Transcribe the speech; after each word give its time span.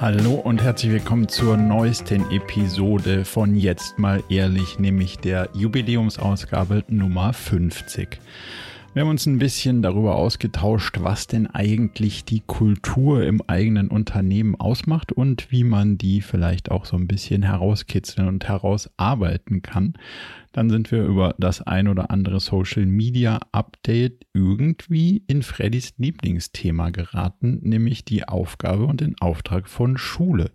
Hallo 0.00 0.32
und 0.32 0.62
herzlich 0.62 0.92
willkommen 0.92 1.28
zur 1.28 1.58
neuesten 1.58 2.24
Episode 2.30 3.26
von 3.26 3.54
Jetzt 3.54 3.98
mal 3.98 4.24
ehrlich, 4.30 4.78
nämlich 4.78 5.18
der 5.18 5.50
Jubiläumsausgabe 5.52 6.84
Nummer 6.88 7.34
50. 7.34 8.18
Wir 8.92 9.02
haben 9.02 9.10
uns 9.10 9.24
ein 9.26 9.38
bisschen 9.38 9.82
darüber 9.82 10.16
ausgetauscht, 10.16 10.96
was 10.98 11.28
denn 11.28 11.46
eigentlich 11.46 12.24
die 12.24 12.42
Kultur 12.44 13.22
im 13.22 13.40
eigenen 13.46 13.86
Unternehmen 13.86 14.56
ausmacht 14.56 15.12
und 15.12 15.52
wie 15.52 15.62
man 15.62 15.96
die 15.96 16.20
vielleicht 16.20 16.72
auch 16.72 16.86
so 16.86 16.96
ein 16.96 17.06
bisschen 17.06 17.44
herauskitzeln 17.44 18.26
und 18.26 18.48
herausarbeiten 18.48 19.62
kann. 19.62 19.92
Dann 20.50 20.70
sind 20.70 20.90
wir 20.90 21.04
über 21.04 21.36
das 21.38 21.62
ein 21.62 21.86
oder 21.86 22.10
andere 22.10 22.40
Social 22.40 22.84
Media 22.84 23.38
Update 23.52 24.26
irgendwie 24.34 25.22
in 25.28 25.44
Freddys 25.44 25.94
Lieblingsthema 25.98 26.90
geraten, 26.90 27.60
nämlich 27.62 28.04
die 28.04 28.26
Aufgabe 28.26 28.86
und 28.86 29.00
den 29.00 29.14
Auftrag 29.20 29.68
von 29.68 29.98
Schule. 29.98 30.50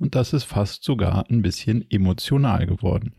Und 0.00 0.16
das 0.16 0.32
ist 0.32 0.42
fast 0.42 0.82
sogar 0.82 1.30
ein 1.30 1.40
bisschen 1.40 1.88
emotional 1.88 2.66
geworden. 2.66 3.12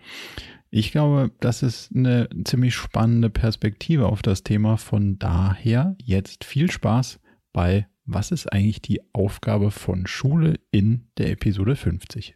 Ich 0.78 0.92
glaube, 0.92 1.32
das 1.40 1.64
ist 1.64 1.90
eine 1.96 2.30
ziemlich 2.46 2.76
spannende 2.76 3.32
Perspektive 3.32 4.06
auf 4.06 4.22
das 4.22 4.44
Thema. 4.44 4.78
Von 4.78 5.18
daher 5.18 5.96
jetzt 6.04 6.44
viel 6.44 6.70
Spaß 6.70 7.20
bei 7.52 7.88
Was 8.06 8.30
ist 8.30 8.54
eigentlich 8.54 8.84
die 8.84 9.02
Aufgabe 9.12 9.72
von 9.72 10.06
Schule 10.06 10.60
in 10.70 11.08
der 11.18 11.32
Episode 11.32 11.76
50? 11.76 12.36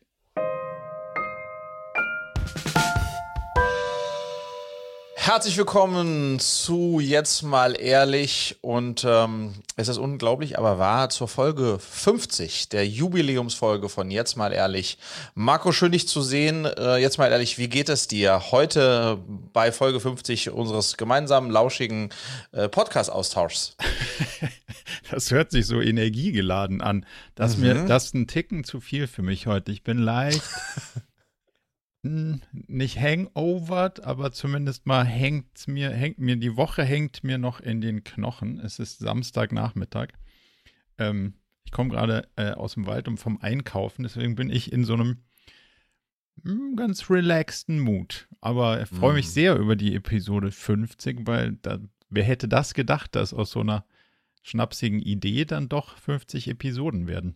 Herzlich 5.33 5.57
willkommen 5.57 6.39
zu 6.39 6.99
Jetzt 6.99 7.41
mal 7.41 7.79
ehrlich 7.79 8.57
und 8.59 9.05
ähm, 9.07 9.53
es 9.77 9.87
ist 9.87 9.97
unglaublich, 9.97 10.57
aber 10.57 10.77
wahr 10.77 11.07
zur 11.07 11.29
Folge 11.29 11.79
50 11.79 12.67
der 12.67 12.85
Jubiläumsfolge 12.85 13.87
von 13.87 14.11
Jetzt 14.11 14.35
mal 14.35 14.51
ehrlich. 14.51 14.97
Marco, 15.33 15.71
schön 15.71 15.93
dich 15.93 16.05
zu 16.09 16.21
sehen. 16.21 16.65
Äh, 16.65 16.97
jetzt 16.97 17.17
mal 17.17 17.31
ehrlich, 17.31 17.57
wie 17.57 17.69
geht 17.69 17.87
es 17.87 18.09
dir 18.09 18.51
heute 18.51 19.19
bei 19.53 19.71
Folge 19.71 20.01
50 20.01 20.49
unseres 20.49 20.97
gemeinsamen 20.97 21.49
lauschigen 21.49 22.09
äh, 22.51 22.67
Podcast-Austauschs? 22.67 23.77
Das 25.09 25.31
hört 25.31 25.51
sich 25.51 25.67
so 25.67 25.79
energiegeladen 25.79 26.81
an. 26.81 27.05
Das 27.35 27.55
mhm. 27.55 27.63
mir 27.63 27.85
das 27.85 28.05
ist 28.05 28.13
ein 28.13 28.27
Ticken 28.27 28.63
zu 28.63 28.81
viel 28.81 29.07
für 29.07 29.21
mich 29.21 29.47
heute. 29.47 29.71
Ich 29.71 29.83
bin 29.83 29.97
leicht 29.97 30.41
nicht 32.03 32.99
hangovert, 32.99 34.03
aber 34.03 34.31
zumindest 34.31 34.87
mal 34.87 35.05
hängt 35.05 35.67
mir, 35.67 35.91
hängt 35.91 36.17
mir, 36.17 36.35
die 36.35 36.55
Woche 36.57 36.83
hängt 36.83 37.23
mir 37.23 37.37
noch 37.37 37.59
in 37.59 37.79
den 37.79 38.03
Knochen. 38.03 38.59
Es 38.59 38.79
ist 38.79 38.99
Samstagnachmittag. 38.99 40.09
Ähm, 40.97 41.35
ich 41.63 41.71
komme 41.71 41.91
gerade 41.91 42.27
äh, 42.37 42.51
aus 42.51 42.73
dem 42.73 42.87
Wald 42.87 43.07
und 43.07 43.17
vom 43.17 43.39
Einkaufen, 43.39 44.03
deswegen 44.03 44.35
bin 44.35 44.49
ich 44.49 44.71
in 44.71 44.83
so 44.83 44.93
einem 44.93 45.23
mh, 46.43 46.51
hm, 46.51 46.75
ganz 46.75 47.09
relaxten 47.09 47.79
Mut. 47.79 48.27
Aber 48.41 48.81
ich 48.81 48.89
freue 48.89 49.13
mich 49.13 49.27
mm. 49.27 49.29
sehr 49.29 49.55
über 49.57 49.75
die 49.75 49.93
Episode 49.93 50.51
50, 50.51 51.27
weil 51.27 51.53
da, 51.61 51.77
wer 52.09 52.23
hätte 52.23 52.47
das 52.47 52.73
gedacht, 52.73 53.15
dass 53.15 53.33
aus 53.33 53.51
so 53.51 53.59
einer 53.59 53.85
schnapsigen 54.41 54.99
Idee 54.99 55.45
dann 55.45 55.69
doch 55.69 55.97
50 55.99 56.47
Episoden 56.47 57.07
werden. 57.07 57.35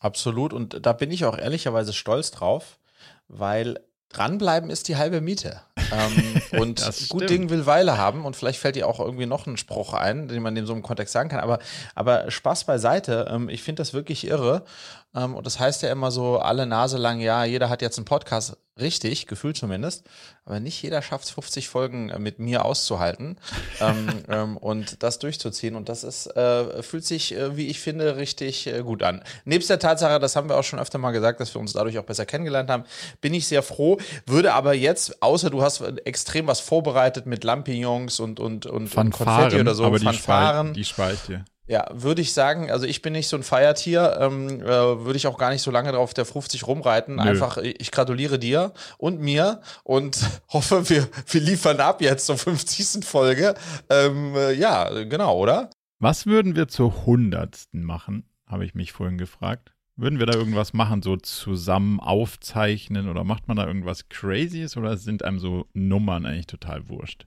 Absolut. 0.00 0.54
Und 0.54 0.86
da 0.86 0.94
bin 0.94 1.10
ich 1.10 1.26
auch 1.26 1.36
ehrlicherweise 1.36 1.92
stolz 1.92 2.30
drauf 2.30 2.78
weil 3.28 3.78
dranbleiben 4.10 4.70
ist 4.70 4.88
die 4.88 4.96
halbe 4.96 5.20
Miete. 5.20 5.60
ähm, 5.92 6.40
und 6.60 7.08
gut 7.08 7.28
Ding 7.28 7.50
will 7.50 7.66
Weile 7.66 7.98
haben 7.98 8.24
und 8.24 8.36
vielleicht 8.36 8.58
fällt 8.58 8.76
dir 8.76 8.88
auch 8.88 9.00
irgendwie 9.00 9.26
noch 9.26 9.46
ein 9.46 9.56
Spruch 9.56 9.92
ein, 9.92 10.28
den 10.28 10.42
man 10.42 10.56
in 10.56 10.66
so 10.66 10.72
einem 10.72 10.82
Kontext 10.82 11.12
sagen 11.12 11.28
kann. 11.28 11.40
Aber, 11.40 11.58
aber 11.94 12.30
Spaß 12.30 12.64
beiseite, 12.64 13.28
ähm, 13.30 13.48
ich 13.48 13.62
finde 13.62 13.80
das 13.80 13.92
wirklich 13.92 14.26
irre. 14.26 14.64
Ähm, 15.14 15.34
und 15.34 15.46
das 15.46 15.58
heißt 15.58 15.82
ja 15.82 15.90
immer 15.90 16.10
so 16.10 16.38
alle 16.38 16.66
Nase 16.66 16.98
lang, 16.98 17.20
ja, 17.20 17.44
jeder 17.44 17.68
hat 17.68 17.82
jetzt 17.82 17.98
einen 17.98 18.04
Podcast. 18.04 18.56
Richtig, 18.78 19.28
gefühlt 19.28 19.56
zumindest. 19.56 20.04
Aber 20.44 20.58
nicht 20.58 20.82
jeder 20.82 21.00
schafft 21.00 21.26
es, 21.26 21.30
50 21.30 21.68
Folgen 21.68 22.10
äh, 22.10 22.18
mit 22.18 22.40
mir 22.40 22.64
auszuhalten 22.64 23.38
ähm, 23.80 24.08
ähm, 24.28 24.56
und 24.56 25.02
das 25.04 25.20
durchzuziehen. 25.20 25.76
Und 25.76 25.88
das 25.88 26.02
ist, 26.02 26.26
äh, 26.36 26.82
fühlt 26.82 27.04
sich, 27.04 27.36
äh, 27.36 27.56
wie 27.56 27.68
ich 27.68 27.78
finde, 27.78 28.16
richtig 28.16 28.66
äh, 28.66 28.82
gut 28.82 29.04
an. 29.04 29.22
Nebst 29.44 29.70
der 29.70 29.78
Tatsache, 29.78 30.18
das 30.18 30.34
haben 30.34 30.48
wir 30.48 30.58
auch 30.58 30.64
schon 30.64 30.80
öfter 30.80 30.98
mal 30.98 31.12
gesagt, 31.12 31.38
dass 31.38 31.54
wir 31.54 31.60
uns 31.60 31.72
dadurch 31.72 31.98
auch 31.98 32.04
besser 32.04 32.26
kennengelernt 32.26 32.68
haben, 32.68 32.84
bin 33.20 33.32
ich 33.32 33.46
sehr 33.46 33.62
froh. 33.62 33.98
Würde 34.26 34.54
aber 34.54 34.74
jetzt, 34.74 35.22
außer 35.22 35.50
du 35.50 35.62
hast 35.62 35.80
extrem 36.04 36.48
was 36.48 36.58
vorbereitet 36.58 37.26
mit 37.26 37.44
Lampignons 37.44 38.18
und, 38.18 38.40
und, 38.40 38.66
und, 38.66 38.92
und 38.96 39.10
Konfetti 39.10 39.60
oder 39.60 39.74
so, 39.76 39.84
aber 39.84 40.00
Fanfaren. 40.00 40.74
Die 40.74 40.84
spare 40.84 41.12
ich 41.12 41.20
dir. 41.20 41.44
Ja, 41.66 41.86
würde 41.92 42.20
ich 42.20 42.34
sagen, 42.34 42.70
also 42.70 42.84
ich 42.84 43.00
bin 43.00 43.14
nicht 43.14 43.28
so 43.28 43.36
ein 43.36 43.42
Feiertier, 43.42 44.18
ähm, 44.20 44.60
äh, 44.60 44.66
würde 44.66 45.16
ich 45.16 45.26
auch 45.26 45.38
gar 45.38 45.50
nicht 45.50 45.62
so 45.62 45.70
lange 45.70 45.92
drauf 45.92 46.12
der 46.12 46.26
50 46.26 46.66
rumreiten. 46.66 47.16
Nö. 47.16 47.22
Einfach, 47.22 47.56
ich 47.56 47.90
gratuliere 47.90 48.38
dir 48.38 48.74
und 48.98 49.20
mir 49.20 49.62
und 49.82 50.18
hoffe, 50.52 50.90
wir, 50.90 51.08
wir 51.26 51.40
liefern 51.40 51.80
ab 51.80 52.02
jetzt 52.02 52.26
zur 52.26 52.36
50. 52.36 53.04
Folge. 53.04 53.54
Ähm, 53.88 54.34
äh, 54.36 54.52
ja, 54.52 55.04
genau, 55.04 55.38
oder? 55.38 55.70
Was 55.98 56.26
würden 56.26 56.54
wir 56.54 56.68
zur 56.68 56.92
100. 56.92 57.68
machen, 57.72 58.28
habe 58.46 58.66
ich 58.66 58.74
mich 58.74 58.92
vorhin 58.92 59.16
gefragt. 59.16 59.72
Würden 59.96 60.18
wir 60.18 60.26
da 60.26 60.34
irgendwas 60.34 60.72
machen, 60.72 61.02
so 61.02 61.16
zusammen 61.16 62.00
aufzeichnen 62.00 63.08
oder 63.08 63.24
macht 63.24 63.48
man 63.48 63.56
da 63.56 63.66
irgendwas 63.66 64.08
Crazyes 64.08 64.76
oder 64.76 64.96
sind 64.96 65.24
einem 65.24 65.38
so 65.38 65.66
Nummern 65.72 66.26
eigentlich 66.26 66.48
total 66.48 66.88
wurscht? 66.88 67.26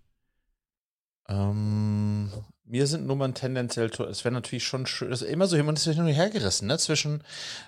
Ähm, 1.30 2.30
mir 2.70 2.86
sind 2.86 3.08
Nummern 3.08 3.34
tendenziell, 3.34 3.90
es 4.10 4.26
wäre 4.26 4.34
natürlich 4.34 4.66
schon 4.66 4.86
schön, 4.86 5.10
das 5.10 5.22
ist 5.22 5.30
immer 5.30 5.48
so 5.48 5.56
hin 5.56 5.68
und 5.68 6.08
hergerissen, 6.08 6.68
ne? 6.68 6.78
Zwischen, 6.78 7.24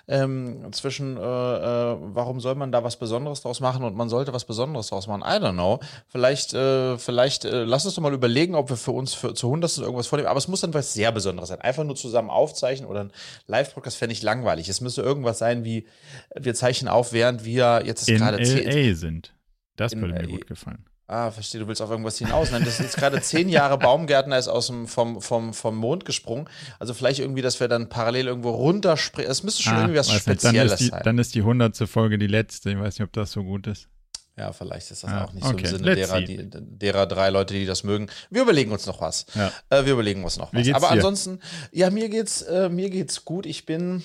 ähm, 0.08 0.72
zwischen 0.72 1.16
äh, 1.16 1.20
äh, 1.20 1.96
warum 2.00 2.40
soll 2.40 2.54
man 2.54 2.70
da 2.70 2.84
was 2.84 2.96
Besonderes 2.96 3.40
draus 3.40 3.60
machen 3.60 3.82
und 3.82 3.96
man 3.96 4.08
sollte 4.08 4.32
was 4.32 4.44
Besonderes 4.44 4.88
draus 4.88 5.06
machen. 5.06 5.22
I 5.22 5.42
don't 5.42 5.54
know. 5.54 5.80
Vielleicht, 6.08 6.52
äh, 6.52 6.98
vielleicht, 6.98 7.44
äh, 7.44 7.64
lass 7.64 7.86
uns 7.86 7.94
doch 7.94 8.02
mal 8.02 8.12
überlegen, 8.12 8.54
ob 8.54 8.68
wir 8.68 8.76
für 8.76 8.92
uns 8.92 9.14
für, 9.14 9.34
zu 9.34 9.46
100 9.46 9.78
irgendwas 9.78 10.06
vornehmen. 10.06 10.28
Aber 10.28 10.38
es 10.38 10.48
muss 10.48 10.60
dann 10.60 10.74
was 10.74 10.92
sehr 10.92 11.12
Besonderes 11.12 11.48
sein. 11.48 11.60
Einfach 11.60 11.84
nur 11.84 11.96
zusammen 11.96 12.30
aufzeichnen 12.30 12.88
oder 12.88 13.04
ein 13.04 13.12
Live-Podcast 13.46 13.96
fände 13.96 14.12
ich 14.12 14.22
langweilig. 14.22 14.68
Es 14.68 14.80
müsste 14.80 15.02
irgendwas 15.02 15.38
sein 15.38 15.64
wie, 15.64 15.86
wir 16.34 16.54
zeichnen 16.54 16.88
auf, 16.88 17.12
während 17.12 17.44
wir 17.44 17.82
jetzt 17.86 18.06
gerade 18.06 18.36
In 18.38 18.70
LA 18.70 18.94
sind. 18.94 19.34
Das 19.76 19.96
würde 19.96 20.14
mir 20.14 20.28
gut 20.28 20.46
gefallen. 20.46 20.84
Ah, 21.12 21.32
verstehe, 21.32 21.60
du 21.60 21.66
willst 21.66 21.82
auf 21.82 21.90
irgendwas 21.90 22.18
hinaus. 22.18 22.52
Nein, 22.52 22.64
das 22.64 22.74
ist 22.74 22.80
jetzt 22.80 22.96
gerade 22.96 23.20
zehn 23.20 23.48
Jahre 23.48 23.78
Baumgärtner 23.78 24.38
ist 24.38 24.46
aus 24.46 24.68
dem, 24.68 24.86
vom, 24.86 25.20
vom, 25.20 25.52
vom 25.52 25.76
Mond 25.76 26.04
gesprungen. 26.04 26.48
Also 26.78 26.94
vielleicht 26.94 27.18
irgendwie, 27.18 27.42
dass 27.42 27.58
wir 27.58 27.66
dann 27.66 27.88
parallel 27.88 28.28
irgendwo 28.28 28.50
runterspringen. 28.50 29.28
Es 29.28 29.42
müsste 29.42 29.64
schon 29.64 29.72
ah, 29.72 29.80
irgendwie 29.80 29.98
was 29.98 30.12
Spezielles 30.12 30.70
dann 30.70 30.78
die, 30.78 30.84
sein. 30.84 31.02
Dann 31.02 31.18
ist 31.18 31.34
die 31.34 31.42
hundertste 31.42 31.88
Folge 31.88 32.16
die 32.16 32.28
letzte. 32.28 32.70
Ich 32.70 32.78
weiß 32.78 33.00
nicht, 33.00 33.04
ob 33.04 33.12
das 33.12 33.32
so 33.32 33.42
gut 33.42 33.66
ist. 33.66 33.88
Ja, 34.36 34.52
vielleicht 34.52 34.88
ist 34.92 35.02
das 35.02 35.10
ah, 35.10 35.24
auch 35.24 35.32
nicht 35.32 35.44
okay. 35.44 35.66
so 35.66 35.78
im 35.78 35.82
Sinne 35.82 35.96
derer, 35.96 36.20
die, 36.20 36.48
derer 36.48 37.06
drei 37.06 37.30
Leute, 37.30 37.54
die 37.54 37.66
das 37.66 37.82
mögen. 37.82 38.08
Wir 38.30 38.42
überlegen 38.42 38.70
uns 38.70 38.86
noch 38.86 39.00
was. 39.00 39.26
Ja. 39.34 39.52
Äh, 39.68 39.86
wir 39.86 39.94
überlegen 39.94 40.22
uns 40.22 40.38
noch 40.38 40.54
was. 40.54 40.68
Aber 40.68 40.86
dir? 40.86 40.92
ansonsten, 40.92 41.40
ja, 41.72 41.90
mir 41.90 42.08
geht's, 42.08 42.42
äh, 42.42 42.68
mir 42.68 42.88
geht's 42.88 43.24
gut. 43.24 43.46
Ich 43.46 43.66
bin, 43.66 44.04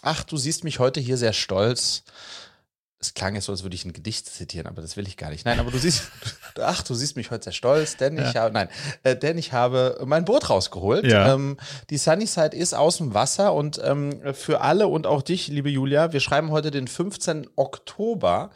ach, 0.00 0.24
du 0.24 0.38
siehst 0.38 0.64
mich 0.64 0.78
heute 0.78 0.98
hier 0.98 1.18
sehr 1.18 1.34
stolz 1.34 2.04
es 3.00 3.14
klang 3.14 3.36
jetzt 3.36 3.44
so, 3.44 3.52
als 3.52 3.62
würde 3.62 3.76
ich 3.76 3.84
ein 3.84 3.92
Gedicht 3.92 4.26
zitieren, 4.26 4.66
aber 4.66 4.82
das 4.82 4.96
will 4.96 5.06
ich 5.06 5.16
gar 5.16 5.30
nicht. 5.30 5.44
Nein, 5.44 5.60
aber 5.60 5.70
du 5.70 5.78
siehst, 5.78 6.10
ach, 6.60 6.82
du 6.82 6.94
siehst 6.94 7.14
mich 7.14 7.30
heute 7.30 7.44
sehr 7.44 7.52
stolz, 7.52 7.96
denn 7.96 8.16
ja. 8.16 8.28
ich 8.28 8.34
habe, 8.34 8.52
nein, 8.52 8.68
äh, 9.04 9.14
denn 9.14 9.38
ich 9.38 9.52
habe 9.52 10.02
mein 10.04 10.24
Boot 10.24 10.50
rausgeholt. 10.50 11.06
Ja. 11.06 11.34
Ähm, 11.34 11.58
die 11.90 11.98
Sunnyside 11.98 12.56
ist 12.56 12.74
aus 12.74 12.96
dem 12.96 13.14
Wasser 13.14 13.54
und 13.54 13.80
ähm, 13.84 14.34
für 14.34 14.62
alle 14.62 14.88
und 14.88 15.06
auch 15.06 15.22
dich, 15.22 15.46
liebe 15.46 15.70
Julia, 15.70 16.12
wir 16.12 16.18
schreiben 16.18 16.50
heute 16.50 16.72
den 16.72 16.88
15. 16.88 17.48
Oktober. 17.54 18.50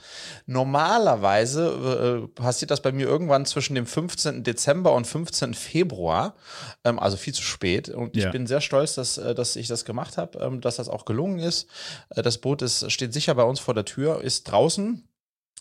Normalerweise 0.46 2.24
äh, 2.24 2.28
passiert 2.28 2.72
das 2.72 2.82
bei 2.82 2.90
mir 2.90 3.06
irgendwann 3.06 3.46
zwischen 3.46 3.76
dem 3.76 3.86
15. 3.86 4.42
Dezember 4.42 4.92
und 4.92 5.06
15. 5.06 5.54
Februar, 5.54 6.34
ähm, 6.82 6.98
also 6.98 7.16
viel 7.16 7.32
zu 7.32 7.42
spät. 7.42 7.90
Und 7.90 8.16
ja. 8.16 8.26
ich 8.26 8.32
bin 8.32 8.48
sehr 8.48 8.60
stolz, 8.60 8.96
dass, 8.96 9.18
äh, 9.18 9.36
dass 9.36 9.54
ich 9.54 9.68
das 9.68 9.84
gemacht 9.84 10.16
habe, 10.16 10.40
ähm, 10.40 10.60
dass 10.60 10.76
das 10.76 10.88
auch 10.88 11.04
gelungen 11.04 11.38
ist. 11.38 11.68
Äh, 12.10 12.22
das 12.22 12.38
Boot 12.38 12.60
ist, 12.62 12.90
steht 12.90 13.12
sicher 13.12 13.36
bei 13.36 13.44
uns 13.44 13.60
vor 13.60 13.74
der 13.74 13.84
Tür, 13.84 14.20
ist 14.32 14.44
draußen. 14.44 15.08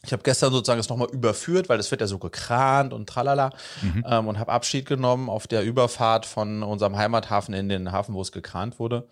Ich 0.04 0.14
habe 0.14 0.24
gestern 0.24 0.52
sozusagen 0.52 0.80
es 0.80 0.90
nochmal 0.90 1.10
überführt, 1.12 1.70
weil 1.70 1.80
es 1.80 1.92
wird 1.92 2.02
ja 2.02 2.08
so 2.08 2.18
gekrant 2.18 2.92
und 2.92 3.08
tralala 3.08 3.52
mhm. 3.84 4.04
ähm, 4.08 4.28
und 4.28 4.40
habe 4.40 4.52
Abschied 4.52 4.88
genommen 4.88 5.30
auf 5.30 5.46
der 5.46 5.64
Überfahrt 5.64 6.26
von 6.26 6.64
unserem 6.64 6.98
Heimathafen 6.98 7.54
in 7.54 7.70
den 7.70 7.92
Hafen, 7.92 8.16
wo 8.16 8.22
es 8.22 8.32
gekrant 8.32 8.80
wurde. 8.80 9.08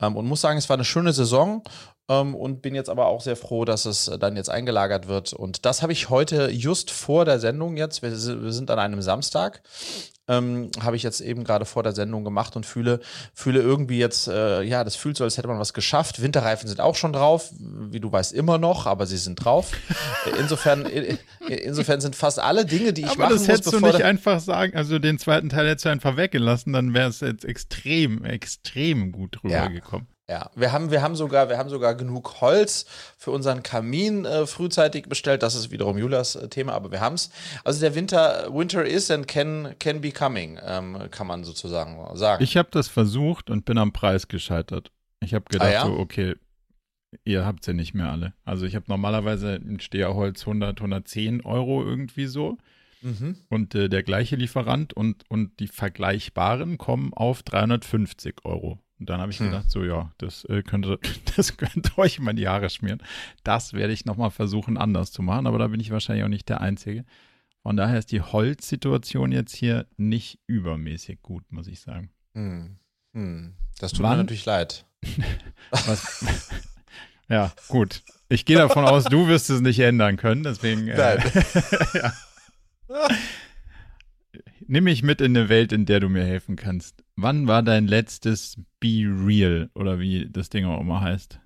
Ähm, 0.00 0.16
und 0.16 0.26
muss 0.26 0.42
sagen, 0.42 0.58
es 0.58 0.68
war 0.68 0.74
eine 0.74 0.84
schöne 0.84 1.14
Saison 1.14 1.62
ähm, 2.10 2.34
und 2.34 2.60
bin 2.60 2.74
jetzt 2.74 2.90
aber 2.90 3.06
auch 3.06 3.22
sehr 3.22 3.36
froh, 3.36 3.64
dass 3.64 3.86
es 3.86 4.10
dann 4.20 4.36
jetzt 4.36 4.50
eingelagert 4.50 5.08
wird. 5.08 5.32
Und 5.32 5.64
das 5.64 5.80
habe 5.80 5.92
ich 5.94 6.10
heute 6.10 6.50
just 6.50 6.90
vor 6.90 7.24
der 7.24 7.40
Sendung 7.40 7.78
jetzt, 7.78 8.02
wir, 8.02 8.10
wir 8.10 8.52
sind 8.52 8.70
an 8.70 8.78
einem 8.78 9.00
Samstag, 9.00 9.62
ähm, 10.28 10.70
habe 10.80 10.96
ich 10.96 11.02
jetzt 11.02 11.20
eben 11.20 11.44
gerade 11.44 11.64
vor 11.64 11.82
der 11.82 11.92
Sendung 11.92 12.24
gemacht 12.24 12.56
und 12.56 12.64
fühle, 12.64 13.00
fühle 13.34 13.60
irgendwie 13.60 13.98
jetzt, 13.98 14.28
äh, 14.28 14.62
ja, 14.62 14.84
das 14.84 14.96
fühlt 14.96 15.16
so, 15.16 15.24
als 15.24 15.36
hätte 15.36 15.48
man 15.48 15.58
was 15.58 15.74
geschafft. 15.74 16.22
Winterreifen 16.22 16.68
sind 16.68 16.80
auch 16.80 16.94
schon 16.94 17.12
drauf, 17.12 17.50
wie 17.58 18.00
du 18.00 18.10
weißt, 18.10 18.32
immer 18.32 18.58
noch, 18.58 18.86
aber 18.86 19.06
sie 19.06 19.18
sind 19.18 19.36
drauf. 19.36 19.72
insofern, 20.38 20.86
insofern 21.46 22.00
sind 22.00 22.16
fast 22.16 22.38
alle 22.38 22.64
Dinge, 22.64 22.92
die 22.92 23.02
ich 23.02 23.10
aber 23.10 23.24
machen 23.24 23.32
das 23.32 23.40
muss, 23.40 23.48
hättest 23.48 23.72
du 23.72 23.80
nicht 23.80 24.02
einfach 24.02 24.40
sagen, 24.40 24.76
also 24.76 24.98
den 24.98 25.18
zweiten 25.18 25.50
Teil 25.50 25.68
hättest 25.68 25.84
du 25.84 25.90
einfach 25.90 26.16
weggelassen, 26.16 26.72
dann 26.72 26.94
wäre 26.94 27.10
es 27.10 27.20
jetzt 27.20 27.44
extrem, 27.44 28.24
extrem 28.24 29.12
gut 29.12 29.44
rübergekommen. 29.44 30.06
Ja. 30.08 30.13
Ja, 30.28 30.50
wir 30.54 30.72
haben, 30.72 30.90
wir 30.90 31.02
haben 31.02 31.16
sogar, 31.16 31.50
wir 31.50 31.58
haben 31.58 31.68
sogar 31.68 31.94
genug 31.94 32.40
Holz 32.40 32.86
für 33.18 33.30
unseren 33.30 33.62
Kamin 33.62 34.24
äh, 34.24 34.46
frühzeitig 34.46 35.06
bestellt. 35.06 35.42
Das 35.42 35.54
ist 35.54 35.70
wiederum 35.70 35.98
Julias 35.98 36.34
äh, 36.34 36.48
Thema, 36.48 36.72
aber 36.72 36.90
wir 36.90 37.00
haben 37.00 37.14
es. 37.14 37.30
Also 37.62 37.80
der 37.80 37.94
Winter, 37.94 38.48
Winter 38.50 38.86
is 38.86 39.10
and 39.10 39.28
can, 39.28 39.74
can 39.78 40.00
be 40.00 40.12
coming, 40.12 40.58
ähm, 40.64 40.98
kann 41.10 41.26
man 41.26 41.44
sozusagen 41.44 41.98
sagen. 42.16 42.42
Ich 42.42 42.56
habe 42.56 42.70
das 42.70 42.88
versucht 42.88 43.50
und 43.50 43.66
bin 43.66 43.76
am 43.76 43.92
Preis 43.92 44.26
gescheitert. 44.26 44.90
Ich 45.20 45.34
habe 45.34 45.44
gedacht, 45.50 45.68
ah, 45.68 45.72
ja? 45.72 45.86
so, 45.86 45.92
okay, 45.98 46.36
ihr 47.24 47.44
habt 47.44 47.62
sie 47.62 47.74
nicht 47.74 47.92
mehr 47.92 48.10
alle. 48.10 48.32
Also 48.46 48.64
ich 48.64 48.74
habe 48.76 48.86
normalerweise 48.88 49.54
ein 49.54 49.78
Steherholz 49.78 50.40
100, 50.40 50.78
110 50.78 51.44
Euro 51.44 51.84
irgendwie 51.84 52.26
so. 52.26 52.56
Mhm. 53.02 53.36
Und 53.50 53.74
äh, 53.74 53.90
der 53.90 54.02
gleiche 54.02 54.36
Lieferant 54.36 54.94
und, 54.94 55.28
und 55.28 55.60
die 55.60 55.68
vergleichbaren 55.68 56.78
kommen 56.78 57.12
auf 57.12 57.42
350 57.42 58.36
Euro. 58.44 58.78
Und 59.04 59.10
dann 59.10 59.20
habe 59.20 59.32
ich 59.32 59.38
hm. 59.38 59.50
gedacht, 59.50 59.70
so 59.70 59.84
ja, 59.84 60.10
das 60.16 60.46
äh, 60.46 60.62
könnte, 60.62 60.98
das 61.36 61.58
könnte 61.58 61.98
euch 61.98 62.20
mal 62.20 62.32
die 62.32 62.48
Haare 62.48 62.70
schmieren. 62.70 63.02
Das 63.42 63.74
werde 63.74 63.92
ich 63.92 64.06
nochmal 64.06 64.30
versuchen, 64.30 64.78
anders 64.78 65.12
zu 65.12 65.20
machen, 65.20 65.46
aber 65.46 65.58
da 65.58 65.66
bin 65.66 65.78
ich 65.78 65.90
wahrscheinlich 65.90 66.24
auch 66.24 66.28
nicht 66.28 66.48
der 66.48 66.62
Einzige. 66.62 67.04
Von 67.62 67.76
daher 67.76 67.98
ist 67.98 68.12
die 68.12 68.22
Holzsituation 68.22 69.30
jetzt 69.30 69.54
hier 69.54 69.86
nicht 69.98 70.38
übermäßig 70.46 71.20
gut, 71.20 71.44
muss 71.52 71.66
ich 71.66 71.80
sagen. 71.80 72.08
Hm. 72.32 72.78
Hm. 73.12 73.52
Das 73.78 73.92
tut 73.92 74.04
Wann? 74.04 74.12
mir 74.12 74.22
natürlich 74.22 74.46
leid. 74.46 74.86
ja, 77.28 77.52
gut. 77.68 78.00
Ich 78.30 78.46
gehe 78.46 78.56
davon 78.56 78.86
aus, 78.86 79.04
du 79.04 79.28
wirst 79.28 79.50
es 79.50 79.60
nicht 79.60 79.80
ändern 79.80 80.16
können, 80.16 80.44
deswegen. 80.44 80.88
Äh, 80.88 81.18
ja. 81.92 82.12
Nimm 84.66 84.84
mich 84.84 85.02
mit 85.02 85.20
in 85.20 85.36
eine 85.36 85.48
Welt, 85.48 85.72
in 85.72 85.86
der 85.86 86.00
du 86.00 86.08
mir 86.08 86.24
helfen 86.24 86.56
kannst. 86.56 87.02
Wann 87.16 87.46
war 87.46 87.62
dein 87.62 87.86
letztes 87.86 88.56
Be 88.80 89.04
Real 89.06 89.70
oder 89.74 89.98
wie 89.98 90.28
das 90.30 90.48
Ding 90.48 90.64
auch 90.64 90.80
immer 90.80 91.00
heißt? 91.00 91.38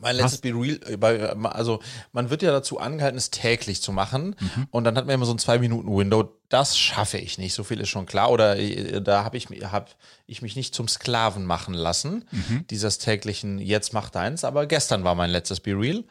Mein 0.00 0.16
letztes 0.16 0.40
Be 0.40 0.50
Real, 0.50 0.80
äh, 0.86 1.46
also 1.46 1.80
man 2.12 2.30
wird 2.30 2.42
ja 2.42 2.52
dazu 2.52 2.78
angehalten, 2.78 3.16
es 3.16 3.30
täglich 3.30 3.80
zu 3.80 3.92
machen. 3.92 4.36
Mhm. 4.38 4.66
Und 4.70 4.84
dann 4.84 4.96
hat 4.96 5.06
man 5.06 5.14
immer 5.14 5.26
so 5.26 5.32
ein 5.32 5.38
Zwei-Minuten-Window. 5.38 6.40
Das 6.54 6.78
schaffe 6.78 7.18
ich 7.18 7.36
nicht, 7.36 7.52
so 7.52 7.64
viel 7.64 7.80
ist 7.80 7.88
schon 7.88 8.06
klar. 8.06 8.30
Oder 8.30 8.56
äh, 8.56 9.02
da 9.02 9.24
habe 9.24 9.36
ich, 9.36 9.46
hab 9.46 9.90
ich 10.28 10.40
mich 10.40 10.54
nicht 10.54 10.72
zum 10.72 10.86
Sklaven 10.86 11.46
machen 11.46 11.74
lassen, 11.74 12.26
mhm. 12.30 12.64
dieses 12.70 12.98
täglichen 12.98 13.58
Jetzt 13.58 13.92
mach 13.92 14.08
deins. 14.08 14.44
Aber 14.44 14.66
gestern 14.66 15.02
war 15.02 15.16
mein 15.16 15.30
letztes 15.30 15.58
Be 15.58 15.72
Real. 15.72 16.04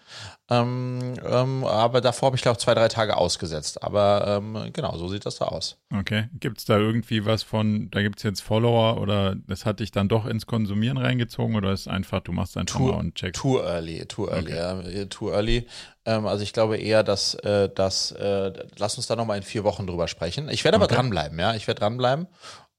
Ähm, 0.50 1.14
ähm, 1.26 1.64
aber 1.64 2.02
davor 2.02 2.28
habe 2.28 2.36
ich, 2.36 2.42
glaube 2.42 2.58
ich, 2.58 2.64
zwei, 2.66 2.74
drei 2.74 2.90
Tage 2.90 3.16
ausgesetzt. 3.16 3.82
Aber 3.84 4.42
ähm, 4.44 4.72
genau, 4.74 4.98
so 4.98 5.08
sieht 5.08 5.26
das 5.26 5.38
da 5.38 5.46
aus. 5.46 5.78
Okay. 5.98 6.26
Gibt 6.38 6.58
es 6.58 6.66
da 6.66 6.78
irgendwie 6.78 7.26
was 7.26 7.44
von, 7.44 7.90
da 7.90 8.02
gibt 8.02 8.18
es 8.18 8.24
jetzt 8.24 8.42
Follower 8.42 9.00
oder 9.00 9.36
das 9.48 9.66
hat 9.66 9.80
dich 9.80 9.92
dann 9.92 10.10
doch 10.10 10.26
ins 10.26 10.46
Konsumieren 10.46 10.98
reingezogen 10.98 11.56
oder 11.56 11.72
ist 11.72 11.88
einfach, 11.88 12.20
du 12.20 12.34
machst 12.34 12.58
einfach 12.58 12.80
too, 12.80 12.88
mal 12.88 13.00
und 13.00 13.16
checkst? 13.16 13.42
Too 13.42 13.62
early, 13.62 14.06
too 14.08 14.28
early, 14.28 14.52
okay. 14.52 14.98
ja, 14.98 15.06
too 15.06 15.32
early. 15.32 15.68
Ähm, 16.06 16.26
also 16.26 16.44
ich 16.44 16.54
glaube 16.54 16.78
eher, 16.78 17.04
dass, 17.04 17.36
äh, 17.36 17.70
dass 17.70 18.12
äh, 18.12 18.52
lass 18.78 18.98
uns 18.98 19.08
da 19.08 19.16
nochmal 19.16 19.38
in 19.38 19.44
vier 19.44 19.64
Wochen 19.64 19.88
drüber 19.88 20.08
sprechen. 20.08 20.50
Ich 20.50 20.64
werde 20.64 20.76
aber 20.76 20.86
okay. 20.86 20.96
dranbleiben, 20.96 21.40
ja. 21.40 21.56
Ich 21.56 21.68
werde 21.68 21.80
dranbleiben 21.80 22.28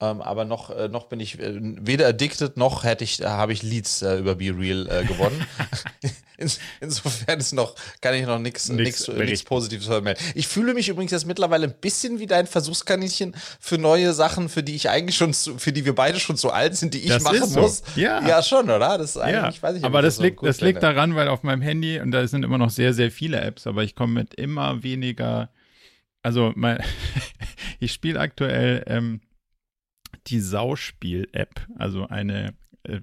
ähm, 0.00 0.20
aber 0.20 0.44
noch, 0.44 0.70
äh, 0.70 0.88
noch 0.88 1.06
bin 1.06 1.20
ich 1.20 1.38
äh, 1.38 1.58
weder 1.61 2.08
addicted 2.08 2.56
noch 2.56 2.85
hätte 2.85 3.05
ich, 3.05 3.20
äh, 3.20 3.26
habe 3.26 3.52
ich 3.52 3.62
Leads 3.62 4.02
äh, 4.02 4.19
über 4.19 4.35
Be 4.35 4.55
Real 4.56 4.88
äh, 4.91 5.05
gewonnen. 5.05 5.46
insofern 6.81 7.38
ist 7.38 7.52
noch, 7.52 7.75
kann 8.00 8.14
ich 8.14 8.26
noch 8.26 8.38
nichts 8.38 8.69
Positives 9.44 9.87
vermelden. 9.87 10.23
Ich 10.35 10.49
fühle 10.49 10.75
mich 10.75 10.88
übrigens 10.88 11.12
jetzt 11.12 11.26
mittlerweile 11.26 11.67
ein 11.67 11.75
bisschen 11.81 12.19
wie 12.19 12.26
dein 12.26 12.46
Versuchskaninchen 12.46 13.37
für 13.61 13.79
neue 13.79 14.12
Sachen, 14.12 14.49
für 14.49 14.62
die 14.62 14.75
ich 14.75 14.91
eigentlich 14.91 15.17
schon, 15.17 15.32
zu, 15.32 15.58
für 15.58 15.73
die 15.73 15.85
wir 15.85 15.94
beide 15.94 16.19
schon 16.19 16.37
so 16.37 16.50
alt 16.50 16.76
sind, 16.76 16.94
die 16.94 17.00
ich 17.00 17.08
das 17.08 17.23
machen 17.23 17.46
so. 17.46 17.61
muss. 17.61 17.82
Ja. 17.94 18.26
ja, 18.26 18.43
schon, 18.43 18.64
oder? 18.64 18.99
Das 18.99 19.11
ist 19.11 19.17
eigentlich, 19.19 19.35
ja. 19.35 19.49
ich 19.49 19.62
weiß 19.62 19.75
nicht, 19.75 19.85
aber 19.85 20.02
das, 20.02 20.17
das, 20.17 20.25
liegt, 20.25 20.43
das 20.43 20.61
liegt 20.61 20.82
daran, 20.82 21.14
weil 21.14 21.29
auf 21.29 21.43
meinem 21.43 21.62
Handy, 21.62 22.00
und 22.00 22.11
da 22.11 22.26
sind 22.26 22.44
immer 22.44 22.58
noch 22.58 22.70
sehr, 22.70 22.94
sehr 22.94 23.11
viele 23.11 23.41
Apps, 23.41 23.67
aber 23.67 23.85
ich 23.85 23.94
komme 23.94 24.14
mit 24.14 24.35
immer 24.35 24.82
weniger, 24.82 25.50
also 26.23 26.52
mein, 26.56 26.82
ich 27.79 27.93
spiele 27.93 28.19
aktuell 28.19 28.85
ähm, 28.88 29.20
die 30.26 30.40
Sauspiel-App, 30.40 31.66
also 31.76 32.06
eine 32.08 32.54
äh, 32.84 33.00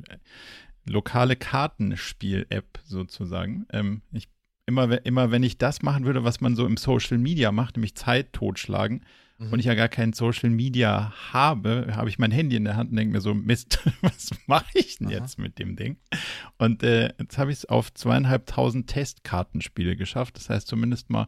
lokale 0.86 1.36
Kartenspiel-App 1.36 2.80
sozusagen. 2.84 3.66
Ähm, 3.72 4.02
ich, 4.12 4.30
immer, 4.66 5.06
immer 5.06 5.32
wenn 5.32 5.44
ich 5.44 5.58
das 5.58 5.82
machen 5.82 6.06
würde, 6.06 6.24
was 6.24 6.42
man 6.42 6.56
so 6.56 6.66
im 6.66 6.78
Social 6.78 7.18
Media 7.18 7.52
macht, 7.52 7.78
nämlich 7.78 7.96
Zeit 7.96 8.34
totschlagen, 8.34 9.06
mhm. 9.42 9.54
und 9.54 9.60
ich 9.60 9.66
ja 9.66 9.76
gar 9.76 9.90
kein 9.90 10.14
Social 10.14 10.50
Media 10.50 11.14
habe, 11.32 11.88
habe 11.96 12.10
ich 12.10 12.20
mein 12.20 12.32
Handy 12.32 12.56
in 12.56 12.64
der 12.64 12.76
Hand 12.76 12.92
und 12.92 12.98
denke 12.98 13.14
mir 13.14 13.22
so, 13.22 13.34
Mist, 13.34 13.80
was 14.02 14.32
mache 14.48 14.72
ich 14.74 14.98
denn 14.98 15.08
Aha. 15.08 15.14
jetzt 15.14 15.40
mit 15.40 15.60
dem 15.60 15.76
Ding? 15.76 15.98
Und 16.58 16.84
äh, 16.84 17.14
jetzt 17.20 17.38
habe 17.38 17.52
ich 17.52 17.60
es 17.60 17.66
auf 17.66 17.94
zweieinhalbtausend 17.94 18.88
Testkartenspiele 18.88 19.96
geschafft. 19.96 20.38
Das 20.38 20.50
heißt 20.50 20.68
zumindest 20.68 21.10
mal, 21.10 21.28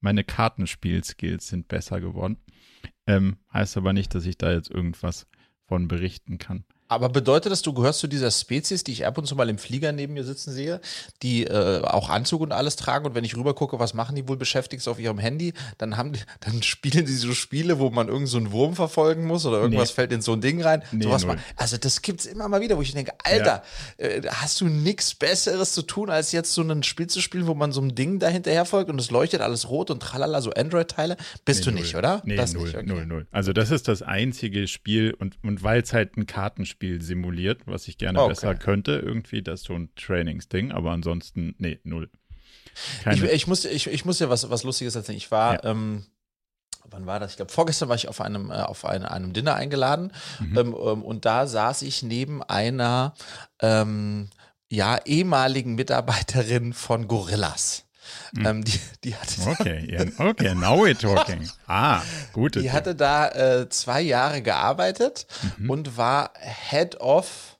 meine 0.00 0.24
Kartenspiel-Skills 0.24 1.48
sind 1.48 1.68
besser 1.68 2.00
geworden. 2.00 2.38
Ähm, 3.06 3.38
heißt 3.52 3.76
aber 3.76 3.92
nicht, 3.92 4.14
dass 4.14 4.26
ich 4.26 4.38
da 4.38 4.52
jetzt 4.52 4.70
irgendwas 4.70 5.26
von 5.66 5.88
berichten 5.88 6.38
kann. 6.38 6.64
Aber 6.88 7.10
bedeutet 7.10 7.52
das, 7.52 7.62
du 7.62 7.74
gehörst 7.74 8.00
zu 8.00 8.06
dieser 8.06 8.30
Spezies, 8.30 8.82
die 8.82 8.92
ich 8.92 9.06
ab 9.06 9.18
und 9.18 9.26
zu 9.26 9.36
mal 9.36 9.48
im 9.48 9.58
Flieger 9.58 9.92
neben 9.92 10.14
mir 10.14 10.24
sitzen 10.24 10.52
sehe, 10.52 10.80
die 11.22 11.44
äh, 11.44 11.82
auch 11.82 12.08
Anzug 12.08 12.40
und 12.40 12.52
alles 12.52 12.76
tragen 12.76 13.04
und 13.04 13.14
wenn 13.14 13.24
ich 13.24 13.36
rüber 13.36 13.54
gucke, 13.54 13.78
was 13.78 13.92
machen 13.92 14.16
die 14.16 14.26
wohl 14.26 14.38
beschäftigt 14.38 14.88
auf 14.88 14.98
ihrem 14.98 15.18
Handy, 15.18 15.52
dann 15.76 15.98
haben 15.98 16.14
die, 16.14 16.20
dann 16.40 16.62
spielen 16.62 17.04
die 17.04 17.12
so 17.12 17.34
Spiele, 17.34 17.78
wo 17.78 17.90
man 17.90 18.08
irgend 18.08 18.28
so 18.28 18.38
einen 18.38 18.52
Wurm 18.52 18.74
verfolgen 18.74 19.26
muss 19.26 19.44
oder 19.44 19.60
irgendwas 19.60 19.90
nee. 19.90 19.94
fällt 19.94 20.12
in 20.12 20.22
so 20.22 20.32
ein 20.32 20.40
Ding 20.40 20.62
rein. 20.62 20.82
Nee, 20.90 21.04
sowas 21.04 21.26
mal. 21.26 21.38
Also 21.56 21.76
das 21.76 22.00
gibt's 22.00 22.24
immer 22.24 22.48
mal 22.48 22.62
wieder, 22.62 22.78
wo 22.78 22.82
ich 22.82 22.92
denke, 22.92 23.12
Alter, 23.22 23.62
ja. 23.98 24.06
äh, 24.06 24.22
hast 24.26 24.60
du 24.62 24.68
nichts 24.68 25.14
Besseres 25.14 25.74
zu 25.74 25.82
tun, 25.82 26.08
als 26.08 26.32
jetzt 26.32 26.54
so 26.54 26.62
ein 26.62 26.82
Spiel 26.82 27.08
zu 27.08 27.20
spielen, 27.20 27.46
wo 27.46 27.54
man 27.54 27.70
so 27.72 27.82
ein 27.82 27.94
Ding 27.94 28.18
dahinterher 28.18 28.64
folgt 28.64 28.88
und 28.88 28.98
es 28.98 29.10
leuchtet 29.10 29.42
alles 29.42 29.68
rot 29.68 29.90
und 29.90 30.00
tralala, 30.00 30.40
so 30.40 30.52
Android-Teile? 30.52 31.18
Bist 31.44 31.60
nee, 31.60 31.64
du 31.66 31.70
null. 31.72 31.80
nicht, 31.80 31.96
oder? 31.96 32.22
Nee, 32.24 32.36
das 32.36 32.54
null, 32.54 32.64
nicht, 32.64 32.76
okay. 32.76 32.86
null, 32.86 33.04
null. 33.04 33.26
Also 33.30 33.52
das 33.52 33.70
ist 33.70 33.88
das 33.88 34.00
einzige 34.00 34.66
Spiel 34.68 35.14
und, 35.18 35.36
und 35.42 35.62
weil 35.62 35.82
es 35.82 35.92
halt 35.92 36.16
ein 36.16 36.26
Kartenspiel 36.26 36.77
Spiel 36.78 37.02
simuliert, 37.02 37.62
was 37.66 37.88
ich 37.88 37.98
gerne 37.98 38.20
okay. 38.20 38.28
besser 38.28 38.54
könnte. 38.54 38.92
Irgendwie, 38.92 39.42
das 39.42 39.62
ist 39.62 39.66
so 39.66 39.74
ein 39.74 39.92
Trainingsding, 39.96 40.70
aber 40.70 40.92
ansonsten, 40.92 41.56
nee, 41.58 41.80
null. 41.82 42.08
Ich, 43.10 43.20
ich, 43.20 43.46
muss, 43.48 43.64
ich, 43.64 43.88
ich 43.88 44.04
muss 44.04 44.20
ja 44.20 44.30
was, 44.30 44.48
was 44.48 44.62
Lustiges 44.62 44.94
erzählen. 44.94 45.18
Ich 45.18 45.32
war, 45.32 45.54
ja. 45.54 45.70
ähm, 45.72 46.06
wann 46.84 47.04
war 47.04 47.18
das? 47.18 47.32
Ich 47.32 47.36
glaube, 47.36 47.50
vorgestern 47.50 47.88
war 47.88 47.96
ich 47.96 48.06
auf 48.06 48.20
einem, 48.20 48.52
äh, 48.52 48.60
auf 48.60 48.84
eine, 48.84 49.10
einem 49.10 49.32
Dinner 49.32 49.56
eingeladen 49.56 50.12
mhm. 50.38 50.56
ähm, 50.56 50.76
ähm, 50.80 51.02
und 51.02 51.24
da 51.24 51.48
saß 51.48 51.82
ich 51.82 52.04
neben 52.04 52.44
einer 52.44 53.14
ähm, 53.60 54.30
ja, 54.70 54.98
ehemaligen 55.04 55.74
Mitarbeiterin 55.74 56.74
von 56.74 57.08
Gorillas. 57.08 57.87
Mhm. 58.32 58.46
Ähm, 58.46 58.64
die, 58.64 58.80
die 59.04 59.14
hatte 59.14 59.34
okay, 59.46 59.86
yeah, 59.90 60.06
okay, 60.18 60.54
now 60.54 60.78
we're 60.78 60.98
talking. 60.98 61.48
Ah, 61.66 62.02
gut. 62.32 62.54
Die 62.54 62.72
hatte 62.72 62.94
da 62.94 63.28
äh, 63.28 63.68
zwei 63.68 64.00
Jahre 64.00 64.40
gearbeitet 64.40 65.26
mhm. 65.58 65.70
und 65.70 65.96
war 65.96 66.32
Head 66.70 66.98
of 67.00 67.58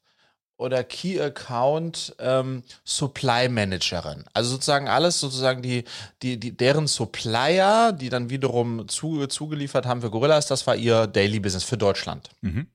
oder 0.58 0.82
Key 0.82 1.20
Account 1.20 2.14
ähm, 2.18 2.64
Supply 2.84 3.48
Managerin. 3.48 4.24
Also 4.34 4.50
sozusagen 4.50 4.88
alles 4.88 5.20
sozusagen 5.20 5.62
die, 5.62 5.84
die, 6.22 6.38
die, 6.38 6.56
deren 6.56 6.86
Supplier, 6.88 7.92
die 7.92 8.08
dann 8.08 8.28
wiederum 8.28 8.88
zu, 8.88 9.26
zugeliefert 9.28 9.86
haben 9.86 10.00
für 10.00 10.10
Gorillas, 10.10 10.46
das 10.46 10.66
war 10.66 10.74
ihr 10.74 11.06
Daily 11.06 11.38
Business 11.38 11.64
für 11.64 11.78
Deutschland. 11.78 12.30
Mhm. 12.40 12.66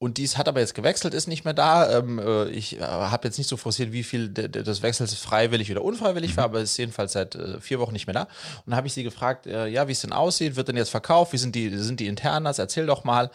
Und 0.00 0.16
dies 0.18 0.38
hat 0.38 0.46
aber 0.46 0.60
jetzt 0.60 0.76
gewechselt, 0.76 1.12
ist 1.12 1.26
nicht 1.26 1.44
mehr 1.44 1.54
da. 1.54 1.98
Ähm, 1.98 2.20
äh, 2.20 2.48
ich 2.50 2.78
äh, 2.78 2.82
habe 2.82 3.26
jetzt 3.26 3.36
nicht 3.36 3.48
so 3.48 3.56
forciert, 3.56 3.90
wie 3.90 4.04
viel 4.04 4.28
des 4.28 4.82
Wechsels 4.82 5.12
freiwillig 5.14 5.72
oder 5.72 5.82
unfreiwillig 5.82 6.32
mhm. 6.32 6.36
war, 6.36 6.44
aber 6.44 6.60
ist 6.60 6.76
jedenfalls 6.76 7.14
seit 7.14 7.34
äh, 7.34 7.60
vier 7.60 7.80
Wochen 7.80 7.92
nicht 7.92 8.06
mehr 8.06 8.14
da. 8.14 8.22
Und 8.22 8.66
dann 8.66 8.76
habe 8.76 8.86
ich 8.86 8.92
sie 8.92 9.02
gefragt, 9.02 9.48
äh, 9.48 9.66
ja, 9.66 9.88
wie 9.88 9.92
es 9.92 10.00
denn 10.00 10.12
aussieht, 10.12 10.54
wird 10.54 10.68
denn 10.68 10.76
jetzt 10.76 10.90
verkauft, 10.90 11.32
wie 11.32 11.38
sind 11.38 11.56
die, 11.56 11.76
sind 11.76 11.98
die 11.98 12.06
Internas, 12.06 12.60
erzähl 12.60 12.86
doch 12.86 13.02
mal. 13.02 13.30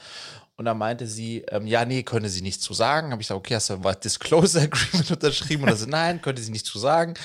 Und 0.64 0.68
dann 0.68 0.78
meinte 0.78 1.08
sie, 1.08 1.44
ähm, 1.50 1.68
ja, 1.68 1.84
nee, 1.84 2.04
könne 2.04 2.30
sie 2.30 2.42
nichts 2.42 2.64
zu 2.64 2.74
sagen. 2.74 3.12
Habe 3.12 3.22
ich 3.22 3.28
gesagt, 3.28 3.38
okay, 3.38 3.56
hast 3.56 3.70
du 3.70 3.74
ein 3.74 3.96
Disclosure 4.02 4.64
Agreement 4.64 5.12
unterschrieben? 5.12 5.68
Und 5.68 5.76
sie, 5.76 5.88
nein, 5.88 6.22
könnte 6.22 6.42
sie 6.42 6.52
nichts 6.52 6.70
zu 6.70 6.80
sagen. 6.80 7.16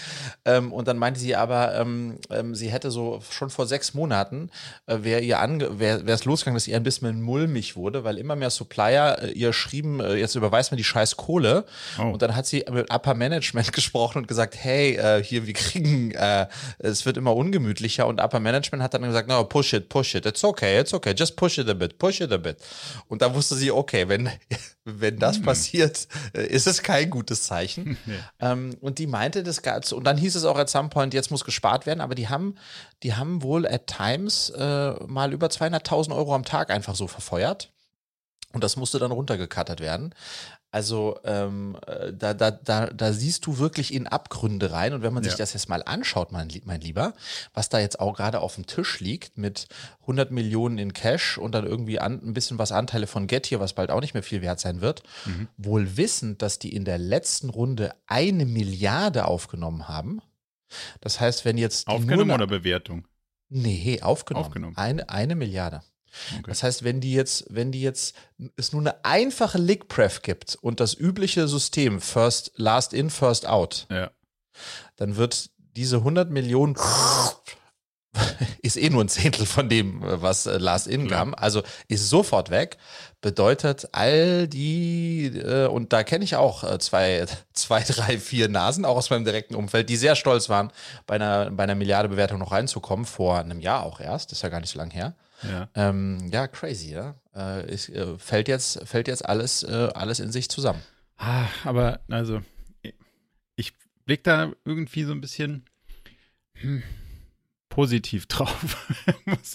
Ähm, 0.45 0.73
und 0.73 0.89
dann 0.89 0.99
meinte 0.99 1.21
sie 1.21 1.37
aber, 1.37 1.77
ähm, 1.77 2.19
ähm 2.31 2.57
sie 2.57 2.73
hätte 2.73 2.91
so 2.91 3.21
schon 3.31 3.49
vor 3.49 3.69
sechs 3.69 3.95
Monaten, 3.95 4.51
äh, 4.87 4.97
wäre 5.03 5.21
ihr 5.21 5.39
ange 5.39 5.79
wäre 5.79 6.03
es 6.05 6.25
losgegangen, 6.25 6.57
dass 6.57 6.67
ihr 6.67 6.75
ein 6.75 6.83
bisschen 6.83 7.23
mulmig 7.23 7.77
wurde, 7.77 8.03
weil 8.03 8.19
immer 8.19 8.35
mehr 8.35 8.51
Supplier 8.51 9.19
äh, 9.23 9.31
ihr 9.31 9.53
schrieben, 9.53 10.01
äh, 10.01 10.17
jetzt 10.17 10.35
überweist 10.35 10.73
mir 10.73 10.77
die 10.77 10.83
scheiß 10.83 11.17
Kohle. 11.17 11.65
Oh. 12.01 12.11
Und 12.11 12.23
dann 12.23 12.35
hat 12.35 12.47
sie 12.47 12.65
mit 12.73 12.93
Upper 12.93 13.15
Management 13.15 13.73
gesprochen 13.73 14.19
und 14.19 14.27
gesagt, 14.27 14.57
hey, 14.57 14.97
äh, 14.97 15.23
hier, 15.23 15.47
wir 15.47 15.55
kriegen, 15.55 16.11
äh, 16.11 16.49
es 16.81 17.07
wird 17.07 17.17
immer 17.17 17.37
ungemütlicher. 17.37 18.09
Und 18.09 18.21
Upper 18.21 18.41
Management 18.41 18.83
hat 18.83 18.95
dann 18.95 19.03
gesagt, 19.03 19.29
no, 19.29 19.45
push 19.45 19.75
it, 19.75 19.89
push 19.89 20.17
it, 20.17 20.27
it's 20.27 20.43
okay, 20.43 20.81
it's 20.81 20.93
okay, 20.93 21.15
just 21.17 21.37
push 21.37 21.59
it 21.59 21.69
a 21.69 21.75
bit, 21.75 21.99
push 21.99 22.21
it 22.21 22.33
a 22.33 22.37
bit. 22.37 22.57
Und 23.07 23.19
und 23.19 23.23
da 23.29 23.35
wusste 23.35 23.55
sie, 23.55 23.71
okay, 23.71 24.09
wenn, 24.09 24.31
wenn 24.85 25.19
das 25.19 25.39
mhm. 25.39 25.45
passiert, 25.45 26.09
äh, 26.35 26.47
ist 26.47 26.67
es 26.67 26.83
kein 26.83 27.11
gutes 27.11 27.45
Zeichen. 27.45 27.97
Nee. 28.09 28.19
Ähm, 28.41 28.77
und 28.81 28.99
die 28.99 29.07
meinte 29.07 29.43
das 29.43 29.61
Ganze, 29.61 29.95
und 29.95 30.05
dann 30.05 30.17
hieß 30.17 30.35
es 30.35 30.45
auch 30.45 30.57
at 30.57 30.71
some 30.71 30.89
point, 30.89 31.13
jetzt 31.13 31.31
muss 31.31 31.45
gespart 31.45 31.85
werden, 31.85 32.01
aber 32.01 32.15
die 32.15 32.29
haben, 32.29 32.55
die 33.03 33.15
haben 33.15 33.43
wohl 33.43 33.67
at 33.67 33.87
times 33.87 34.51
äh, 34.51 34.93
mal 35.07 35.33
über 35.33 35.49
200.000 35.49 36.17
Euro 36.17 36.35
am 36.35 36.45
Tag 36.45 36.71
einfach 36.71 36.95
so 36.95 37.07
verfeuert. 37.07 37.71
Und 38.53 38.65
das 38.65 38.77
musste 38.77 38.99
dann 38.99 39.11
runtergekattert 39.11 39.81
werden. 39.81 40.15
Also 40.71 41.19
ähm, 41.25 41.79
äh, 41.87 42.13
da, 42.13 42.35
da, 42.35 42.51
da, 42.51 42.89
da 42.89 43.13
siehst 43.15 43.47
du 43.47 43.59
wirklich 43.59 43.95
in 43.95 44.07
Abgründe 44.07 44.71
rein. 44.71 44.93
Und 44.93 45.03
wenn 45.03 45.15
man 45.15 45.23
sich 45.23 45.33
ja. 45.33 45.39
das 45.39 45.55
jetzt 45.55 45.71
mal 45.71 45.83
anschaut, 45.83 46.31
mein, 46.31 46.49
mein 46.67 46.83
Lieber, 46.83 47.15
was 47.55 47.71
da 47.71 47.79
jetzt 47.79 48.01
auch 48.01 48.15
gerade 48.15 48.41
auf 48.41 48.57
dem 48.57 48.67
Tisch 48.67 49.01
liegt 49.01 49.39
mit 49.39 49.69
100 50.03 50.31
Millionen 50.31 50.77
in 50.77 50.93
Cash 50.93 51.39
und 51.39 51.53
dann 51.53 51.67
irgendwie 51.67 52.01
an, 52.01 52.21
ein 52.23 52.35
bisschen 52.35 52.59
was 52.59 52.71
Anteile 52.71 53.07
von 53.07 53.27
Get 53.27 53.47
hier, 53.47 53.61
was 53.61 53.73
bald 53.73 53.91
auch 53.91 54.03
nicht 54.03 54.13
mehr 54.13 54.23
viel 54.23 54.43
wert 54.43 54.61
sein 54.61 54.83
wird, 54.83 55.03
mhm. 55.25 55.49
wohl 55.57 55.97
wissend, 55.97 56.43
dass 56.43 56.59
die 56.59 56.75
in 56.75 56.85
der 56.85 56.99
letzten 56.99 57.49
Runde 57.49 57.95
eine 58.07 58.45
Milliarde 58.45 59.27
aufgenommen 59.27 59.89
haben. 59.89 60.21
Das 61.01 61.19
heißt, 61.19 61.47
wenn 61.47 61.57
jetzt. 61.57 61.89
Aufgenommen 61.89 62.31
oder 62.31 62.47
Bewertung? 62.47 63.07
Nee, 63.49 64.03
aufgenommen. 64.03 64.45
aufgenommen. 64.45 64.77
Eine, 64.77 65.09
eine 65.09 65.35
Milliarde. 65.35 65.83
Okay. 66.33 66.43
Das 66.47 66.63
heißt, 66.63 66.85
wenn 66.85 67.01
die 67.01 67.13
jetzt, 67.13 67.47
wenn 67.51 67.73
die 67.73 67.83
jetzt 67.83 68.17
es 68.57 68.73
nur 68.73 68.83
eine 68.83 69.05
einfache 69.05 69.59
Lick-Pref 69.59 70.23
gibt 70.23 70.57
und 70.61 70.81
das 70.81 70.95
übliche 70.95 71.49
System 71.49 72.01
First, 72.01 72.53
Last 72.57 72.93
in, 72.93 73.11
First 73.11 73.47
out, 73.47 73.87
ja. 73.91 74.11
dann 74.97 75.17
wird 75.17 75.51
diese 75.77 75.99
100 75.99 76.31
Millionen 76.31 76.77
ist 78.63 78.77
eh 78.77 78.91
nur 78.91 79.05
ein 79.05 79.09
Zehntel 79.09 79.47
von 79.47 79.69
dem, 79.69 80.01
was 80.03 80.47
äh, 80.47 80.59
Last 80.59 80.87
In 80.87 81.09
kam. 81.09 81.35
Also 81.35 81.63
ist 81.89 82.09
sofort 82.09 82.51
weg. 82.51 82.79
Bedeutet 83.21 83.89
all 83.93 84.49
die, 84.49 85.27
äh, 85.27 85.67
und 85.67 85.93
da 85.93 86.05
kenne 86.05 86.25
ich 86.25 86.37
auch 86.37 86.65
äh, 86.65 86.79
zwei, 86.79 87.27
zwei, 87.53 87.83
drei, 87.83 88.19
vier 88.19 88.49
Nasen, 88.49 88.85
auch 88.85 88.97
aus 88.97 89.11
meinem 89.11 89.25
direkten 89.25 89.55
Umfeld, 89.55 89.89
die 89.89 89.97
sehr 89.97 90.17
stolz 90.17 90.49
waren, 90.49 90.73
bei 91.07 91.17
einer, 91.17 91.51
bei 91.51 91.65
einer 91.65 91.75
Milliarde 91.75 92.09
Bewertung 92.09 92.39
noch 92.39 92.53
reinzukommen, 92.53 93.07
vor 93.07 93.39
einem 93.39 93.61
Jahr 93.61 93.85
auch 93.85 94.01
erst, 94.01 94.33
ist 94.33 94.43
ja 94.43 94.49
gar 94.49 94.61
nicht 94.61 94.71
so 94.71 94.79
lange 94.79 94.95
her. 94.95 95.15
Ja, 95.43 95.71
ähm, 95.75 96.29
ja 96.33 96.49
crazy, 96.49 96.93
ja. 96.93 97.15
Äh, 97.35 97.73
ist, 97.73 97.89
äh, 97.89 98.19
fällt, 98.19 98.49
jetzt, 98.49 98.87
fällt 98.87 99.09
jetzt 99.09 99.25
alles, 99.25 99.63
äh, 99.63 99.91
alles 99.95 100.21
in 100.21 100.33
sich 100.33 100.49
zusammen. 100.49 100.83
Ah, 101.17 101.47
aber 101.65 102.01
also, 102.09 102.43
ich 103.57 103.73
blicke 104.05 104.23
da 104.25 104.53
irgendwie 104.65 105.05
so 105.05 105.13
ein 105.13 105.21
bisschen. 105.21 105.65
Hm 106.55 106.83
positiv 107.79 108.27
drauf. 108.29 108.77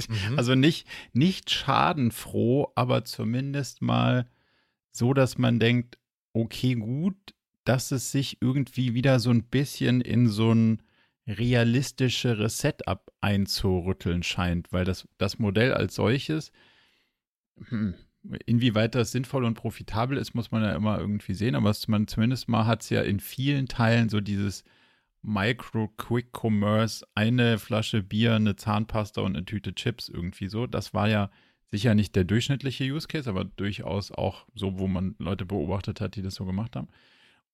mhm. 0.08 0.38
Also 0.38 0.56
nicht, 0.56 0.88
nicht 1.12 1.52
schadenfroh, 1.52 2.72
aber 2.74 3.04
zumindest 3.04 3.82
mal 3.82 4.30
so, 4.92 5.14
dass 5.14 5.38
man 5.38 5.60
denkt, 5.60 5.98
okay, 6.32 6.76
gut, 6.76 7.18
dass 7.66 7.92
es 7.92 8.14
sich 8.14 8.38
irgendwie 8.40 8.94
wieder 8.94 9.20
so 9.20 9.30
ein 9.30 9.44
bisschen 9.44 10.00
in 10.00 10.30
so 10.30 10.54
ein 10.54 10.83
realistischeres 11.28 12.58
Setup 12.58 13.12
einzurütteln 13.22 14.24
scheint, 14.24 14.72
weil 14.72 14.86
das, 14.86 15.08
das 15.18 15.40
Modell 15.40 15.74
als 15.74 15.96
solches, 15.96 16.52
hm, 17.70 17.96
inwieweit 18.46 18.96
das 18.96 19.12
sinnvoll 19.12 19.46
und 19.46 19.56
profitabel 19.56 20.18
ist, 20.18 20.34
muss 20.34 20.52
man 20.52 20.64
ja 20.64 20.76
immer 20.76 21.00
irgendwie 21.00 21.34
sehen, 21.34 21.56
aber 21.56 21.74
man 21.88 22.08
zumindest 22.08 22.50
mal 22.50 22.66
hat 22.66 22.84
es 22.84 22.90
ja 22.90 23.02
in 23.02 23.20
vielen 23.20 23.68
Teilen 23.68 24.10
so 24.10 24.22
dieses 24.22 24.64
Micro-Quick-Commerce, 25.24 27.06
eine 27.16 27.58
Flasche 27.58 28.04
Bier, 28.04 28.36
eine 28.36 28.56
Zahnpasta 28.56 29.22
und 29.22 29.36
eine 29.36 29.46
Tüte 29.46 29.74
Chips 29.74 30.10
irgendwie 30.10 30.50
so. 30.50 30.68
Das 30.68 30.94
war 30.94 31.08
ja 31.08 31.32
sicher 31.72 31.96
nicht 31.96 32.16
der 32.16 32.26
durchschnittliche 32.26 32.84
Use 32.84 33.08
Case, 33.08 33.30
aber 33.30 33.46
durchaus 33.46 34.12
auch 34.12 34.46
so, 34.54 34.78
wo 34.78 34.88
man 34.88 35.16
Leute 35.20 35.46
beobachtet 35.46 36.02
hat, 36.02 36.16
die 36.16 36.22
das 36.22 36.36
so 36.36 36.46
gemacht 36.46 36.76
haben. 36.76 36.90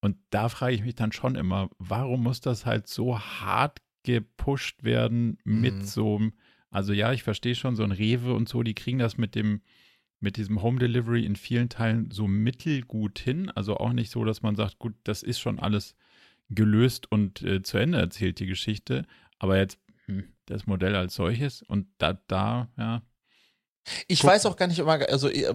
Und 0.02 0.18
da 0.30 0.50
frage 0.50 0.76
ich 0.76 0.84
mich 0.84 0.96
dann 0.96 1.12
schon 1.12 1.36
immer, 1.36 1.70
warum 1.78 2.24
muss 2.24 2.42
das 2.42 2.66
halt 2.66 2.88
so 2.88 3.20
hart 3.20 3.82
gepusht 4.04 4.84
werden 4.84 5.38
mit 5.44 5.76
mhm. 5.76 5.84
so 5.84 6.16
einem, 6.16 6.34
also 6.72 6.94
ja, 6.94 7.12
ich 7.12 7.24
verstehe 7.24 7.56
schon, 7.56 7.76
so 7.76 7.84
ein 7.84 7.92
Rewe 7.92 8.34
und 8.34 8.48
so, 8.48 8.64
die 8.64 8.76
kriegen 8.76 9.00
das 9.00 9.18
mit 9.18 9.36
dem, 9.36 9.62
mit 10.20 10.38
diesem 10.38 10.62
Home 10.62 10.80
Delivery 10.80 11.26
in 11.26 11.36
vielen 11.36 11.70
Teilen 11.70 12.12
so 12.12 12.28
mittelgut 12.28 13.20
hin. 13.20 13.50
Also 13.50 13.78
auch 13.78 13.94
nicht 13.94 14.12
so, 14.12 14.24
dass 14.24 14.42
man 14.42 14.56
sagt, 14.56 14.80
gut, 14.80 14.94
das 15.04 15.24
ist 15.24 15.40
schon 15.40 15.60
alles 15.60 15.96
gelöst 16.50 17.12
und 17.12 17.42
äh, 17.42 17.62
zu 17.62 17.78
Ende 17.78 18.00
erzählt, 18.00 18.40
die 18.40 18.46
Geschichte. 18.46 19.06
Aber 19.38 19.58
jetzt 19.58 19.80
hm, 20.06 20.26
das 20.46 20.66
Modell 20.66 20.96
als 20.96 21.16
solches 21.16 21.62
und 21.62 21.88
da, 21.98 22.14
da 22.28 22.70
ja. 22.78 23.02
Ich 24.08 24.22
Guck. 24.22 24.32
weiß 24.32 24.46
auch 24.46 24.56
gar 24.56 24.68
nicht 24.68 24.80
immer, 24.80 25.00
also 25.10 25.30
äh, 25.30 25.54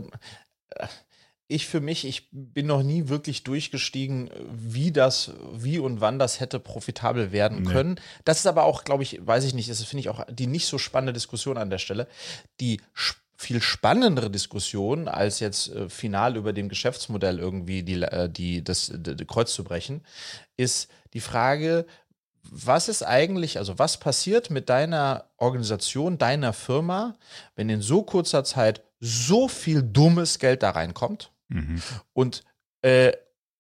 ich 1.47 1.67
für 1.67 1.81
mich, 1.81 2.07
ich 2.07 2.29
bin 2.33 2.67
noch 2.67 2.83
nie 2.83 3.09
wirklich 3.09 3.45
durchgestiegen, 3.45 4.31
wie 4.51 4.93
das, 4.93 5.33
wie 5.53 5.79
und 5.79 6.01
wann 6.01 6.19
das 6.19 6.41
hätte 6.41 6.59
profitabel 6.59 7.33
werden 7.33 7.67
können. 7.67 7.95
Nee. 7.95 8.01
Das 8.25 8.39
ist 8.39 8.47
aber 8.47 8.65
auch, 8.65 8.85
glaube 8.85 9.03
ich, 9.03 9.21
weiß 9.25 9.45
ich 9.45 9.55
nicht, 9.55 9.69
das 9.69 9.83
finde 9.85 10.01
ich 10.01 10.09
auch 10.09 10.25
die 10.31 10.47
nicht 10.47 10.67
so 10.67 10.79
spannende 10.79 11.13
Diskussion 11.13 11.59
an 11.59 11.71
der 11.71 11.79
Stelle. 11.79 12.09
Die 12.61 12.81
viel 13.37 13.61
spannendere 13.61 14.31
Diskussion, 14.31 15.07
als 15.07 15.41
jetzt 15.41 15.69
äh, 15.69 15.91
final 15.91 16.37
über 16.37 16.53
dem 16.53 16.69
Geschäftsmodell 16.69 17.39
irgendwie 17.39 17.83
die, 17.83 18.01
äh, 18.01 18.31
die, 18.31 18.65
das, 18.65 18.93
die 18.95 19.25
Kreuz 19.27 19.53
zu 19.53 19.65
brechen, 19.65 20.03
ist 20.57 20.89
die 21.13 21.21
Frage, 21.21 21.85
was 22.43 22.89
ist 22.89 23.03
eigentlich, 23.03 23.59
also 23.59 23.79
was 23.79 23.99
passiert 23.99 24.51
mit 24.51 24.69
deiner 24.69 25.27
Organisation, 25.37 26.17
deiner 26.17 26.53
Firma, 26.53 27.17
wenn 27.55 27.69
in 27.69 27.83
so 27.83 28.03
kurzer 28.03 28.45
Zeit 28.45 28.83
so 29.01 29.49
viel 29.49 29.83
dummes 29.83 30.39
Geld 30.39 30.63
da 30.63 30.71
reinkommt 30.71 31.31
mhm. 31.49 31.83
und 32.13 32.43
äh, 32.83 33.13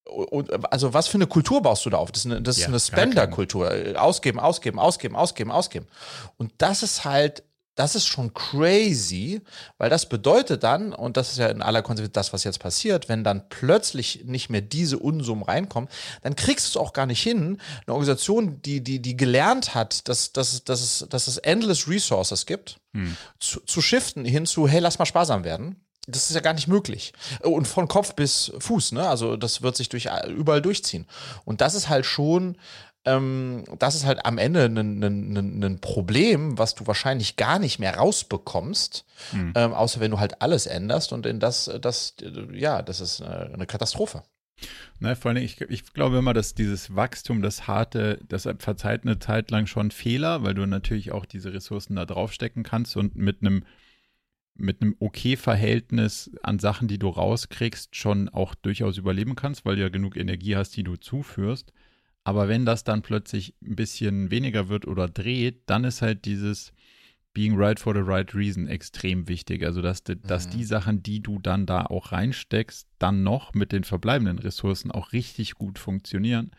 und, 0.07 0.71
also 0.71 0.93
was 0.93 1.09
für 1.09 1.17
eine 1.17 1.27
Kultur 1.27 1.63
baust 1.63 1.87
du 1.87 1.91
da 1.91 1.97
auf? 1.97 2.13
Das 2.13 2.27
ist 2.27 2.31
eine, 2.31 2.43
ja, 2.47 2.67
eine 2.67 2.79
Spender-Kultur. 2.79 3.73
Ausgeben, 3.97 4.39
ausgeben, 4.39 4.79
ausgeben, 4.79 5.17
ausgeben, 5.17 5.51
ausgeben. 5.51 5.87
Und 6.37 6.53
das 6.59 6.83
ist 6.83 7.07
halt 7.07 7.43
das 7.75 7.95
ist 7.97 8.07
schon 8.07 8.33
crazy, 8.35 9.41
weil 9.79 9.91
das 9.91 10.09
bedeutet 10.09 10.63
dann, 10.63 10.93
und 10.93 11.17
das 11.17 11.33
ist 11.33 11.39
ja 11.39 11.49
in 11.49 11.63
aller 11.63 11.83
Konsequenz 11.83 12.13
das, 12.13 12.33
was 12.33 12.45
jetzt 12.45 12.61
passiert, 12.61 13.09
wenn 13.09 13.25
dann 13.25 13.49
plötzlich 13.49 14.25
nicht 14.25 14.49
mehr 14.49 14.61
diese 14.61 14.99
Unsummen 14.99 15.43
reinkommen, 15.43 15.91
dann 16.23 16.37
kriegst 16.37 16.67
du 16.67 16.79
es 16.79 16.83
auch 16.83 16.93
gar 16.93 17.07
nicht 17.07 17.23
hin, 17.23 17.61
eine 17.87 17.95
Organisation, 17.95 18.63
die, 18.63 18.83
die, 18.83 19.01
die 19.01 19.17
gelernt 19.17 19.75
hat, 19.75 20.09
dass, 20.09 20.33
dass, 20.33 20.63
dass, 20.65 20.81
es, 20.81 21.09
dass 21.09 21.27
es 21.27 21.39
endless 21.39 21.89
Resources 21.89 22.47
gibt, 22.47 22.81
hm. 22.93 23.17
zu, 23.41 23.61
zu 23.61 23.81
shiften 23.83 24.25
hin 24.25 24.47
zu, 24.47 24.69
hey, 24.69 24.81
lass 24.81 24.99
mal 24.99 25.07
sparsam 25.07 25.45
werden. 25.45 25.84
Das 26.07 26.29
ist 26.29 26.35
ja 26.35 26.41
gar 26.41 26.53
nicht 26.53 26.69
möglich. 26.69 27.13
Und 27.43 27.67
von 27.67 27.89
Kopf 27.89 28.15
bis 28.15 28.53
Fuß, 28.59 28.93
ne? 28.93 29.09
Also 29.09 29.37
das 29.37 29.63
wird 29.63 29.77
sich 29.77 29.89
durch 29.89 30.09
überall 30.29 30.61
durchziehen. 30.61 31.07
Und 31.45 31.61
das 31.61 31.75
ist 31.75 31.89
halt 31.89 32.05
schon 32.05 32.57
ähm, 33.05 33.65
das 33.79 33.95
ist 33.95 34.07
halt 34.07 34.25
am 34.25 34.39
Ende 34.39 34.65
ein 34.65 35.79
Problem, 35.81 36.59
was 36.59 36.75
du 36.75 36.87
wahrscheinlich 36.87 37.37
gar 37.37 37.59
nicht 37.59 37.79
mehr 37.79 37.97
rausbekommst, 37.97 39.05
mhm. 39.33 39.53
ähm, 39.55 39.73
außer 39.75 40.01
wenn 40.01 40.11
du 40.11 40.21
halt 40.21 40.41
alles 40.41 40.67
änderst 40.67 41.13
und 41.13 41.27
in 41.27 41.41
das, 41.41 41.71
das, 41.81 42.15
ja, 42.53 42.83
das 42.83 43.01
ist 43.01 43.23
eine, 43.23 43.67
Katastrophe. 43.67 44.23
Na, 45.01 45.15
vor 45.15 45.31
allem, 45.31 45.43
ich, 45.43 45.61
ich 45.61 45.93
glaube 45.93 46.17
immer, 46.17 46.33
dass 46.33 46.55
dieses 46.55 46.95
Wachstum, 46.95 47.43
das 47.43 47.67
harte, 47.67 48.21
das 48.29 48.49
verzeiht 48.59 49.03
eine 49.03 49.19
Zeit 49.19 49.51
lang 49.51 49.67
schon 49.67 49.91
Fehler, 49.91 50.43
weil 50.43 50.55
du 50.55 50.65
natürlich 50.67 51.13
auch 51.13 51.27
diese 51.27 51.53
Ressourcen 51.53 51.97
da 51.97 52.07
draufstecken 52.07 52.63
kannst 52.63 52.97
und 52.97 53.17
mit 53.17 53.39
einem 53.41 53.65
mit 54.57 54.81
einem 54.81 54.97
okay 55.01 55.37
Verhältnis 55.37 56.31
an 56.43 56.59
Sachen, 56.59 56.89
die 56.89 56.99
du 56.99 57.09
rauskriegst, 57.09 57.97
schon 57.97 58.29
auch 58.29 58.55
durchaus 58.55 58.99
überleben 58.99 59.35
kannst, 59.35 59.65
weil 59.65 59.77
du 59.77 59.83
ja 59.83 59.89
genug 59.89 60.17
Energie 60.17 60.57
hast, 60.57 60.77
die 60.77 60.85
du 60.85 60.97
zuführst. 60.97 61.73
Aber 62.23 62.49
wenn 62.49 62.65
das 62.65 62.85
dann 62.85 63.03
plötzlich 63.03 63.55
ein 63.63 63.77
bisschen 63.77 64.31
weniger 64.31 64.69
wird 64.69 64.87
oder 64.87 65.09
dreht, 65.09 65.63
dann 65.67 65.85
ist 65.85 66.03
halt 66.03 66.25
dieses 66.25 66.73
Being 67.35 67.57
right 67.57 67.81
for 67.81 67.93
the 67.95 68.01
right 68.01 68.33
reason 68.33 68.69
extrem 68.69 69.29
wichtig. 69.29 69.65
Also, 69.65 69.83
dass, 69.83 70.03
mhm. 70.07 70.23
dass 70.23 70.49
die 70.49 70.65
Sachen, 70.65 71.03
die 71.03 71.21
du 71.21 71.41
dann 71.41 71.67
da 71.67 71.85
auch 71.85 72.13
reinsteckst, 72.13 72.89
dann 72.99 73.25
noch 73.25 73.55
mit 73.55 73.73
den 73.73 73.83
verbleibenden 73.83 74.39
Ressourcen 74.39 74.93
auch 74.93 75.13
richtig 75.13 75.55
gut 75.55 75.79
funktionieren. 75.79 76.53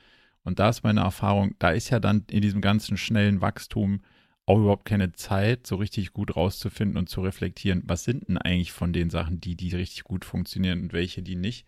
Und 0.43 0.59
da 0.59 0.69
ist 0.69 0.83
meine 0.83 0.99
Erfahrung, 0.99 1.55
da 1.59 1.71
ist 1.71 1.89
ja 1.89 1.99
dann 1.99 2.25
in 2.29 2.41
diesem 2.41 2.61
ganzen 2.61 2.97
schnellen 2.97 3.41
Wachstum 3.41 4.01
auch 4.45 4.59
überhaupt 4.59 4.85
keine 4.85 5.11
Zeit, 5.13 5.65
so 5.65 5.75
richtig 5.75 6.13
gut 6.13 6.35
rauszufinden 6.35 6.97
und 6.97 7.09
zu 7.09 7.21
reflektieren, 7.21 7.83
was 7.85 8.03
sind 8.03 8.27
denn 8.27 8.37
eigentlich 8.37 8.71
von 8.71 8.93
den 8.93 9.09
Sachen, 9.09 9.41
die, 9.41 9.55
die 9.55 9.75
richtig 9.75 10.03
gut 10.03 10.23
funktionieren 10.23 10.83
und 10.83 10.93
welche, 10.93 11.23
die 11.23 11.35
nicht. 11.35 11.65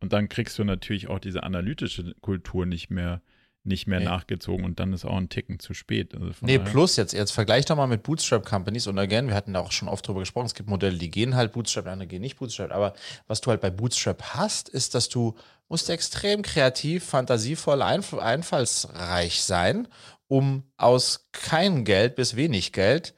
Und 0.00 0.12
dann 0.12 0.28
kriegst 0.28 0.58
du 0.58 0.64
natürlich 0.64 1.08
auch 1.08 1.18
diese 1.18 1.42
analytische 1.42 2.14
Kultur 2.20 2.66
nicht 2.66 2.90
mehr 2.90 3.20
nicht 3.66 3.86
mehr 3.86 3.98
nee. 3.98 4.04
nachgezogen 4.04 4.64
und 4.64 4.78
dann 4.78 4.92
ist 4.92 5.06
auch 5.06 5.16
ein 5.16 5.30
Ticken 5.30 5.58
zu 5.58 5.72
spät. 5.72 6.14
Also 6.14 6.32
nee, 6.42 6.58
plus 6.58 6.96
jetzt, 6.96 7.12
jetzt 7.12 7.30
vergleich 7.30 7.64
doch 7.64 7.76
mal 7.76 7.86
mit 7.86 8.02
Bootstrap 8.02 8.44
Companies 8.44 8.86
und 8.86 8.98
again, 8.98 9.28
wir 9.28 9.34
hatten 9.34 9.54
da 9.54 9.60
auch 9.60 9.72
schon 9.72 9.88
oft 9.88 10.06
drüber 10.06 10.20
gesprochen, 10.20 10.46
es 10.46 10.54
gibt 10.54 10.68
Modelle, 10.68 10.98
die 10.98 11.10
gehen 11.10 11.34
halt 11.34 11.52
Bootstrap, 11.52 11.86
andere 11.86 12.06
gehen 12.06 12.20
nicht 12.20 12.38
Bootstrap, 12.38 12.72
aber 12.72 12.92
was 13.26 13.40
du 13.40 13.50
halt 13.50 13.62
bei 13.62 13.70
Bootstrap 13.70 14.22
hast, 14.34 14.68
ist, 14.68 14.94
dass 14.94 15.08
du 15.08 15.34
musst 15.68 15.88
extrem 15.88 16.42
kreativ, 16.42 17.04
fantasievoll, 17.04 17.80
einf 17.80 18.12
einfallsreich 18.12 19.42
sein, 19.42 19.88
um 20.28 20.64
aus 20.76 21.28
kein 21.32 21.84
Geld 21.84 22.16
bis 22.16 22.36
wenig 22.36 22.72
Geld 22.72 23.14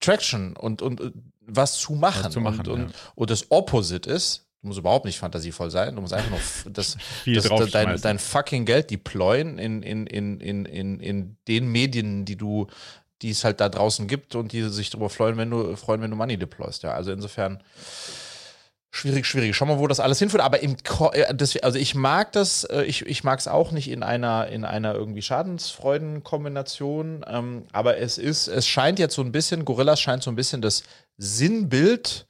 Traction 0.00 0.56
und, 0.56 0.82
und 0.82 1.00
äh, 1.00 1.12
was 1.40 1.78
zu 1.78 1.94
machen. 1.94 2.24
Was 2.24 2.32
zu 2.32 2.40
machen 2.40 2.60
und, 2.60 2.68
und, 2.68 2.80
ja. 2.90 2.96
und 3.14 3.30
das 3.30 3.50
Opposite 3.50 4.10
ist, 4.10 4.44
Du 4.64 4.68
musst 4.68 4.80
überhaupt 4.80 5.04
nicht 5.04 5.18
fantasievoll 5.18 5.70
sein. 5.70 5.94
Du 5.94 6.00
musst 6.00 6.14
einfach 6.14 6.30
nur 6.30 6.40
das, 6.72 6.96
das, 7.26 7.48
das 7.48 7.70
dein, 7.70 8.00
dein, 8.00 8.18
fucking 8.18 8.64
Geld 8.64 8.90
deployen 8.90 9.58
in, 9.58 9.82
in, 9.82 10.06
in, 10.06 10.40
in, 10.40 10.64
in, 10.64 11.00
in 11.00 11.36
den 11.46 11.66
Medien, 11.66 12.24
die 12.24 12.36
du, 12.36 12.68
die 13.20 13.28
es 13.28 13.44
halt 13.44 13.60
da 13.60 13.68
draußen 13.68 14.08
gibt 14.08 14.34
und 14.34 14.52
die 14.52 14.62
sich 14.62 14.88
darüber 14.88 15.10
freuen, 15.10 15.36
wenn 15.36 15.50
du 15.50 15.76
freuen, 15.76 16.00
wenn 16.00 16.10
du 16.10 16.16
Money 16.16 16.38
deployst. 16.38 16.82
Ja, 16.82 16.94
also 16.94 17.12
insofern 17.12 17.62
Schwierig, 18.94 19.26
schwierig. 19.26 19.54
Schau 19.56 19.66
mal, 19.66 19.80
wo 19.80 19.88
das 19.88 19.98
alles 19.98 20.20
hinführt. 20.20 20.40
Aber 20.40 20.60
im 20.60 20.76
Ko 20.84 21.10
äh, 21.10 21.34
das, 21.34 21.56
also 21.56 21.80
ich 21.80 21.96
mag 21.96 22.30
das, 22.30 22.62
äh, 22.62 22.84
ich, 22.84 23.04
ich 23.04 23.24
mag 23.24 23.40
es 23.40 23.48
auch 23.48 23.72
nicht 23.72 23.90
in 23.90 24.04
einer, 24.04 24.46
in 24.46 24.64
einer 24.64 24.94
irgendwie 24.94 25.20
Schadensfreuden-Kombination. 25.20 27.24
Ähm, 27.28 27.64
aber 27.72 27.98
es 27.98 28.18
ist, 28.18 28.46
es 28.46 28.68
scheint 28.68 29.00
jetzt 29.00 29.16
so 29.16 29.22
ein 29.22 29.32
bisschen, 29.32 29.64
Gorillas 29.64 30.00
scheint 30.00 30.22
so 30.22 30.30
ein 30.30 30.36
bisschen 30.36 30.62
das 30.62 30.84
Sinnbild 31.18 32.28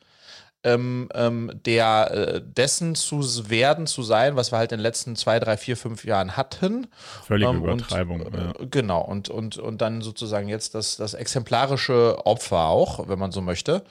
ähm, 0.64 1.08
ähm, 1.14 1.50
der 1.66 2.10
äh, 2.10 2.40
dessen 2.42 2.94
zu 2.94 3.50
werden 3.50 3.86
zu 3.86 4.02
sein, 4.02 4.34
was 4.34 4.50
wir 4.50 4.58
halt 4.58 4.72
in 4.72 4.78
den 4.78 4.82
letzten 4.82 5.14
zwei, 5.14 5.38
drei, 5.38 5.58
vier, 5.58 5.76
fünf 5.76 6.04
Jahren 6.04 6.36
hatten. 6.36 6.86
Völlige 7.26 7.50
ähm, 7.50 7.58
Übertreibung. 7.58 8.22
Und, 8.22 8.34
ja. 8.34 8.52
Genau, 8.70 9.02
und, 9.02 9.28
und, 9.28 9.58
und 9.58 9.82
dann 9.82 10.00
sozusagen 10.00 10.48
jetzt 10.48 10.74
das, 10.74 10.96
das 10.96 11.12
exemplarische 11.12 12.24
Opfer 12.24 12.68
auch, 12.68 13.08
wenn 13.08 13.18
man 13.18 13.30
so 13.30 13.42
möchte. 13.42 13.82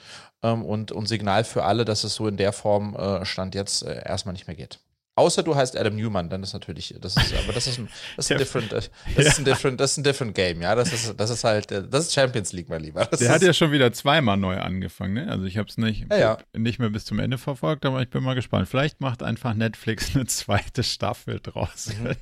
Ähm, 0.44 0.62
und, 0.62 0.92
und 0.92 1.08
Signal 1.08 1.42
für 1.42 1.64
alle, 1.64 1.86
dass 1.86 2.04
es 2.04 2.14
so 2.14 2.28
in 2.28 2.36
der 2.36 2.52
Form 2.52 2.94
äh, 2.94 3.24
Stand 3.24 3.54
jetzt 3.54 3.82
äh, 3.82 4.02
erstmal 4.04 4.34
nicht 4.34 4.46
mehr 4.46 4.54
geht. 4.54 4.78
Außer 5.16 5.42
du 5.42 5.54
heißt 5.54 5.76
Adam 5.78 5.94
Newman, 5.94 6.28
dann 6.28 6.42
ist 6.42 6.52
natürlich, 6.52 6.94
das 7.00 7.16
ist, 7.16 7.32
aber 7.34 7.52
das 7.52 7.68
ist 7.68 7.78
ein, 7.78 7.88
das 8.16 8.26
ist 8.26 8.32
ein 8.32 8.38
different, 8.38 8.72
das 8.72 8.90
ist 9.16 9.38
ein 9.38 9.44
different, 9.44 9.80
das 9.80 9.92
ist 9.92 9.98
ein 9.98 10.02
different 10.04 10.34
Game, 10.34 10.60
ja. 10.60 10.74
Das 10.74 10.92
ist, 10.92 11.14
das 11.18 11.30
ist 11.30 11.44
halt, 11.44 11.70
das 11.70 12.06
ist 12.06 12.12
Champions 12.12 12.52
League, 12.52 12.68
mein 12.68 12.82
Lieber. 12.82 13.06
Das 13.06 13.20
Der 13.20 13.30
hat 13.30 13.40
ja 13.40 13.52
schon 13.52 13.70
wieder 13.70 13.92
zweimal 13.92 14.36
neu 14.36 14.58
angefangen, 14.58 15.14
ne? 15.14 15.28
Also 15.30 15.44
ich 15.44 15.56
habe 15.56 15.68
es 15.68 15.78
nicht, 15.78 16.06
ja, 16.10 16.18
ja. 16.18 16.38
nicht 16.52 16.80
mehr 16.80 16.90
bis 16.90 17.04
zum 17.04 17.20
Ende 17.20 17.38
verfolgt, 17.38 17.86
aber 17.86 18.02
ich 18.02 18.10
bin 18.10 18.24
mal 18.24 18.34
gespannt. 18.34 18.68
Vielleicht 18.68 19.00
macht 19.00 19.22
einfach 19.22 19.54
Netflix 19.54 20.14
eine 20.14 20.26
zweite 20.26 20.82
Staffel 20.82 21.38
draus. 21.40 21.90
Mhm. 22.02 22.16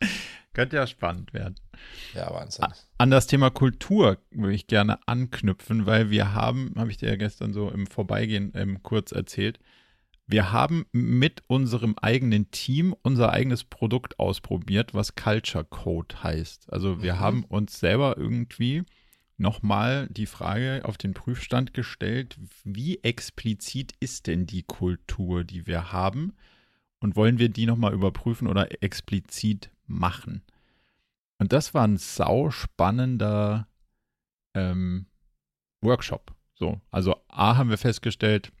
Könnte 0.52 0.76
ja 0.76 0.86
spannend 0.86 1.32
werden. 1.32 1.54
Ja, 2.14 2.32
Wahnsinn. 2.32 2.66
An 2.98 3.10
das 3.10 3.26
Thema 3.26 3.50
Kultur 3.50 4.18
würde 4.30 4.54
ich 4.54 4.66
gerne 4.66 4.98
anknüpfen, 5.06 5.86
weil 5.86 6.10
wir 6.10 6.34
haben, 6.34 6.74
habe 6.76 6.90
ich 6.90 6.98
dir 6.98 7.08
ja 7.08 7.16
gestern 7.16 7.52
so 7.52 7.70
im 7.70 7.86
Vorbeigehen 7.86 8.52
ähm, 8.54 8.82
kurz 8.82 9.12
erzählt, 9.12 9.58
wir 10.26 10.52
haben 10.52 10.86
mit 10.92 11.42
unserem 11.48 11.96
eigenen 12.00 12.50
Team 12.50 12.94
unser 13.02 13.32
eigenes 13.32 13.64
Produkt 13.64 14.18
ausprobiert, 14.18 14.94
was 14.94 15.14
Culture 15.14 15.64
Code 15.64 16.22
heißt. 16.22 16.72
Also 16.72 17.02
wir 17.02 17.14
mhm. 17.14 17.20
haben 17.20 17.44
uns 17.44 17.80
selber 17.80 18.16
irgendwie 18.16 18.84
nochmal 19.36 20.08
die 20.10 20.26
Frage 20.26 20.82
auf 20.84 20.96
den 20.96 21.14
Prüfstand 21.14 21.74
gestellt, 21.74 22.38
wie 22.64 23.02
explizit 23.02 23.92
ist 24.00 24.26
denn 24.26 24.46
die 24.46 24.62
Kultur, 24.62 25.44
die 25.44 25.66
wir 25.66 25.92
haben? 25.92 26.34
Und 27.00 27.16
wollen 27.16 27.38
wir 27.38 27.48
die 27.48 27.66
nochmal 27.66 27.92
überprüfen 27.92 28.46
oder 28.46 28.82
explizit 28.82 29.70
machen? 29.92 30.42
Und 31.38 31.52
das 31.52 31.74
war 31.74 31.86
ein 31.86 31.96
sau 31.96 32.50
spannender 32.50 33.68
ähm, 34.54 35.06
Workshop. 35.80 36.34
So, 36.54 36.80
also 36.90 37.16
A 37.28 37.56
haben 37.56 37.70
wir 37.70 37.78
festgestellt, 37.78 38.52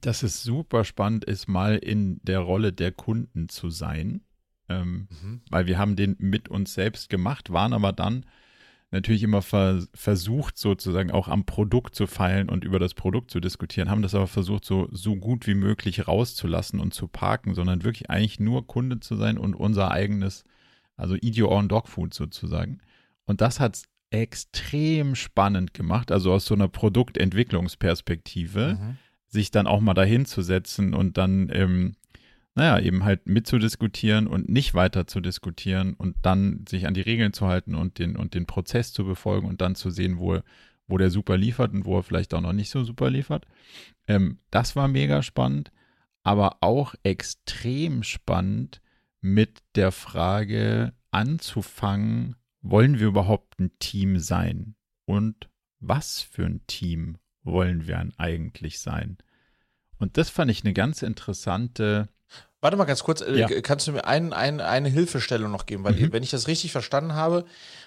dass 0.00 0.22
es 0.22 0.42
super 0.42 0.84
spannend 0.84 1.24
ist, 1.24 1.46
mal 1.46 1.76
in 1.76 2.20
der 2.22 2.40
Rolle 2.40 2.72
der 2.72 2.90
Kunden 2.90 3.48
zu 3.48 3.70
sein. 3.70 4.24
Ähm, 4.68 5.08
mhm. 5.22 5.42
Weil 5.50 5.66
wir 5.66 5.78
haben 5.78 5.94
den 5.94 6.16
mit 6.18 6.48
uns 6.48 6.74
selbst 6.74 7.08
gemacht, 7.08 7.52
waren 7.52 7.72
aber 7.72 7.92
dann 7.92 8.26
natürlich 8.94 9.22
immer 9.22 9.42
ver 9.42 9.82
versucht, 9.92 10.56
sozusagen 10.56 11.10
auch 11.10 11.28
am 11.28 11.44
Produkt 11.44 11.94
zu 11.94 12.06
feilen 12.06 12.48
und 12.48 12.64
über 12.64 12.78
das 12.78 12.94
Produkt 12.94 13.30
zu 13.30 13.40
diskutieren, 13.40 13.90
haben 13.90 14.00
das 14.00 14.14
aber 14.14 14.26
versucht, 14.26 14.64
so, 14.64 14.88
so 14.90 15.16
gut 15.16 15.46
wie 15.46 15.54
möglich 15.54 16.08
rauszulassen 16.08 16.80
und 16.80 16.94
zu 16.94 17.06
parken, 17.06 17.54
sondern 17.54 17.84
wirklich 17.84 18.08
eigentlich 18.08 18.40
nur 18.40 18.66
Kunde 18.66 19.00
zu 19.00 19.16
sein 19.16 19.36
und 19.36 19.54
unser 19.54 19.90
eigenes, 19.90 20.44
also 20.96 21.14
Eat 21.16 21.38
Your 21.38 21.50
Own 21.50 21.68
Dog 21.68 21.88
Food 21.88 22.14
sozusagen. 22.14 22.78
Und 23.26 23.42
das 23.42 23.60
hat 23.60 23.76
es 23.76 23.82
extrem 24.10 25.14
spannend 25.14 25.74
gemacht, 25.74 26.10
also 26.10 26.32
aus 26.32 26.46
so 26.46 26.54
einer 26.54 26.68
Produktentwicklungsperspektive. 26.68 28.78
Mhm 28.80 28.96
sich 29.34 29.50
dann 29.50 29.66
auch 29.66 29.80
mal 29.80 29.92
dahin 29.92 30.24
zu 30.24 30.40
setzen 30.40 30.94
und 30.94 31.18
dann, 31.18 31.50
ähm, 31.52 31.96
naja, 32.54 32.78
eben 32.78 33.04
halt 33.04 33.26
mitzudiskutieren 33.26 34.26
und 34.26 34.48
nicht 34.48 34.74
weiter 34.74 35.06
zu 35.06 35.20
diskutieren 35.20 35.94
und 35.94 36.16
dann 36.22 36.64
sich 36.68 36.86
an 36.86 36.94
die 36.94 37.00
Regeln 37.00 37.32
zu 37.32 37.46
halten 37.46 37.74
und 37.74 37.98
den, 37.98 38.16
und 38.16 38.34
den 38.34 38.46
Prozess 38.46 38.92
zu 38.92 39.04
befolgen 39.04 39.48
und 39.48 39.60
dann 39.60 39.74
zu 39.74 39.90
sehen, 39.90 40.18
wo, 40.18 40.40
wo 40.86 40.98
der 40.98 41.10
super 41.10 41.36
liefert 41.36 41.72
und 41.72 41.84
wo 41.84 41.98
er 41.98 42.02
vielleicht 42.02 42.32
auch 42.34 42.40
noch 42.40 42.52
nicht 42.52 42.70
so 42.70 42.84
super 42.84 43.10
liefert. 43.10 43.46
Ähm, 44.06 44.38
das 44.50 44.76
war 44.76 44.86
mega 44.86 45.22
spannend, 45.22 45.72
aber 46.22 46.58
auch 46.60 46.94
extrem 47.02 48.02
spannend 48.02 48.80
mit 49.20 49.62
der 49.74 49.90
Frage 49.90 50.92
anzufangen, 51.10 52.36
wollen 52.60 52.98
wir 52.98 53.08
überhaupt 53.08 53.58
ein 53.58 53.72
Team 53.78 54.18
sein? 54.18 54.74
Und 55.06 55.48
was 55.80 56.20
für 56.20 56.44
ein 56.44 56.60
Team 56.66 57.18
wollen 57.42 57.86
wir 57.86 58.06
eigentlich 58.16 58.80
sein? 58.80 59.18
Und 59.98 60.16
das 60.18 60.30
fand 60.30 60.50
ich 60.50 60.64
eine 60.64 60.72
ganz 60.72 61.02
interessante. 61.02 62.08
Warte 62.64 62.78
mal 62.78 62.86
ganz 62.86 63.04
kurz, 63.04 63.20
äh, 63.20 63.40
ja. 63.40 63.60
kannst 63.60 63.86
du 63.88 63.92
mir 63.92 64.06
ein, 64.06 64.32
ein, 64.32 64.62
eine 64.62 64.88
Hilfestellung 64.88 65.52
noch 65.52 65.66
geben? 65.66 65.84
Weil, 65.84 65.92
mhm. 65.92 65.98
ihr, 65.98 66.12
wenn 66.14 66.22
ich 66.22 66.30
das 66.30 66.48
richtig 66.48 66.72
verstanden 66.72 67.12
habe, 67.12 67.44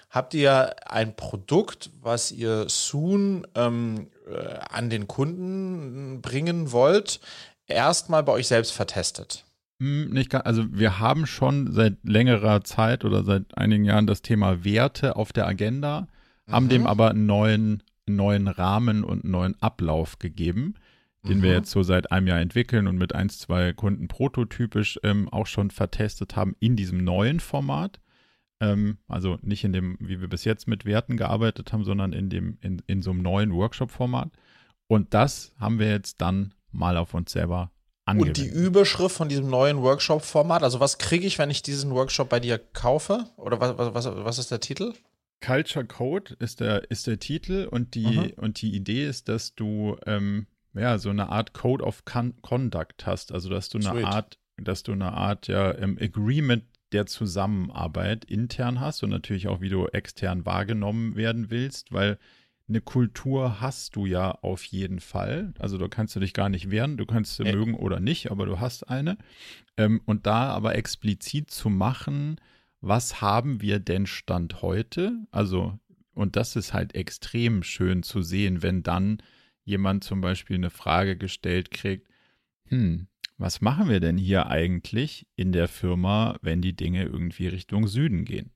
habt 0.08 0.34
ihr 0.34 0.76
ein 0.88 1.16
Produkt, 1.16 1.90
was 2.00 2.30
ihr 2.30 2.66
soon 2.68 3.44
ähm, 3.56 4.06
äh, 4.30 4.38
an 4.70 4.88
den 4.88 5.08
Kunden 5.08 6.22
bringen 6.22 6.70
wollt, 6.70 7.18
erstmal 7.66 8.22
bei 8.22 8.30
euch 8.30 8.46
selbst 8.46 8.70
vertestet. 8.70 9.44
Hm, 9.80 10.10
nicht 10.10 10.30
ganz, 10.30 10.46
also 10.46 10.62
wir 10.70 11.00
haben 11.00 11.26
schon 11.26 11.72
seit 11.72 11.96
längerer 12.04 12.62
Zeit 12.62 13.04
oder 13.04 13.24
seit 13.24 13.58
einigen 13.58 13.84
Jahren 13.84 14.06
das 14.06 14.22
Thema 14.22 14.64
Werte 14.64 15.16
auf 15.16 15.32
der 15.32 15.48
Agenda, 15.48 16.06
mhm. 16.46 16.52
haben 16.52 16.68
dem 16.68 16.86
aber 16.86 17.10
einen 17.10 17.26
neuen 17.26 17.82
neuen 18.06 18.46
Rahmen 18.46 19.02
und 19.02 19.24
einen 19.24 19.32
neuen 19.32 19.60
Ablauf 19.60 20.20
gegeben, 20.20 20.76
den 21.26 21.38
mhm. 21.38 21.42
wir 21.42 21.52
jetzt 21.52 21.70
so 21.70 21.82
seit 21.82 22.12
einem 22.12 22.26
Jahr 22.26 22.40
entwickeln 22.40 22.86
und 22.86 22.96
mit 22.96 23.14
ein, 23.14 23.28
zwei 23.28 23.72
Kunden 23.72 24.08
prototypisch 24.08 24.98
ähm, 25.02 25.28
auch 25.28 25.46
schon 25.46 25.70
vertestet 25.70 26.36
haben 26.36 26.56
in 26.60 26.76
diesem 26.76 27.02
neuen 27.02 27.40
Format. 27.40 28.00
Ähm, 28.60 28.98
also 29.08 29.38
nicht 29.42 29.64
in 29.64 29.72
dem, 29.72 29.96
wie 30.00 30.20
wir 30.20 30.28
bis 30.28 30.44
jetzt 30.44 30.68
mit 30.68 30.84
Werten 30.84 31.16
gearbeitet 31.16 31.72
haben, 31.72 31.84
sondern 31.84 32.12
in 32.12 32.28
dem, 32.28 32.58
in, 32.60 32.82
in 32.86 33.02
so 33.02 33.10
einem 33.10 33.22
neuen 33.22 33.52
Workshop-Format. 33.52 34.30
Und 34.86 35.12
das 35.14 35.52
haben 35.58 35.78
wir 35.78 35.90
jetzt 35.90 36.20
dann 36.20 36.54
mal 36.70 36.96
auf 36.96 37.14
uns 37.14 37.32
selber 37.32 37.70
Angewendet. 38.08 38.38
Und 38.38 38.46
die 38.46 38.58
Überschrift 38.58 39.14
von 39.14 39.28
diesem 39.28 39.50
neuen 39.50 39.82
Workshop-Format, 39.82 40.62
also 40.62 40.80
was 40.80 40.96
kriege 40.96 41.26
ich, 41.26 41.38
wenn 41.38 41.50
ich 41.50 41.62
diesen 41.62 41.90
Workshop 41.90 42.30
bei 42.30 42.40
dir 42.40 42.58
kaufe? 42.58 43.26
Oder 43.36 43.60
was, 43.60 43.76
was, 43.76 44.06
was 44.06 44.38
ist 44.38 44.50
der 44.50 44.60
Titel? 44.60 44.94
Culture 45.44 45.84
Code 45.84 46.34
ist 46.38 46.60
der, 46.60 46.90
ist 46.90 47.06
der 47.06 47.18
Titel 47.18 47.68
und 47.70 47.94
die, 47.94 48.06
mhm. 48.06 48.32
und 48.36 48.62
die 48.62 48.74
Idee 48.74 49.06
ist, 49.06 49.28
dass 49.28 49.54
du 49.54 49.96
ähm, 50.06 50.46
ja, 50.74 50.98
so 50.98 51.10
eine 51.10 51.28
Art 51.30 51.52
Code 51.54 51.84
of 51.84 52.04
Con 52.04 52.34
Conduct 52.42 53.06
hast, 53.06 53.32
also 53.32 53.48
dass 53.48 53.68
du 53.68 53.78
eine 53.78 53.90
Sweet. 53.90 54.04
Art, 54.04 54.38
dass 54.56 54.82
du 54.82 54.92
eine 54.92 55.12
Art 55.12 55.48
ja, 55.48 55.76
ähm, 55.76 55.98
Agreement 56.00 56.64
der 56.92 57.06
Zusammenarbeit 57.06 58.24
intern 58.24 58.80
hast 58.80 59.02
und 59.02 59.10
natürlich 59.10 59.48
auch, 59.48 59.60
wie 59.60 59.68
du 59.68 59.86
extern 59.88 60.46
wahrgenommen 60.46 61.16
werden 61.16 61.50
willst, 61.50 61.92
weil 61.92 62.18
eine 62.68 62.80
Kultur 62.80 63.60
hast 63.60 63.96
du 63.96 64.06
ja 64.06 64.30
auf 64.30 64.64
jeden 64.64 65.00
Fall. 65.00 65.54
Also 65.58 65.78
da 65.78 65.88
kannst 65.88 66.14
du 66.16 66.20
dich 66.20 66.34
gar 66.34 66.48
nicht 66.48 66.70
wehren, 66.70 66.96
du 66.96 67.06
kannst 67.06 67.36
sie 67.36 67.44
ja. 67.44 67.54
mögen 67.54 67.74
oder 67.74 68.00
nicht, 68.00 68.30
aber 68.30 68.46
du 68.46 68.60
hast 68.60 68.84
eine. 68.84 69.16
Ähm, 69.76 70.00
und 70.04 70.26
da 70.26 70.50
aber 70.50 70.74
explizit 70.74 71.50
zu 71.50 71.70
machen, 71.70 72.36
was 72.80 73.20
haben 73.20 73.60
wir 73.60 73.80
denn 73.80 74.06
Stand 74.06 74.62
heute? 74.62 75.12
Also, 75.30 75.78
und 76.12 76.36
das 76.36 76.56
ist 76.56 76.72
halt 76.74 76.94
extrem 76.94 77.62
schön 77.62 78.02
zu 78.02 78.22
sehen, 78.22 78.62
wenn 78.62 78.82
dann 78.82 79.22
jemand 79.68 80.02
zum 80.02 80.20
Beispiel 80.20 80.56
eine 80.56 80.70
Frage 80.70 81.16
gestellt 81.16 81.70
kriegt, 81.70 82.08
hm, 82.66 83.06
was 83.36 83.60
machen 83.60 83.88
wir 83.88 84.00
denn 84.00 84.18
hier 84.18 84.48
eigentlich 84.48 85.26
in 85.36 85.52
der 85.52 85.68
Firma, 85.68 86.36
wenn 86.42 86.60
die 86.60 86.74
Dinge 86.74 87.04
irgendwie 87.04 87.46
Richtung 87.46 87.86
Süden 87.86 88.24
gehen? 88.24 88.50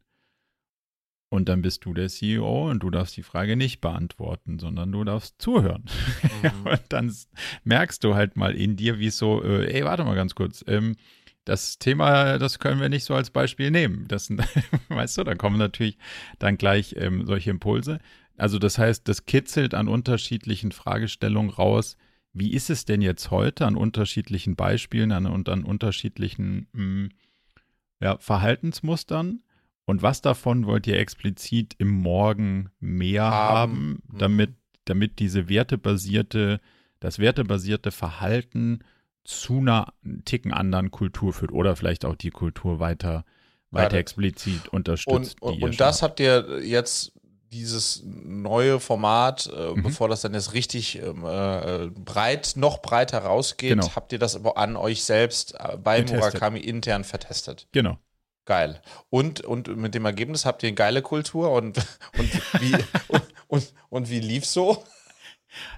Und 1.29 1.48
dann 1.48 1.62
bist 1.62 1.87
du 1.87 1.94
der 1.94 2.09
CEO 2.09 2.70
und 2.70 2.83
du 2.83 2.90
darfst 2.90 3.16
die 3.16 3.22
Frage 3.22 3.57
nicht 3.57 3.81
beantworten, 3.81 4.59
sondern 4.59 4.92
du 4.92 5.05
darfst 5.05 5.40
zuhören. 5.40 5.85
Mhm. 6.42 6.66
und 6.66 6.83
dann 6.88 7.14
merkst 7.62 8.03
du 8.03 8.16
halt 8.16 8.37
mal 8.37 8.57
in 8.57 8.75
dir, 8.75 8.98
wie 8.98 9.07
es 9.07 9.18
so, 9.18 9.44
äh, 9.44 9.72
ey, 9.72 9.85
warte 9.85 10.03
mal 10.03 10.16
ganz 10.16 10.35
kurz, 10.35 10.64
ähm, 10.66 10.96
das 11.44 11.79
Thema, 11.79 12.38
das 12.38 12.59
können 12.59 12.81
wir 12.81 12.88
nicht 12.88 13.05
so 13.05 13.14
als 13.14 13.31
Beispiel 13.31 13.70
nehmen. 13.70 14.07
Das, 14.09 14.29
weißt 14.88 15.18
du, 15.18 15.25
da 15.25 15.35
kommen 15.35 15.59
natürlich 15.59 15.98
dann 16.38 16.57
gleich 16.57 16.96
ähm, 16.98 17.27
solche 17.27 17.51
Impulse. 17.51 18.01
Also 18.37 18.59
das 18.59 18.79
heißt, 18.79 19.07
das 19.09 19.27
kitzelt 19.27 19.75
an 19.75 19.88
unterschiedlichen 19.88 20.73
Fragestellungen 20.73 21.51
raus. 21.51 21.97
Wie 22.33 22.53
ist 22.53 22.71
es 22.71 22.85
denn 22.85 23.03
jetzt 23.03 23.31
heute 23.31 23.66
an 23.66 23.77
unterschiedlichen 23.77 24.57
Beispielen 24.57 25.12
an, 25.12 25.27
und 25.27 25.49
an 25.49 25.64
unterschiedlichen 25.64 26.68
mh, 26.73 26.79
hm, 26.83 27.09
ja, 28.01 28.18
Verhaltensmustern? 28.18 29.42
Und 29.85 30.03
was 30.03 30.23
davon 30.23 30.66
wollt 30.66 30.87
ihr 30.87 30.99
explizit 30.99 31.75
im 31.79 31.90
Morgen 31.90 32.71
mehr 32.81 33.25
haben, 33.25 33.53
haben 33.53 33.88
mhm. 34.12 34.18
damit, 34.18 34.51
damit 34.85 35.18
diese 35.18 35.49
wertebasierte, 35.49 36.61
das 37.01 37.18
wertebasierte 37.18 37.90
Verhalten 37.90 38.81
zu 39.25 39.59
einer 39.59 39.92
Ticken 40.25 40.53
anderen 40.53 40.90
Kultur 40.90 41.33
führt 41.33 41.53
oder 41.53 41.77
vielleicht 41.77 42.05
auch 42.05 42.16
die 42.16 42.31
Kultur 42.31 42.81
weiter, 42.81 43.25
weiter 43.71 43.97
ja, 43.97 44.01
explizit 44.01 44.68
unterstützt. 44.68 45.40
Und, 45.42 45.55
und, 45.55 45.62
und 45.62 45.81
das 45.81 46.03
habt 46.03 46.21
ihr 46.21 46.61
jetzt 46.64 47.12
dieses 47.52 48.02
neue 48.04 48.80
Format, 48.80 49.50
äh, 49.54 49.70
mhm. 49.74 49.82
bevor 49.82 50.08
das 50.08 50.22
dann 50.22 50.34
jetzt 50.34 50.54
richtig 50.54 51.00
ähm, 51.00 51.24
äh, 51.24 51.88
breit, 51.88 52.54
noch 52.56 52.80
breiter 52.80 53.18
rausgeht, 53.18 53.70
genau. 53.70 53.94
habt 53.94 54.12
ihr 54.12 54.18
das 54.18 54.36
aber 54.36 54.56
an 54.56 54.76
euch 54.76 55.04
selbst 55.04 55.54
äh, 55.54 55.76
bei 55.76 56.00
getestet. 56.00 56.20
Murakami 56.20 56.60
intern 56.60 57.04
vertestet? 57.04 57.68
Genau. 57.72 57.98
Geil. 58.44 58.80
Und, 59.10 59.42
und 59.42 59.76
mit 59.76 59.94
dem 59.94 60.04
Ergebnis 60.04 60.44
habt 60.44 60.62
ihr 60.62 60.68
eine 60.68 60.74
geile 60.74 61.02
Kultur 61.02 61.52
und, 61.52 61.78
und, 62.18 62.60
wie, 62.60 62.72
und, 63.08 63.22
und, 63.46 63.72
und 63.88 64.10
wie 64.10 64.20
lief 64.20 64.46
so? 64.46 64.82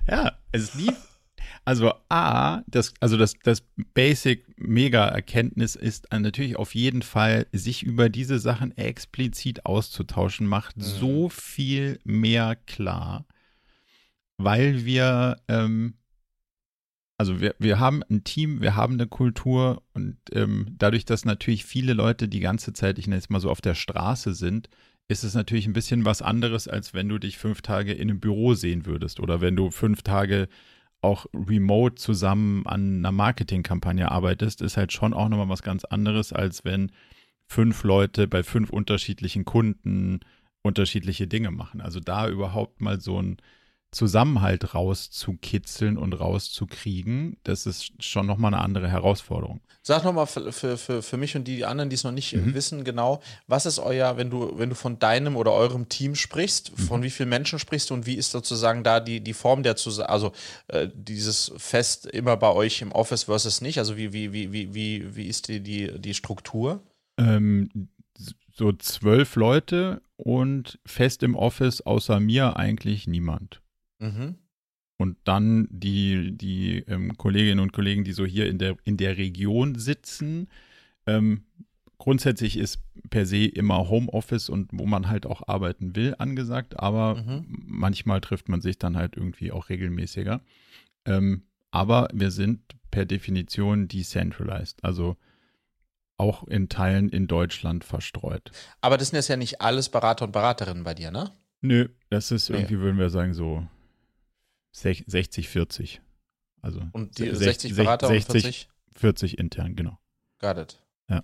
Ja, 0.09 0.39
es 0.53 0.75
lief 0.75 0.95
also 1.65 1.95
A, 2.11 2.63
das, 2.67 2.93
also 3.01 3.17
das, 3.17 3.35
das 3.43 3.63
Basic-Mega-Erkenntnis 3.95 5.77
ist 5.77 6.07
natürlich 6.13 6.57
auf 6.57 6.75
jeden 6.75 7.01
Fall, 7.03 7.47
sich 7.53 7.83
über 7.83 8.11
diese 8.11 8.39
Sachen 8.39 8.77
explizit 8.77 9.65
auszutauschen, 9.65 10.47
macht 10.47 10.77
mhm. 10.77 10.83
so 10.83 11.29
viel 11.31 11.99
mehr 12.05 12.57
klar, 12.67 13.25
weil 14.37 14.85
wir, 14.85 15.39
ähm, 15.49 15.95
also 17.17 17.41
wir, 17.41 17.55
wir 17.59 17.79
haben 17.81 18.03
ein 18.11 18.25
Team, 18.25 18.61
wir 18.61 18.77
haben 18.77 18.95
eine 18.95 19.07
Kultur 19.07 19.83
und 19.95 20.19
ähm, 20.33 20.67
dadurch, 20.79 21.07
dass 21.07 21.25
natürlich 21.25 21.65
viele 21.65 21.95
Leute 21.95 22.29
die 22.29 22.41
ganze 22.41 22.75
Zeit, 22.75 22.99
ich 22.99 23.07
nenne 23.07 23.21
es 23.21 23.31
mal 23.31 23.41
so, 23.41 23.51
auf 23.51 23.63
der 23.63 23.75
Straße 23.75 24.35
sind, 24.35 24.69
ist 25.09 25.23
es 25.23 25.35
natürlich 25.35 25.67
ein 25.67 25.73
bisschen 25.73 26.05
was 26.05 26.21
anderes, 26.21 26.69
als 26.69 26.93
wenn 26.93 27.09
du 27.09 27.19
dich 27.19 27.39
fünf 27.39 27.63
Tage 27.63 27.93
in 27.93 28.11
einem 28.11 28.21
Büro 28.21 28.55
sehen 28.55 28.85
würdest 28.85 29.21
oder 29.21 29.41
wenn 29.41 29.57
du 29.57 29.71
fünf 29.71 30.03
Tage 30.03 30.49
auch 31.05 31.27
remote 31.35 31.95
zusammen 31.97 32.67
an 32.67 32.99
einer 32.99 33.13
Marketingkampagne 33.13 34.11
arbeitest, 34.11 34.63
ist 34.63 34.77
halt 34.77 34.93
schon 34.93 35.15
auch 35.15 35.29
nochmal 35.29 35.49
was 35.49 35.63
ganz 35.63 35.85
anderes, 35.85 36.33
als 36.33 36.65
wenn 36.65 36.91
fünf 37.47 37.85
Leute 37.85 38.27
bei 38.27 38.43
fünf 38.43 38.71
unterschiedlichen 38.71 39.45
Kunden 39.45 40.21
unterschiedliche 40.63 41.27
Dinge 41.27 41.51
machen. 41.51 41.81
Also 41.81 42.01
da 42.01 42.29
überhaupt 42.29 42.81
mal 42.81 43.01
so 43.01 43.21
ein 43.21 43.37
Zusammenhalt 43.95 44.75
rauszukitzeln 44.75 45.97
und 45.97 46.13
rauszukriegen, 46.13 47.37
das 47.45 47.67
ist 47.67 47.93
schon 48.03 48.27
nochmal 48.27 48.53
eine 48.53 48.63
andere 48.63 48.91
Herausforderung. 48.91 49.61
Sag 49.83 50.03
nochmal 50.05 50.27
für, 50.27 50.53
für, 50.53 51.03
für 51.03 51.17
mich 51.17 51.37
und 51.37 51.45
die 51.45 51.65
anderen, 51.65 51.91
die 51.91 51.95
es 51.95 52.05
noch 52.05 52.13
nicht 52.13 52.35
mhm. 52.35 52.55
wissen, 52.55 52.85
genau, 52.85 53.23
was 53.47 53.67
ist 53.67 53.79
euer, 53.79 54.17
wenn 54.17 54.31
du, 54.31 54.59
wenn 54.59 54.71
du 54.71 54.75
von 54.75 54.99
deinem 54.99 55.37
oder 55.37 55.53
eurem 55.53 55.89
Team 55.89 56.15
sprichst, 56.15 56.73
mhm. 56.77 56.83
von 56.83 57.03
wie 57.03 57.11
vielen 57.11 57.29
Menschen 57.29 57.59
sprichst 57.59 57.91
du 57.91 57.95
und 57.95 58.07
wie 58.07 58.15
ist 58.15 58.31
sozusagen 58.31 58.83
da 58.83 59.01
die, 59.01 59.21
die 59.21 59.35
Form 59.35 59.63
der 59.63 59.77
Zusammenarbeit, 59.77 60.15
also 60.15 60.33
äh, 60.69 60.89
dieses 60.93 61.53
Fest 61.57 62.07
immer 62.07 62.37
bei 62.37 62.51
euch 62.51 62.83
im 62.83 62.93
Office 62.93 63.25
versus 63.25 63.61
nicht, 63.61 63.79
also 63.79 63.97
wie, 63.97 64.13
wie, 64.13 64.33
wie, 64.33 64.53
wie, 64.53 64.75
wie, 64.75 65.17
wie 65.17 65.27
ist 65.27 65.49
die, 65.49 65.61
die, 65.61 66.01
die 66.01 66.15
Struktur? 66.15 66.83
Ähm, 67.17 67.89
so 68.57 68.73
zwölf 68.73 69.37
Leute 69.37 70.01
und 70.17 70.79
fest 70.87 71.23
im 71.23 71.35
Office 71.35 71.81
außer 71.81 72.21
mir 72.21 72.57
eigentlich 72.57 73.07
niemand. 73.07 73.61
Mhm. 73.99 74.37
Und 74.97 75.17
dann 75.25 75.67
die, 75.71 76.37
die 76.37 76.79
ähm, 76.87 77.17
Kolleginnen 77.17 77.61
und 77.61 77.73
Kollegen, 77.73 78.05
die 78.05 78.13
so 78.13 78.25
hier 78.25 78.49
in 78.49 78.59
der, 78.59 78.77
in 78.85 78.97
der 78.97 79.17
Region 79.17 79.75
sitzen. 79.75 80.49
Ähm, 81.07 81.45
grundsätzlich 81.99 82.57
ist 82.57 82.81
per 83.11 83.27
se 83.27 83.47
immer 83.47 83.89
Homeoffice 83.89 84.49
und 84.49 84.71
wo 84.73 84.87
man 84.87 85.09
halt 85.09 85.27
auch 85.27 85.49
arbeiten 85.49 85.97
will 85.97 86.15
angesagt, 86.19 86.79
aber 86.79 87.17
mhm. 87.17 87.45
manchmal 87.49 88.21
trifft 88.21 88.49
man 88.49 88.61
sich 88.61 88.79
dann 88.79 88.97
halt 88.97 89.17
irgendwie 89.17 89.53
auch 89.53 89.69
regelmäßiger. 89.69 90.41
Ähm, 91.07 91.43
aber 91.71 92.09
wir 92.13 92.31
sind 92.31 92.61
per 92.91 93.05
Definition 93.05 93.89
decentralized, 93.89 94.85
also 94.85 95.17
auch 96.17 96.47
in 96.47 96.69
Teilen 96.69 97.09
in 97.09 97.27
Deutschland 97.27 97.85
verstreut. 97.85 98.53
Aber 98.81 98.97
das 98.97 99.09
sind 99.09 99.17
jetzt 99.17 99.29
ja 99.29 99.37
nicht 99.37 99.61
alles 99.61 99.89
Berater 99.89 100.27
und 100.27 100.33
Beraterinnen 100.33 100.85
bei 100.85 100.95
dir, 100.95 101.11
ne? 101.11 101.33
Nö, 101.61 101.89
das 102.11 102.31
ist 102.31 102.51
irgendwie, 102.51 102.75
nee. 102.75 102.81
würden 102.81 102.99
wir 102.99 103.11
sagen, 103.11 103.35
so 103.35 103.67
60, 104.75 105.49
40. 105.49 106.03
Also 106.61 106.83
und 106.93 107.19
die 107.19 107.35
60 107.35 107.77
Berater 107.77 108.09
60, 108.09 108.35
und 108.35 108.41
40? 108.41 108.69
40 108.97 109.39
intern, 109.39 109.77
genau. 109.77 109.99
Got 110.41 110.59
it. 110.59 110.83
Ja. 111.09 111.23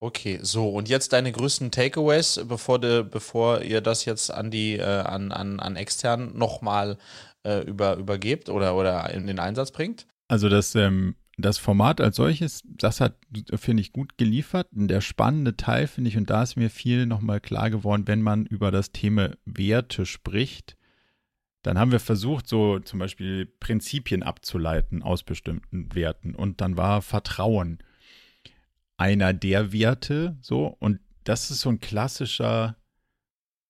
Okay, 0.00 0.38
so 0.42 0.68
und 0.68 0.88
jetzt 0.88 1.12
deine 1.12 1.32
größten 1.32 1.70
Takeaways, 1.70 2.40
bevor, 2.48 2.78
de, 2.78 3.02
bevor 3.02 3.62
ihr 3.62 3.80
das 3.80 4.04
jetzt 4.04 4.30
an 4.30 4.50
die 4.50 4.76
äh, 4.76 4.82
an, 4.82 5.32
an, 5.32 5.60
an 5.60 5.76
extern 5.76 6.36
nochmal 6.36 6.98
äh, 7.44 7.60
über, 7.60 7.96
übergebt 7.96 8.48
oder, 8.48 8.76
oder 8.76 9.10
in 9.12 9.26
den 9.26 9.38
Einsatz 9.38 9.70
bringt? 9.70 10.06
Also 10.28 10.48
das, 10.48 10.74
ähm, 10.74 11.16
das 11.36 11.58
Format 11.58 12.00
als 12.00 12.16
solches, 12.16 12.62
das 12.64 13.00
hat, 13.00 13.16
finde 13.54 13.80
ich, 13.80 13.92
gut 13.92 14.16
geliefert. 14.16 14.68
Und 14.74 14.88
der 14.88 15.00
spannende 15.00 15.56
Teil, 15.56 15.86
finde 15.86 16.08
ich, 16.08 16.16
und 16.16 16.30
da 16.30 16.42
ist 16.42 16.56
mir 16.56 16.70
viel 16.70 17.06
nochmal 17.06 17.40
klar 17.40 17.70
geworden, 17.70 18.06
wenn 18.06 18.22
man 18.22 18.46
über 18.46 18.70
das 18.70 18.92
Thema 18.92 19.30
Werte 19.44 20.06
spricht, 20.06 20.76
dann 21.62 21.78
haben 21.78 21.92
wir 21.92 22.00
versucht, 22.00 22.48
so 22.48 22.80
zum 22.80 22.98
Beispiel 22.98 23.46
Prinzipien 23.46 24.22
abzuleiten 24.22 25.02
aus 25.02 25.22
bestimmten 25.22 25.94
Werten. 25.94 26.34
Und 26.34 26.60
dann 26.60 26.76
war 26.76 27.02
Vertrauen 27.02 27.78
einer 28.96 29.32
der 29.32 29.72
Werte, 29.72 30.36
so. 30.40 30.66
Und 30.66 31.00
das 31.24 31.50
ist 31.50 31.60
so 31.60 31.70
ein 31.70 31.78
klassischer, 31.78 32.76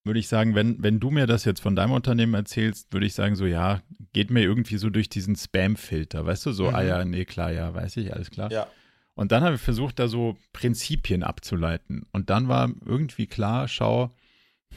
würde 0.05 0.21
ich 0.21 0.29
sagen, 0.29 0.55
wenn, 0.55 0.83
wenn 0.83 1.01
du 1.01 1.11
mir 1.11 1.27
das 1.27 1.45
jetzt 1.45 1.61
von 1.61 1.77
deinem 1.77 1.93
Unternehmen 1.93 2.35
erzählst, 2.35 2.93
würde 2.93 3.07
ich 3.07 3.15
sagen, 3.15 3.37
so, 3.37 3.45
ja, 3.45 3.83
geht 4.15 4.31
mir 4.31 4.43
irgendwie 4.43 4.79
so 4.79 4.89
durch 4.89 5.11
diesen 5.11 5.37
Spam-Filter, 5.37 6.25
weißt 6.25 6.47
du, 6.47 6.53
so, 6.53 6.69
mhm. 6.71 6.75
ah 6.75 6.83
ja, 6.83 7.05
nee, 7.05 7.27
klar, 7.27 7.53
ja, 7.53 7.75
weiß 7.75 7.99
ich, 7.99 8.13
alles 8.15 8.31
klar. 8.31 8.51
Ja. 8.51 8.67
Und 9.15 9.33
dann 9.33 9.43
habe 9.43 9.57
ich 9.57 9.61
versucht, 9.61 9.99
da 9.99 10.09
so 10.09 10.39
Prinzipien 10.55 11.23
abzuleiten. 11.23 12.07
Und 12.13 12.31
dann 12.31 12.49
war 12.49 12.71
irgendwie 12.85 13.27
klar, 13.27 13.69
schau, 13.69 14.15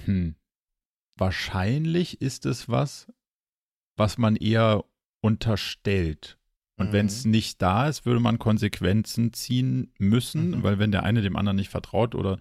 hm, 0.03 0.35
wahrscheinlich 1.17 2.21
ist 2.21 2.45
es 2.45 2.69
was, 2.69 3.11
was 3.95 4.17
man 4.17 4.35
eher 4.35 4.85
unterstellt. 5.21 6.37
Und 6.77 6.89
mhm. 6.89 6.93
wenn 6.93 7.05
es 7.05 7.25
nicht 7.25 7.61
da 7.61 7.87
ist, 7.87 8.05
würde 8.05 8.19
man 8.19 8.39
Konsequenzen 8.39 9.33
ziehen 9.33 9.93
müssen, 9.97 10.51
mhm. 10.51 10.63
weil 10.63 10.79
wenn 10.79 10.91
der 10.91 11.03
eine 11.03 11.21
dem 11.21 11.35
anderen 11.35 11.55
nicht 11.55 11.69
vertraut 11.69 12.15
oder 12.15 12.39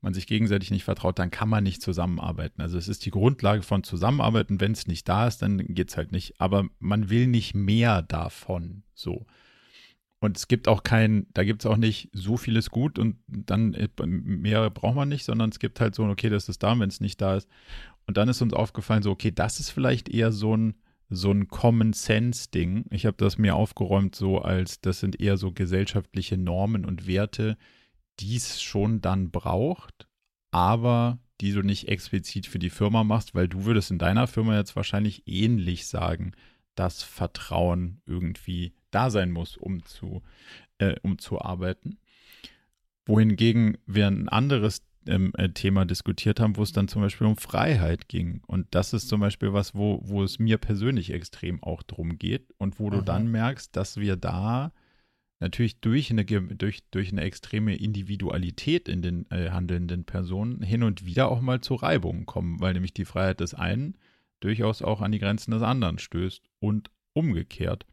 man 0.00 0.14
sich 0.14 0.26
gegenseitig 0.26 0.70
nicht 0.70 0.84
vertraut, 0.84 1.18
dann 1.18 1.30
kann 1.30 1.48
man 1.48 1.64
nicht 1.64 1.82
zusammenarbeiten. 1.82 2.60
Also 2.60 2.78
es 2.78 2.88
ist 2.88 3.04
die 3.06 3.10
Grundlage 3.10 3.62
von 3.62 3.82
Zusammenarbeiten. 3.82 4.60
Wenn 4.60 4.72
es 4.72 4.86
nicht 4.86 5.08
da 5.08 5.26
ist, 5.26 5.42
dann 5.42 5.58
geht 5.58 5.90
es 5.90 5.96
halt 5.96 6.12
nicht. 6.12 6.40
Aber 6.40 6.68
man 6.78 7.10
will 7.10 7.26
nicht 7.26 7.54
mehr 7.54 8.02
davon. 8.02 8.82
So. 8.94 9.26
Und 10.20 10.36
es 10.36 10.48
gibt 10.48 10.68
auch 10.68 10.82
kein, 10.82 11.26
da 11.34 11.44
gibt 11.44 11.62
es 11.62 11.66
auch 11.66 11.76
nicht 11.76 12.08
so 12.12 12.36
vieles 12.36 12.70
gut 12.70 12.98
und 12.98 13.16
dann 13.26 13.74
äh, 13.74 13.88
mehr 14.06 14.70
braucht 14.70 14.96
man 14.96 15.08
nicht, 15.08 15.24
sondern 15.24 15.50
es 15.50 15.58
gibt 15.58 15.80
halt 15.80 15.94
so, 15.94 16.04
okay, 16.04 16.30
das 16.30 16.48
ist 16.48 16.62
da, 16.62 16.78
wenn 16.78 16.88
es 16.88 17.00
nicht 17.00 17.20
da 17.20 17.36
ist. 17.36 17.48
Und 18.06 18.16
dann 18.16 18.28
ist 18.28 18.42
uns 18.42 18.52
aufgefallen, 18.52 19.02
so, 19.02 19.10
okay, 19.10 19.32
das 19.32 19.60
ist 19.60 19.70
vielleicht 19.70 20.08
eher 20.08 20.32
so 20.32 20.56
ein, 20.56 20.74
so 21.08 21.30
ein 21.30 21.48
Common 21.48 21.92
Sense-Ding. 21.92 22.86
Ich 22.90 23.06
habe 23.06 23.16
das 23.16 23.38
mir 23.38 23.56
aufgeräumt, 23.56 24.14
so 24.14 24.38
als 24.38 24.80
das 24.80 25.00
sind 25.00 25.20
eher 25.20 25.36
so 25.36 25.52
gesellschaftliche 25.52 26.36
Normen 26.36 26.84
und 26.84 27.06
Werte, 27.06 27.56
die 28.20 28.36
es 28.36 28.62
schon 28.62 29.00
dann 29.00 29.30
braucht, 29.30 30.08
aber 30.50 31.18
die 31.40 31.52
du 31.52 31.62
nicht 31.62 31.88
explizit 31.88 32.46
für 32.46 32.58
die 32.58 32.70
Firma 32.70 33.04
machst, 33.04 33.34
weil 33.34 33.48
du 33.48 33.64
würdest 33.64 33.90
in 33.90 33.98
deiner 33.98 34.26
Firma 34.26 34.56
jetzt 34.56 34.74
wahrscheinlich 34.74 35.24
ähnlich 35.26 35.86
sagen, 35.86 36.32
dass 36.74 37.02
Vertrauen 37.02 38.00
irgendwie 38.06 38.72
da 38.90 39.10
sein 39.10 39.32
muss, 39.32 39.56
um 39.56 39.84
zu, 39.84 40.22
äh, 40.78 40.96
um 41.02 41.18
zu 41.18 41.40
arbeiten. 41.40 41.98
Wohingegen 43.04 43.78
wir 43.86 44.06
ein 44.06 44.28
anderes 44.28 44.82
ähm, 45.08 45.32
äh, 45.36 45.48
Thema 45.50 45.84
diskutiert 45.84 46.40
haben, 46.40 46.56
wo 46.56 46.62
es 46.62 46.72
dann 46.72 46.88
zum 46.88 47.02
Beispiel 47.02 47.26
um 47.26 47.36
Freiheit 47.36 48.08
ging. 48.08 48.42
Und 48.46 48.66
das 48.70 48.92
ist 48.92 49.08
zum 49.08 49.20
Beispiel 49.20 49.52
was, 49.52 49.74
wo, 49.74 50.00
wo 50.02 50.22
es 50.22 50.38
mir 50.38 50.58
persönlich 50.58 51.12
extrem 51.12 51.62
auch 51.62 51.82
drum 51.82 52.18
geht 52.18 52.52
und 52.58 52.78
wo 52.80 52.90
du 52.90 53.02
dann 53.02 53.28
merkst, 53.28 53.74
dass 53.76 53.98
wir 53.98 54.16
da 54.16 54.72
natürlich 55.40 55.80
durch 55.80 56.10
eine, 56.10 56.24
durch, 56.24 56.82
durch 56.90 57.12
eine 57.12 57.22
extreme 57.22 57.76
Individualität 57.76 58.88
in 58.88 59.02
den 59.02 59.30
äh, 59.30 59.50
handelnden 59.50 60.04
Personen 60.04 60.62
hin 60.62 60.82
und 60.82 61.04
wieder 61.04 61.30
auch 61.30 61.40
mal 61.40 61.60
zu 61.60 61.74
Reibungen 61.74 62.26
kommen, 62.26 62.60
weil 62.60 62.72
nämlich 62.72 62.94
die 62.94 63.04
Freiheit 63.04 63.40
des 63.40 63.54
einen 63.54 63.96
durchaus 64.40 64.82
auch 64.82 65.00
an 65.00 65.12
die 65.12 65.18
Grenzen 65.18 65.50
des 65.50 65.62
anderen 65.62 65.98
stößt 65.98 66.42
und 66.58 66.90
umgekehrt. 67.12 67.86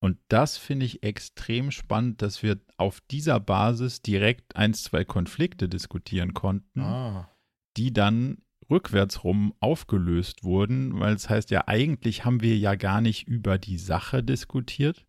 Und 0.00 0.18
das 0.28 0.56
finde 0.56 0.86
ich 0.86 1.02
extrem 1.02 1.70
spannend, 1.70 2.22
dass 2.22 2.42
wir 2.42 2.60
auf 2.76 3.00
dieser 3.10 3.40
Basis 3.40 4.02
direkt 4.02 4.54
ein, 4.54 4.74
zwei 4.74 5.04
Konflikte 5.04 5.68
diskutieren 5.68 6.34
konnten, 6.34 6.80
ah. 6.80 7.30
die 7.76 7.92
dann 7.92 8.38
rückwärtsrum 8.68 9.54
aufgelöst 9.60 10.44
wurden, 10.44 10.98
weil 10.98 11.14
es 11.14 11.30
heißt 11.30 11.50
ja, 11.50 11.64
eigentlich 11.66 12.24
haben 12.24 12.42
wir 12.42 12.56
ja 12.58 12.74
gar 12.74 13.00
nicht 13.00 13.26
über 13.26 13.58
die 13.58 13.78
Sache 13.78 14.22
diskutiert, 14.22 15.06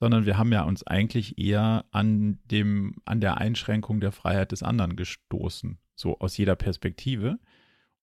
sondern 0.00 0.24
wir 0.24 0.38
haben 0.38 0.52
ja 0.52 0.62
uns 0.62 0.86
eigentlich 0.86 1.38
eher 1.38 1.84
an 1.90 2.38
dem, 2.44 2.94
an 3.04 3.20
der 3.20 3.38
Einschränkung 3.38 4.00
der 4.00 4.12
Freiheit 4.12 4.52
des 4.52 4.62
anderen 4.62 4.96
gestoßen, 4.96 5.78
so 5.94 6.18
aus 6.20 6.36
jeder 6.36 6.56
Perspektive. 6.56 7.38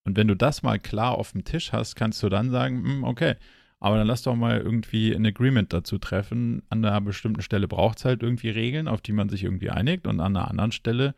Und 0.04 0.16
wenn 0.16 0.28
du 0.28 0.36
das 0.36 0.64
mal 0.64 0.80
klar 0.80 1.18
auf 1.18 1.32
dem 1.34 1.44
Tisch 1.44 1.72
hast, 1.74 1.96
kannst 1.96 2.22
du 2.24 2.30
dann 2.30 2.50
sagen, 2.52 2.84
hm, 2.84 3.04
okay, 3.04 3.36
aber 3.80 3.98
dann 3.98 4.08
lass 4.08 4.24
doch 4.24 4.36
mal 4.36 4.60
irgendwie 4.60 5.14
ein 5.14 5.26
Agreement 5.26 5.72
dazu 5.72 5.98
treffen. 5.98 6.64
An 6.70 6.84
einer 6.84 7.00
bestimmten 7.00 7.42
Stelle 7.42 7.68
braucht 7.68 8.00
es 8.00 8.06
halt 8.06 8.24
irgendwie 8.24 8.50
Regeln, 8.50 8.88
auf 8.88 9.02
die 9.02 9.14
man 9.14 9.30
sich 9.30 9.44
irgendwie 9.44 9.70
einigt. 9.70 10.06
Und 10.06 10.20
an 10.20 10.36
einer 10.36 10.50
anderen 10.50 10.74
Stelle 10.74 11.16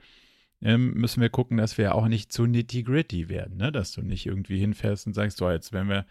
ähm, 0.62 0.94
müssen 0.94 1.22
wir 1.22 1.30
gucken, 1.30 1.58
dass 1.58 1.78
wir 1.80 1.96
auch 1.96 2.08
nicht 2.08 2.32
zu 2.32 2.46
nitty-gritty 2.46 3.30
werden, 3.30 3.58
ne? 3.58 3.72
dass 3.72 3.94
du 3.94 4.04
nicht 4.04 4.28
irgendwie 4.28 4.60
hinfährst 4.60 5.08
und 5.08 5.14
sagst, 5.14 5.38
so, 5.38 5.50
jetzt 5.50 5.74
werden 5.74 5.90
wir 5.90 6.06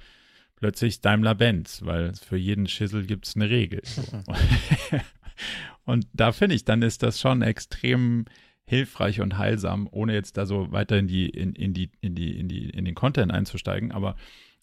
plötzlich 0.56 1.00
Daimler-Benz, 1.00 1.82
weil 1.84 2.14
für 2.14 2.36
jeden 2.36 2.66
Schissel 2.66 3.06
gibt 3.06 3.26
es 3.26 3.36
eine 3.36 3.48
Regel. 3.48 3.80
So. 3.84 4.02
und 5.84 6.06
da 6.12 6.32
finde 6.32 6.56
ich, 6.56 6.64
dann 6.64 6.82
ist 6.82 7.04
das 7.04 7.20
schon 7.20 7.42
extrem 7.42 8.24
hilfreich 8.64 9.20
und 9.20 9.38
heilsam, 9.38 9.88
ohne 9.90 10.14
jetzt 10.14 10.36
da 10.36 10.46
so 10.46 10.70
weiter 10.72 10.98
in 10.98 11.06
die, 11.06 11.28
in, 11.28 11.54
in 11.54 11.74
die, 11.74 11.90
in 12.00 12.14
die, 12.16 12.38
in 12.38 12.48
die, 12.48 12.70
in 12.70 12.84
den 12.84 12.94
Content 12.94 13.32
einzusteigen, 13.32 13.92
aber 13.92 14.16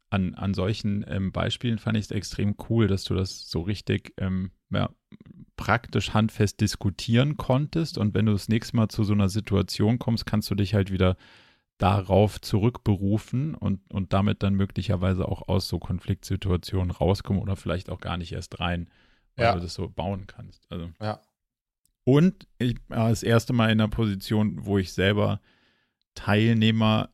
an, 0.10 0.36
an 0.36 0.54
solchen 0.54 1.06
ähm, 1.08 1.32
Beispielen 1.32 1.80
fand 1.80 1.98
ich 1.98 2.06
es 2.06 2.12
extrem 2.12 2.56
cool, 2.70 2.88
dass 2.88 3.04
du 3.04 3.14
das 3.14 3.50
so 3.50 3.62
richtig 3.62 4.14
ähm, 4.18 4.52
ja, 4.70 4.90
praktisch 5.56 6.14
handfest 6.14 6.62
diskutieren 6.62 7.38
konntest. 7.38 7.98
Und 7.98 8.14
wenn 8.14 8.26
du 8.26 8.32
das 8.32 8.48
nächste 8.48 8.76
Mal 8.78 8.90
zu 8.90 9.04
so 9.04 9.14
einer 9.14 9.30
Situation 9.30 10.00
kommst, 10.00 10.26
kannst 10.26 10.50
du 10.50 10.56
dich 10.56 10.74
halt 10.74 10.92
wieder 10.92 11.18
darauf 11.78 12.42
zurückberufen 12.42 13.54
und, 13.54 13.82
und 13.94 14.14
damit 14.14 14.42
dann 14.44 14.56
möglicherweise 14.56 15.28
auch 15.28 15.48
aus 15.48 15.68
so 15.68 15.78
Konfliktsituationen 15.78 16.92
rauskommen 16.92 17.42
oder 17.42 17.56
vielleicht 17.56 17.90
auch 17.90 18.00
gar 18.00 18.18
nicht 18.18 18.32
erst 18.32 18.60
rein, 18.60 18.90
weil 19.36 19.46
ja. 19.46 19.54
du 19.54 19.62
das 19.62 19.74
so 19.74 19.88
bauen 19.90 20.26
kannst. 20.26 20.66
Also. 20.72 20.90
Ja. 21.02 21.22
Und 22.04 22.48
ich 22.58 22.78
war 22.88 23.10
das 23.10 23.22
erste 23.22 23.54
Mal 23.54 23.66
in 23.66 23.82
einer 23.82 23.90
Position, 23.90 24.66
wo 24.66 24.78
ich 24.78 24.94
selber 24.94 25.42
Teilnehmer 26.16 27.10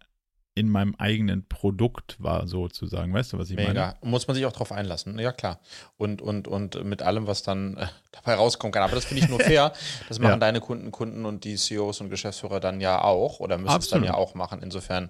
in 0.55 0.69
meinem 0.69 0.93
eigenen 0.95 1.47
Produkt 1.47 2.15
war, 2.19 2.47
sozusagen. 2.47 3.11
Weißt 3.13 3.33
du, 3.33 3.39
was 3.39 3.49
ich 3.49 3.55
Mega. 3.55 3.73
meine? 3.73 3.95
Muss 4.01 4.27
man 4.27 4.35
sich 4.35 4.45
auch 4.45 4.51
drauf 4.51 4.71
einlassen. 4.71 5.17
Ja, 5.17 5.31
klar. 5.31 5.59
Und, 5.97 6.21
und, 6.21 6.47
und 6.47 6.83
mit 6.83 7.01
allem, 7.01 7.25
was 7.25 7.41
dann 7.41 7.77
äh, 7.77 7.87
dabei 8.11 8.35
rauskommen 8.35 8.71
kann. 8.71 8.83
Aber 8.83 8.93
das 8.93 9.05
finde 9.05 9.23
ich 9.23 9.29
nur 9.29 9.39
fair. 9.39 9.73
Das 10.09 10.19
machen 10.19 10.33
ja. 10.33 10.37
deine 10.37 10.59
Kunden, 10.59 10.91
Kunden 10.91 11.25
und 11.25 11.43
die 11.43 11.55
CEOs 11.55 12.01
und 12.01 12.09
Geschäftsführer 12.09 12.59
dann 12.59 12.81
ja 12.81 13.01
auch 13.01 13.39
oder 13.39 13.57
müssen 13.57 13.79
es 13.79 13.89
dann 13.89 14.03
ja 14.03 14.13
auch 14.13 14.35
machen. 14.35 14.61
Insofern 14.61 15.09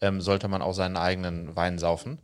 ähm, 0.00 0.20
sollte 0.20 0.48
man 0.48 0.60
auch 0.60 0.74
seinen 0.74 0.96
eigenen 0.96 1.56
Wein 1.56 1.78
saufen. 1.78 2.18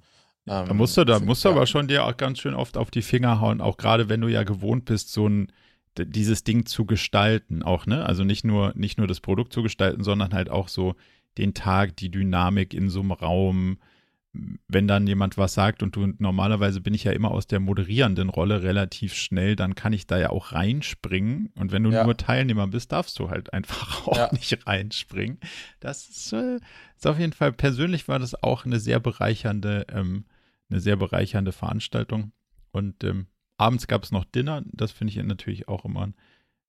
Ähm, 0.46 0.66
da 0.66 0.74
musst 0.74 0.96
du, 0.96 1.04
da 1.04 1.20
musst 1.20 1.44
du 1.44 1.50
aber 1.50 1.66
schon 1.66 1.88
dir 1.88 2.04
auch 2.04 2.16
ganz 2.16 2.40
schön 2.40 2.54
oft 2.54 2.76
auf 2.76 2.90
die 2.90 3.02
Finger 3.02 3.40
hauen, 3.40 3.60
auch 3.60 3.76
gerade 3.76 4.08
wenn 4.08 4.20
du 4.20 4.28
ja 4.28 4.42
gewohnt 4.42 4.84
bist, 4.84 5.12
so 5.12 5.28
ein 5.28 5.52
dieses 5.96 6.44
Ding 6.44 6.64
zu 6.66 6.86
gestalten, 6.86 7.62
auch, 7.62 7.86
ne? 7.86 8.06
Also 8.06 8.22
nicht 8.22 8.44
nur, 8.44 8.72
nicht 8.76 8.98
nur 8.98 9.08
das 9.08 9.20
Produkt 9.20 9.52
zu 9.52 9.62
gestalten, 9.62 10.04
sondern 10.04 10.32
halt 10.32 10.48
auch 10.48 10.68
so 10.68 10.94
den 11.38 11.54
Tag, 11.54 11.96
die 11.96 12.10
Dynamik 12.10 12.74
in 12.74 12.90
so 12.90 13.00
einem 13.00 13.12
Raum, 13.12 13.78
wenn 14.68 14.86
dann 14.86 15.06
jemand 15.06 15.38
was 15.38 15.54
sagt 15.54 15.82
und 15.82 15.96
du 15.96 16.06
normalerweise 16.18 16.80
bin 16.80 16.94
ich 16.94 17.04
ja 17.04 17.12
immer 17.12 17.30
aus 17.30 17.46
der 17.46 17.60
moderierenden 17.60 18.28
Rolle 18.28 18.62
relativ 18.62 19.14
schnell, 19.14 19.56
dann 19.56 19.74
kann 19.74 19.92
ich 19.92 20.06
da 20.06 20.18
ja 20.18 20.30
auch 20.30 20.52
reinspringen. 20.52 21.50
Und 21.54 21.72
wenn 21.72 21.82
du 21.82 21.90
ja. 21.90 22.04
nur 22.04 22.16
Teilnehmer 22.16 22.66
bist, 22.66 22.92
darfst 22.92 23.18
du 23.18 23.30
halt 23.30 23.52
einfach 23.52 24.06
auch 24.06 24.16
ja. 24.16 24.28
nicht 24.32 24.66
reinspringen. 24.66 25.38
Das 25.80 26.08
ist, 26.08 26.32
äh, 26.32 26.58
ist, 26.96 27.06
auf 27.06 27.18
jeden 27.18 27.32
Fall, 27.32 27.52
persönlich 27.52 28.06
war 28.06 28.18
das 28.18 28.40
auch 28.42 28.64
eine 28.64 28.80
sehr 28.80 29.00
bereichernde, 29.00 29.86
ähm, 29.90 30.26
eine 30.70 30.80
sehr 30.80 30.96
bereichernde 30.96 31.52
Veranstaltung. 31.52 32.32
Und 32.70 33.02
ähm, 33.04 33.26
abends 33.56 33.86
gab 33.86 34.04
es 34.04 34.12
noch 34.12 34.24
Dinner, 34.24 34.62
das 34.72 34.92
finde 34.92 35.12
ich 35.12 35.22
natürlich 35.22 35.68
auch 35.68 35.84
immer, 35.84 36.12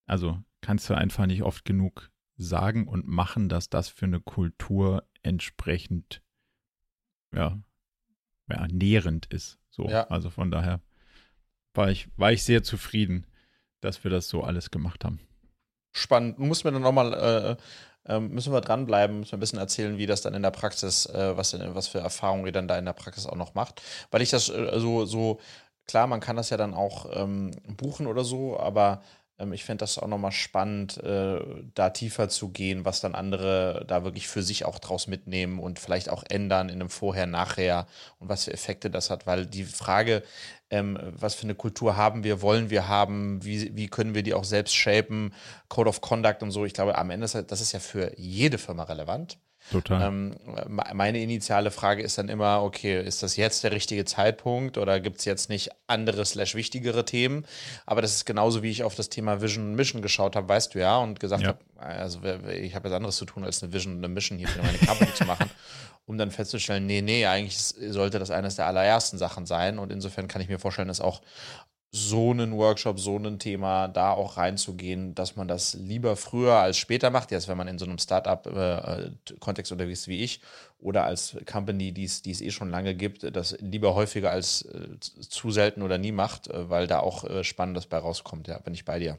also 0.06 0.40
kannst 0.62 0.90
du 0.90 0.96
einfach 0.96 1.26
nicht 1.26 1.44
oft 1.44 1.66
genug 1.66 2.10
sagen 2.40 2.88
und 2.88 3.08
machen, 3.08 3.50
dass 3.50 3.70
das 3.70 3.90
für 3.90 4.06
eine 4.06 4.22
Kultur 4.22 5.04
entsprechend 5.22 6.24
ja, 7.36 7.60
ja 8.50 8.68
nährend 8.72 9.28
ist. 9.28 9.60
So, 9.70 9.88
ja. 9.88 10.08
also 10.08 10.30
von 10.30 10.50
daher 10.50 10.82
war 11.74 11.92
ich, 11.92 12.08
war 12.16 12.32
ich 12.32 12.44
sehr 12.44 12.64
zufrieden, 12.64 13.28
dass 13.82 14.04
wir 14.04 14.10
das 14.10 14.30
so 14.30 14.44
alles 14.44 14.72
gemacht 14.72 15.06
haben. 15.06 15.20
Spannend. 15.92 16.40
Muss 16.40 16.64
mir 16.64 16.72
dann 16.72 16.82
nochmal, 16.82 17.58
äh, 18.08 18.12
äh, 18.12 18.20
müssen 18.20 18.54
wir 18.54 18.62
dranbleiben, 18.62 19.20
müssen 19.20 19.34
wir 19.34 19.38
ein 19.38 19.42
bisschen 19.42 19.60
erzählen, 19.60 19.98
wie 19.98 20.06
das 20.06 20.22
dann 20.22 20.34
in 20.34 20.42
der 20.42 20.52
Praxis, 20.52 21.06
äh, 21.08 21.36
was, 21.36 21.54
was 21.60 21.88
für 21.88 22.00
Erfahrungen 22.00 22.46
ihr 22.46 22.52
dann 22.52 22.68
da 22.68 22.78
in 22.78 22.86
der 22.86 22.94
Praxis 22.94 23.26
auch 23.26 23.36
noch 23.36 23.54
macht. 23.54 23.82
Weil 24.12 24.22
ich 24.22 24.30
das 24.30 24.50
äh, 24.50 24.80
so, 24.80 25.06
so, 25.06 25.40
klar, 25.88 26.08
man 26.08 26.22
kann 26.22 26.38
das 26.38 26.50
ja 26.52 26.58
dann 26.58 26.74
auch 26.74 27.06
ähm, 27.14 27.52
buchen 27.76 28.08
oder 28.08 28.24
so, 28.24 28.60
aber 28.60 29.02
ähm, 29.40 29.54
ich 29.54 29.64
fände 29.64 29.84
das 29.84 29.98
auch 29.98 30.08
nochmal 30.08 30.32
spannend, 30.32 30.98
äh, 31.04 31.40
da 31.74 31.90
tiefer 31.90 32.30
zu 32.30 32.50
gehen, 32.50 32.86
was 32.86 33.02
dann 33.02 33.16
andere 33.16 33.86
da 33.88 34.04
wirklich 34.04 34.28
für 34.28 34.44
sich 34.44 34.66
auch 34.66 34.80
draus 34.80 35.08
mitnehmen 35.08 35.60
und 35.60 35.80
vielleicht 35.80 36.10
auch 36.10 36.24
ändern 36.30 36.70
in 36.70 36.76
einem 36.76 36.90
Vorher, 36.90 37.26
Nachher 37.26 37.88
und 38.20 38.30
was 38.30 38.46
für 38.46 38.54
Effekte 38.54 38.90
das 38.90 39.10
hat, 39.10 39.26
weil 39.26 39.46
die 39.46 39.64
Frage, 39.64 40.24
ähm, 40.70 41.00
was 41.02 41.36
für 41.36 41.44
eine 41.44 41.56
Kultur 41.56 41.98
haben 41.98 42.24
wir, 42.24 42.42
wollen 42.42 42.70
wir 42.70 42.88
haben, 42.88 43.44
wie, 43.44 43.76
wie 43.76 43.88
können 43.88 44.14
wir 44.14 44.24
die 44.24 44.34
auch 44.34 44.44
selbst 44.44 44.76
shapen, 44.76 45.34
Code 45.68 45.90
of 45.90 46.02
Conduct 46.02 46.44
und 46.44 46.52
so, 46.52 46.66
ich 46.66 46.74
glaube, 46.74 46.98
am 46.98 47.10
Ende 47.10 47.26
ist 47.26 47.36
das 47.36 47.62
ist 47.62 47.72
ja 47.72 47.80
für 47.80 48.18
jede 48.20 48.58
Firma 48.58 48.84
relevant. 48.84 49.40
Total. 49.72 50.08
Ähm, 50.08 50.36
meine 50.68 51.22
initiale 51.22 51.70
Frage 51.72 52.02
ist 52.02 52.18
dann 52.18 52.30
immer, 52.30 52.64
okay, 52.64 53.02
ist 53.02 53.22
das 53.22 53.36
jetzt 53.36 53.64
der 53.64 53.72
richtige 53.72 54.06
Zeitpunkt 54.06 54.78
oder 54.78 55.00
gibt 55.00 55.20
es 55.20 55.26
jetzt 55.26 55.50
nicht 55.50 55.70
andere 55.88 56.26
slash 56.26 56.56
wichtigere 56.56 57.06
Themen? 57.06 57.46
Aber 57.86 58.02
das 58.02 58.16
ist 58.16 58.26
genauso, 58.26 58.64
wie 58.64 58.72
ich 58.72 58.84
auf 58.84 58.96
das 58.96 59.10
Thema 59.10 59.42
Vision 59.42 59.70
und 59.70 59.76
Mission 59.76 60.02
geschaut 60.02 60.36
habe, 60.36 60.50
weißt 60.50 60.74
du 60.74 60.80
ja, 60.80 60.98
und 60.98 61.20
gesagt 61.20 61.44
ja. 61.44 61.50
habe, 61.50 61.60
also 61.78 62.20
ich 62.24 62.74
habe 62.76 62.90
jetzt 62.90 62.96
anderes 62.96 63.18
zu 63.18 63.26
tun, 63.26 63.44
als 63.44 63.62
eine 63.62 63.72
Vision 63.72 63.94
und 63.94 64.04
eine 64.04 64.14
Mission 64.14 64.38
hier 64.38 64.48
für 64.48 64.62
meine 64.64 64.78
Company 64.80 65.14
zu 65.14 65.26
machen, 65.26 65.50
um 66.06 66.18
dann 66.18 66.32
festzustellen, 66.32 66.86
nee, 66.86 67.02
nee, 67.02 67.26
eigentlich 67.26 67.58
sollte 67.58 68.18
das 68.18 68.32
eines 68.32 68.56
der 68.56 68.66
allerersten 68.66 69.18
Sachen 69.18 69.46
sein. 69.46 69.78
Und 69.78 69.92
insofern 69.92 70.28
kann 70.28 70.42
ich 70.42 70.50
mir 70.50 70.60
vorstellen, 70.60 70.88
dass 70.88 71.02
auch 71.02 71.22
so 71.92 72.30
einen 72.32 72.56
Workshop, 72.56 73.00
so 73.00 73.18
ein 73.18 73.40
Thema 73.40 73.88
da 73.88 74.12
auch 74.12 74.38
reinzugehen, 74.38 75.16
dass 75.16 75.36
man 75.36 75.48
das 75.48 75.74
lieber 75.74 76.16
früher 76.16 76.54
als 76.56 76.78
später 76.78 77.10
macht, 77.10 77.32
jetzt 77.32 77.48
wenn 77.48 77.58
man 77.58 77.68
in 77.68 77.80
so 77.80 77.86
einem 77.86 77.98
Startup-Kontext 77.98 79.72
äh, 79.72 79.74
unterwegs 79.74 80.02
ist 80.02 80.08
wie 80.08 80.24
ich 80.24 80.42
oder 80.78 81.06
als 81.06 81.36
Company, 81.52 81.92
die 81.92 82.04
es 82.04 82.42
eh 82.42 82.52
schon 82.52 82.70
lange 82.70 82.94
gibt, 82.94 83.36
das 83.36 83.58
lieber 83.60 83.96
häufiger 83.96 84.30
als 84.30 84.64
äh, 84.64 85.00
zu 85.00 85.50
selten 85.50 85.82
oder 85.82 85.98
nie 85.98 86.12
macht, 86.12 86.48
äh, 86.48 86.70
weil 86.70 86.86
da 86.86 87.00
auch 87.00 87.24
äh, 87.24 87.44
Spannendes 87.44 87.88
bei 87.88 87.98
rauskommt. 87.98 88.48
Ja, 88.48 88.60
bin 88.60 88.76
ich 88.76 88.86
bei 88.86 89.00
dir. 89.00 89.18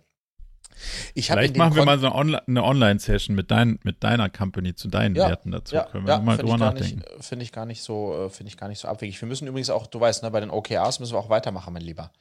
Ich 1.14 1.26
Vielleicht 1.26 1.56
machen 1.56 1.74
wir 1.74 1.85
Kon 1.85 1.87
mal 1.87 1.98
so 1.98 2.11
eine 2.11 2.64
Online-Session 2.64 3.35
mit, 3.35 3.50
dein, 3.50 3.80
mit 3.83 4.02
deiner 4.02 4.30
Company 4.30 4.74
zu 4.74 4.88
deinen 4.88 5.14
ja, 5.14 5.28
Werten 5.28 5.50
dazu. 5.50 5.74
Ja, 5.74 5.85
Können 5.85 6.06
wir 6.06 6.14
ja, 6.14 6.20
mal 6.20 6.38
drüber 6.38 6.56
nachdenken. 6.56 7.02
Finde 7.20 7.42
ich 7.42 7.52
gar 7.52 7.66
nicht 7.66 7.83
so, 7.83 8.26
äh, 8.26 8.30
finde 8.30 8.48
ich 8.48 8.56
gar 8.56 8.68
nicht 8.68 8.78
so 8.78 8.88
abwegig. 8.88 9.20
Wir 9.20 9.28
müssen 9.28 9.48
übrigens 9.48 9.70
auch, 9.70 9.87
du 9.87 10.00
weißt, 10.00 10.22
ne, 10.22 10.30
bei 10.30 10.40
den 10.40 10.50
OKRs 10.50 11.00
müssen 11.00 11.12
wir 11.12 11.18
auch 11.18 11.28
weitermachen, 11.28 11.72
mein 11.72 11.83
Lieber. 11.83 12.12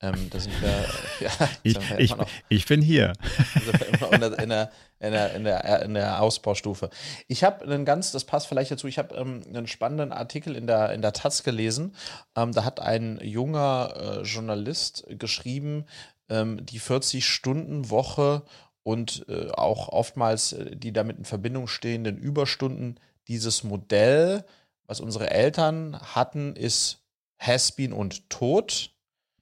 Ähm, 0.00 0.28
da 0.30 0.38
sind 0.38 0.60
wir, 0.60 0.68
ja, 1.20 1.48
ich, 1.62 1.90
wir 1.90 1.98
ich, 2.00 2.16
noch, 2.16 2.28
ich, 2.48 2.66
bin 2.66 2.82
hier. 2.82 3.12
in 4.10 4.20
der, 4.20 4.38
in, 4.38 4.48
der, 4.48 4.70
in, 5.00 5.44
der, 5.44 5.82
in, 5.82 5.94
der, 5.94 6.20
Ausbaustufe. 6.20 6.90
Ich 7.28 7.44
habe 7.44 7.64
einen 7.64 7.84
ganz, 7.84 8.12
das 8.12 8.24
passt 8.24 8.48
vielleicht 8.48 8.70
dazu, 8.70 8.86
ich 8.86 8.98
habe 8.98 9.14
ähm, 9.14 9.42
einen 9.48 9.66
spannenden 9.66 10.12
Artikel 10.12 10.56
in 10.56 10.66
der, 10.66 10.92
in 10.92 11.00
der 11.00 11.12
Taz 11.12 11.42
gelesen. 11.42 11.94
Ähm, 12.36 12.52
da 12.52 12.64
hat 12.64 12.80
ein 12.80 13.18
junger 13.22 13.94
äh, 13.96 14.22
Journalist 14.22 15.06
geschrieben, 15.08 15.86
ähm, 16.28 16.64
die 16.66 16.80
40-Stunden-Woche 16.80 18.42
und 18.82 19.26
äh, 19.28 19.50
auch 19.50 19.88
oftmals 19.88 20.52
äh, 20.52 20.76
die 20.76 20.92
damit 20.92 21.18
in 21.18 21.24
Verbindung 21.24 21.66
stehenden 21.66 22.18
Überstunden. 22.18 23.00
Dieses 23.28 23.64
Modell, 23.64 24.44
was 24.86 25.00
unsere 25.00 25.30
Eltern 25.30 25.98
hatten, 25.98 26.56
ist 26.56 27.02
Has-Been 27.38 27.92
und 27.92 28.28
Tod 28.28 28.93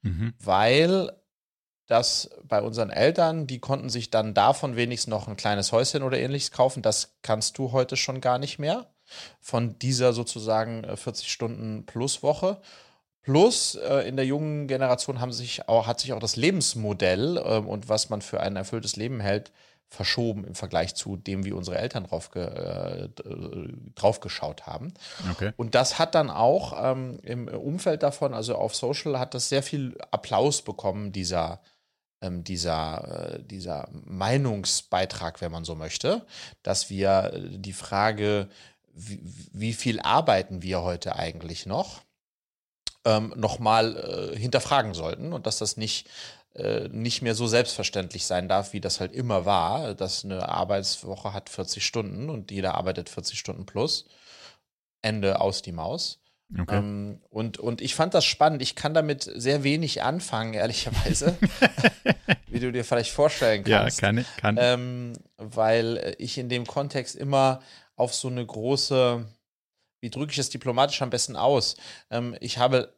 mhm. 0.03 0.35
weil 0.39 1.13
das 1.87 2.31
bei 2.45 2.63
unseren 2.63 2.91
Eltern, 2.91 3.47
die 3.47 3.59
konnten 3.59 3.91
sich 3.91 4.11
dann 4.11 4.35
davon 4.35 4.77
wenigstens 4.77 5.11
noch 5.11 5.29
ein 5.29 5.37
kleines 5.37 5.73
Häuschen 5.73 6.03
oder 6.03 6.19
ähnliches 6.19 6.51
kaufen. 6.51 6.83
Das 6.83 7.17
kannst 7.23 7.59
du 7.59 7.73
heute 7.73 7.97
schon 7.97 8.21
gar 8.21 8.39
nicht 8.39 8.59
mehr. 8.59 8.87
Von 9.41 9.79
dieser 9.79 10.13
sozusagen 10.13 10.85
40 10.97 11.27
äh, 11.27 11.29
Stunden 11.29 11.85
plus 11.85 12.23
Woche. 12.23 12.61
Plus 13.23 13.75
äh, 13.75 14.09
in 14.09 14.17
der 14.17 14.25
jungen 14.25 14.69
Generation 14.69 15.21
haben 15.21 15.33
sich 15.33 15.69
auch, 15.69 15.87
hat 15.87 16.01
sich 16.01 16.13
auch 16.13 16.19
das 16.19 16.37
Lebensmodell 16.37 17.37
äh, 17.37 17.59
und 17.59 17.89
was 17.89 18.11
man 18.11 18.23
für 18.23 18.41
ein 18.41 18.57
erfülltes 18.57 18.97
Leben 18.97 19.21
hält, 19.21 19.53
verschoben 19.93 20.45
im 20.45 20.55
Vergleich 20.55 20.95
zu 20.95 21.17
dem, 21.17 21.45
wie 21.45 21.53
unsere 21.53 21.77
Eltern 21.77 22.05
drauf, 22.05 22.31
ge, 22.31 22.45
äh, 22.45 23.09
drauf 23.95 24.21
geschaut 24.21 24.67
haben. 24.67 24.95
Okay. 25.33 25.53
Und 25.57 25.75
das 25.75 25.99
hat 25.99 26.15
dann 26.15 26.31
auch 26.31 26.73
ähm, 26.83 27.21
im 27.23 27.47
Umfeld 27.49 28.03
davon, 28.03 28.33
also 28.33 28.55
auf 28.55 28.75
Social, 28.75 29.19
hat 29.19 29.35
das 29.35 29.51
sehr 29.51 29.63
viel 29.63 29.99
Applaus 30.11 30.63
bekommen, 30.63 31.13
dieser, 31.13 31.61
ähm, 32.23 32.43
dieser, 32.43 33.35
äh, 33.35 33.43
dieser 33.43 33.89
Meinungsbeitrag, 33.93 35.43
wenn 35.43 35.53
man 35.53 35.65
so 35.65 35.75
möchte, 35.75 36.25
dass 36.63 36.89
wir 36.89 37.31
äh, 37.35 37.59
die 37.59 37.75
Frage, 37.75 38.49
wie, 38.95 39.21
wie 39.53 39.75
viel 39.75 40.01
arbeiten 40.01 40.63
wir 40.63 40.83
heute 40.83 41.17
eigentlich 41.17 41.67
noch, 41.67 42.01
ähm, 43.05 43.35
nochmal 43.37 44.33
äh, 44.33 44.39
hinterfragen 44.39 44.95
sollten 44.95 45.35
und 45.35 45.47
dass 45.47 45.59
das 45.59 45.77
nicht 45.77 46.09
nicht 46.91 47.23
mehr 47.23 47.35
so 47.35 47.47
selbstverständlich 47.47 48.27
sein 48.27 48.47
darf, 48.47 48.75
wie 48.75 48.81
das 48.81 49.01
halt 49.01 49.13
immer 49.13 49.47
war, 49.47 49.95
dass 49.95 50.25
eine 50.25 50.49
Arbeitswoche 50.49 51.33
hat 51.33 51.49
40 51.49 51.85
Stunden 51.85 52.29
und 52.29 52.51
jeder 52.51 52.75
arbeitet 52.75 53.09
40 53.09 53.39
Stunden 53.39 53.65
plus. 53.65 54.05
Ende 55.01 55.41
aus 55.41 55.63
die 55.63 55.73
Maus. 55.73 56.23
Okay. 56.59 56.77
Ähm, 56.77 57.21
und, 57.31 57.59
und 57.59 57.81
ich 57.81 57.95
fand 57.95 58.15
das 58.15 58.25
spannend. 58.25 58.63
Ich 58.63 58.77
kann 58.77 58.95
damit 58.95 59.23
sehr 59.23 59.63
wenig 59.63 60.03
anfangen, 60.03 60.55
ehrlicherweise, 60.55 61.37
wie 62.47 62.61
du 62.61 62.73
dir 62.73 62.85
vielleicht 62.85 63.11
vorstellen 63.11 63.65
kannst. 63.65 64.01
Ja, 64.01 64.07
kann 64.07 64.19
ich. 64.19 64.37
Kann. 64.37 64.57
Ähm, 64.61 65.13
weil 65.39 66.15
ich 66.19 66.39
in 66.39 66.49
dem 66.49 66.67
Kontext 66.67 67.17
immer 67.17 67.61
auf 67.97 68.15
so 68.15 68.29
eine 68.29 68.45
große, 68.45 69.27
wie 70.01 70.11
drücke 70.11 70.33
ich 70.33 70.39
es 70.39 70.51
diplomatisch 70.51 71.01
am 71.03 71.11
besten 71.11 71.37
aus? 71.37 71.77
Ähm, 72.11 72.37
ich 72.41 72.59
habe 72.59 72.95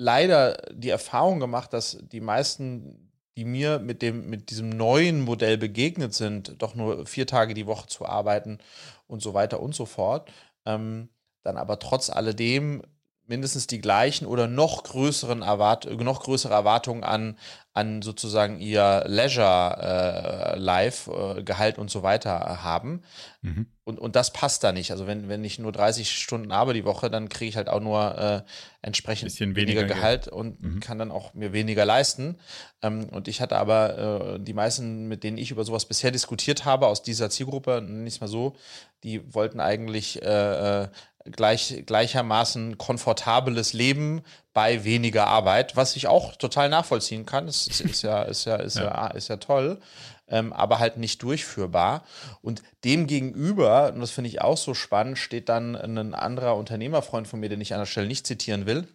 leider 0.00 0.56
die 0.72 0.88
Erfahrung 0.88 1.40
gemacht, 1.40 1.74
dass 1.74 1.98
die 2.00 2.22
meisten, 2.22 3.12
die 3.36 3.44
mir 3.44 3.78
mit 3.78 4.00
dem, 4.00 4.30
mit 4.30 4.48
diesem 4.48 4.70
neuen 4.70 5.20
Modell 5.20 5.58
begegnet 5.58 6.14
sind, 6.14 6.54
doch 6.62 6.74
nur 6.74 7.06
vier 7.06 7.26
Tage 7.26 7.52
die 7.52 7.66
Woche 7.66 7.86
zu 7.86 8.06
arbeiten 8.06 8.58
und 9.06 9.20
so 9.20 9.34
weiter 9.34 9.60
und 9.60 9.74
so 9.74 9.84
fort, 9.84 10.32
ähm, 10.64 11.10
dann 11.42 11.58
aber 11.58 11.78
trotz 11.78 12.08
alledem 12.08 12.82
mindestens 13.30 13.68
die 13.68 13.80
gleichen 13.80 14.26
oder 14.26 14.48
noch 14.48 14.82
größeren 14.82 15.42
Erwart 15.42 15.88
noch 16.00 16.24
größere 16.24 16.52
Erwartungen 16.52 17.04
an, 17.04 17.38
an 17.72 18.02
sozusagen 18.02 18.58
ihr 18.58 19.04
Leisure 19.06 20.54
äh, 20.56 20.58
Life, 20.58 21.10
äh, 21.38 21.42
Gehalt 21.44 21.78
und 21.78 21.90
so 21.90 22.02
weiter 22.02 22.64
haben. 22.64 23.02
Mhm. 23.42 23.66
Und, 23.84 24.00
und 24.00 24.16
das 24.16 24.32
passt 24.32 24.64
da 24.64 24.72
nicht. 24.72 24.90
Also 24.90 25.06
wenn, 25.06 25.28
wenn 25.28 25.44
ich 25.44 25.60
nur 25.60 25.70
30 25.70 26.10
Stunden 26.10 26.50
arbeite 26.50 26.80
die 26.80 26.84
Woche, 26.84 27.08
dann 27.08 27.28
kriege 27.28 27.48
ich 27.48 27.56
halt 27.56 27.68
auch 27.68 27.80
nur 27.80 28.18
äh, 28.18 28.42
entsprechend 28.82 29.38
weniger, 29.38 29.56
weniger, 29.56 29.84
Gehalt 29.84 30.24
Geld. 30.24 30.34
und 30.34 30.60
mhm. 30.60 30.80
kann 30.80 30.98
dann 30.98 31.12
auch 31.12 31.32
mir 31.32 31.52
weniger 31.52 31.84
leisten. 31.84 32.36
Ähm, 32.82 33.04
und 33.10 33.28
ich 33.28 33.40
hatte 33.40 33.56
aber 33.56 34.34
äh, 34.34 34.40
die 34.40 34.54
meisten, 34.54 35.06
mit 35.06 35.22
denen 35.22 35.38
ich 35.38 35.52
über 35.52 35.64
sowas 35.64 35.86
bisher 35.86 36.10
diskutiert 36.10 36.64
habe, 36.64 36.88
aus 36.88 37.02
dieser 37.02 37.30
Zielgruppe, 37.30 37.80
nicht 37.80 38.20
mal 38.20 38.26
so, 38.26 38.56
die 39.04 39.32
wollten 39.32 39.60
eigentlich 39.60 40.20
äh, 40.20 40.82
äh 40.82 40.88
gleich, 41.24 41.82
gleichermaßen 41.86 42.78
komfortables 42.78 43.72
Leben 43.72 44.22
bei 44.52 44.84
weniger 44.84 45.26
Arbeit, 45.26 45.76
was 45.76 45.96
ich 45.96 46.06
auch 46.06 46.36
total 46.36 46.68
nachvollziehen 46.68 47.26
kann. 47.26 47.48
Es 47.48 47.66
ist, 47.66 47.80
ist, 47.80 48.02
ja, 48.02 48.22
ist, 48.22 48.44
ja, 48.44 48.56
ist, 48.56 48.76
ja. 48.76 48.84
ja, 48.84 49.06
ist 49.08 49.28
ja 49.28 49.36
toll, 49.36 49.80
ähm, 50.28 50.52
aber 50.52 50.78
halt 50.78 50.96
nicht 50.96 51.22
durchführbar. 51.22 52.04
Und 52.42 52.62
dem 52.84 53.06
gegenüber, 53.06 53.92
und 53.92 54.00
das 54.00 54.10
finde 54.10 54.28
ich 54.28 54.40
auch 54.40 54.56
so 54.56 54.74
spannend, 54.74 55.18
steht 55.18 55.48
dann 55.48 55.76
ein 55.76 56.14
anderer 56.14 56.56
Unternehmerfreund 56.56 57.28
von 57.28 57.40
mir, 57.40 57.48
den 57.48 57.60
ich 57.60 57.74
an 57.74 57.80
der 57.80 57.86
Stelle 57.86 58.08
nicht 58.08 58.26
zitieren 58.26 58.66
will. 58.66 58.88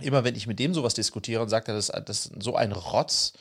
Immer 0.00 0.24
wenn 0.24 0.34
ich 0.34 0.46
mit 0.46 0.58
dem 0.58 0.74
sowas 0.74 0.94
diskutiere 0.94 1.40
und 1.40 1.48
sagt 1.48 1.68
er, 1.68 1.74
das, 1.74 1.86
das 1.86 2.26
ist 2.26 2.42
so 2.42 2.54
ein 2.54 2.72
Rotz, 2.72 3.32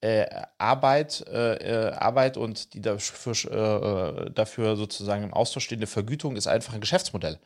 äh, 0.00 0.26
Arbeit, 0.56 1.24
äh, 1.28 1.88
äh, 1.88 1.92
Arbeit 1.92 2.36
und 2.36 2.72
die 2.74 2.80
dafür, 2.80 4.26
äh, 4.26 4.30
dafür 4.30 4.76
sozusagen 4.76 5.24
im 5.24 5.34
Austausch 5.34 5.64
stehende 5.64 5.86
Vergütung 5.86 6.36
ist 6.36 6.46
einfach 6.46 6.72
ein 6.72 6.80
Geschäftsmodell. 6.80 7.38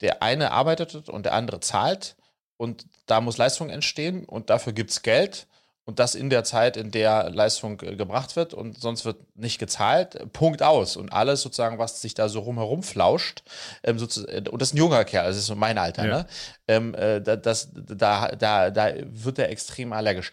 Der 0.00 0.22
eine 0.22 0.52
arbeitet 0.52 1.08
und 1.08 1.26
der 1.26 1.34
andere 1.34 1.60
zahlt 1.60 2.16
und 2.56 2.86
da 3.06 3.20
muss 3.20 3.38
Leistung 3.38 3.70
entstehen 3.70 4.24
und 4.24 4.50
dafür 4.50 4.72
gibt 4.72 4.90
es 4.90 5.02
Geld 5.02 5.46
und 5.90 5.98
das 5.98 6.14
in 6.14 6.30
der 6.30 6.44
Zeit, 6.44 6.76
in 6.76 6.92
der 6.92 7.30
Leistung 7.30 7.80
äh, 7.80 7.96
gebracht 7.96 8.36
wird 8.36 8.54
und 8.54 8.80
sonst 8.80 9.04
wird 9.04 9.16
nicht 9.36 9.58
gezahlt, 9.58 10.32
Punkt 10.32 10.62
aus. 10.62 10.96
Und 10.96 11.12
alles 11.12 11.42
sozusagen, 11.42 11.78
was 11.78 12.00
sich 12.00 12.14
da 12.14 12.28
so 12.28 12.38
rumherum 12.38 12.84
flauscht, 12.84 13.42
ähm, 13.82 13.98
und 13.98 14.62
das 14.62 14.68
ist 14.68 14.74
ein 14.74 14.76
junger 14.76 15.04
Kerl, 15.04 15.26
das 15.26 15.36
ist 15.36 15.46
so 15.46 15.56
mein 15.56 15.78
Alter, 15.78 16.06
ja. 16.06 16.18
ne? 16.18 16.26
Ähm, 16.68 16.94
äh, 16.94 17.20
das, 17.20 17.70
da, 17.74 18.28
da, 18.28 18.70
da 18.70 18.92
wird 19.02 19.40
er 19.40 19.50
extrem 19.50 19.92
allergisch. 19.92 20.30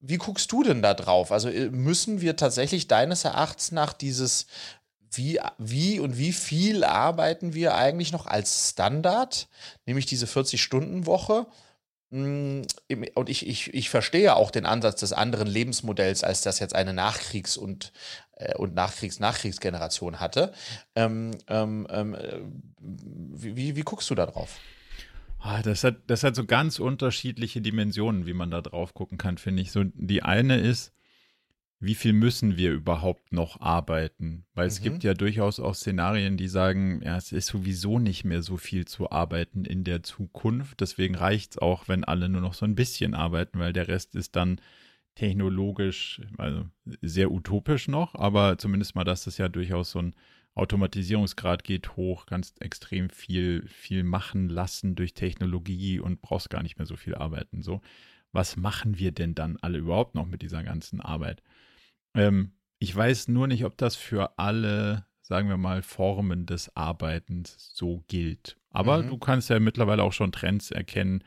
Wie 0.00 0.16
guckst 0.16 0.50
du 0.50 0.64
denn 0.64 0.82
da 0.82 0.92
drauf? 0.92 1.30
Also 1.30 1.50
äh, 1.50 1.70
müssen 1.70 2.20
wir 2.20 2.34
tatsächlich 2.34 2.88
deines 2.88 3.24
Erachtens 3.24 3.70
nach 3.70 3.92
dieses 3.92 4.48
wie, 5.12 5.38
wie 5.56 6.00
und 6.00 6.18
wie 6.18 6.32
viel 6.32 6.82
arbeiten 6.82 7.54
wir 7.54 7.76
eigentlich 7.76 8.10
noch 8.10 8.26
als 8.26 8.70
Standard, 8.70 9.46
nämlich 9.86 10.06
diese 10.06 10.26
40-Stunden-Woche? 10.26 11.46
Hm, 12.10 12.62
und 13.14 13.28
ich, 13.28 13.46
ich, 13.46 13.74
ich 13.74 13.90
verstehe 13.90 14.36
auch 14.36 14.50
den 14.50 14.66
Ansatz 14.66 15.00
des 15.00 15.12
anderen 15.12 15.48
Lebensmodells, 15.48 16.22
als 16.22 16.42
das 16.42 16.60
jetzt 16.60 16.74
eine 16.74 16.92
Nachkriegs- 16.92 17.56
und, 17.56 17.92
äh, 18.36 18.54
und 18.54 18.74
Nachkriegs-Nachkriegsgeneration 18.74 20.20
hatte. 20.20 20.52
Ähm, 20.94 21.32
ähm, 21.48 21.86
ähm, 21.90 22.14
äh, 22.14 22.40
wie, 22.78 23.76
wie 23.76 23.82
guckst 23.82 24.08
du 24.10 24.14
da 24.14 24.26
drauf? 24.26 24.60
Ah, 25.40 25.62
das 25.62 25.84
hat, 25.84 25.96
das 26.06 26.22
hat 26.22 26.34
so 26.34 26.44
ganz 26.44 26.78
unterschiedliche 26.78 27.60
Dimensionen, 27.60 28.26
wie 28.26 28.32
man 28.32 28.50
da 28.50 28.62
drauf 28.62 28.94
gucken 28.94 29.18
kann, 29.18 29.38
finde 29.38 29.62
ich. 29.62 29.70
So, 29.70 29.84
die 29.84 30.22
eine 30.22 30.58
ist, 30.58 30.92
wie 31.78 31.94
viel 31.94 32.14
müssen 32.14 32.56
wir 32.56 32.72
überhaupt 32.72 33.32
noch 33.32 33.60
arbeiten? 33.60 34.46
Weil 34.54 34.66
es 34.66 34.80
mhm. 34.80 34.84
gibt 34.84 35.04
ja 35.04 35.14
durchaus 35.14 35.60
auch 35.60 35.74
Szenarien, 35.74 36.36
die 36.36 36.48
sagen, 36.48 37.02
ja, 37.04 37.16
es 37.16 37.32
ist 37.32 37.48
sowieso 37.48 37.98
nicht 37.98 38.24
mehr 38.24 38.42
so 38.42 38.56
viel 38.56 38.86
zu 38.86 39.10
arbeiten 39.10 39.64
in 39.64 39.84
der 39.84 40.02
Zukunft. 40.02 40.80
Deswegen 40.80 41.14
reicht 41.14 41.52
es 41.52 41.58
auch, 41.58 41.86
wenn 41.88 42.04
alle 42.04 42.28
nur 42.28 42.40
noch 42.40 42.54
so 42.54 42.64
ein 42.64 42.74
bisschen 42.74 43.14
arbeiten, 43.14 43.58
weil 43.58 43.72
der 43.72 43.88
Rest 43.88 44.14
ist 44.14 44.36
dann 44.36 44.60
technologisch, 45.14 46.20
also 46.38 46.66
sehr 47.02 47.30
utopisch 47.30 47.88
noch, 47.88 48.14
aber 48.14 48.58
zumindest 48.58 48.94
mal, 48.94 49.04
dass 49.04 49.24
das 49.24 49.38
ja 49.38 49.48
durchaus 49.48 49.90
so 49.90 50.00
ein 50.00 50.14
Automatisierungsgrad 50.54 51.64
geht 51.64 51.96
hoch, 51.96 52.24
kannst 52.24 52.62
extrem 52.62 53.10
viel, 53.10 53.66
viel 53.68 54.04
machen 54.04 54.48
lassen 54.48 54.94
durch 54.94 55.12
Technologie 55.12 56.00
und 56.00 56.22
brauchst 56.22 56.48
gar 56.48 56.62
nicht 56.62 56.78
mehr 56.78 56.86
so 56.86 56.96
viel 56.96 57.14
arbeiten. 57.14 57.62
So, 57.62 57.82
was 58.32 58.56
machen 58.56 58.98
wir 58.98 59.12
denn 59.12 59.34
dann 59.34 59.58
alle 59.60 59.78
überhaupt 59.78 60.14
noch 60.14 60.26
mit 60.26 60.40
dieser 60.40 60.62
ganzen 60.62 61.00
Arbeit? 61.00 61.42
Ähm, 62.16 62.52
ich 62.78 62.94
weiß 62.94 63.28
nur 63.28 63.46
nicht, 63.46 63.64
ob 63.64 63.76
das 63.78 63.96
für 63.96 64.38
alle, 64.38 65.06
sagen 65.22 65.48
wir 65.48 65.56
mal, 65.56 65.82
Formen 65.82 66.46
des 66.46 66.74
Arbeitens 66.76 67.70
so 67.74 68.04
gilt. 68.08 68.56
Aber 68.70 69.02
mhm. 69.02 69.08
du 69.08 69.18
kannst 69.18 69.50
ja 69.50 69.58
mittlerweile 69.58 70.02
auch 70.02 70.12
schon 70.12 70.32
Trends 70.32 70.70
erkennen. 70.70 71.24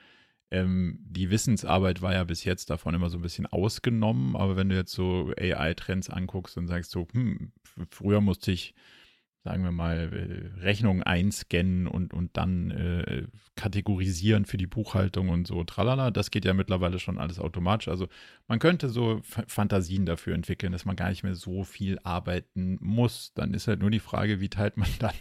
Ähm, 0.51 0.99
die 1.01 1.29
Wissensarbeit 1.29 2.01
war 2.01 2.13
ja 2.13 2.23
bis 2.23 2.43
jetzt 2.43 2.69
davon 2.69 2.95
immer 2.95 3.09
so 3.09 3.17
ein 3.17 3.23
bisschen 3.23 3.45
ausgenommen, 3.45 4.35
aber 4.35 4.55
wenn 4.55 4.69
du 4.69 4.75
jetzt 4.75 4.93
so 4.93 5.31
AI-Trends 5.37 6.09
anguckst 6.09 6.57
und 6.57 6.67
sagst 6.67 6.91
so, 6.91 7.07
hm, 7.13 7.51
früher 7.89 8.21
musste 8.21 8.51
ich 8.51 8.73
sagen 9.43 9.63
wir 9.63 9.71
mal, 9.71 10.11
äh, 10.13 10.61
Rechnungen 10.61 11.03
einscannen 11.03 11.87
und, 11.87 12.13
und 12.13 12.35
dann 12.35 12.71
äh, 12.71 13.27
kategorisieren 13.55 14.45
für 14.45 14.57
die 14.57 14.67
Buchhaltung 14.67 15.29
und 15.29 15.47
so, 15.47 15.63
tralala. 15.63 16.11
Das 16.11 16.31
geht 16.31 16.45
ja 16.45 16.53
mittlerweile 16.53 16.99
schon 16.99 17.17
alles 17.17 17.39
automatisch. 17.39 17.87
Also 17.87 18.07
man 18.47 18.59
könnte 18.59 18.89
so 18.89 19.21
Fantasien 19.23 20.05
dafür 20.05 20.35
entwickeln, 20.35 20.71
dass 20.71 20.85
man 20.85 20.95
gar 20.95 21.09
nicht 21.09 21.23
mehr 21.23 21.35
so 21.35 21.63
viel 21.63 21.99
arbeiten 22.03 22.77
muss. 22.81 23.33
Dann 23.33 23.53
ist 23.53 23.67
halt 23.67 23.79
nur 23.79 23.91
die 23.91 23.99
Frage, 23.99 24.41
wie 24.41 24.49
teilt 24.49 24.77
man 24.77 24.89
dann 24.99 25.15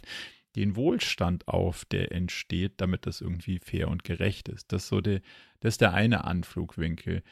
den 0.56 0.74
Wohlstand 0.74 1.46
auf, 1.46 1.84
der 1.84 2.10
entsteht, 2.10 2.80
damit 2.80 3.06
das 3.06 3.20
irgendwie 3.20 3.60
fair 3.60 3.88
und 3.88 4.02
gerecht 4.02 4.48
ist. 4.48 4.72
Das 4.72 4.82
ist 4.84 4.88
so 4.88 5.00
der, 5.00 5.20
das 5.60 5.74
ist 5.74 5.80
der 5.80 5.94
eine 5.94 6.24
Anflugwinkel. 6.24 7.22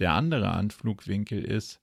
Der 0.00 0.12
andere 0.14 0.50
Anflugwinkel 0.50 1.44
ist, 1.44 1.80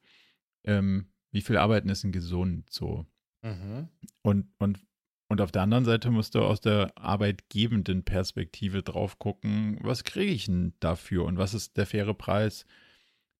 ähm, 0.65 1.07
wie 1.31 1.41
viel 1.41 1.57
Arbeiten 1.57 1.89
ist 1.89 2.03
denn 2.03 2.11
gesund? 2.11 2.69
So, 2.69 3.05
Mhm. 3.41 3.87
Und, 4.21 4.47
und, 4.57 4.79
und 5.27 5.41
auf 5.41 5.51
der 5.51 5.61
anderen 5.61 5.85
Seite 5.85 6.11
musst 6.11 6.35
du 6.35 6.41
aus 6.41 6.61
der 6.61 6.91
arbeitgebenden 6.97 8.03
Perspektive 8.03 8.83
drauf 8.83 9.19
gucken, 9.19 9.77
was 9.81 10.03
kriege 10.03 10.31
ich 10.31 10.45
denn 10.45 10.73
dafür 10.79 11.25
und 11.25 11.37
was 11.37 11.53
ist 11.53 11.77
der 11.77 11.85
faire 11.85 12.13
Preis, 12.13 12.65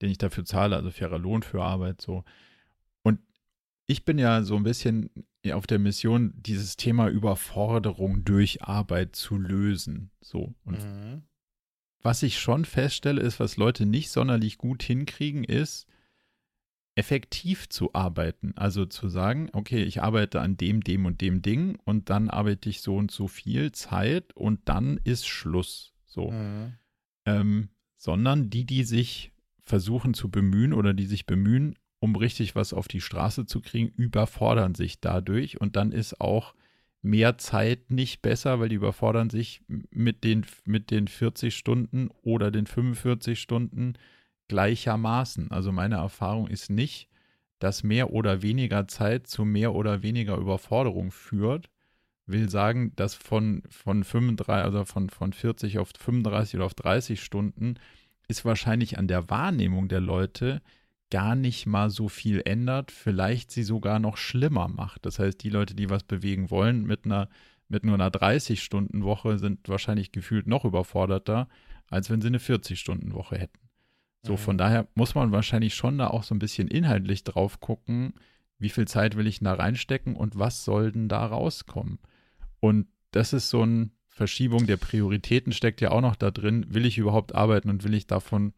den 0.02 0.10
ich 0.10 0.18
dafür 0.18 0.46
zahle, 0.46 0.76
also 0.76 0.92
fairer 0.92 1.20
Lohn 1.20 1.44
für 1.44 1.64
Arbeit 1.64 2.02
so. 2.02 2.24
Und 3.04 3.20
ich 3.88 4.06
bin 4.06 4.18
ja 4.18 4.44
so 4.44 4.56
ein 4.56 4.64
bisschen 4.64 5.10
auf 5.52 5.68
der 5.68 5.80
Mission, 5.80 6.34
dieses 6.36 6.78
Thema 6.78 7.10
Überforderung 7.10 8.24
durch 8.24 8.62
Arbeit 8.62 9.16
zu 9.16 9.38
lösen. 9.38 10.12
So. 10.22 10.54
Und 10.64 10.84
mhm. 10.84 11.24
was 12.02 12.24
ich 12.24 12.40
schon 12.40 12.66
feststelle, 12.66 13.22
ist, 13.22 13.40
was 13.40 13.58
Leute 13.58 13.86
nicht 13.86 14.12
sonderlich 14.12 14.58
gut 14.58 14.84
hinkriegen, 14.84 15.44
ist, 15.44 15.88
effektiv 16.96 17.70
zu 17.70 17.94
arbeiten. 17.94 18.54
Also 18.56 18.86
zu 18.86 19.10
sagen, 19.10 19.50
okay, 19.54 19.84
ich 19.84 20.02
arbeite 20.02 20.42
an 20.42 20.58
dem, 20.58 20.82
dem 20.82 21.06
und 21.06 21.22
dem 21.22 21.42
Ding 21.42 21.78
und 21.86 22.10
dann 22.10 22.30
arbeite 22.30 22.70
ich 22.70 22.82
so 22.82 22.96
und 22.98 23.12
so 23.12 23.28
viel 23.28 23.72
Zeit 23.72 24.34
und 24.36 24.62
dann 24.66 25.00
ist 25.04 25.28
Schluss. 25.28 25.94
So. 26.06 26.32
Mhm. 26.32 26.74
Ähm, 27.26 27.70
sondern 27.96 28.50
die, 28.50 28.66
die 28.66 28.84
sich 28.84 29.32
versuchen 29.64 30.14
zu 30.14 30.30
bemühen 30.30 30.74
oder 30.74 30.94
die 30.94 31.06
sich 31.06 31.26
bemühen, 31.26 31.76
um 32.00 32.16
richtig 32.16 32.56
was 32.56 32.74
auf 32.74 32.88
die 32.88 33.02
Straße 33.02 33.46
zu 33.46 33.62
kriegen, 33.62 33.90
überfordern 33.90 34.74
sich 34.74 35.00
dadurch 35.00 35.62
und 35.62 35.76
dann 35.76 35.92
ist 35.92 36.20
auch 36.20 36.56
mehr 37.02 37.38
Zeit 37.38 37.92
nicht 37.92 38.22
besser, 38.22 38.60
weil 38.60 38.70
die 38.70 38.76
überfordern 38.76 39.30
sich 39.30 39.62
mit 39.68 40.24
den, 40.24 40.46
mit 40.66 40.92
den 40.92 41.08
40 41.08 41.56
Stunden 41.56 42.10
oder 42.24 42.52
den 42.52 42.66
45 42.66 43.40
Stunden 43.40 43.94
gleichermaßen. 44.50 45.52
Also 45.52 45.72
meine 45.72 45.96
Erfahrung 45.96 46.48
ist 46.48 46.70
nicht, 46.70 47.08
dass 47.60 47.84
mehr 47.84 48.12
oder 48.12 48.42
weniger 48.42 48.88
Zeit 48.88 49.28
zu 49.28 49.46
mehr 49.46 49.74
oder 49.74 50.04
weniger 50.04 50.38
Überforderung 50.38 51.12
führt. 51.12 51.70
Will 52.26 52.50
sagen, 52.50 52.94
dass 52.96 53.16
von, 53.16 53.64
von 53.70 54.04
35, 54.04 54.66
also 54.66 54.86
von, 54.86 55.10
von 55.10 55.34
40 55.34 55.80
auf 55.80 55.92
35 55.98 56.56
oder 56.56 56.66
auf 56.66 56.74
30 56.74 57.24
Stunden 57.24 57.76
ist 58.28 58.46
wahrscheinlich 58.46 58.98
an 58.98 59.08
der 59.08 59.30
Wahrnehmung 59.30 59.88
der 59.88 60.02
Leute 60.02 60.62
gar 61.10 61.36
nicht 61.36 61.66
mal 61.66 61.90
so 61.90 62.08
viel 62.08 62.42
ändert, 62.46 62.92
vielleicht 62.92 63.50
sie 63.50 63.64
sogar 63.64 64.00
noch 64.00 64.18
schlimmer 64.18 64.68
macht. 64.68 65.06
Das 65.06 65.18
heißt, 65.18 65.42
die 65.44 65.50
Leute, 65.50 65.74
die 65.74 65.90
was 65.90 66.04
bewegen 66.04 66.52
wollen 66.52 66.86
mit 66.86 67.06
einer 67.06 67.30
mit 67.70 67.86
nur 67.86 67.94
einer 67.94 68.10
30-Stunden-Woche 68.10 69.38
sind 69.38 69.70
wahrscheinlich 69.70 70.12
gefühlt 70.12 70.48
noch 70.48 70.66
überforderter, 70.66 71.48
als 71.88 72.10
wenn 72.10 72.20
sie 72.20 72.28
eine 72.28 72.40
40-Stunden-Woche 72.40 73.38
hätten. 73.38 73.69
So, 74.22 74.34
mhm. 74.34 74.38
von 74.38 74.58
daher 74.58 74.88
muss 74.96 75.16
man 75.16 75.32
wahrscheinlich 75.32 75.76
schon 75.76 75.98
da 75.98 76.08
auch 76.08 76.24
so 76.24 76.36
ein 76.36 76.40
bisschen 76.40 76.68
inhaltlich 76.68 77.24
drauf 77.24 77.60
gucken, 77.60 78.14
wie 78.58 78.70
viel 78.70 78.88
Zeit 78.88 79.16
will 79.16 79.28
ich 79.28 79.40
da 79.40 79.54
reinstecken 79.54 80.16
und 80.16 80.38
was 80.38 80.66
soll 80.66 80.92
denn 80.92 81.08
da 81.08 81.26
rauskommen? 81.26 82.00
Und 82.60 82.88
das 83.12 83.34
ist 83.34 83.50
so 83.50 83.62
eine 83.62 83.90
Verschiebung 84.10 84.68
der 84.68 84.76
Prioritäten 84.76 85.54
steckt 85.54 85.80
ja 85.80 85.92
auch 85.92 86.02
noch 86.02 86.18
da 86.18 86.30
drin. 86.30 86.66
Will 86.70 86.86
ich 86.86 86.98
überhaupt 86.98 87.34
arbeiten 87.34 87.70
und 87.70 87.86
will 87.86 87.94
ich 87.94 88.06
davon, 88.06 88.54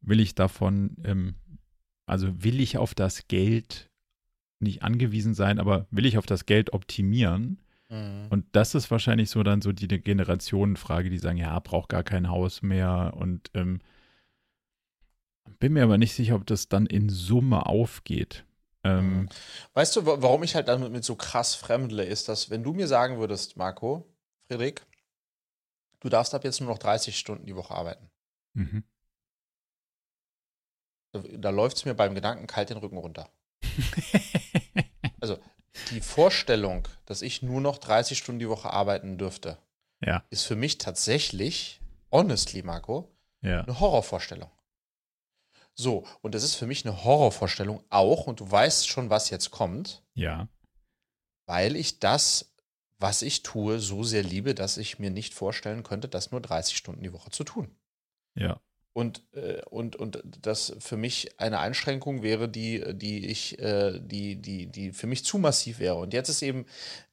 will 0.00 0.20
ich 0.20 0.36
davon, 0.36 0.96
ähm, 1.04 1.34
also 2.06 2.44
will 2.44 2.60
ich 2.60 2.78
auf 2.78 2.94
das 2.94 3.26
Geld 3.26 3.90
nicht 4.60 4.84
angewiesen 4.84 5.34
sein, 5.34 5.58
aber 5.58 5.88
will 5.90 6.06
ich 6.06 6.16
auf 6.16 6.26
das 6.26 6.46
Geld 6.46 6.72
optimieren? 6.72 7.60
Mhm. 7.90 8.26
Und 8.30 8.46
das 8.52 8.76
ist 8.76 8.90
wahrscheinlich 8.92 9.30
so 9.30 9.42
dann 9.42 9.62
so 9.62 9.72
die 9.72 9.88
Generationenfrage, 9.88 11.10
die 11.10 11.18
sagen, 11.18 11.38
ja, 11.38 11.58
braucht 11.58 11.88
gar 11.88 12.04
kein 12.04 12.28
Haus 12.28 12.62
mehr 12.62 13.14
und 13.16 13.50
ähm, 13.54 13.80
bin 15.64 15.72
mir 15.72 15.84
aber 15.84 15.96
nicht 15.96 16.12
sicher, 16.12 16.34
ob 16.34 16.46
das 16.46 16.68
dann 16.68 16.84
in 16.84 17.08
Summe 17.08 17.64
aufgeht. 17.64 18.44
Ähm, 18.82 19.20
mhm. 19.20 19.28
weißt 19.72 19.96
du, 19.96 20.04
warum 20.04 20.42
ich 20.42 20.54
halt 20.54 20.68
damit 20.68 20.92
mit 20.92 21.04
so 21.04 21.16
krass 21.16 21.54
fremdle, 21.54 22.04
ist, 22.04 22.28
dass 22.28 22.50
wenn 22.50 22.62
du 22.62 22.74
mir 22.74 22.86
sagen 22.86 23.18
würdest, 23.18 23.56
Marco, 23.56 24.06
Friedrich, 24.46 24.82
du 26.00 26.10
darfst 26.10 26.34
ab 26.34 26.44
jetzt 26.44 26.60
nur 26.60 26.68
noch 26.68 26.76
30 26.76 27.18
Stunden 27.18 27.46
die 27.46 27.56
Woche 27.56 27.72
arbeiten. 27.72 28.10
Mhm. 28.52 28.84
Da, 31.12 31.22
da 31.32 31.48
läuft 31.48 31.78
es 31.78 31.86
mir 31.86 31.94
beim 31.94 32.14
Gedanken 32.14 32.46
kalt 32.46 32.68
den 32.68 32.76
Rücken 32.76 32.98
runter. 32.98 33.30
also 35.18 35.38
die 35.92 36.02
Vorstellung, 36.02 36.86
dass 37.06 37.22
ich 37.22 37.40
nur 37.40 37.62
noch 37.62 37.78
30 37.78 38.18
Stunden 38.18 38.38
die 38.38 38.50
Woche 38.50 38.68
arbeiten 38.68 39.16
dürfte, 39.16 39.56
ja. 40.04 40.24
ist 40.28 40.44
für 40.44 40.56
mich 40.56 40.76
tatsächlich, 40.76 41.80
honestly, 42.12 42.62
Marco, 42.62 43.10
ja. 43.40 43.62
eine 43.62 43.80
Horrorvorstellung. 43.80 44.50
So, 45.76 46.06
und 46.22 46.34
das 46.34 46.44
ist 46.44 46.54
für 46.54 46.66
mich 46.66 46.86
eine 46.86 47.04
Horrorvorstellung 47.04 47.82
auch, 47.90 48.26
und 48.26 48.40
du 48.40 48.50
weißt 48.50 48.88
schon, 48.88 49.10
was 49.10 49.30
jetzt 49.30 49.50
kommt. 49.50 50.04
Ja. 50.14 50.48
Weil 51.46 51.76
ich 51.76 51.98
das, 51.98 52.54
was 52.98 53.22
ich 53.22 53.42
tue, 53.42 53.80
so 53.80 54.04
sehr 54.04 54.22
liebe, 54.22 54.54
dass 54.54 54.76
ich 54.76 54.98
mir 54.98 55.10
nicht 55.10 55.34
vorstellen 55.34 55.82
könnte, 55.82 56.08
das 56.08 56.30
nur 56.30 56.40
30 56.40 56.76
Stunden 56.76 57.02
die 57.02 57.12
Woche 57.12 57.30
zu 57.30 57.44
tun. 57.44 57.74
Ja. 58.36 58.60
Und, 58.94 59.22
äh, 59.32 59.60
und, 59.70 59.96
und 59.96 60.22
das 60.40 60.76
für 60.78 60.96
mich 60.96 61.40
eine 61.40 61.58
Einschränkung 61.58 62.22
wäre, 62.22 62.48
die, 62.48 62.80
die 62.94 63.26
ich, 63.26 63.58
äh, 63.58 63.98
die, 63.98 64.36
die, 64.36 64.68
die 64.68 64.92
für 64.92 65.08
mich 65.08 65.24
zu 65.24 65.38
massiv 65.38 65.80
wäre. 65.80 65.96
Und 65.96 66.14
jetzt 66.14 66.28
ist 66.28 66.42
eben 66.42 66.64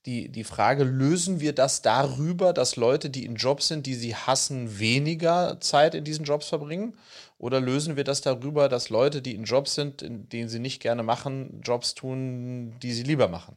die, 0.05 0.29
die 0.29 0.43
Frage, 0.43 0.83
lösen 0.83 1.39
wir 1.39 1.53
das 1.53 1.81
darüber, 1.81 2.53
dass 2.53 2.75
Leute, 2.75 3.09
die 3.09 3.25
in 3.25 3.33
Jobs 3.33 3.67
sind, 3.67 3.87
die 3.87 3.95
sie 3.95 4.15
hassen, 4.15 4.77
weniger 4.77 5.59
Zeit 5.59 5.95
in 5.95 6.03
diesen 6.03 6.23
Jobs 6.23 6.49
verbringen? 6.49 6.95
Oder 7.39 7.59
lösen 7.59 7.95
wir 7.95 8.03
das 8.03 8.21
darüber, 8.21 8.69
dass 8.69 8.89
Leute, 8.89 9.23
die 9.23 9.33
in 9.33 9.45
Jobs 9.45 9.73
sind, 9.73 10.03
in 10.03 10.29
denen 10.29 10.49
sie 10.49 10.59
nicht 10.59 10.83
gerne 10.83 11.01
machen, 11.01 11.61
Jobs 11.63 11.95
tun, 11.95 12.75
die 12.83 12.93
sie 12.93 13.01
lieber 13.01 13.27
machen? 13.27 13.55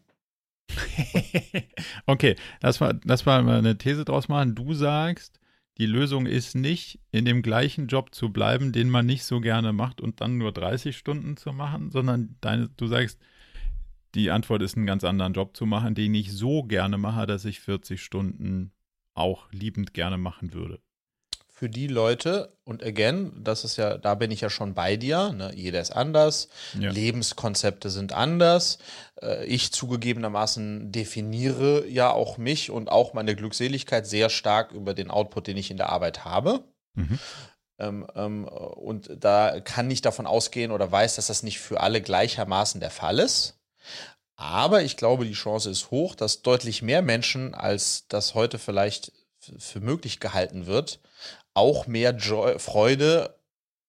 okay, 2.07 2.37
lass 2.62 2.81
mal, 2.81 2.99
lass 3.05 3.27
mal 3.27 3.47
eine 3.47 3.77
These 3.77 4.07
draus 4.07 4.29
machen. 4.29 4.55
Du 4.55 4.72
sagst, 4.72 5.39
die 5.79 5.87
Lösung 5.87 6.27
ist 6.27 6.55
nicht, 6.55 7.01
in 7.11 7.25
dem 7.25 7.43
gleichen 7.43 7.89
Job 7.89 8.14
zu 8.14 8.31
bleiben, 8.31 8.72
den 8.72 8.91
man 8.91 9.07
nicht 9.07 9.25
so 9.25 9.41
gerne 9.41 9.72
macht 9.72 10.01
und 10.01 10.20
dann 10.20 10.39
nur 10.39 10.53
30 10.53 10.97
Stunden 10.97 11.37
zu 11.37 11.53
machen, 11.53 11.91
sondern 11.91 12.37
deine, 12.41 12.68
du 12.77 12.87
sagst, 12.87 13.20
die 14.14 14.31
Antwort 14.31 14.62
ist, 14.62 14.77
einen 14.77 14.87
ganz 14.87 15.03
anderen 15.03 15.33
Job 15.33 15.57
zu 15.57 15.66
machen, 15.66 15.95
den 15.95 16.14
ich 16.14 16.33
so 16.33 16.62
gerne 16.62 16.99
mache, 16.99 17.27
dass 17.27 17.45
ich 17.45 17.61
40 17.61 18.03
Stunden 18.03 18.72
auch 19.14 19.51
liebend 19.53 19.95
gerne 19.95 20.18
machen 20.18 20.55
würde 20.55 20.81
für 21.57 21.68
die 21.68 21.86
Leute, 21.86 22.52
und 22.64 22.82
again, 22.82 23.32
das 23.44 23.62
ist 23.62 23.76
ja, 23.76 23.96
da 23.96 24.16
bin 24.16 24.32
ich 24.32 24.40
ja 24.40 24.50
schon 24.50 24.74
bei 24.74 24.96
dir, 24.96 25.32
ne? 25.32 25.52
jeder 25.55 25.80
ist 25.80 25.92
anders, 25.92 26.48
ja. 26.76 26.90
Lebenskonzepte 26.90 27.90
sind 27.90 28.12
anders. 28.12 28.78
Äh, 29.22 29.44
ich 29.46 29.70
zugegebenermaßen 29.70 30.90
definiere 30.90 31.86
ja 31.86 32.11
auch 32.11 32.38
mich 32.38 32.72
und 32.72 32.90
auch 32.90 33.14
meine 33.14 33.36
Glückseligkeit 33.36 34.05
sehr 34.05 34.30
stark 34.30 34.72
über 34.72 34.94
den 34.94 35.12
Output, 35.12 35.46
den 35.46 35.57
ich 35.57 35.70
in 35.70 35.76
der 35.76 35.90
Arbeit 35.90 36.24
habe. 36.24 36.64
Mhm. 36.94 37.20
Ähm, 37.78 38.07
ähm, 38.16 38.44
und 38.46 39.11
da 39.16 39.61
kann 39.61 39.88
ich 39.92 40.02
davon 40.02 40.26
ausgehen 40.26 40.72
oder 40.72 40.90
weiß, 40.90 41.14
dass 41.14 41.28
das 41.28 41.44
nicht 41.44 41.61
für 41.61 41.80
alle 41.80 42.00
gleichermaßen 42.00 42.80
der 42.80 42.90
Fall 42.90 43.20
ist. 43.20 43.61
Aber 44.34 44.82
ich 44.82 44.96
glaube, 44.96 45.24
die 45.24 45.32
Chance 45.32 45.70
ist 45.70 45.92
hoch, 45.92 46.16
dass 46.16 46.42
deutlich 46.42 46.82
mehr 46.82 47.02
Menschen, 47.02 47.55
als 47.55 48.09
das 48.09 48.34
heute 48.34 48.59
vielleicht 48.59 49.12
für 49.59 49.80
möglich 49.80 50.18
gehalten 50.18 50.66
wird, 50.66 50.98
auch 51.55 51.86
mehr 51.86 52.12
Joy, 52.12 52.59
Freude 52.59 53.38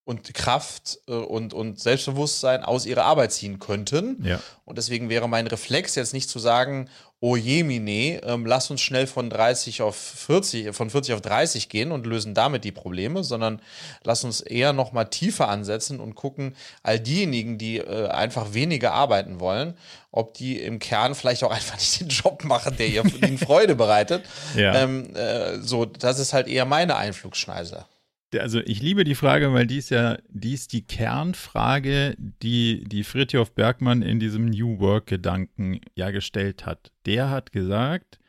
und 0.05 0.33
Kraft 0.33 0.99
äh, 1.07 1.13
und, 1.13 1.53
und 1.53 1.79
Selbstbewusstsein 1.79 2.63
aus 2.63 2.85
ihrer 2.85 3.03
Arbeit 3.03 3.33
ziehen 3.33 3.59
könnten. 3.59 4.23
Ja. 4.23 4.39
Und 4.63 4.77
deswegen 4.77 5.09
wäre 5.09 5.27
mein 5.27 5.47
Reflex 5.47 5.95
jetzt 5.95 6.13
nicht 6.13 6.29
zu 6.29 6.39
sagen, 6.39 6.89
oh 7.25 7.35
je, 7.35 7.63
Mine, 7.63 8.21
ähm, 8.23 8.45
lass 8.45 8.69
uns 8.69 8.81
schnell 8.81 9.07
von 9.07 9.31
30 9.31 9.81
auf 9.81 9.95
40, 9.95 10.75
von 10.75 10.91
40 10.91 11.15
auf 11.15 11.21
30 11.21 11.69
gehen 11.69 11.91
und 11.91 12.05
lösen 12.05 12.35
damit 12.35 12.63
die 12.63 12.71
Probleme, 12.71 13.23
sondern 13.23 13.63
lass 14.03 14.23
uns 14.23 14.41
eher 14.41 14.73
noch 14.73 14.91
mal 14.91 15.05
tiefer 15.05 15.49
ansetzen 15.49 15.99
und 15.99 16.13
gucken, 16.13 16.55
all 16.83 16.99
diejenigen, 16.99 17.57
die 17.57 17.79
äh, 17.79 18.09
einfach 18.09 18.53
weniger 18.53 18.93
arbeiten 18.93 19.39
wollen, 19.39 19.73
ob 20.11 20.35
die 20.35 20.59
im 20.61 20.77
Kern 20.77 21.15
vielleicht 21.15 21.43
auch 21.43 21.51
einfach 21.55 21.79
nicht 21.79 21.99
den 21.99 22.09
Job 22.09 22.43
machen, 22.43 22.77
der 22.77 22.89
ihnen 22.89 23.39
Freude 23.39 23.73
bereitet. 23.75 24.23
Ja. 24.55 24.75
Ähm, 24.75 25.15
äh, 25.15 25.59
so, 25.59 25.85
das 25.85 26.19
ist 26.19 26.33
halt 26.33 26.47
eher 26.47 26.65
meine 26.65 26.95
Einflugsschneise 26.95 27.85
also 28.33 28.59
ich 28.59 28.81
liebe 28.81 29.03
die 29.03 29.15
Frage, 29.15 29.53
weil 29.53 29.67
die 29.67 29.77
ist 29.77 29.89
ja, 29.89 30.17
die 30.29 30.53
ist 30.53 30.73
die 30.73 30.81
Kernfrage, 30.81 32.15
die, 32.17 32.83
die 32.85 33.03
Fritjof 33.03 33.53
Bergmann 33.53 34.01
in 34.01 34.19
diesem 34.19 34.45
New 34.45 34.79
Work-Gedanken 34.79 35.81
ja 35.95 36.11
gestellt 36.11 36.65
hat. 36.65 36.91
Der 37.05 37.29
hat 37.29 37.51
gesagt, 37.51 38.19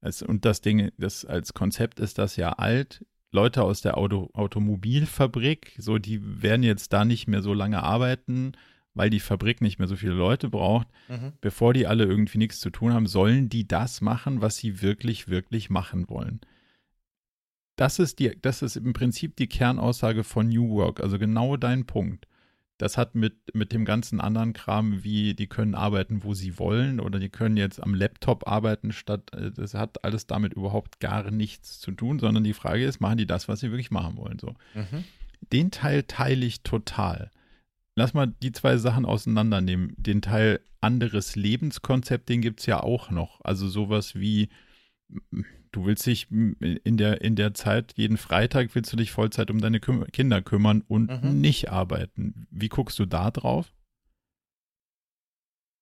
es, 0.00 0.22
und 0.22 0.44
das 0.44 0.60
Ding, 0.60 0.90
das 0.98 1.24
als 1.24 1.54
Konzept 1.54 2.00
ist 2.00 2.18
das 2.18 2.36
ja 2.36 2.52
alt, 2.52 3.04
Leute 3.32 3.62
aus 3.62 3.80
der 3.80 3.98
Auto, 3.98 4.30
Automobilfabrik, 4.34 5.74
so 5.78 5.98
die 5.98 6.42
werden 6.42 6.62
jetzt 6.62 6.92
da 6.92 7.04
nicht 7.04 7.26
mehr 7.26 7.42
so 7.42 7.52
lange 7.52 7.82
arbeiten, 7.82 8.52
weil 8.94 9.10
die 9.10 9.20
Fabrik 9.20 9.60
nicht 9.60 9.78
mehr 9.78 9.88
so 9.88 9.96
viele 9.96 10.14
Leute 10.14 10.48
braucht. 10.48 10.86
Mhm. 11.08 11.32
Bevor 11.40 11.74
die 11.74 11.86
alle 11.86 12.04
irgendwie 12.04 12.38
nichts 12.38 12.60
zu 12.60 12.70
tun 12.70 12.94
haben, 12.94 13.06
sollen 13.06 13.48
die 13.48 13.68
das 13.68 14.00
machen, 14.00 14.40
was 14.40 14.56
sie 14.56 14.80
wirklich, 14.80 15.28
wirklich 15.28 15.68
machen 15.68 16.08
wollen 16.08 16.40
das 17.76 17.98
ist 17.98 18.18
die, 18.18 18.36
das 18.40 18.62
ist 18.62 18.76
im 18.76 18.92
Prinzip 18.92 19.36
die 19.36 19.48
Kernaussage 19.48 20.24
von 20.24 20.48
New 20.48 20.70
Work, 20.70 21.00
also 21.00 21.18
genau 21.18 21.56
dein 21.56 21.86
Punkt. 21.86 22.26
Das 22.78 22.98
hat 22.98 23.14
mit, 23.14 23.54
mit 23.54 23.72
dem 23.72 23.86
ganzen 23.86 24.20
anderen 24.20 24.52
Kram, 24.52 25.02
wie 25.02 25.32
die 25.32 25.46
können 25.46 25.74
arbeiten, 25.74 26.24
wo 26.24 26.34
sie 26.34 26.58
wollen, 26.58 27.00
oder 27.00 27.18
die 27.18 27.30
können 27.30 27.56
jetzt 27.56 27.82
am 27.82 27.94
Laptop 27.94 28.46
arbeiten, 28.46 28.92
statt, 28.92 29.32
äh, 29.32 29.50
das 29.50 29.74
hat 29.74 30.04
alles 30.04 30.26
damit 30.26 30.52
überhaupt 30.52 31.00
gar 31.00 31.30
nichts 31.30 31.80
zu 31.80 31.92
tun, 31.92 32.18
sondern 32.18 32.44
die 32.44 32.52
Frage 32.52 32.84
ist, 32.84 33.00
machen 33.00 33.16
die 33.18 33.26
das, 33.26 33.48
was 33.48 33.60
sie 33.60 33.70
wirklich 33.70 33.90
machen 33.90 34.16
wollen, 34.16 34.38
so. 34.38 34.54
Mhm. 34.74 35.04
Den 35.52 35.70
Teil 35.70 36.02
teile 36.02 36.44
ich 36.44 36.62
total. 36.62 37.30
Lass 37.94 38.14
mal 38.14 38.26
die 38.26 38.52
zwei 38.52 38.76
Sachen 38.76 39.06
auseinandernehmen. 39.06 39.94
Den 39.96 40.20
Teil 40.20 40.60
anderes 40.80 41.36
Lebenskonzept, 41.36 42.28
den 42.28 42.42
gibt 42.42 42.60
es 42.60 42.66
ja 42.66 42.82
auch 42.82 43.10
noch. 43.10 43.40
Also 43.42 43.68
sowas 43.68 44.14
wie, 44.14 44.48
Du 45.72 45.84
willst 45.84 46.06
dich 46.06 46.30
in 46.30 46.96
der, 46.96 47.20
in 47.20 47.36
der 47.36 47.54
Zeit, 47.54 47.92
jeden 47.96 48.16
Freitag 48.16 48.74
willst 48.74 48.92
du 48.92 48.96
dich 48.96 49.12
Vollzeit 49.12 49.50
um 49.50 49.60
deine 49.60 49.78
Küm 49.78 50.06
Kinder 50.12 50.40
kümmern 50.42 50.82
und 50.88 51.22
mhm. 51.22 51.40
nicht 51.40 51.70
arbeiten. 51.70 52.46
Wie 52.50 52.68
guckst 52.68 52.98
du 52.98 53.04
da 53.04 53.30
drauf? 53.30 53.72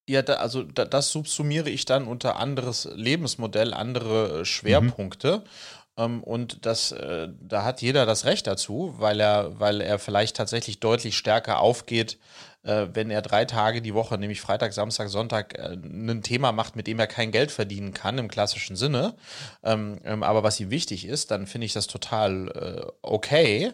Ja, 0.07 0.21
da, 0.21 0.35
also 0.35 0.63
da, 0.63 0.85
das 0.85 1.11
subsumiere 1.11 1.69
ich 1.69 1.85
dann 1.85 2.07
unter 2.07 2.35
anderes 2.35 2.87
Lebensmodell, 2.93 3.73
andere 3.73 4.41
äh, 4.41 4.45
Schwerpunkte. 4.45 5.37
Mhm. 5.37 5.49
Ähm, 5.97 6.23
und 6.23 6.65
das, 6.65 6.91
äh, 6.91 7.29
da 7.41 7.63
hat 7.63 7.81
jeder 7.81 8.05
das 8.05 8.25
Recht 8.25 8.47
dazu, 8.47 8.95
weil 8.97 9.19
er, 9.19 9.59
weil 9.59 9.81
er 9.81 9.99
vielleicht 9.99 10.35
tatsächlich 10.35 10.79
deutlich 10.79 11.17
stärker 11.17 11.59
aufgeht 11.59 12.17
äh, 12.65 12.87
wenn 12.93 13.11
er 13.11 13.21
drei 13.21 13.45
Tage 13.45 13.81
die 13.81 13.93
Woche, 13.93 14.17
nämlich 14.17 14.41
Freitag, 14.41 14.73
Samstag, 14.73 15.09
Sonntag, 15.09 15.57
äh, 15.57 15.73
ein 15.73 16.23
Thema 16.23 16.51
macht, 16.51 16.75
mit 16.75 16.87
dem 16.87 16.99
er 16.99 17.07
kein 17.07 17.31
Geld 17.31 17.51
verdienen 17.51 17.93
kann 17.93 18.17
im 18.17 18.27
klassischen 18.27 18.75
Sinne, 18.75 19.15
ähm, 19.63 19.99
ähm, 20.03 20.23
aber 20.23 20.43
was 20.43 20.59
ihm 20.59 20.71
wichtig 20.71 21.05
ist, 21.05 21.31
dann 21.31 21.47
finde 21.47 21.65
ich 21.65 21.73
das 21.73 21.87
total 21.87 22.49
äh, 22.49 22.91
okay. 23.01 23.71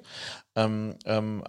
Ähm, 0.56 0.96
ähm 1.06 1.44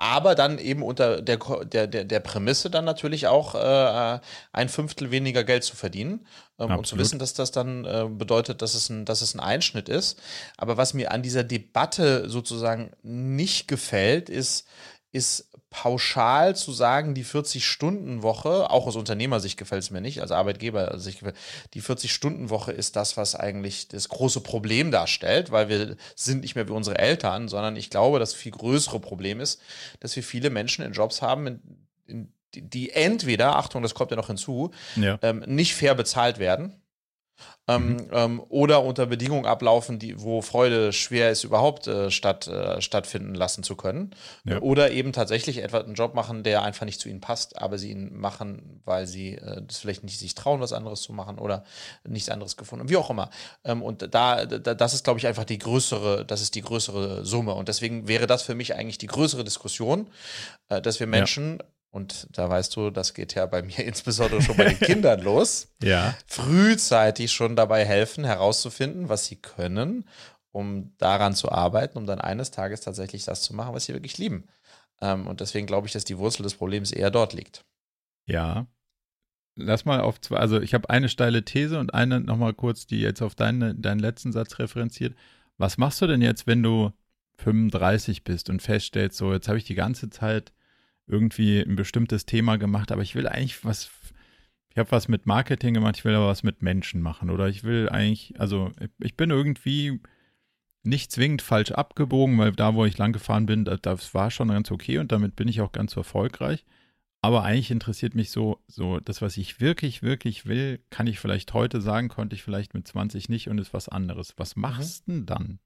aber 0.00 0.34
dann 0.34 0.58
eben 0.58 0.82
unter 0.82 1.20
der, 1.20 1.36
der, 1.36 1.86
der, 1.86 2.04
der 2.04 2.20
Prämisse 2.20 2.70
dann 2.70 2.86
natürlich 2.86 3.26
auch 3.26 3.54
äh, 3.54 4.18
ein 4.50 4.70
Fünftel 4.70 5.10
weniger 5.10 5.44
Geld 5.44 5.62
zu 5.62 5.76
verdienen 5.76 6.26
ähm, 6.58 6.70
und 6.78 6.86
zu 6.86 6.96
wissen, 6.96 7.18
dass 7.18 7.34
das 7.34 7.50
dann 7.52 7.84
äh, 7.84 8.06
bedeutet, 8.08 8.62
dass 8.62 8.74
es, 8.74 8.88
ein, 8.88 9.04
dass 9.04 9.20
es 9.20 9.34
ein 9.34 9.40
Einschnitt 9.40 9.90
ist. 9.90 10.18
Aber 10.56 10.78
was 10.78 10.94
mir 10.94 11.12
an 11.12 11.20
dieser 11.20 11.44
Debatte 11.44 12.30
sozusagen 12.30 12.92
nicht 13.02 13.68
gefällt, 13.68 14.30
ist, 14.30 14.66
ist 15.12 15.49
pauschal 15.70 16.56
zu 16.56 16.72
sagen, 16.72 17.14
die 17.14 17.24
40-Stunden-Woche, 17.24 18.70
auch 18.70 18.88
aus 18.88 18.96
Unternehmersicht 18.96 19.56
gefällt 19.56 19.84
es 19.84 19.90
mir 19.90 20.00
nicht, 20.00 20.20
als 20.20 20.32
Arbeitgeber 20.32 20.88
gefällt, 20.88 21.36
die 21.74 21.82
40-Stunden-Woche 21.82 22.72
ist 22.72 22.96
das, 22.96 23.16
was 23.16 23.36
eigentlich 23.36 23.86
das 23.86 24.08
große 24.08 24.40
Problem 24.40 24.90
darstellt, 24.90 25.52
weil 25.52 25.68
wir 25.68 25.96
sind 26.16 26.40
nicht 26.42 26.56
mehr 26.56 26.68
wie 26.68 26.72
unsere 26.72 26.98
Eltern, 26.98 27.48
sondern 27.48 27.76
ich 27.76 27.88
glaube, 27.88 28.18
das 28.18 28.34
viel 28.34 28.52
größere 28.52 28.98
Problem 28.98 29.40
ist, 29.40 29.60
dass 30.00 30.16
wir 30.16 30.24
viele 30.24 30.50
Menschen 30.50 30.84
in 30.84 30.92
Jobs 30.92 31.22
haben, 31.22 31.46
in, 31.46 31.62
in 32.06 32.32
die, 32.52 32.90
entweder, 32.90 33.54
Achtung, 33.54 33.82
das 33.82 33.94
kommt 33.94 34.10
ja 34.10 34.16
noch 34.16 34.26
hinzu, 34.26 34.72
ja. 34.96 35.20
Ähm, 35.22 35.44
nicht 35.46 35.76
fair 35.76 35.94
bezahlt 35.94 36.40
werden 36.40 36.79
mhm. 37.68 38.08
ähm, 38.12 38.42
oder 38.48 38.82
unter 38.82 39.06
Bedingungen 39.06 39.46
ablaufen, 39.46 39.98
die, 39.98 40.20
wo 40.20 40.42
Freude 40.42 40.92
schwer 40.92 41.30
ist, 41.30 41.44
überhaupt 41.44 41.86
äh, 41.86 42.10
statt, 42.10 42.46
äh, 42.48 42.80
stattfinden 42.80 43.34
lassen 43.34 43.62
zu 43.62 43.76
können. 43.76 44.10
Ja. 44.44 44.60
Oder 44.60 44.90
eben 44.90 45.12
tatsächlich 45.12 45.58
etwa 45.58 45.78
einen 45.78 45.94
Job 45.94 46.14
machen, 46.14 46.42
der 46.42 46.62
einfach 46.62 46.86
nicht 46.86 47.00
zu 47.00 47.08
ihnen 47.08 47.20
passt, 47.20 47.58
aber 47.58 47.78
sie 47.78 47.90
ihn 47.90 48.16
machen, 48.16 48.80
weil 48.84 49.06
sie 49.06 49.36
äh, 49.36 49.62
das 49.66 49.78
vielleicht 49.78 50.04
nicht 50.04 50.18
sich 50.18 50.34
trauen, 50.34 50.60
was 50.60 50.72
anderes 50.72 51.02
zu 51.02 51.12
machen 51.12 51.38
oder 51.38 51.64
nichts 52.08 52.28
anderes 52.28 52.56
gefunden 52.56 52.84
haben, 52.84 52.90
wie 52.90 52.96
auch 52.96 53.10
immer. 53.10 53.30
Ähm, 53.64 53.82
und 53.82 54.14
da, 54.14 54.46
da, 54.46 54.74
das 54.74 54.94
ist, 54.94 55.04
glaube 55.04 55.18
ich, 55.18 55.26
einfach 55.26 55.44
die 55.44 55.58
größere, 55.58 56.24
das 56.24 56.40
ist 56.42 56.54
die 56.54 56.62
größere 56.62 57.24
Summe. 57.24 57.54
Und 57.54 57.68
deswegen 57.68 58.08
wäre 58.08 58.26
das 58.26 58.42
für 58.42 58.54
mich 58.54 58.74
eigentlich 58.74 58.98
die 58.98 59.06
größere 59.06 59.44
Diskussion, 59.44 60.08
äh, 60.68 60.80
dass 60.80 61.00
wir 61.00 61.06
Menschen 61.06 61.58
ja 61.58 61.64
und 61.90 62.28
da 62.30 62.48
weißt 62.48 62.74
du, 62.76 62.90
das 62.90 63.14
geht 63.14 63.34
ja 63.34 63.46
bei 63.46 63.62
mir 63.62 63.78
insbesondere 63.84 64.40
schon 64.42 64.56
bei 64.56 64.74
den 64.74 64.78
Kindern 64.78 65.20
los. 65.20 65.68
Ja. 65.82 66.14
Frühzeitig 66.26 67.32
schon 67.32 67.56
dabei 67.56 67.84
helfen, 67.86 68.24
herauszufinden, 68.24 69.08
was 69.08 69.26
sie 69.26 69.36
können, 69.36 70.04
um 70.52 70.94
daran 70.98 71.34
zu 71.34 71.50
arbeiten, 71.50 71.96
um 71.96 72.06
dann 72.06 72.20
eines 72.20 72.50
Tages 72.50 72.82
tatsächlich 72.82 73.24
das 73.24 73.42
zu 73.42 73.54
machen, 73.54 73.74
was 73.74 73.86
sie 73.86 73.94
wirklich 73.94 74.18
lieben. 74.18 74.46
Ähm, 75.00 75.26
und 75.26 75.40
deswegen 75.40 75.66
glaube 75.66 75.86
ich, 75.86 75.92
dass 75.94 76.04
die 76.04 76.18
Wurzel 76.18 76.42
des 76.42 76.54
Problems 76.54 76.92
eher 76.92 77.10
dort 77.10 77.32
liegt. 77.32 77.64
Ja. 78.26 78.66
Lass 79.56 79.84
mal 79.84 80.00
auf 80.00 80.20
zwei, 80.20 80.36
also 80.36 80.60
ich 80.60 80.74
habe 80.74 80.90
eine 80.90 81.08
steile 81.08 81.44
These 81.44 81.78
und 81.78 81.92
eine 81.94 82.20
nochmal 82.20 82.54
kurz, 82.54 82.86
die 82.86 83.00
jetzt 83.00 83.22
auf 83.22 83.34
deine, 83.34 83.74
deinen 83.74 84.00
letzten 84.00 84.32
Satz 84.32 84.58
referenziert. 84.58 85.16
Was 85.58 85.76
machst 85.76 86.00
du 86.00 86.06
denn 86.06 86.22
jetzt, 86.22 86.46
wenn 86.46 86.62
du 86.62 86.92
35 87.38 88.22
bist 88.22 88.48
und 88.50 88.62
feststellst, 88.62 89.16
so 89.16 89.32
jetzt 89.32 89.48
habe 89.48 89.58
ich 89.58 89.64
die 89.64 89.74
ganze 89.74 90.10
Zeit 90.10 90.52
irgendwie 91.06 91.60
ein 91.60 91.76
bestimmtes 91.76 92.26
Thema 92.26 92.56
gemacht, 92.56 92.92
aber 92.92 93.02
ich 93.02 93.14
will 93.14 93.26
eigentlich 93.26 93.64
was, 93.64 93.90
ich 94.70 94.78
habe 94.78 94.90
was 94.92 95.08
mit 95.08 95.26
Marketing 95.26 95.74
gemacht, 95.74 95.96
ich 95.98 96.04
will 96.04 96.14
aber 96.14 96.28
was 96.28 96.42
mit 96.42 96.62
Menschen 96.62 97.02
machen 97.02 97.30
oder 97.30 97.48
ich 97.48 97.64
will 97.64 97.88
eigentlich, 97.88 98.38
also 98.38 98.70
ich 98.98 99.16
bin 99.16 99.30
irgendwie 99.30 100.00
nicht 100.82 101.12
zwingend 101.12 101.42
falsch 101.42 101.72
abgebogen, 101.72 102.38
weil 102.38 102.52
da, 102.52 102.74
wo 102.74 102.84
ich 102.84 102.96
lang 102.96 103.12
gefahren 103.12 103.46
bin, 103.46 103.64
das 103.64 104.14
war 104.14 104.30
schon 104.30 104.48
ganz 104.48 104.70
okay 104.70 104.98
und 104.98 105.12
damit 105.12 105.36
bin 105.36 105.48
ich 105.48 105.60
auch 105.60 105.72
ganz 105.72 105.96
erfolgreich. 105.96 106.64
Aber 107.22 107.42
eigentlich 107.42 107.70
interessiert 107.70 108.14
mich 108.14 108.30
so, 108.30 108.62
so 108.66 108.98
das, 108.98 109.20
was 109.20 109.36
ich 109.36 109.60
wirklich, 109.60 110.02
wirklich 110.02 110.46
will, 110.46 110.80
kann 110.88 111.06
ich 111.06 111.18
vielleicht 111.18 111.52
heute 111.52 111.82
sagen, 111.82 112.08
konnte 112.08 112.34
ich 112.34 112.42
vielleicht 112.42 112.72
mit 112.72 112.88
20 112.88 113.28
nicht 113.28 113.48
und 113.50 113.58
ist 113.58 113.74
was 113.74 113.90
anderes. 113.90 114.34
Was 114.38 114.56
mhm. 114.56 114.62
machst 114.62 115.06
du 115.06 115.12
mhm. 115.12 115.16
denn 115.16 115.26
dann? 115.26 115.58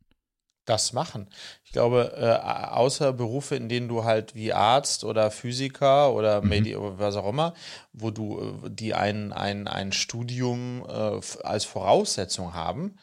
Das 0.64 0.92
machen. 0.92 1.28
Ich 1.64 1.72
glaube, 1.72 2.14
äh, 2.16 2.46
außer 2.46 3.12
Berufe, 3.12 3.56
in 3.56 3.68
denen 3.68 3.88
du 3.88 4.04
halt 4.04 4.34
wie 4.34 4.52
Arzt 4.52 5.04
oder 5.04 5.30
Physiker 5.30 6.12
oder 6.12 6.42
mhm. 6.42 6.48
Medi 6.48 6.76
was 6.78 7.16
auch 7.16 7.28
immer, 7.28 7.54
wo 7.92 8.10
du, 8.10 8.60
äh, 8.64 8.70
die 8.70 8.94
ein, 8.94 9.32
ein, 9.32 9.68
ein 9.68 9.92
Studium 9.92 10.84
äh, 10.88 11.20
als 11.42 11.64
Voraussetzung 11.64 12.54
haben, 12.54 12.96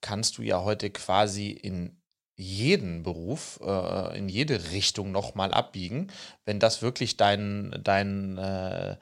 kannst 0.00 0.38
du 0.38 0.42
ja 0.42 0.62
heute 0.62 0.90
quasi 0.90 1.50
in 1.50 1.96
jeden 2.36 3.02
Beruf, 3.02 3.58
äh, 3.64 4.16
in 4.16 4.28
jede 4.28 4.70
Richtung 4.70 5.10
nochmal 5.10 5.52
abbiegen, 5.52 6.12
wenn 6.44 6.60
das 6.60 6.82
wirklich 6.82 7.16
dein, 7.16 7.76
dein 7.82 8.38
äh, 8.38 8.96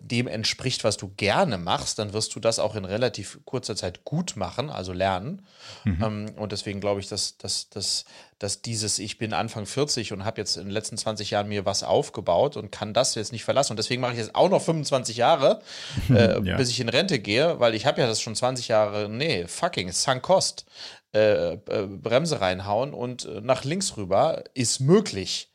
dem 0.00 0.26
entspricht, 0.26 0.82
was 0.82 0.96
du 0.96 1.12
gerne 1.16 1.56
machst, 1.56 2.00
dann 2.00 2.12
wirst 2.12 2.34
du 2.34 2.40
das 2.40 2.58
auch 2.58 2.74
in 2.74 2.84
relativ 2.84 3.38
kurzer 3.44 3.76
Zeit 3.76 4.04
gut 4.04 4.34
machen, 4.36 4.68
also 4.68 4.92
lernen. 4.92 5.46
Mhm. 5.84 6.02
Ähm, 6.02 6.26
und 6.36 6.50
deswegen 6.50 6.80
glaube 6.80 7.00
ich, 7.00 7.08
dass, 7.08 7.36
dass, 7.36 7.70
dass, 7.70 8.04
dass 8.40 8.62
dieses, 8.62 8.98
ich 8.98 9.18
bin 9.18 9.32
Anfang 9.32 9.66
40 9.66 10.12
und 10.12 10.24
habe 10.24 10.40
jetzt 10.40 10.56
in 10.56 10.64
den 10.64 10.72
letzten 10.72 10.96
20 10.96 11.30
Jahren 11.30 11.48
mir 11.48 11.66
was 11.66 11.84
aufgebaut 11.84 12.56
und 12.56 12.72
kann 12.72 12.92
das 12.92 13.14
jetzt 13.14 13.30
nicht 13.30 13.44
verlassen. 13.44 13.72
Und 13.72 13.76
deswegen 13.76 14.00
mache 14.00 14.12
ich 14.12 14.18
jetzt 14.18 14.34
auch 14.34 14.50
noch 14.50 14.62
25 14.62 15.16
Jahre, 15.16 15.60
äh, 16.10 16.42
ja. 16.42 16.56
bis 16.56 16.70
ich 16.70 16.80
in 16.80 16.88
Rente 16.88 17.20
gehe, 17.20 17.60
weil 17.60 17.74
ich 17.76 17.86
habe 17.86 18.00
ja 18.00 18.08
das 18.08 18.20
schon 18.20 18.34
20 18.34 18.66
Jahre, 18.68 19.08
nee, 19.08 19.46
fucking, 19.46 19.92
sunk 19.92 20.22
cost. 20.22 20.66
Äh, 21.12 21.54
äh, 21.54 21.58
Bremse 21.88 22.40
reinhauen 22.40 22.94
und 22.94 23.24
äh, 23.24 23.40
nach 23.40 23.64
links 23.64 23.96
rüber 23.96 24.44
ist 24.54 24.78
möglich. 24.78 25.49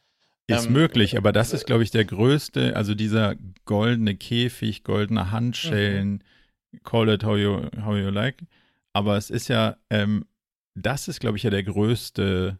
Ist 0.47 0.67
ähm, 0.67 0.73
möglich, 0.73 1.17
aber 1.17 1.31
das 1.31 1.53
ist, 1.53 1.65
glaube 1.65 1.83
ich, 1.83 1.91
der 1.91 2.05
größte, 2.05 2.75
also 2.75 2.93
dieser 2.93 3.35
goldene 3.65 4.15
Käfig, 4.15 4.83
goldene 4.83 5.31
Handschellen, 5.31 6.23
mhm. 6.71 6.79
call 6.83 7.09
it 7.09 7.23
how 7.23 7.37
you, 7.37 7.67
how 7.83 7.97
you 7.97 8.09
like. 8.09 8.43
Aber 8.93 9.17
es 9.17 9.29
ist 9.29 9.47
ja, 9.47 9.77
ähm, 9.89 10.25
das 10.75 11.07
ist, 11.07 11.19
glaube 11.19 11.37
ich, 11.37 11.43
ja 11.43 11.49
der 11.49 11.63
größte. 11.63 12.59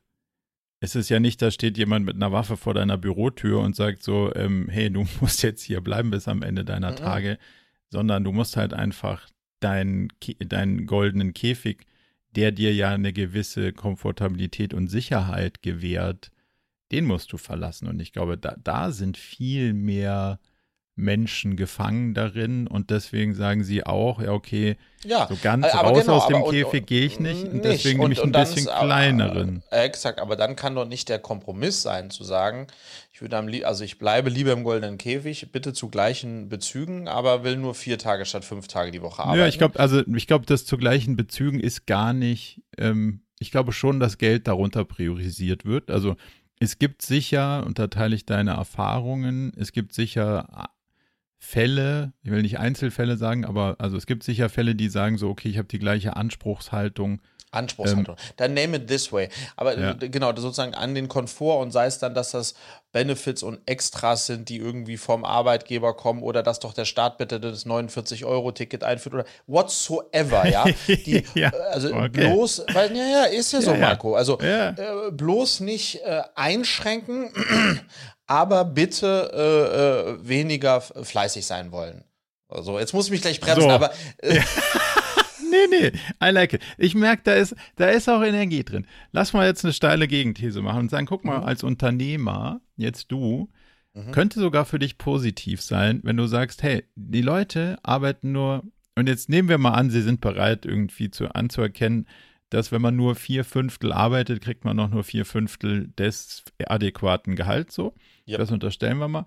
Es 0.80 0.96
ist 0.96 1.10
ja 1.10 1.20
nicht, 1.20 1.42
da 1.42 1.52
steht 1.52 1.78
jemand 1.78 2.06
mit 2.06 2.16
einer 2.16 2.32
Waffe 2.32 2.58
vor 2.58 2.74
deiner 2.74 2.98
Bürotür 2.98 3.60
und 3.60 3.76
sagt 3.76 4.04
so, 4.04 4.34
ähm, 4.36 4.68
hey, 4.70 4.90
du 4.90 5.06
musst 5.22 5.44
jetzt 5.44 5.62
hier 5.62 5.82
bleiben 5.82 6.10
bis 6.10 6.28
am 6.28 6.42
Ende 6.42 6.66
deiner 6.66 6.92
mhm. 6.92 6.98
Tage, 6.98 7.38
sondern 7.90 8.24
du 8.24 8.32
musst 8.32 8.58
halt 8.58 8.74
einfach 8.74 9.30
deinen, 9.60 10.10
deinen 10.40 10.88
goldenen 10.88 11.34
Käfig, 11.34 11.86
der 12.36 12.52
dir 12.52 12.74
ja 12.74 12.90
eine 12.90 13.14
gewisse 13.14 13.74
Komfortabilität 13.74 14.74
und 14.74 14.88
Sicherheit 14.88 15.62
gewährt, 15.62 16.32
den 16.92 17.06
musst 17.06 17.32
du 17.34 17.38
verlassen. 17.38 17.88
Und 17.88 18.00
ich 18.00 18.14
glaube, 18.14 18.38
da, 18.38 18.56
da 18.62 18.92
sind 18.92 19.18
viel 19.18 19.74
mehr 19.74 20.40
Menschen 20.98 21.58
gefangen 21.58 22.14
darin 22.14 22.68
und 22.68 22.90
deswegen 22.90 23.34
sagen 23.36 23.66
sie 23.66 23.86
auch, 23.86 24.22
ja, 24.22 24.32
okay, 24.32 24.78
ja, 25.04 25.28
so 25.28 25.36
ganz 25.42 25.66
raus 25.66 26.00
genau, 26.00 26.16
aus 26.16 26.28
dem 26.28 26.38
aber, 26.38 26.52
Käfig 26.52 26.86
gehe 26.86 27.06
ich 27.06 27.20
nicht 27.20 27.44
und 27.44 27.66
deswegen 27.66 28.00
nehme 28.00 28.14
ich 28.14 28.24
ein 28.24 28.32
bisschen 28.32 28.68
ist, 28.68 28.74
kleineren. 28.74 29.62
Äh, 29.72 29.84
exakt, 29.84 30.22
aber 30.22 30.38
dann 30.38 30.56
kann 30.56 30.74
doch 30.74 30.88
nicht 30.88 31.10
der 31.10 31.20
Kompromiss 31.20 31.82
sein, 31.82 32.12
zu 32.12 32.24
sagen, 32.24 32.68
ich 33.12 33.22
würde 33.22 33.38
am 33.38 33.50
also 33.66 33.84
ich 33.84 33.98
bleibe 33.98 34.30
lieber 34.30 34.54
im 34.54 34.64
goldenen 34.64 34.98
Käfig, 34.98 35.52
bitte 35.52 35.74
zu 35.74 35.90
gleichen 35.90 36.48
Bezügen, 36.48 37.10
aber 37.10 37.44
will 37.44 37.58
nur 37.58 37.76
vier 37.76 37.98
Tage 37.98 38.26
statt 38.26 38.46
fünf 38.46 38.70
Tage 38.70 38.92
die 38.92 39.02
Woche 39.02 39.22
arbeiten. 39.22 39.40
Ja, 39.40 39.48
ich 39.48 39.58
glaube, 39.58 39.78
also 39.78 40.02
ich 40.08 40.28
glaube, 40.28 40.46
das 40.46 40.66
zu 40.66 40.78
gleichen 40.78 41.18
Bezügen 41.18 41.60
ist 41.60 41.88
gar 41.88 42.14
nicht, 42.14 42.62
ähm, 42.78 43.22
ich 43.38 43.52
glaube 43.52 43.74
schon, 43.74 44.00
dass 44.00 44.18
Geld 44.18 44.48
darunter 44.48 44.86
priorisiert 44.86 45.66
wird. 45.66 45.92
Also 45.92 46.16
es 46.60 46.80
gibt 46.80 47.02
sicher, 47.02 47.66
und 47.66 47.80
da 47.80 47.88
teile 47.88 48.16
ich 48.16 48.26
deine 48.26 48.52
Erfahrungen, 48.52 49.54
es 49.58 49.72
gibt 49.72 49.94
sicher 49.94 50.70
Fälle, 51.38 52.14
ich 52.24 52.32
will 52.32 52.42
nicht 52.42 52.60
Einzelfälle 52.60 53.18
sagen, 53.18 53.46
aber 53.46 53.76
also 53.80 53.98
es 53.98 54.06
gibt 54.06 54.24
sicher 54.24 54.50
Fälle, 54.50 54.76
die 54.76 54.90
sagen 54.90 55.18
so, 55.18 55.30
okay, 55.30 55.50
ich 55.50 55.58
habe 55.58 55.68
die 55.68 55.80
gleiche 55.80 56.16
Anspruchshaltung 56.16 57.22
Anspruchshaltung. 57.56 58.16
Ähm, 58.18 58.34
dann 58.38 58.54
name 58.54 58.78
it 58.78 58.88
this 58.88 59.12
way. 59.12 59.30
Aber 59.56 59.78
ja. 59.78 59.94
genau, 59.94 60.36
sozusagen 60.36 60.74
an 60.74 60.96
den 60.96 61.08
Komfort 61.08 61.62
und 61.62 61.72
sei 61.72 61.86
es 61.86 62.00
dann, 62.00 62.14
dass 62.14 62.32
das 62.32 62.56
Benefits 62.92 63.44
und 63.44 63.60
Extras 63.66 64.26
sind, 64.26 64.48
die 64.50 64.58
irgendwie 64.58 64.98
vom 64.98 65.26
Arbeitgeber 65.26 65.96
kommen 65.96 66.24
oder 66.24 66.44
dass 66.44 66.60
doch 66.60 66.74
der 66.74 66.86
Staat 66.86 67.18
bitte 67.18 67.40
das 67.40 67.66
49-Euro-Ticket 67.66 68.84
einführt 68.84 69.16
oder 69.16 69.26
whatsoever, 69.48 70.48
ja. 70.48 70.66
Die, 70.88 71.26
ja 71.34 71.50
also 71.72 71.94
okay. 71.94 72.08
bloß, 72.10 72.66
weil, 72.74 72.96
ja, 72.96 73.04
ja, 73.04 73.24
ist 73.26 73.52
ja 73.52 73.62
so, 73.62 73.72
ja, 73.72 73.78
Marco. 73.78 74.16
Also 74.16 74.40
äh, 74.40 74.74
bloß 75.12 75.60
nicht 75.60 76.04
äh, 76.06 76.22
einschränken, 76.36 77.32
aber 78.28 78.64
bitte 78.66 79.32
äh, 79.34 80.16
äh 80.16 80.28
weniger 80.28 80.80
fleißig 80.82 81.46
sein 81.46 81.72
wollen. 81.72 82.06
Also, 82.48 82.80
jetzt 82.80 82.94
muss 82.94 83.06
ich 83.06 83.12
mich 83.12 83.22
gleich 83.22 83.40
bremsen, 83.40 83.64
so. 83.64 83.70
aber. 83.70 83.92
Nee, 85.50 85.68
nee, 85.70 85.92
I 86.24 86.32
like 86.32 86.54
it. 86.54 86.62
Ich 86.78 86.96
merke, 86.96 87.24
da 87.24 87.34
ist, 87.34 87.56
da 87.76 87.90
ist 87.90 88.10
auch 88.10 88.22
Energie 88.22 88.64
drin. 88.64 88.88
Lass 89.12 89.34
mal 89.34 89.48
jetzt 89.48 89.64
eine 89.64 89.74
steile 89.74 90.08
Gegenthese 90.08 90.62
machen 90.62 90.82
und 90.82 90.92
sagen, 90.92 91.06
guck 91.06 91.26
mal, 91.26 91.40
mhm. 91.40 91.46
als 91.46 91.64
Unternehmer, 91.64 92.62
jetzt 92.78 93.12
du, 93.12 93.50
mhm. 93.94 94.12
könnte 94.12 94.40
sogar 94.40 94.66
für 94.66 94.80
dich 94.80 94.98
positiv 94.98 95.62
sein, 95.62 96.02
wenn 96.04 96.18
du 96.18 96.28
sagst, 96.28 96.64
hey, 96.64 96.84
die 96.96 97.22
Leute 97.22 97.78
arbeiten 97.84 98.32
nur, 98.32 98.64
und 98.96 99.08
jetzt 99.08 99.30
nehmen 99.30 99.50
wir 99.50 99.58
mal 99.58 99.74
an, 99.74 99.90
sie 99.90 100.02
sind 100.02 100.22
bereit, 100.22 100.66
irgendwie 100.66 101.12
zu, 101.12 101.34
anzuerkennen, 101.34 102.08
dass 102.50 102.72
wenn 102.72 102.82
man 102.82 102.96
nur 102.96 103.16
vier 103.16 103.44
Fünftel 103.44 103.92
arbeitet, 103.92 104.42
kriegt 104.42 104.66
man 104.66 104.78
noch 104.78 104.90
nur 104.90 105.04
vier 105.04 105.26
Fünftel 105.26 105.88
des 105.98 106.44
adäquaten 106.66 107.36
Gehalts 107.36 107.76
so. 107.76 107.94
Yep. 108.28 108.38
Das 108.38 108.52
unterstellen 108.52 108.98
wir 108.98 109.08
mal. 109.08 109.26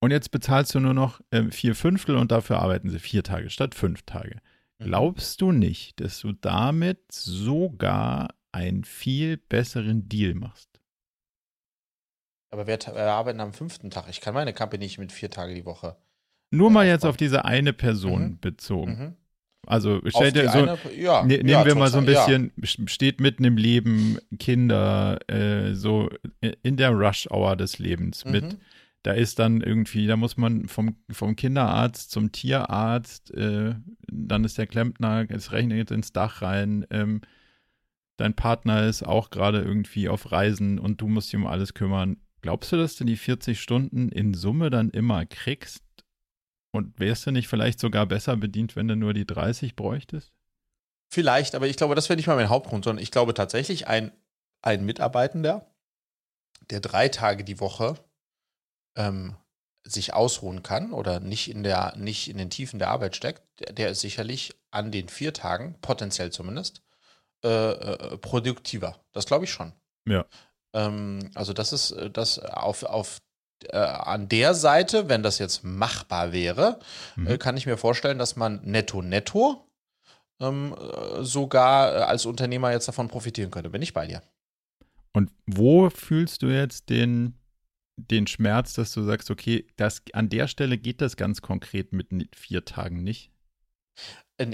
Und 0.00 0.10
jetzt 0.10 0.30
bezahlst 0.30 0.74
du 0.74 0.80
nur 0.80 0.94
noch 0.94 1.20
äh, 1.30 1.44
vier 1.50 1.74
Fünftel 1.74 2.16
und 2.16 2.32
dafür 2.32 2.58
arbeiten 2.58 2.90
sie 2.90 2.98
vier 2.98 3.22
Tage 3.22 3.50
statt 3.50 3.74
fünf 3.74 4.02
Tage. 4.02 4.40
Mhm. 4.82 4.88
Glaubst 4.88 5.40
du 5.40 5.52
nicht, 5.52 6.00
dass 6.00 6.20
du 6.20 6.32
damit 6.32 7.00
sogar 7.10 8.34
einen 8.52 8.84
viel 8.84 9.36
besseren 9.36 10.08
Deal 10.08 10.34
machst? 10.34 10.68
Aber 12.50 12.66
wir, 12.66 12.78
wir 12.78 13.12
arbeiten 13.12 13.40
am 13.40 13.54
fünften 13.54 13.90
Tag. 13.90 14.06
Ich 14.10 14.20
kann 14.20 14.34
meine 14.34 14.52
Company 14.52 14.84
nicht 14.84 14.98
mit 14.98 15.10
vier 15.10 15.30
Tagen 15.30 15.54
die 15.54 15.64
Woche. 15.64 15.96
Nur 16.50 16.70
mal 16.70 16.86
jetzt 16.86 17.06
auf 17.06 17.16
diese 17.16 17.46
eine 17.46 17.72
Person 17.72 18.22
mhm. 18.22 18.40
bezogen. 18.40 18.98
Mhm. 18.98 19.16
Also 19.66 20.00
stell 20.06 20.32
dir 20.32 20.50
so, 20.50 20.58
eine, 20.58 20.78
ja, 20.96 21.22
ne, 21.22 21.36
nehmen 21.36 21.48
ja, 21.48 21.64
wir 21.64 21.76
mal 21.76 21.88
so 21.88 21.98
ein 21.98 22.04
bisschen, 22.04 22.52
ja. 22.56 22.88
steht 22.88 23.20
mitten 23.20 23.44
im 23.44 23.56
Leben, 23.56 24.18
Kinder, 24.38 25.18
äh, 25.30 25.74
so 25.74 26.10
in 26.40 26.76
der 26.76 26.90
Rush-Hour 26.90 27.56
des 27.56 27.78
Lebens 27.78 28.24
mhm. 28.24 28.32
mit 28.32 28.58
da 29.02 29.12
ist 29.12 29.38
dann 29.38 29.60
irgendwie, 29.60 30.06
da 30.06 30.16
muss 30.16 30.36
man 30.36 30.68
vom, 30.68 30.96
vom 31.10 31.34
Kinderarzt 31.34 32.10
zum 32.10 32.30
Tierarzt, 32.30 33.32
äh, 33.34 33.74
dann 34.06 34.44
ist 34.44 34.58
der 34.58 34.66
Klempner, 34.66 35.26
es 35.28 35.52
regnet 35.52 35.90
ins 35.90 36.12
Dach 36.12 36.42
rein, 36.42 36.86
ähm, 36.90 37.20
dein 38.16 38.34
Partner 38.34 38.86
ist 38.86 39.02
auch 39.02 39.30
gerade 39.30 39.60
irgendwie 39.60 40.08
auf 40.08 40.30
Reisen 40.30 40.78
und 40.78 41.00
du 41.00 41.08
musst 41.08 41.32
dich 41.32 41.36
um 41.36 41.46
alles 41.46 41.74
kümmern. 41.74 42.18
Glaubst 42.42 42.70
du, 42.72 42.76
dass 42.76 42.96
du 42.96 43.04
die 43.04 43.16
40 43.16 43.60
Stunden 43.60 44.08
in 44.08 44.34
Summe 44.34 44.70
dann 44.70 44.90
immer 44.90 45.26
kriegst? 45.26 45.84
Und 46.74 46.98
wärst 46.98 47.26
du 47.26 47.32
nicht 47.32 47.48
vielleicht 47.48 47.80
sogar 47.80 48.06
besser 48.06 48.36
bedient, 48.36 48.76
wenn 48.76 48.88
du 48.88 48.96
nur 48.96 49.12
die 49.12 49.26
30 49.26 49.76
bräuchtest? 49.76 50.32
Vielleicht, 51.12 51.54
aber 51.54 51.66
ich 51.66 51.76
glaube, 51.76 51.94
das 51.94 52.08
wäre 52.08 52.16
nicht 52.16 52.26
mal 52.26 52.36
mein 52.36 52.48
Hauptgrund, 52.48 52.84
sondern 52.84 53.02
ich 53.02 53.10
glaube 53.10 53.34
tatsächlich, 53.34 53.86
ein, 53.88 54.12
ein 54.62 54.84
Mitarbeitender, 54.84 55.70
der 56.70 56.80
drei 56.80 57.08
Tage 57.08 57.44
die 57.44 57.60
Woche 57.60 57.96
ähm, 58.96 59.36
sich 59.84 60.14
ausruhen 60.14 60.62
kann 60.62 60.92
oder 60.92 61.20
nicht 61.20 61.50
in, 61.50 61.62
der, 61.62 61.94
nicht 61.96 62.28
in 62.30 62.38
den 62.38 62.50
Tiefen 62.50 62.78
der 62.78 62.90
Arbeit 62.90 63.16
steckt, 63.16 63.42
der, 63.60 63.72
der 63.72 63.90
ist 63.90 64.00
sicherlich 64.00 64.54
an 64.70 64.92
den 64.92 65.08
vier 65.08 65.32
Tagen, 65.32 65.76
potenziell 65.80 66.30
zumindest, 66.30 66.82
äh, 67.44 67.48
äh, 67.48 68.18
produktiver. 68.18 69.00
Das 69.12 69.26
glaube 69.26 69.44
ich 69.44 69.50
schon. 69.50 69.72
Ja. 70.06 70.24
Ähm, 70.72 71.30
also 71.34 71.52
das 71.52 71.72
ist 71.72 71.90
äh, 71.92 72.10
das 72.10 72.38
auf, 72.38 72.84
auf 72.84 73.20
äh, 73.68 73.76
an 73.76 74.28
der 74.28 74.54
Seite, 74.54 75.08
wenn 75.08 75.22
das 75.22 75.38
jetzt 75.38 75.64
machbar 75.64 76.32
wäre, 76.32 76.78
mhm. 77.16 77.26
äh, 77.26 77.38
kann 77.38 77.56
ich 77.56 77.66
mir 77.66 77.76
vorstellen, 77.76 78.18
dass 78.18 78.36
man 78.36 78.60
netto 78.64 79.02
netto 79.02 79.68
ähm, 80.40 80.74
äh, 80.74 81.22
sogar 81.22 82.08
als 82.08 82.26
Unternehmer 82.26 82.72
jetzt 82.72 82.88
davon 82.88 83.08
profitieren 83.08 83.50
könnte. 83.50 83.70
Bin 83.70 83.82
ich 83.82 83.94
bei 83.94 84.06
dir. 84.06 84.22
Und 85.12 85.30
wo 85.46 85.90
fühlst 85.90 86.42
du 86.42 86.46
jetzt 86.46 86.88
den, 86.88 87.34
den 88.10 88.26
Schmerz, 88.26 88.74
dass 88.74 88.92
du 88.92 89.02
sagst, 89.02 89.30
okay, 89.30 89.66
das, 89.76 90.02
an 90.12 90.28
der 90.28 90.48
Stelle 90.48 90.78
geht 90.78 91.00
das 91.00 91.16
ganz 91.16 91.42
konkret 91.42 91.92
mit 91.92 92.08
vier 92.34 92.64
Tagen 92.64 93.02
nicht? 93.02 93.30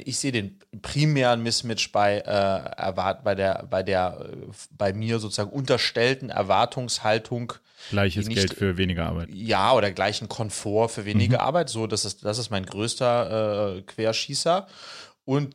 Ich 0.04 0.18
sehe 0.18 0.32
den 0.32 0.58
primären 0.82 1.42
Mismatch 1.42 1.92
bei, 1.92 2.18
äh, 2.18 2.22
erwart 2.26 3.24
bei 3.24 3.34
der, 3.34 3.66
bei 3.70 3.82
der, 3.82 4.18
äh, 4.20 4.36
bei 4.70 4.92
mir 4.92 5.18
sozusagen 5.18 5.50
unterstellten 5.50 6.30
Erwartungshaltung. 6.30 7.54
Gleiches 7.90 8.26
nicht, 8.26 8.36
Geld 8.36 8.54
für 8.54 8.76
weniger 8.76 9.06
Arbeit. 9.06 9.28
Ja, 9.32 9.72
oder 9.72 9.92
gleichen 9.92 10.28
Komfort 10.28 10.88
für 10.88 11.04
weniger 11.04 11.38
mhm. 11.38 11.44
Arbeit. 11.44 11.68
So, 11.70 11.86
das 11.86 12.04
ist, 12.04 12.24
das 12.24 12.38
ist 12.38 12.50
mein 12.50 12.66
größter 12.66 13.76
äh, 13.76 13.82
Querschießer. 13.82 14.66
Und 15.24 15.54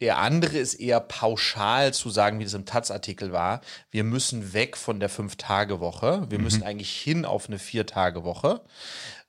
der 0.00 0.18
andere 0.18 0.58
ist 0.58 0.74
eher 0.74 1.00
pauschal 1.00 1.92
zu 1.92 2.10
sagen, 2.10 2.38
wie 2.38 2.44
das 2.44 2.54
im 2.54 2.66
Taz-Artikel 2.66 3.32
war. 3.32 3.60
Wir 3.90 4.04
müssen 4.04 4.52
weg 4.52 4.76
von 4.76 5.00
der 5.00 5.08
Fünf-Tage-Woche. 5.08 6.26
Wir 6.28 6.38
mhm. 6.38 6.44
müssen 6.44 6.62
eigentlich 6.62 6.90
hin 6.90 7.24
auf 7.24 7.48
eine 7.48 7.58
Vier-Tage-Woche, 7.58 8.60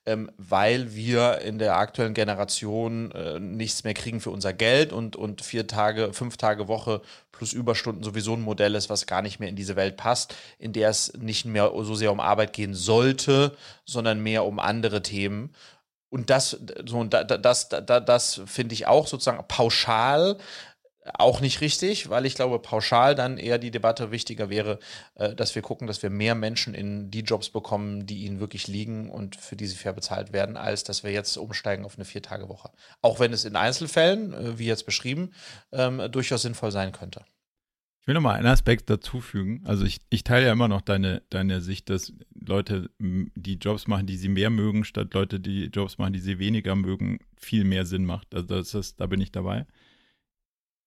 ähm, 0.06 0.32
weil 0.38 0.94
wir 0.94 1.42
in 1.42 1.58
der 1.58 1.78
aktuellen 1.78 2.14
Generation 2.14 3.12
äh, 3.12 3.40
nichts 3.40 3.84
mehr 3.84 3.96
kriegen 3.96 4.22
für 4.22 4.30
unser 4.30 4.54
Geld 4.54 4.94
und, 4.94 5.16
und 5.16 5.42
vier 5.42 5.66
Tage, 5.66 6.14
fünf 6.14 6.38
Tage 6.38 6.68
Woche 6.68 7.02
plus 7.32 7.54
Überstunden 7.54 8.04
sowieso 8.04 8.34
ein 8.34 8.42
Modell 8.42 8.76
ist, 8.76 8.90
was 8.90 9.08
gar 9.08 9.22
nicht 9.22 9.40
mehr 9.40 9.50
in 9.50 9.56
diese 9.56 9.76
Welt 9.76 9.98
passt, 9.98 10.36
in 10.60 10.74
der 10.74 10.90
es 10.90 11.14
nicht 11.18 11.46
mehr 11.46 11.72
so 11.82 11.96
sehr 11.96 12.12
um 12.12 12.20
Arbeit 12.20 12.54
gehen 12.54 12.74
sollte, 12.76 13.56
sondern 13.86 14.22
mehr 14.22 14.46
um 14.46 14.60
andere 14.60 15.02
Themen. 15.02 15.54
Und 16.10 16.30
das, 16.30 16.58
so, 16.86 17.04
das, 17.04 17.28
das, 17.42 17.70
das, 17.70 18.42
finde 18.46 18.74
ich 18.74 18.88
auch 18.88 19.08
sozusagen 19.08 19.46
pauschal 19.48 20.38
auch 21.18 21.42
nicht 21.42 21.62
richtig, 21.62 22.10
weil 22.10 22.26
ich 22.26 22.36
glaube, 22.36 22.60
pauschal 22.60 23.16
dann 23.16 23.38
eher 23.38 23.58
die 23.58 23.72
Debatte 23.72 24.12
wichtiger 24.12 24.50
wäre, 24.50 24.80
äh, 25.16 25.34
dass 25.34 25.56
wir 25.56 25.62
gucken, 25.62 25.88
dass 25.88 26.04
wir 26.04 26.10
mehr 26.10 26.36
Menschen 26.36 26.74
in 26.74 27.10
die 27.10 27.22
Jobs 27.22 27.50
bekommen, 27.50 28.06
die 28.06 28.26
ihnen 28.26 28.40
wirklich 28.40 28.68
liegen 28.68 29.10
und 29.10 29.36
für 29.36 29.56
die 29.56 29.66
sie 29.66 29.76
fair 29.76 29.94
bezahlt 29.94 30.34
werden, 30.34 30.58
als 30.58 30.84
dass 30.84 31.04
wir 31.04 31.12
jetzt 31.12 31.38
umsteigen 31.38 31.86
auf 31.86 31.96
eine 31.96 32.06
Vier-Tage-Woche. 32.06 32.70
Auch 33.02 33.20
wenn 33.20 33.34
es 33.34 33.46
in 33.46 33.56
Einzelfällen, 33.56 34.34
äh, 34.34 34.60
wie 34.60 34.68
jetzt 34.68 34.86
beschrieben, 34.86 35.34
ähm, 35.72 36.12
durchaus 36.12 36.42
sinnvoll 36.42 36.72
sein 36.72 36.92
könnte. 36.92 37.24
Ich 38.10 38.12
will 38.12 38.16
nochmal 38.16 38.38
einen 38.38 38.48
Aspekt 38.48 38.90
dazufügen. 38.90 39.62
Also 39.66 39.86
ich, 39.86 40.02
ich 40.10 40.24
teile 40.24 40.48
ja 40.48 40.52
immer 40.52 40.68
noch 40.68 40.82
deine, 40.82 41.22
deine 41.30 41.62
Sicht, 41.62 41.92
dass 41.92 42.12
Leute, 42.34 42.90
die 42.98 43.60
Jobs 43.62 43.86
machen, 43.86 44.08
die 44.08 44.18
sie 44.18 44.30
mehr 44.30 44.50
mögen, 44.50 44.84
statt 44.84 45.14
Leute, 45.14 45.40
die 45.40 45.66
Jobs 45.66 46.00
machen, 46.00 46.14
die 46.14 46.20
sie 46.20 46.40
weniger 46.40 46.76
mögen, 46.76 47.20
viel 47.38 47.66
mehr 47.66 47.86
Sinn 47.86 48.06
macht. 48.06 48.34
Also 48.34 48.48
das 48.48 48.74
ist, 48.74 49.00
da 49.00 49.06
bin 49.06 49.22
ich 49.22 49.32
dabei. 49.32 49.68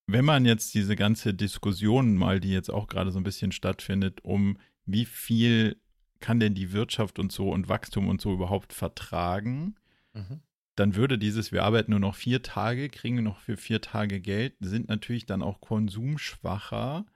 Wenn 0.09 0.25
man 0.25 0.45
jetzt 0.45 0.75
diese 0.75 0.97
ganze 0.97 1.33
Diskussion 1.33 2.16
mal, 2.16 2.41
die 2.41 2.51
jetzt 2.51 2.73
auch 2.73 2.89
gerade 2.89 3.12
so 3.12 3.20
ein 3.20 3.25
bisschen 3.25 3.53
stattfindet, 3.53 4.25
um 4.25 4.59
wie 4.85 5.05
viel 5.05 5.77
kann 6.18 6.41
denn 6.41 6.55
die 6.55 6.73
Wirtschaft 6.73 7.20
und 7.20 7.31
so 7.31 7.53
und 7.53 7.68
Wachstum 7.68 8.09
und 8.09 8.20
so 8.20 8.33
überhaupt 8.33 8.73
vertragen, 8.73 9.77
mhm. 10.12 10.41
dann 10.75 10.97
würde 10.97 11.18
dieses, 11.18 11.53
wir 11.53 11.62
arbeiten 11.62 11.93
nur 11.93 12.01
noch 12.01 12.16
vier 12.16 12.43
Tage, 12.43 12.89
kriegen 12.89 13.23
noch 13.23 13.39
für 13.39 13.57
vier 13.57 13.81
Tage 13.81 14.20
Geld, 14.20 14.55
sind 14.59 14.89
natürlich 14.89 15.25
dann 15.25 15.41
auch 15.41 15.61
konsumschwacher, 15.61 17.07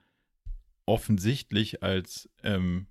offensichtlich 0.87 1.83
als, 1.83 2.29
ähm, 2.43 2.87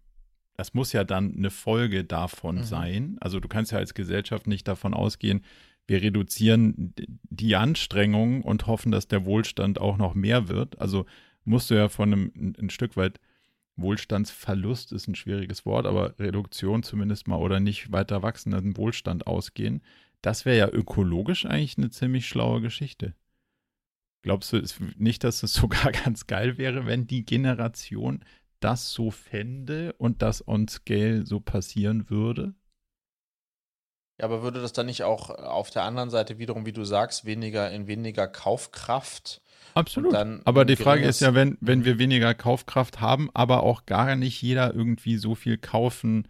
das 0.54 0.74
muss 0.74 0.92
ja 0.92 1.02
dann 1.02 1.34
eine 1.36 1.50
Folge 1.50 2.04
davon 2.04 2.56
mhm. 2.56 2.64
sein. 2.64 3.16
Also 3.20 3.40
du 3.40 3.48
kannst 3.48 3.72
ja 3.72 3.78
als 3.78 3.94
Gesellschaft 3.94 4.46
nicht 4.46 4.68
davon 4.68 4.94
ausgehen, 4.94 5.42
wir 5.88 6.02
reduzieren 6.02 6.94
die 7.30 7.54
Anstrengung 7.54 8.42
und 8.42 8.66
hoffen, 8.66 8.90
dass 8.90 9.06
der 9.06 9.24
Wohlstand 9.24 9.80
auch 9.80 9.98
noch 9.98 10.14
mehr 10.14 10.48
wird. 10.48 10.80
Also 10.80 11.06
musst 11.44 11.70
du 11.70 11.74
ja 11.74 11.88
von 11.88 12.12
einem 12.12 12.32
ein, 12.36 12.56
ein 12.60 12.70
Stück 12.70 12.96
weit 12.96 13.20
Wohlstandsverlust 13.76 14.92
ist 14.92 15.06
ein 15.06 15.14
schwieriges 15.14 15.66
Wort, 15.66 15.86
aber 15.86 16.18
Reduktion 16.18 16.82
zumindest 16.82 17.28
mal 17.28 17.36
oder 17.36 17.60
nicht 17.60 17.92
weiter 17.92 18.22
wachsenden 18.22 18.76
Wohlstand 18.76 19.26
ausgehen. 19.26 19.82
Das 20.22 20.44
wäre 20.44 20.56
ja 20.56 20.68
ökologisch 20.68 21.44
eigentlich 21.44 21.76
eine 21.76 21.90
ziemlich 21.90 22.26
schlaue 22.26 22.62
Geschichte. 22.62 23.14
Glaubst 24.26 24.52
du 24.52 24.60
nicht, 24.96 25.22
dass 25.22 25.44
es 25.44 25.52
sogar 25.54 25.92
ganz 25.92 26.26
geil 26.26 26.58
wäre, 26.58 26.84
wenn 26.84 27.06
die 27.06 27.24
Generation 27.24 28.24
das 28.58 28.90
so 28.90 29.12
fände 29.12 29.92
und 29.98 30.20
das 30.20 30.46
on 30.48 30.66
scale 30.66 31.24
so 31.24 31.38
passieren 31.38 32.10
würde? 32.10 32.52
Ja, 34.18 34.24
aber 34.24 34.42
würde 34.42 34.60
das 34.60 34.72
dann 34.72 34.86
nicht 34.86 35.04
auch 35.04 35.30
auf 35.30 35.70
der 35.70 35.84
anderen 35.84 36.10
Seite 36.10 36.38
wiederum, 36.38 36.66
wie 36.66 36.72
du 36.72 36.82
sagst, 36.82 37.24
weniger 37.24 37.70
in 37.70 37.86
weniger 37.86 38.26
Kaufkraft? 38.26 39.42
Absolut. 39.74 40.12
aber 40.44 40.64
die 40.64 40.74
Frage 40.74 41.04
ist 41.04 41.20
ja, 41.20 41.34
wenn, 41.34 41.56
wenn 41.60 41.84
wir 41.84 42.00
weniger 42.00 42.34
Kaufkraft 42.34 43.00
haben, 43.00 43.30
aber 43.32 43.62
auch 43.62 43.86
gar 43.86 44.16
nicht 44.16 44.42
jeder 44.42 44.74
irgendwie 44.74 45.18
so 45.18 45.36
viel 45.36 45.56
kaufen 45.56 46.26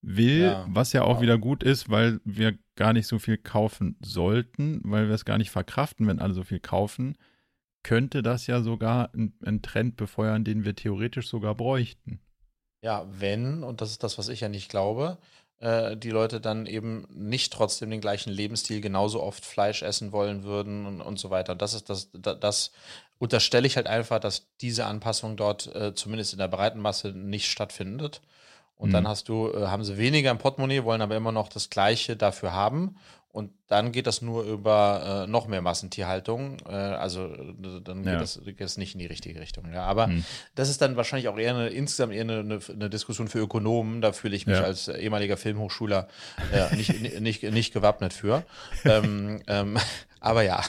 will, 0.00 0.42
ja, 0.42 0.66
was 0.68 0.92
ja 0.92 1.02
auch 1.02 1.16
ja. 1.16 1.22
wieder 1.22 1.38
gut 1.38 1.62
ist, 1.62 1.90
weil 1.90 2.20
wir 2.24 2.56
gar 2.76 2.92
nicht 2.92 3.06
so 3.06 3.18
viel 3.18 3.36
kaufen 3.36 3.96
sollten, 4.00 4.80
weil 4.84 5.08
wir 5.08 5.14
es 5.14 5.24
gar 5.24 5.38
nicht 5.38 5.50
verkraften, 5.50 6.06
wenn 6.06 6.20
alle 6.20 6.34
so 6.34 6.44
viel 6.44 6.60
kaufen, 6.60 7.16
könnte 7.82 8.22
das 8.22 8.46
ja 8.46 8.60
sogar 8.60 9.12
einen 9.14 9.62
Trend 9.62 9.96
befeuern, 9.96 10.44
den 10.44 10.64
wir 10.64 10.74
theoretisch 10.74 11.28
sogar 11.28 11.54
bräuchten. 11.54 12.20
Ja, 12.82 13.06
wenn, 13.10 13.64
und 13.64 13.80
das 13.80 13.90
ist 13.90 14.02
das, 14.04 14.18
was 14.18 14.28
ich 14.28 14.40
ja 14.40 14.48
nicht 14.48 14.68
glaube, 14.68 15.18
äh, 15.60 15.96
die 15.96 16.10
Leute 16.10 16.40
dann 16.40 16.66
eben 16.66 17.06
nicht 17.10 17.52
trotzdem 17.52 17.90
den 17.90 18.00
gleichen 18.00 18.30
Lebensstil 18.30 18.80
genauso 18.80 19.22
oft 19.22 19.44
Fleisch 19.44 19.82
essen 19.82 20.12
wollen 20.12 20.44
würden 20.44 20.86
und, 20.86 21.00
und 21.00 21.18
so 21.18 21.30
weiter. 21.30 21.56
Das 21.56 21.74
ist 21.74 21.90
das, 21.90 22.10
das, 22.12 22.38
das 22.38 22.72
unterstelle 23.18 23.66
ich 23.66 23.76
halt 23.76 23.88
einfach, 23.88 24.20
dass 24.20 24.46
diese 24.60 24.86
Anpassung 24.86 25.36
dort 25.36 25.74
äh, 25.74 25.94
zumindest 25.94 26.32
in 26.32 26.38
der 26.38 26.48
breiten 26.48 26.80
Masse 26.80 27.08
nicht 27.08 27.50
stattfindet. 27.50 28.20
Und 28.78 28.90
mhm. 28.90 28.92
dann 28.92 29.08
hast 29.08 29.28
du, 29.28 29.52
äh, 29.52 29.66
haben 29.66 29.84
sie 29.84 29.98
weniger 29.98 30.30
im 30.30 30.38
Portemonnaie, 30.38 30.84
wollen 30.84 31.02
aber 31.02 31.16
immer 31.16 31.32
noch 31.32 31.48
das 31.48 31.68
Gleiche 31.68 32.16
dafür 32.16 32.52
haben. 32.52 32.96
Und 33.30 33.52
dann 33.66 33.92
geht 33.92 34.06
das 34.06 34.22
nur 34.22 34.42
über 34.44 35.24
äh, 35.26 35.30
noch 35.30 35.46
mehr 35.46 35.60
Massentierhaltung. 35.60 36.56
Äh, 36.66 36.72
also 36.72 37.28
dann 37.84 38.02
geht, 38.02 38.14
ja. 38.14 38.18
das, 38.18 38.40
geht 38.44 38.60
das 38.60 38.78
nicht 38.78 38.94
in 38.94 39.00
die 39.00 39.06
richtige 39.06 39.40
Richtung. 39.40 39.70
Ja. 39.72 39.84
Aber 39.84 40.06
hm. 40.06 40.24
das 40.54 40.70
ist 40.70 40.80
dann 40.80 40.96
wahrscheinlich 40.96 41.28
auch 41.28 41.38
eher 41.38 41.54
eine, 41.54 41.68
insgesamt 41.68 42.14
eher 42.14 42.22
eine, 42.22 42.40
eine 42.68 42.90
Diskussion 42.90 43.28
für 43.28 43.38
Ökonomen. 43.38 44.00
Da 44.00 44.12
fühle 44.12 44.34
ich 44.34 44.46
mich 44.46 44.56
ja. 44.56 44.64
als 44.64 44.88
ehemaliger 44.88 45.36
Filmhochschuler 45.36 46.08
äh, 46.52 46.74
nicht, 46.76 47.20
nicht, 47.20 47.42
nicht 47.42 47.72
gewappnet 47.72 48.12
für. 48.12 48.44
ähm, 48.84 49.42
ähm, 49.46 49.76
aber 50.20 50.42
ja. 50.42 50.62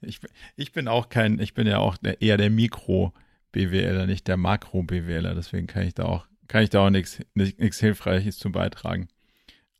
Ich, 0.00 0.20
ich 0.56 0.72
bin 0.72 0.88
auch 0.88 1.08
kein, 1.08 1.38
ich 1.38 1.54
bin 1.54 1.66
ja 1.66 1.78
auch 1.78 1.96
eher 2.18 2.36
der 2.36 2.50
Mikro-BWLer, 2.50 4.06
nicht 4.06 4.26
der 4.26 4.36
Makro-BWLer. 4.36 5.34
Deswegen 5.34 5.68
kann 5.68 5.86
ich 5.86 5.94
da 5.94 6.04
auch, 6.04 6.26
kann 6.52 6.64
ich 6.64 6.68
da 6.68 6.86
auch 6.86 6.90
nichts 6.90 7.78
Hilfreiches 7.78 8.38
zu 8.38 8.52
beitragen. 8.52 9.08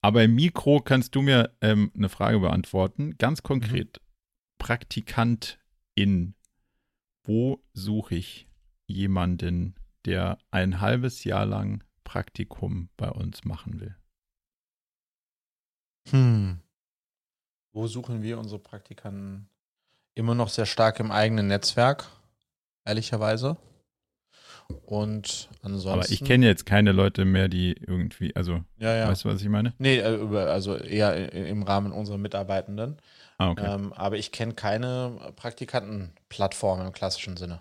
Aber 0.01 0.25
im 0.25 0.35
Mikro 0.35 0.81
kannst 0.81 1.15
du 1.15 1.21
mir 1.21 1.55
ähm, 1.61 1.93
eine 1.95 2.09
Frage 2.09 2.41
beantworten. 2.41 3.19
Ganz 3.19 3.43
konkret. 3.43 4.01
Mhm. 4.01 4.07
Praktikantin. 4.57 6.35
Wo 7.25 7.63
suche 7.75 8.15
ich 8.15 8.49
jemanden, 8.87 9.75
der 10.07 10.39
ein 10.51 10.81
halbes 10.81 11.25
Jahr 11.25 11.45
lang 11.45 11.85
Praktikum 12.05 12.89
bei 12.97 13.11
uns 13.11 13.45
machen 13.45 13.79
will? 13.79 13.95
Hm. 16.09 16.59
Wo 17.73 17.87
suchen 17.87 18.23
wir 18.23 18.39
unsere 18.39 18.59
Praktikanten? 18.59 19.47
Immer 20.15 20.35
noch 20.35 20.49
sehr 20.49 20.67
stark 20.67 21.01
im 21.01 21.11
eigenen 21.11 21.49
Netzwerk, 21.49 22.07
ehrlicherweise. 22.87 23.59
Und 24.87 25.49
ansonsten. 25.63 25.91
Aber 25.91 26.11
ich 26.11 26.25
kenne 26.25 26.47
jetzt 26.47 26.67
keine 26.67 26.93
Leute 26.93 27.25
mehr, 27.25 27.49
die 27.49 27.73
irgendwie, 27.73 28.35
also, 28.37 28.61
ja, 28.79 28.95
ja. 28.95 29.09
weißt 29.09 29.25
du, 29.25 29.29
was 29.29 29.43
ich 29.43 29.49
meine? 29.49 29.75
Nee, 29.79 29.99
äh, 29.99 30.37
also 30.39 30.77
eher 30.77 31.33
im 31.33 31.63
Rahmen 31.63 31.93
unserer 31.93 32.19
Mitarbeitenden. 32.19 32.99
Ah, 33.39 33.51
okay. 33.51 33.75
Ähm, 33.75 33.93
aber 33.93 34.17
ich 34.17 34.33
kenne 34.33 34.55
keine 34.55 35.33
Praktikantenplattform 35.37 36.81
im 36.81 36.93
klassischen 36.93 37.37
Sinne. 37.37 37.61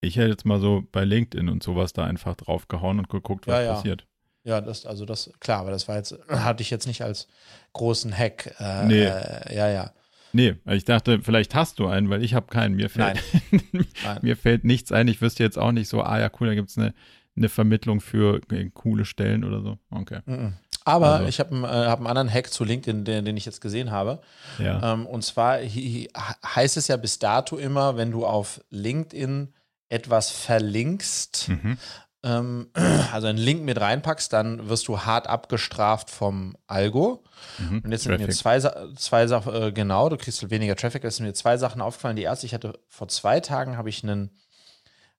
Ich 0.00 0.16
hätte 0.16 0.28
jetzt 0.28 0.44
mal 0.44 0.60
so 0.60 0.84
bei 0.92 1.04
LinkedIn 1.04 1.48
und 1.48 1.62
sowas 1.62 1.92
da 1.92 2.04
einfach 2.04 2.36
draufgehauen 2.36 2.98
und 2.98 3.08
geguckt, 3.08 3.46
was 3.46 3.54
Ja, 3.54 3.62
ja. 3.62 3.74
passiert. 3.74 4.06
Ja, 4.44 4.60
das, 4.60 4.86
also 4.86 5.04
das, 5.04 5.30
klar, 5.40 5.60
aber 5.60 5.70
das 5.72 5.88
war 5.88 5.96
jetzt, 5.96 6.16
hatte 6.28 6.62
ich 6.62 6.70
jetzt 6.70 6.86
nicht 6.86 7.02
als 7.02 7.26
großen 7.72 8.16
Hack. 8.16 8.54
Äh, 8.60 8.84
Nee. 8.86 9.04
Äh, 9.04 9.56
ja, 9.56 9.68
ja. 9.68 9.92
Nee, 10.32 10.56
ich 10.66 10.84
dachte, 10.84 11.20
vielleicht 11.22 11.54
hast 11.54 11.78
du 11.78 11.86
einen, 11.86 12.10
weil 12.10 12.22
ich 12.22 12.34
habe 12.34 12.46
keinen. 12.48 12.76
Mir 12.76 12.90
fällt, 12.90 13.22
Nein. 13.72 14.18
mir 14.22 14.36
fällt 14.36 14.64
nichts 14.64 14.92
ein. 14.92 15.08
Ich 15.08 15.20
wüsste 15.20 15.42
jetzt 15.42 15.58
auch 15.58 15.72
nicht 15.72 15.88
so, 15.88 16.02
ah 16.02 16.18
ja, 16.18 16.30
cool, 16.40 16.48
da 16.48 16.54
gibt 16.54 16.68
es 16.70 16.76
eine, 16.78 16.92
eine 17.36 17.48
Vermittlung 17.48 18.00
für 18.00 18.40
äh, 18.50 18.70
coole 18.74 19.04
Stellen 19.04 19.44
oder 19.44 19.62
so. 19.62 19.78
Okay. 19.90 20.20
Mhm. 20.26 20.54
Aber 20.84 21.14
Also- 21.16 21.28
ich 21.28 21.38
habe 21.40 21.54
einen, 21.54 21.64
äh, 21.64 21.68
hab 21.88 21.98
einen 21.98 22.06
anderen 22.06 22.32
Hack 22.32 22.50
zu 22.50 22.64
LinkedIn, 22.64 23.04
den, 23.04 23.24
den 23.24 23.36
ich 23.36 23.44
jetzt 23.46 23.60
gesehen 23.60 23.90
habe. 23.90 24.20
Ja. 24.58 24.92
Ähm, 24.94 25.06
und 25.06 25.22
zwar 25.22 25.58
hi- 25.58 26.08
hi- 26.16 26.34
heißt 26.44 26.76
es 26.76 26.88
ja 26.88 26.96
bis 26.96 27.18
dato 27.18 27.56
immer, 27.56 27.96
wenn 27.96 28.10
du 28.10 28.24
auf 28.26 28.60
LinkedIn 28.70 29.52
etwas 29.90 30.30
verlinkst, 30.30 31.48
Mhm. 31.48 31.78
Ähm, 32.22 32.70
also 33.12 33.26
einen 33.28 33.38
Link 33.38 33.62
mit 33.62 33.80
reinpackst, 33.80 34.32
dann 34.32 34.68
wirst 34.68 34.88
du 34.88 35.00
hart 35.00 35.26
abgestraft 35.26 36.10
vom 36.10 36.56
Algo. 36.66 37.22
Mhm. 37.58 37.82
Und 37.84 37.92
jetzt 37.92 38.02
sind 38.04 38.12
mir 38.12 38.18
Traffic. 38.18 38.34
zwei, 38.36 38.60
Sa- 38.60 38.86
zwei 38.96 39.26
Sachen, 39.26 39.54
äh, 39.54 39.72
genau, 39.72 40.08
du 40.08 40.16
kriegst 40.16 40.40
halt 40.42 40.50
weniger 40.50 40.76
Traffic. 40.76 41.04
Es 41.04 41.16
sind 41.16 41.26
mir 41.26 41.34
zwei 41.34 41.56
Sachen 41.56 41.80
aufgefallen. 41.80 42.16
Die 42.16 42.22
erste, 42.22 42.46
ich 42.46 42.54
hatte 42.54 42.78
vor 42.88 43.08
zwei 43.08 43.40
Tagen 43.40 43.76
habe 43.76 43.88
ich 43.88 44.02
einen, 44.02 44.30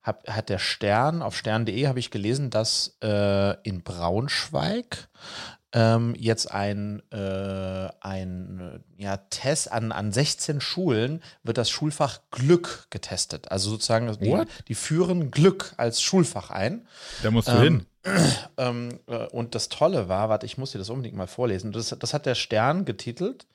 hab, 0.03 0.27
hat 0.29 0.49
der 0.49 0.59
Stern, 0.59 1.21
auf 1.21 1.37
stern.de 1.37 1.87
habe 1.87 1.99
ich 1.99 2.11
gelesen, 2.11 2.49
dass 2.49 2.97
äh, 3.03 3.55
in 3.63 3.83
Braunschweig 3.83 5.07
ähm, 5.71 6.15
jetzt 6.17 6.51
ein, 6.51 7.03
äh, 7.11 7.89
ein 8.01 8.83
ja, 8.97 9.17
Test 9.17 9.71
an, 9.71 9.91
an 9.91 10.11
16 10.11 10.61
Schulen 10.61 11.21
wird 11.43 11.57
das 11.57 11.69
Schulfach 11.69 12.19
Glück 12.31 12.87
getestet. 12.89 13.51
Also 13.51 13.69
sozusagen, 13.69 14.11
die, 14.19 14.43
die 14.67 14.75
führen 14.75 15.31
Glück 15.31 15.73
als 15.77 16.01
Schulfach 16.01 16.49
ein. 16.49 16.87
Da 17.21 17.31
musst 17.31 17.47
du 17.47 17.53
Ähm, 17.53 17.61
hin. 17.61 17.85
Ähm, 18.57 18.99
äh, 19.07 19.27
und 19.27 19.55
das 19.55 19.69
Tolle 19.69 20.07
war, 20.09 20.29
warte, 20.29 20.45
ich 20.45 20.57
muss 20.57 20.71
dir 20.71 20.79
das 20.79 20.89
unbedingt 20.89 21.15
mal 21.15 21.27
vorlesen. 21.27 21.71
Das, 21.71 21.89
das 21.89 22.13
hat 22.13 22.25
der 22.25 22.35
Stern 22.35 22.85
getitelt. 22.85 23.45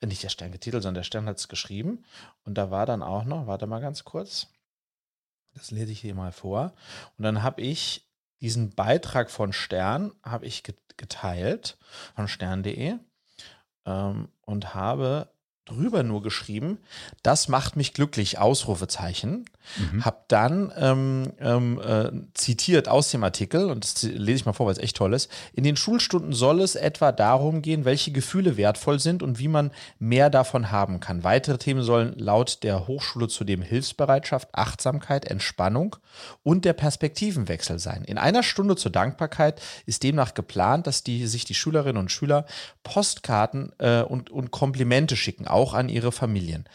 Äh, 0.00 0.06
nicht 0.06 0.22
der 0.22 0.28
Stern 0.28 0.52
getitelt, 0.52 0.82
sondern 0.82 1.00
der 1.00 1.04
Stern 1.04 1.26
hat 1.26 1.38
es 1.38 1.48
geschrieben. 1.48 2.04
Und 2.44 2.58
da 2.58 2.70
war 2.70 2.84
dann 2.84 3.02
auch 3.02 3.24
noch, 3.24 3.46
warte 3.46 3.66
mal 3.66 3.80
ganz 3.80 4.04
kurz. 4.04 4.48
Das 5.54 5.70
lese 5.70 5.92
ich 5.92 6.00
hier 6.00 6.14
mal 6.14 6.32
vor. 6.32 6.72
Und 7.16 7.24
dann 7.24 7.42
habe 7.42 7.60
ich 7.62 8.06
diesen 8.40 8.74
Beitrag 8.74 9.30
von 9.30 9.52
Stern, 9.52 10.12
habe 10.22 10.46
ich 10.46 10.62
geteilt, 10.96 11.78
von 12.14 12.28
stern.de 12.28 12.98
ähm, 13.86 14.28
und 14.42 14.74
habe 14.74 15.32
drüber 15.64 16.02
nur 16.02 16.22
geschrieben, 16.22 16.78
das 17.22 17.48
macht 17.48 17.76
mich 17.76 17.94
glücklich, 17.94 18.38
Ausrufezeichen. 18.38 19.44
Mhm. 19.92 20.04
Hab 20.04 20.28
dann 20.28 20.72
ähm, 20.76 21.32
ähm, 21.38 21.80
äh, 21.80 22.10
zitiert 22.34 22.88
aus 22.88 23.10
dem 23.10 23.22
Artikel, 23.22 23.70
und 23.70 23.84
das 23.84 24.02
lese 24.02 24.38
ich 24.38 24.44
mal 24.44 24.52
vor, 24.52 24.66
weil 24.66 24.72
es 24.72 24.78
echt 24.78 24.96
toll 24.96 25.14
ist. 25.14 25.30
In 25.52 25.62
den 25.62 25.76
Schulstunden 25.76 26.32
soll 26.32 26.60
es 26.60 26.74
etwa 26.74 27.12
darum 27.12 27.62
gehen, 27.62 27.84
welche 27.84 28.10
Gefühle 28.10 28.56
wertvoll 28.56 28.98
sind 28.98 29.22
und 29.22 29.38
wie 29.38 29.46
man 29.46 29.70
mehr 30.00 30.30
davon 30.30 30.72
haben 30.72 30.98
kann. 30.98 31.22
Weitere 31.22 31.58
Themen 31.58 31.82
sollen 31.82 32.18
laut 32.18 32.64
der 32.64 32.88
Hochschule 32.88 33.28
zudem 33.28 33.62
Hilfsbereitschaft, 33.62 34.48
Achtsamkeit, 34.52 35.26
Entspannung 35.26 35.96
und 36.42 36.64
der 36.64 36.72
Perspektivenwechsel 36.72 37.78
sein. 37.78 38.02
In 38.04 38.18
einer 38.18 38.42
Stunde 38.42 38.74
zur 38.74 38.90
Dankbarkeit 38.90 39.62
ist 39.86 40.02
demnach 40.02 40.34
geplant, 40.34 40.88
dass 40.88 41.04
die, 41.04 41.26
sich 41.28 41.44
die 41.44 41.54
Schülerinnen 41.54 41.98
und 41.98 42.10
Schüler 42.10 42.46
Postkarten 42.82 43.72
äh, 43.78 44.02
und, 44.02 44.30
und 44.30 44.50
Komplimente 44.50 45.16
schicken, 45.16 45.46
auch 45.52 45.74
an 45.74 45.88
ihre 45.88 46.12
Familien. 46.12 46.68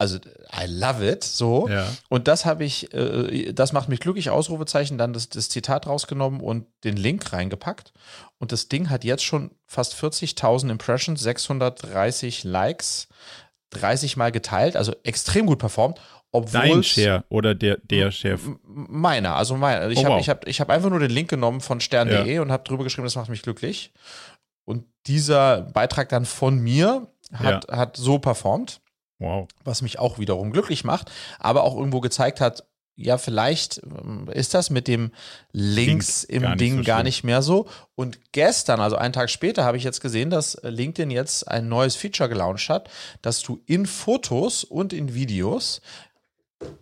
Also, 0.00 0.18
I 0.18 0.66
love 0.68 1.04
it, 1.04 1.24
so. 1.24 1.68
Ja. 1.68 1.88
Und 2.08 2.28
das 2.28 2.44
habe 2.44 2.64
ich, 2.64 2.94
äh, 2.94 3.52
das 3.52 3.72
macht 3.72 3.88
mich 3.88 3.98
glücklich, 3.98 4.30
Ausrufezeichen, 4.30 4.96
dann 4.96 5.12
das, 5.12 5.28
das 5.28 5.48
Zitat 5.48 5.88
rausgenommen 5.88 6.40
und 6.40 6.66
den 6.84 6.96
Link 6.96 7.32
reingepackt. 7.32 7.92
Und 8.38 8.52
das 8.52 8.68
Ding 8.68 8.90
hat 8.90 9.02
jetzt 9.02 9.24
schon 9.24 9.50
fast 9.66 9.94
40.000 9.96 10.70
Impressions, 10.70 11.20
630 11.20 12.44
Likes, 12.44 13.08
30 13.70 14.16
Mal 14.16 14.30
geteilt, 14.30 14.76
also 14.76 14.94
extrem 15.02 15.46
gut 15.46 15.58
performt. 15.58 16.00
Obwohl 16.30 16.60
Dein 16.60 16.84
Share 16.84 17.24
oder 17.30 17.54
der, 17.54 17.78
der 17.78 18.12
Share. 18.12 18.38
Meiner, 18.62 19.34
also 19.34 19.56
meiner. 19.56 19.88
Ich 19.88 19.98
Oh, 19.98 20.04
habe 20.04 20.14
wow. 20.16 20.20
ich 20.20 20.28
hab, 20.28 20.46
ich 20.46 20.60
hab 20.60 20.68
einfach 20.68 20.90
nur 20.90 21.00
den 21.00 21.10
Link 21.10 21.30
genommen 21.30 21.60
von 21.62 21.80
stern.de 21.80 22.38
und 22.38 22.52
habe 22.52 22.64
drüber 22.64 22.84
geschrieben, 22.84 23.06
das 23.06 23.16
macht 23.16 23.30
mich 23.30 23.42
glücklich. 23.42 23.92
Und 24.66 24.84
dieser 25.06 25.62
Beitrag 25.62 26.10
dann 26.10 26.26
von 26.26 26.58
mir 26.58 27.08
hat, 27.32 27.68
hat 27.68 27.96
so 27.96 28.18
performt 28.18 28.80
Wow. 29.20 29.48
was 29.64 29.82
mich 29.82 29.98
auch 29.98 30.20
wiederum 30.20 30.52
glücklich 30.52 30.84
macht, 30.84 31.10
aber 31.40 31.64
auch 31.64 31.76
irgendwo 31.76 32.00
gezeigt 32.00 32.40
hat, 32.40 32.62
ja, 33.00 33.16
vielleicht 33.16 33.80
ähm, 33.84 34.28
ist 34.32 34.54
das 34.54 34.70
mit 34.70 34.88
dem 34.88 35.12
Links 35.52 36.22
Link 36.22 36.32
im 36.32 36.42
gar 36.42 36.56
Ding 36.56 36.76
so 36.78 36.82
gar 36.82 37.02
nicht 37.04 37.22
mehr 37.22 37.42
so. 37.42 37.68
Und 37.94 38.18
gestern, 38.32 38.80
also 38.80 38.96
einen 38.96 39.12
Tag 39.12 39.30
später, 39.30 39.64
habe 39.64 39.76
ich 39.76 39.84
jetzt 39.84 40.00
gesehen, 40.00 40.30
dass 40.30 40.58
LinkedIn 40.62 41.10
jetzt 41.10 41.46
ein 41.46 41.68
neues 41.68 41.94
Feature 41.94 42.28
gelauncht 42.28 42.68
hat, 42.68 42.90
dass 43.22 43.40
du 43.40 43.60
in 43.66 43.86
Fotos 43.86 44.64
und 44.64 44.92
in 44.92 45.14
Videos 45.14 45.80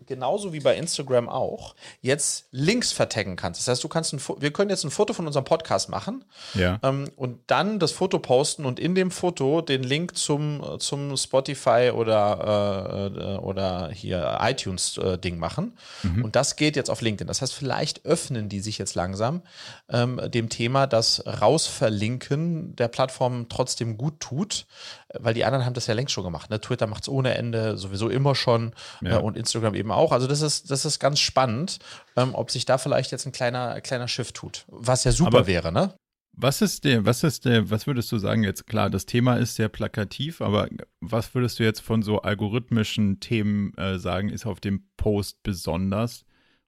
genauso 0.06 0.52
wie 0.52 0.60
bei 0.60 0.76
Instagram 0.76 1.28
auch, 1.28 1.74
jetzt 2.00 2.46
Links 2.50 2.92
vertaggen 2.92 3.36
kannst. 3.36 3.60
Das 3.60 3.68
heißt, 3.68 3.84
du 3.84 3.88
kannst 3.88 4.12
ein, 4.14 4.20
wir 4.38 4.52
können 4.52 4.70
jetzt 4.70 4.84
ein 4.84 4.90
Foto 4.90 5.12
von 5.12 5.26
unserem 5.26 5.44
Podcast 5.44 5.88
machen 5.88 6.24
Ja. 6.54 6.78
ähm, 6.82 7.10
und 7.16 7.40
dann 7.48 7.78
das 7.78 7.92
Foto 7.92 8.18
posten 8.18 8.64
und 8.64 8.80
in 8.80 8.94
dem 8.94 9.10
Foto 9.10 9.60
den 9.60 9.82
Link 9.82 10.16
zum, 10.16 10.78
zum 10.78 11.16
Spotify 11.16 11.90
oder, 11.94 13.10
äh, 13.14 13.34
äh, 13.34 13.38
oder 13.38 13.90
hier 13.90 14.38
iTunes-Ding 14.40 15.38
machen. 15.38 15.76
Und 16.22 16.36
das 16.36 16.56
geht 16.56 16.76
jetzt 16.76 16.90
auf 16.90 17.00
LinkedIn. 17.00 17.26
Das 17.26 17.42
heißt, 17.42 17.52
vielleicht 17.52 18.04
öffnen 18.06 18.48
die 18.48 18.60
sich 18.60 18.78
jetzt 18.78 18.94
langsam 18.94 19.42
ähm, 19.88 20.20
dem 20.30 20.48
Thema, 20.48 20.86
dass 20.86 21.22
Rausverlinken 21.26 22.76
der 22.76 22.88
Plattform 22.88 23.48
trotzdem 23.48 23.98
gut 23.98 24.20
tut, 24.20 24.66
äh, 25.05 25.05
weil 25.14 25.34
die 25.34 25.44
anderen 25.44 25.64
haben 25.64 25.74
das 25.74 25.86
ja 25.86 25.94
längst 25.94 26.12
schon 26.12 26.24
gemacht. 26.24 26.50
Ne? 26.50 26.60
Twitter 26.60 26.86
macht 26.86 27.02
es 27.04 27.08
ohne 27.08 27.34
Ende, 27.34 27.76
sowieso 27.78 28.08
immer 28.08 28.34
schon 28.34 28.72
Ja. 29.02 29.18
äh, 29.18 29.22
und 29.22 29.36
Instagram 29.36 29.74
eben 29.74 29.92
auch. 29.92 30.12
Also 30.12 30.26
das 30.26 30.40
ist, 30.40 30.70
das 30.70 30.84
ist 30.84 30.98
ganz 30.98 31.20
spannend, 31.20 31.78
ähm, 32.16 32.34
ob 32.34 32.50
sich 32.50 32.64
da 32.64 32.78
vielleicht 32.78 33.12
jetzt 33.12 33.26
ein 33.26 33.32
kleiner, 33.32 33.80
kleiner 33.80 34.08
Shift 34.08 34.34
tut. 34.34 34.64
Was 34.68 35.04
ja 35.04 35.12
super 35.12 35.38
Aber- 35.38 35.46
wäre, 35.46 35.72
ne? 35.72 35.94
Was 36.38 36.60
ist 36.60 36.84
der, 36.84 37.06
was 37.06 37.22
ist 37.24 37.46
der, 37.46 37.70
was 37.70 37.86
würdest 37.86 38.12
du 38.12 38.18
sagen 38.18 38.44
jetzt? 38.44 38.66
Klar, 38.66 38.90
das 38.90 39.06
Thema 39.06 39.36
ist 39.36 39.54
sehr 39.54 39.70
plakativ, 39.70 40.42
aber 40.42 40.68
was 41.00 41.34
würdest 41.34 41.58
du 41.58 41.62
jetzt 41.64 41.80
von 41.80 42.02
so 42.02 42.20
algorithmischen 42.20 43.20
Themen 43.20 43.72
äh, 43.78 43.98
sagen, 43.98 44.28
ist 44.28 44.44
auf 44.44 44.60
dem 44.60 44.86
Post 44.98 45.42
besonders? 45.42 46.26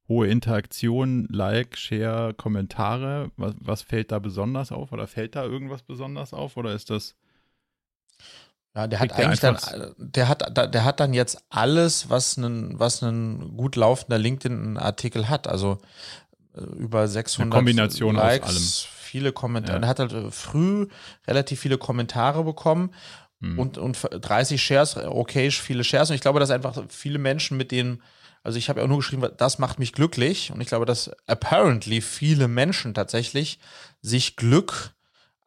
Hohe 0.09 0.26
Interaktion, 0.28 1.26
Like, 1.30 1.76
Share, 1.76 2.32
Kommentare, 2.32 3.30
was, 3.36 3.55
was 3.61 3.82
fällt 3.82 4.11
da 4.11 4.18
besonders 4.20 4.72
auf? 4.72 4.91
Oder 4.93 5.07
fällt 5.07 5.36
da 5.36 5.45
irgendwas 5.45 5.82
besonders 5.82 6.32
auf? 6.32 6.57
Oder 6.57 6.72
ist 6.72 6.89
das, 6.89 7.14
Ja, 8.75 8.87
der 8.87 9.01
hat 9.01 9.09
Kriegt 9.09 9.19
der 9.19 9.27
eigentlich 9.27 9.41
dann, 9.41 9.95
der 9.99 10.29
hat, 10.29 10.75
der 10.75 10.85
hat 10.85 11.01
dann 11.01 11.14
jetzt 11.14 11.43
alles, 11.51 12.11
was 12.11 12.39
einen, 12.39 12.79
was 12.79 13.03
ein 13.03 13.57
gut 13.57 13.77
laufender 13.77 14.19
LinkedIn-Artikel 14.19 15.29
hat. 15.29 15.49
Also 15.49 15.79
äh, 16.55 16.61
über 16.61 17.09
600 17.09 17.53
Kombination 17.53 18.16
aus 18.16 18.23
Likes, 18.23 18.49
allem. 18.49 18.62
viele 18.62 19.33
Kommentare. 19.33 19.79
Ja. 19.79 19.85
Er 19.85 19.89
hat 19.89 19.99
halt 19.99 20.12
äh, 20.12 20.31
früh 20.31 20.87
relativ 21.27 21.61
viele 21.61 21.79
Kommentare 21.79 22.45
bekommen 22.45 22.91
Hm. 23.41 23.59
und, 23.59 23.79
und 23.79 23.99
30 24.11 24.61
Shares, 24.61 24.97
äh, 24.97 25.07
okay, 25.07 25.51
viele 25.51 25.85
Shares. 25.85 26.11
Und 26.11 26.16
ich 26.16 26.23
glaube, 26.23 26.41
dass 26.41 26.51
einfach 26.51 26.85
viele 26.89 27.19
Menschen 27.19 27.57
mit 27.57 27.71
denen, 27.71 28.03
also 28.43 28.59
ich 28.59 28.69
habe 28.69 28.81
ja 28.81 28.85
auch 28.85 28.89
nur 28.89 28.99
geschrieben, 28.99 29.29
das 29.37 29.59
macht 29.59 29.79
mich 29.79 29.93
glücklich. 29.93 30.51
Und 30.53 30.61
ich 30.61 30.69
glaube, 30.69 30.87
dass 30.87 31.11
apparently 31.27 32.01
viele 32.01 32.49
Menschen 32.49 32.95
tatsächlich 32.95 33.59
sich 34.03 34.37
Glück 34.37 34.93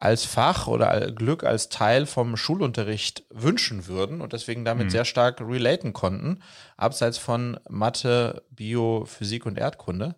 als 0.02 0.24
Fach 0.24 0.66
oder 0.66 1.12
Glück 1.12 1.44
als 1.44 1.68
Teil 1.68 2.06
vom 2.06 2.36
Schulunterricht 2.36 3.24
wünschen 3.30 3.86
würden 3.86 4.20
und 4.20 4.32
deswegen 4.32 4.64
damit 4.64 4.86
Mhm. 4.86 4.90
sehr 4.90 5.04
stark 5.04 5.40
relaten 5.40 5.92
konnten, 5.92 6.40
abseits 6.76 7.18
von 7.18 7.60
Mathe, 7.68 8.42
Bio, 8.50 9.04
Physik 9.04 9.46
und 9.46 9.58
Erdkunde. 9.58 10.16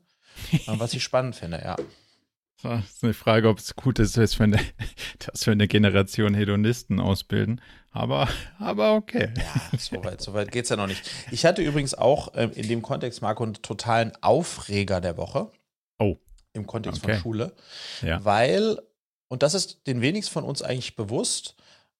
Was 0.66 0.94
ich 0.94 1.02
spannend 1.04 1.36
finde, 1.36 1.58
ja. 1.62 1.76
das 2.62 2.84
ist 2.94 3.04
eine 3.04 3.12
Frage, 3.12 3.50
ob 3.50 3.58
es 3.58 3.76
gut 3.76 3.98
ist, 3.98 4.16
dass 4.16 4.38
wir 4.38 4.44
eine, 4.44 4.58
dass 5.18 5.44
wir 5.44 5.52
eine 5.52 5.68
Generation 5.68 6.32
Hedonisten 6.32 6.98
ausbilden. 6.98 7.60
Aber, 7.90 8.26
aber 8.58 8.94
okay. 8.94 9.34
Ja, 9.36 9.78
soweit 9.78 10.22
so 10.22 10.32
weit 10.32 10.50
geht 10.50 10.64
es 10.64 10.70
ja 10.70 10.76
noch 10.76 10.86
nicht. 10.86 11.08
Ich 11.30 11.44
hatte 11.44 11.60
übrigens 11.60 11.92
auch 11.92 12.32
ähm, 12.34 12.52
in 12.54 12.66
dem 12.68 12.80
Kontext, 12.80 13.20
Marco, 13.20 13.44
einen 13.44 13.52
totalen 13.54 14.12
Aufreger 14.22 15.02
der 15.02 15.18
Woche. 15.18 15.50
Oh. 15.98 16.16
Im 16.54 16.66
Kontext 16.66 17.04
Okay. 17.04 17.12
von 17.14 17.22
Schule. 17.22 17.52
Ja. 18.00 18.24
Weil, 18.24 18.78
und 19.28 19.42
das 19.42 19.54
ist 19.54 19.86
den 19.86 20.00
wenigsten 20.00 20.32
von 20.32 20.44
uns 20.44 20.62
eigentlich 20.62 20.96
bewusst, 20.96 21.56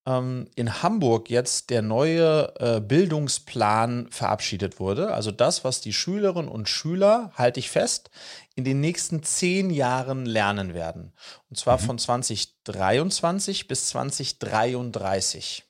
ähm, 0.07 0.49
in 0.55 0.83
Hamburg 0.83 1.31
jetzt 1.31 1.71
der 1.71 1.81
neue 1.83 2.53
äh, 2.59 2.81
Bildungsplan 2.81 4.09
verabschiedet 4.11 4.79
wurde. 4.79 5.15
Also 5.15 5.31
das, 5.31 5.65
was 5.65 5.81
die 5.81 5.93
Schülerinnen 5.95 6.51
und 6.51 6.69
Schüler, 6.69 7.33
halte 7.37 7.61
ich 7.61 7.71
fest, 7.71 8.11
in 8.55 8.65
den 8.65 8.81
nächsten 8.81 9.23
zehn 9.23 9.71
Jahren 9.71 10.27
lernen 10.27 10.75
werden. 10.75 11.13
Und 11.49 11.57
zwar 11.57 11.79
von 11.79 11.99
2023 11.99 13.67
bis 13.67 13.89
2033. 13.89 15.65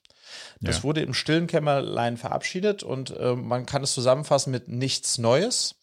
Das 0.61 0.79
Ja. 0.79 0.83
wurde 0.83 1.03
im 1.03 1.15
stillen 1.15 1.47
Kämmerlein 1.47 2.17
verabschiedet 2.17 2.83
und 2.83 3.17
äh, 3.17 3.35
man 3.37 3.67
kann 3.67 3.83
es 3.83 3.93
zusammenfassen 3.95 4.51
mit 4.51 4.69
nichts 4.69 5.19
Neues. 5.19 5.77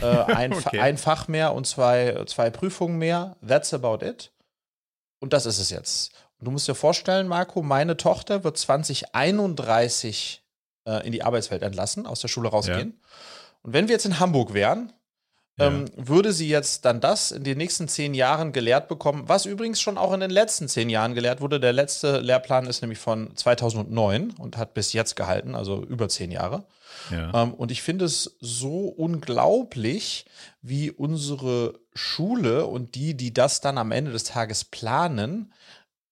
Äh, 0.00 0.06
ein, 0.06 0.52
okay. 0.52 0.78
ein, 0.78 0.96
Fach 0.98 1.26
mehr 1.26 1.54
und 1.54 1.66
zwei, 1.66 2.22
zwei 2.26 2.50
Prüfungen 2.50 2.98
mehr. 2.98 3.36
That's 3.46 3.72
about 3.74 4.04
it. 4.04 4.30
Und 5.18 5.32
das 5.32 5.46
ist 5.46 5.58
es 5.58 5.70
jetzt. 5.70 6.12
Und 6.38 6.46
du 6.46 6.50
musst 6.50 6.68
dir 6.68 6.74
vorstellen, 6.74 7.28
Marco, 7.28 7.62
meine 7.62 7.96
Tochter 7.96 8.44
wird 8.44 8.58
2031 8.58 10.42
äh, 10.86 11.06
in 11.06 11.12
die 11.12 11.22
Arbeitswelt 11.22 11.62
entlassen, 11.62 12.06
aus 12.06 12.20
der 12.20 12.28
Schule 12.28 12.48
rausgehen. 12.48 12.94
Ja. 13.00 13.08
Und 13.62 13.72
wenn 13.72 13.88
wir 13.88 13.94
jetzt 13.94 14.06
in 14.06 14.20
Hamburg 14.20 14.54
wären, 14.54 14.92
ja. 15.58 15.66
ähm, 15.68 15.86
würde 15.96 16.32
sie 16.32 16.48
jetzt 16.48 16.84
dann 16.84 17.00
das 17.00 17.32
in 17.32 17.44
den 17.44 17.58
nächsten 17.58 17.88
zehn 17.88 18.14
Jahren 18.14 18.52
gelehrt 18.52 18.88
bekommen, 18.88 19.24
was 19.26 19.46
übrigens 19.46 19.80
schon 19.80 19.98
auch 19.98 20.12
in 20.12 20.20
den 20.20 20.30
letzten 20.30 20.68
zehn 20.68 20.90
Jahren 20.90 21.14
gelehrt 21.14 21.40
wurde. 21.40 21.58
Der 21.58 21.72
letzte 21.72 22.20
Lehrplan 22.20 22.66
ist 22.66 22.82
nämlich 22.82 22.98
von 22.98 23.34
2009 23.34 24.34
und 24.38 24.56
hat 24.56 24.74
bis 24.74 24.92
jetzt 24.92 25.16
gehalten, 25.16 25.54
also 25.54 25.82
über 25.82 26.08
zehn 26.08 26.30
Jahre. 26.30 26.64
Ja. 27.10 27.42
Ähm, 27.42 27.54
und 27.54 27.70
ich 27.70 27.82
finde 27.82 28.04
es 28.04 28.36
so 28.40 28.88
unglaublich, 28.88 30.26
wie 30.62 30.90
unsere 30.90 31.80
Schule 31.94 32.66
und 32.66 32.94
die, 32.94 33.16
die 33.16 33.32
das 33.32 33.60
dann 33.60 33.78
am 33.78 33.92
Ende 33.92 34.12
des 34.12 34.24
Tages 34.24 34.64
planen, 34.64 35.52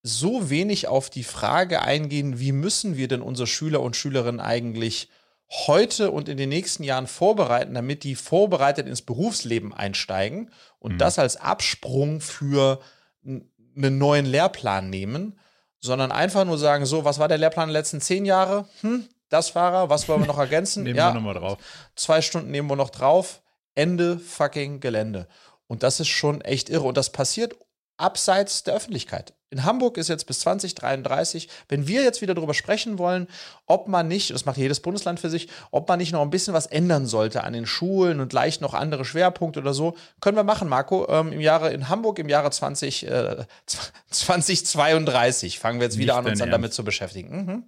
so 0.02 0.50
wenig 0.50 0.86
auf 0.86 1.08
die 1.10 1.24
Frage 1.24 1.82
eingehen, 1.82 2.38
wie 2.38 2.52
müssen 2.52 2.96
wir 2.96 3.08
denn 3.08 3.22
unsere 3.22 3.46
Schüler 3.46 3.80
und 3.80 3.96
Schülerinnen 3.96 4.40
eigentlich 4.40 5.08
heute 5.50 6.10
und 6.10 6.28
in 6.28 6.36
den 6.36 6.48
nächsten 6.48 6.84
Jahren 6.84 7.06
vorbereiten, 7.06 7.74
damit 7.74 8.04
die 8.04 8.14
vorbereitet 8.14 8.86
ins 8.86 9.02
Berufsleben 9.02 9.72
einsteigen 9.72 10.50
und 10.78 10.94
mhm. 10.94 10.98
das 10.98 11.18
als 11.18 11.36
Absprung 11.36 12.20
für 12.20 12.80
einen 13.24 13.98
neuen 13.98 14.26
Lehrplan 14.26 14.90
nehmen, 14.90 15.38
sondern 15.80 16.12
einfach 16.12 16.44
nur 16.44 16.58
sagen, 16.58 16.86
so, 16.86 17.04
was 17.04 17.18
war 17.18 17.28
der 17.28 17.38
Lehrplan 17.38 17.68
der 17.68 17.80
letzten 17.80 18.00
zehn 18.00 18.24
Jahre? 18.24 18.66
Hm, 18.80 19.06
das 19.34 19.54
war 19.56 19.74
er, 19.74 19.90
was 19.90 20.08
wollen 20.08 20.20
wir 20.20 20.28
noch 20.28 20.38
ergänzen? 20.38 20.82
nehmen 20.84 20.96
ja, 20.96 21.10
wir 21.10 21.14
nochmal 21.14 21.34
drauf. 21.34 21.58
Zwei 21.96 22.22
Stunden 22.22 22.52
nehmen 22.52 22.70
wir 22.70 22.76
noch 22.76 22.90
drauf. 22.90 23.42
Ende 23.74 24.18
fucking 24.18 24.78
Gelände. 24.78 25.26
Und 25.66 25.82
das 25.82 25.98
ist 25.98 26.08
schon 26.08 26.40
echt 26.40 26.70
irre. 26.70 26.84
Und 26.84 26.96
das 26.96 27.10
passiert 27.10 27.56
abseits 27.96 28.62
der 28.62 28.74
Öffentlichkeit. 28.74 29.34
In 29.50 29.64
Hamburg 29.64 29.98
ist 29.98 30.08
jetzt 30.08 30.26
bis 30.26 30.40
2033, 30.40 31.48
wenn 31.68 31.86
wir 31.86 32.02
jetzt 32.02 32.22
wieder 32.22 32.34
darüber 32.34 32.54
sprechen 32.54 32.98
wollen, 32.98 33.28
ob 33.66 33.88
man 33.88 34.06
nicht, 34.08 34.30
das 34.30 34.46
macht 34.46 34.56
jedes 34.56 34.80
Bundesland 34.80 35.20
für 35.20 35.30
sich, 35.30 35.48
ob 35.70 35.88
man 35.88 35.98
nicht 35.98 36.12
noch 36.12 36.22
ein 36.22 36.30
bisschen 36.30 36.54
was 36.54 36.66
ändern 36.66 37.06
sollte 37.06 37.44
an 37.44 37.52
den 37.52 37.66
Schulen 37.66 38.20
und 38.20 38.32
leicht 38.32 38.60
noch 38.60 38.74
andere 38.74 39.04
Schwerpunkte 39.04 39.60
oder 39.60 39.74
so, 39.74 39.96
können 40.20 40.36
wir 40.36 40.44
machen, 40.44 40.68
Marco. 40.68 41.08
Ähm, 41.08 41.32
Im 41.32 41.40
Jahre 41.40 41.72
in 41.72 41.88
Hamburg 41.88 42.18
im 42.18 42.28
Jahre 42.28 42.50
20, 42.50 43.06
äh, 43.06 43.44
2032 44.10 45.58
fangen 45.58 45.78
wir 45.78 45.86
jetzt 45.86 45.98
wieder 45.98 46.14
nicht 46.14 46.26
an, 46.26 46.30
uns 46.30 46.38
dann 46.40 46.50
damit 46.50 46.72
zu 46.72 46.84
beschäftigen. 46.84 47.44
Mhm. 47.44 47.64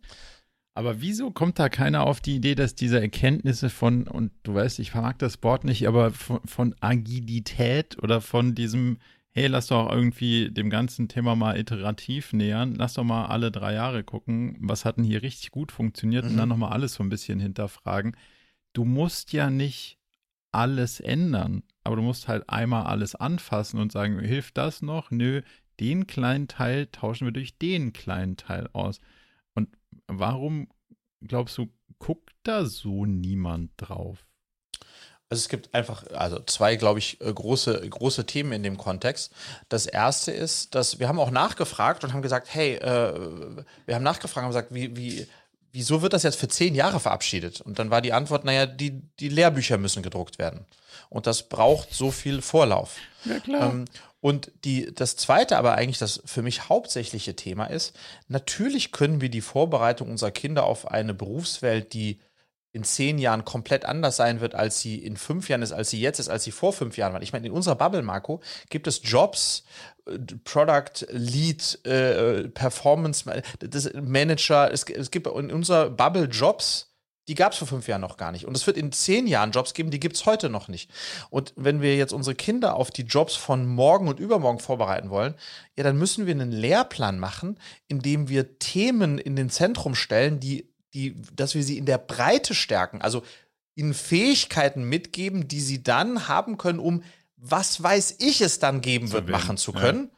Aber 0.77 1.01
wieso 1.01 1.31
kommt 1.31 1.59
da 1.59 1.68
keiner 1.68 2.07
auf 2.07 2.20
die 2.20 2.37
Idee, 2.37 2.55
dass 2.55 2.74
diese 2.74 3.01
Erkenntnisse 3.01 3.70
von, 3.70 4.07
und 4.07 4.31
du 4.43 4.55
weißt, 4.55 4.79
ich 4.79 4.91
vermag 4.91 5.14
das 5.18 5.43
Wort 5.43 5.64
nicht, 5.64 5.89
aber 5.89 6.11
von, 6.11 6.41
von 6.45 6.74
Agilität 6.81 8.03
oder 8.03 8.20
von 8.20 8.55
diesem 8.55 8.99
hey, 9.37 9.49
lass 9.49 9.66
doch 9.66 9.93
irgendwie 9.93 10.51
dem 10.51 10.70
ganzen 10.70 11.09
Thema 11.09 11.37
mal 11.37 11.59
iterativ 11.59 12.33
nähern. 12.33 12.74
Lass 12.74 12.95
doch 12.95 13.05
mal 13.05 13.27
alle 13.27 13.51
drei 13.51 13.74
Jahre 13.74 14.03
gucken, 14.03 14.57
was 14.61 14.87
hat 14.87 14.97
denn 14.97 15.05
hier 15.05 15.20
richtig 15.22 15.51
gut 15.51 15.72
funktioniert 15.72 16.24
mhm. 16.24 16.31
und 16.31 16.37
dann 16.39 16.49
nochmal 16.49 16.72
alles 16.72 16.95
so 16.95 17.03
ein 17.03 17.11
bisschen 17.11 17.39
hinterfragen. 17.39 18.16
Du 18.72 18.87
musst 18.87 19.35
ja 19.35 19.51
nicht 19.51 19.99
alles 20.53 21.01
ändern, 21.01 21.64
aber 21.85 21.97
du 21.97 22.03
musst 22.03 22.29
halt 22.29 22.49
einmal 22.49 22.85
alles 22.85 23.14
anfassen 23.14 23.79
und 23.79 23.93
sagen, 23.93 24.18
hilft 24.20 24.57
das 24.57 24.81
noch? 24.81 25.11
Nö, 25.11 25.43
den 25.81 26.07
kleinen 26.07 26.49
Teil 26.49 26.87
tauschen 26.87 27.27
wir 27.27 27.33
durch 27.33 27.59
den 27.59 27.93
kleinen 27.93 28.39
Teil 28.39 28.70
aus. 28.72 29.01
Und 29.57 29.68
warum 30.07 30.68
glaubst 31.20 31.59
du, 31.59 31.68
guckt 31.98 32.30
da 32.44 32.64
so 32.64 33.04
niemand 33.04 33.72
drauf? 33.76 34.24
Also 35.28 35.40
es 35.40 35.48
gibt 35.48 35.74
einfach, 35.74 36.07
also 36.12 36.38
zwei, 36.46 36.76
glaube 36.76 37.00
ich, 37.00 37.20
äh, 37.20 37.32
große, 37.32 37.88
große 37.88 38.26
Themen 38.26 38.52
in 38.52 38.62
dem 38.62 38.76
Kontext. 38.76 39.32
Das 39.68 39.86
erste 39.86 40.30
ist, 40.30 40.76
dass 40.76 41.00
wir 41.00 41.09
haben 41.09 41.18
auch 41.18 41.32
nachgefragt 41.32 42.04
und 42.04 42.12
haben 42.12 42.22
gesagt, 42.22 42.54
hey, 42.54 42.74
äh, 42.74 43.64
wir 43.86 43.94
haben 43.96 44.04
nachgefragt 44.04 44.44
und 44.44 44.50
gesagt, 44.50 44.72
wie, 44.72 44.96
wie, 44.96 45.26
wieso 45.72 46.00
wird 46.00 46.12
das 46.12 46.22
jetzt 46.22 46.38
für 46.38 46.46
zehn 46.46 46.76
Jahre 46.76 47.00
verabschiedet? 47.00 47.61
Und 47.61 47.80
dann 47.80 47.90
war 47.90 48.02
die 48.02 48.12
Antwort, 48.12 48.44
naja, 48.44 48.66
die, 48.66 49.02
die 49.18 49.28
Lehrbücher 49.28 49.78
müssen 49.78 50.04
gedruckt 50.04 50.38
werden. 50.38 50.64
Und 51.09 51.26
das 51.26 51.48
braucht 51.48 51.92
so 51.92 52.12
viel 52.12 52.40
Vorlauf. 52.40 52.96
Ja, 53.24 53.40
klar. 53.40 53.70
Ähm, 53.70 53.84
und 54.27 54.51
die, 54.64 54.93
das 54.93 55.14
zweite, 55.14 55.57
aber 55.57 55.77
eigentlich 55.77 55.99
das 56.01 56.20
für 56.24 56.43
mich 56.43 56.68
hauptsächliche 56.68 57.37
Thema 57.37 57.66
ist, 57.66 57.97
natürlich 58.27 58.91
können 58.91 59.20
wir 59.20 59.29
die 59.29 59.41
Vorbereitung 59.41 60.11
unserer 60.11 60.33
Kinder 60.33 60.64
auf 60.64 60.91
eine 60.91 61.14
Berufswelt, 61.14 61.93
die 61.93 62.18
in 62.72 62.83
zehn 62.83 63.18
Jahren 63.18 63.45
komplett 63.45 63.85
anders 63.85 64.16
sein 64.16 64.41
wird, 64.41 64.57
als 64.57 64.81
sie 64.81 64.97
in 64.97 65.16
fünf 65.16 65.49
Jahren 65.49 65.62
ist, 65.62 65.70
als 65.70 65.91
sie 65.91 66.01
jetzt 66.01 66.18
ist, 66.18 66.29
als 66.29 66.43
sie 66.43 66.51
vor 66.51 66.72
fünf 66.72 66.97
Jahren 66.97 67.12
war. 67.12 67.22
Ich 67.22 67.33
meine, 67.33 67.47
in 67.47 67.53
unserer 67.53 67.77
Bubble, 67.77 68.03
Marco, 68.03 68.41
gibt 68.68 68.89
es 68.89 69.01
Jobs, 69.05 69.62
äh, 70.07 70.18
Product 70.43 71.07
Lead, 71.11 71.87
äh, 71.87 72.49
Performance 72.49 73.31
das 73.61 73.93
Manager. 73.95 74.72
Es, 74.72 74.83
es 74.83 75.12
gibt 75.12 75.29
in 75.29 75.53
unserer 75.53 75.89
Bubble 75.89 76.24
Jobs, 76.24 76.95
die 77.29 77.35
gab 77.35 77.53
es 77.53 77.59
vor 77.59 77.68
fünf 77.68 77.89
Jahren 77.89 78.01
noch 78.01 78.16
gar 78.16 78.33
nicht. 78.33 78.47
Und 78.47 78.57
es 78.57 78.66
wird 78.66 78.77
in 78.77 78.93
zehn 78.93 79.27
Jahren 79.27 79.51
Jobs 79.51 79.74
geben, 79.74 79.91
die 79.91 80.01
gibt 80.01 80.16
es 80.16 80.27
heute 80.27 80.49
noch 80.49 80.68
nicht. 80.68 80.91
Und 81.29 81.53
wenn 81.57 81.83
wir 81.83 81.97
jetzt 81.97 82.12
unsere 82.12 82.37
Kinder 82.37 82.77
auf 82.77 82.91
die 82.91 83.03
Jobs 83.03 83.35
von 83.35 83.66
morgen 83.66 84.09
und 84.09 84.20
übermorgen 84.20 84.61
vorbereiten 84.61 85.11
wollen, 85.11 85.35
ja, 85.77 85.85
dann 85.85 85.99
müssen 85.99 86.27
wir 86.27 86.35
einen 86.35 86.53
Lehrplan 86.53 87.18
machen, 87.18 87.59
in 87.89 88.01
dem 88.01 88.29
wir 88.29 88.59
Themen 88.59 89.18
in 89.18 89.37
den 89.37 89.51
Zentrum 89.51 89.95
stellen, 89.95 90.41
die 90.41 90.68
die, 90.97 91.14
dass 91.35 91.55
wir 91.55 91.62
sie 91.62 91.77
in 91.77 91.85
der 91.85 91.99
Breite 91.99 92.55
stärken, 92.55 93.03
also 93.03 93.22
ihnen 93.74 93.93
Fähigkeiten 93.93 94.89
mitgeben, 94.89 95.47
die 95.47 95.61
sie 95.61 95.83
dann 95.83 96.27
haben 96.27 96.57
können, 96.57 96.79
um 96.79 97.03
was 97.37 97.83
weiß 97.83 98.16
ich 98.20 98.41
es 98.41 98.59
dann 98.59 98.81
geben 98.81 99.12
wird, 99.12 99.29
machen 99.29 99.59
zu 99.59 99.72
können. 99.72 100.05
Ja. 100.05 100.15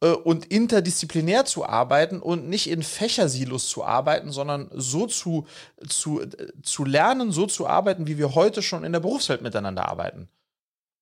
Äh, 0.00 0.10
und 0.10 0.46
interdisziplinär 0.46 1.44
zu 1.44 1.66
arbeiten 1.66 2.20
und 2.20 2.48
nicht 2.48 2.68
in 2.68 2.82
Fächersilos 2.82 3.68
zu 3.68 3.84
arbeiten, 3.84 4.30
sondern 4.32 4.70
so 4.72 5.06
zu, 5.06 5.46
zu, 5.88 6.22
zu 6.62 6.84
lernen, 6.84 7.32
so 7.32 7.46
zu 7.46 7.66
arbeiten, 7.66 8.06
wie 8.06 8.18
wir 8.18 8.34
heute 8.34 8.62
schon 8.62 8.84
in 8.84 8.92
der 8.92 9.00
Berufswelt 9.00 9.42
miteinander 9.42 9.88
arbeiten. 9.88 10.28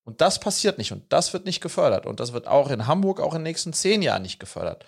Und 0.05 0.20
das 0.20 0.41
passiert 0.41 0.79
nicht 0.79 0.93
und 0.93 1.05
das 1.12 1.33
wird 1.33 1.45
nicht 1.45 1.61
gefördert. 1.61 2.07
Und 2.07 2.18
das 2.20 2.33
wird 2.33 2.47
auch 2.47 2.70
in 2.70 2.87
Hamburg 2.87 3.20
auch 3.20 3.35
in 3.35 3.41
den 3.41 3.45
nächsten 3.45 3.72
zehn 3.72 4.01
Jahren 4.03 4.22
nicht 4.22 4.41
gefördert. 4.41 4.85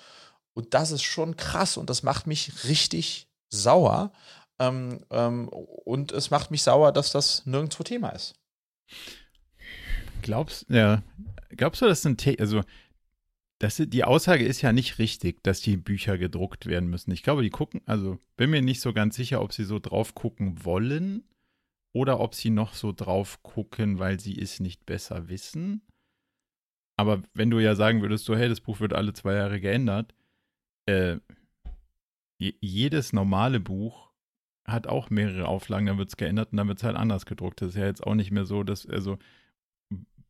Und 0.54 0.74
das 0.74 0.90
ist 0.90 1.02
schon 1.02 1.36
krass 1.36 1.76
und 1.76 1.90
das 1.90 2.02
macht 2.02 2.26
mich 2.26 2.64
richtig 2.64 3.28
sauer. 3.50 4.12
Ähm, 4.58 5.04
ähm, 5.10 5.48
und 5.48 6.12
es 6.12 6.30
macht 6.30 6.50
mich 6.50 6.62
sauer, 6.62 6.92
dass 6.92 7.12
das 7.12 7.44
nirgendwo 7.46 7.82
Thema 7.82 8.10
ist. 8.10 8.34
Glaubst, 10.22 10.66
ja, 10.68 11.02
glaubst 11.50 11.82
du, 11.82 11.86
dass 11.86 12.04
ein 12.04 12.16
The 12.18 12.38
also 12.38 12.62
das, 13.60 13.76
die 13.76 14.04
Aussage 14.04 14.44
ist 14.44 14.62
ja 14.62 14.72
nicht 14.72 14.98
richtig, 14.98 15.42
dass 15.42 15.60
die 15.60 15.76
Bücher 15.76 16.16
gedruckt 16.16 16.64
werden 16.64 16.88
müssen. 16.88 17.12
Ich 17.12 17.22
glaube, 17.22 17.42
die 17.42 17.50
gucken, 17.50 17.82
also 17.84 18.18
bin 18.38 18.50
mir 18.50 18.62
nicht 18.62 18.80
so 18.80 18.94
ganz 18.94 19.16
sicher, 19.16 19.42
ob 19.42 19.52
sie 19.52 19.64
so 19.64 19.78
drauf 19.78 20.14
gucken 20.14 20.64
wollen 20.64 21.24
oder 21.92 22.20
ob 22.20 22.34
sie 22.34 22.48
noch 22.48 22.72
so 22.72 22.90
drauf 22.92 23.42
gucken, 23.42 23.98
weil 23.98 24.18
sie 24.18 24.40
es 24.40 24.60
nicht 24.60 24.86
besser 24.86 25.28
wissen. 25.28 25.82
Aber 26.96 27.22
wenn 27.34 27.50
du 27.50 27.58
ja 27.58 27.74
sagen 27.74 28.00
würdest, 28.00 28.24
so, 28.24 28.34
hey, 28.34 28.48
das 28.48 28.62
Buch 28.62 28.80
wird 28.80 28.94
alle 28.94 29.12
zwei 29.12 29.34
Jahre 29.34 29.60
geändert, 29.60 30.14
äh, 30.86 31.18
jedes 32.38 33.12
normale 33.12 33.60
Buch 33.60 34.10
hat 34.66 34.86
auch 34.86 35.10
mehrere 35.10 35.46
Auflagen, 35.48 35.84
dann 35.84 35.98
wird 35.98 36.08
es 36.08 36.16
geändert 36.16 36.52
und 36.52 36.56
dann 36.56 36.68
wird 36.68 36.78
es 36.78 36.84
halt 36.84 36.96
anders 36.96 37.26
gedruckt. 37.26 37.60
Das 37.60 37.70
ist 37.70 37.76
ja 37.76 37.84
jetzt 37.84 38.06
auch 38.06 38.14
nicht 38.14 38.30
mehr 38.30 38.46
so, 38.46 38.62
dass, 38.62 38.86
also 38.86 39.18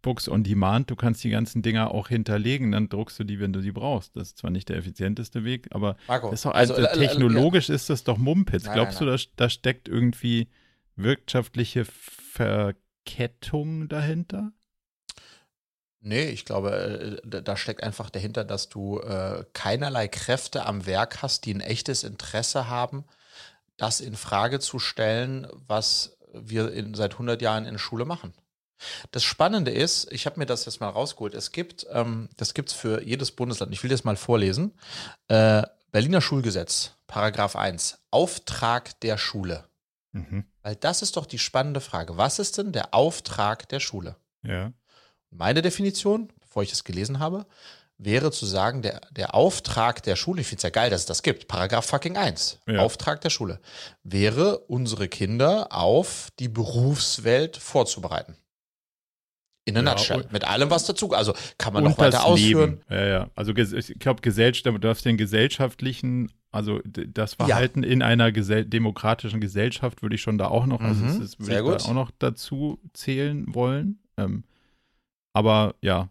Books 0.03 0.29
on 0.29 0.43
Demand, 0.43 0.91
du 0.91 0.97
kannst 0.97 1.23
die 1.25 1.31
ganzen 1.31 1.63
Dinger 1.63 1.93
auch 1.93 2.09
hinterlegen, 2.09 2.73
dann 2.73 2.89
druckst 2.89 3.19
du 3.19 3.25
die, 3.25 3.41
wenn 3.41 3.53
du 3.53 3.61
sie 3.61 3.73
brauchst. 3.73 4.17
Das 4.17 4.29
ist 4.29 4.39
zwar 4.39 4.51
nicht 4.51 4.69
der 4.69 4.77
effizienteste 4.77 5.45
Weg, 5.45 5.69
aber 5.71 5.97
Marco, 6.09 6.31
doch, 6.31 6.53
also, 6.53 6.75
also, 6.75 6.99
technologisch 6.99 7.69
äh, 7.69 7.75
ist 7.75 7.91
das 7.91 8.05
doch 8.05 8.19
Mumpitz. 8.19 8.65
Nein, 8.65 8.75
Glaubst 8.75 9.01
nein, 9.01 9.11
nein. 9.11 9.19
du, 9.19 9.25
da, 9.37 9.45
da 9.45 9.51
steckt 9.51 9.89
irgendwie 9.89 10.49
wirtschaftliche 10.97 11.85
Verkettung 11.85 13.89
dahinter? 13.89 14.53
Nee, 16.03 16.31
ich 16.31 16.47
glaube, 16.47 17.21
äh, 17.23 17.43
da 17.43 17.57
steckt 17.57 17.83
einfach 17.83 18.09
dahinter, 18.09 18.45
dass 18.45 18.71
du 18.71 19.01
äh, 19.01 19.45
keinerlei 19.53 20.09
Kräfte 20.09 20.65
am 20.65 20.87
Werk 20.87 21.23
hast, 21.23 21.45
die 21.45 21.55
ein 21.55 21.61
echtes 21.61 22.05
Interesse 22.05 22.69
haben, 22.69 23.05
das 23.77 24.01
in 24.01 24.17
Frage 24.17 24.61
zu 24.61 24.79
stellen, 24.79 25.47
was 25.67 26.17
wir 26.33 26.73
in, 26.73 26.95
seit 26.95 27.13
100 27.13 27.43
Jahren 27.43 27.67
in 27.67 27.73
der 27.73 27.79
Schule 27.79 28.07
machen. 28.07 28.33
Das 29.11 29.25
Spannende 29.25 29.71
ist, 29.71 30.11
ich 30.13 30.27
habe 30.27 30.39
mir 30.39 30.47
das 30.47 30.65
jetzt 30.65 30.81
mal 30.81 30.89
rausgeholt, 30.89 31.35
es 31.35 31.53
gibt, 31.53 31.87
ähm, 31.93 32.29
das 32.37 32.55
gibt 32.55 32.71
es 32.71 32.75
für 32.75 33.03
jedes 33.03 33.31
Bundesland, 33.31 33.73
ich 33.73 33.83
will 33.83 33.91
das 33.91 34.05
mal 34.05 34.17
vorlesen, 34.17 34.73
äh, 35.29 35.63
Berliner 35.93 36.21
Schulgesetz, 36.21 36.93
Paragraph 37.07 37.57
1, 37.57 37.99
Auftrag 38.11 38.99
der 39.01 39.19
Schule. 39.19 39.65
Mhm. 40.13 40.45
Weil 40.63 40.77
das 40.77 41.03
ist 41.03 41.17
doch 41.17 41.27
die 41.27 41.39
spannende 41.39 41.81
Frage. 41.81 42.17
Was 42.17 42.39
ist 42.39 42.59
denn 42.59 42.73
der 42.73 42.95
Auftrag 42.95 43.69
der 43.69 43.81
Schule? 43.81 44.17
Ja. 44.43 44.73
Meine 45.31 45.63
Definition, 45.63 46.33
bevor 46.41 46.63
ich 46.63 46.71
das 46.71 46.85
gelesen 46.85 47.19
habe, 47.19 47.47
wäre 47.99 48.33
zu 48.33 48.47
sagen, 48.47 48.83
der, 48.83 49.01
der 49.11 49.35
Auftrag 49.35 50.03
der 50.03 50.17
Schule, 50.17 50.41
ich 50.41 50.47
finde 50.47 50.59
es 50.61 50.63
ja 50.65 50.71
geil, 50.71 50.91
dass 50.91 51.03
es 51.03 51.07
das 51.07 51.23
gibt, 51.23 51.49
Paragraph 51.49 51.87
fucking 51.87 52.17
1, 52.17 52.59
ja. 52.67 52.81
Auftrag 52.81 53.21
der 53.21 53.31
Schule, 53.31 53.61
wäre, 54.03 54.59
unsere 54.59 55.09
Kinder 55.09 55.69
auf 55.71 56.31
die 56.39 56.49
Berufswelt 56.49 57.57
vorzubereiten. 57.57 58.37
In 59.67 59.77
a 59.77 59.83
ja, 59.83 59.91
nutshell. 59.91 60.27
Mit 60.31 60.45
allem, 60.45 60.71
was 60.71 60.87
dazu. 60.87 61.13
Also 61.13 61.35
kann 61.59 61.73
man 61.73 61.85
noch 61.85 61.99
weiter 61.99 62.25
ausführen. 62.25 62.81
Ja, 62.89 63.07
ja. 63.07 63.31
Also 63.35 63.55
ich 63.55 63.99
glaube, 63.99 64.23
Gesellschaft, 64.23 64.67
du 64.67 64.79
darfst 64.79 65.05
den 65.05 65.17
gesellschaftlichen, 65.17 66.33
also 66.51 66.81
das 66.85 67.35
Verhalten 67.35 67.83
ja. 67.83 67.91
in 67.91 68.03
einer 68.03 68.33
gesell 68.33 68.65
demokratischen 68.65 69.41
Gesellschaft 69.41 70.03
würde 70.03 70.15
ich 70.15 70.23
schon 70.23 70.39
da 70.39 70.49
auch 70.49 70.67
noch, 70.67 70.81
also 70.81 71.05
mhm, 71.05 71.21
das 71.21 71.39
würde 71.39 71.55
ich 71.55 71.61
gut. 71.63 71.89
auch 71.89 71.95
noch 71.95 72.11
dazu 72.19 72.81
zählen 72.93 73.55
wollen. 73.55 73.99
Ähm, 74.17 74.45
aber 75.33 75.75
ja, 75.83 76.09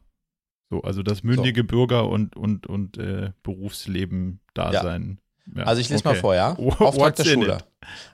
so, 0.70 0.82
also 0.82 1.02
das 1.02 1.24
mündige 1.24 1.62
so. 1.62 1.68
Bürger 1.68 2.08
und, 2.08 2.36
und, 2.36 2.68
und 2.68 2.97
äh, 2.97 3.32
Berufsleben 3.41 4.39
da 4.54 4.72
sein. 4.72 5.20
Ja, 5.56 5.64
also 5.64 5.82
ich 5.82 5.89
lese 5.89 6.06
okay. 6.06 6.16
mal 6.16 6.20
vor, 6.20 6.36
ja. 6.36 6.52
Auftrag 6.80 7.16
der 7.16 7.26
Schule. 7.26 7.58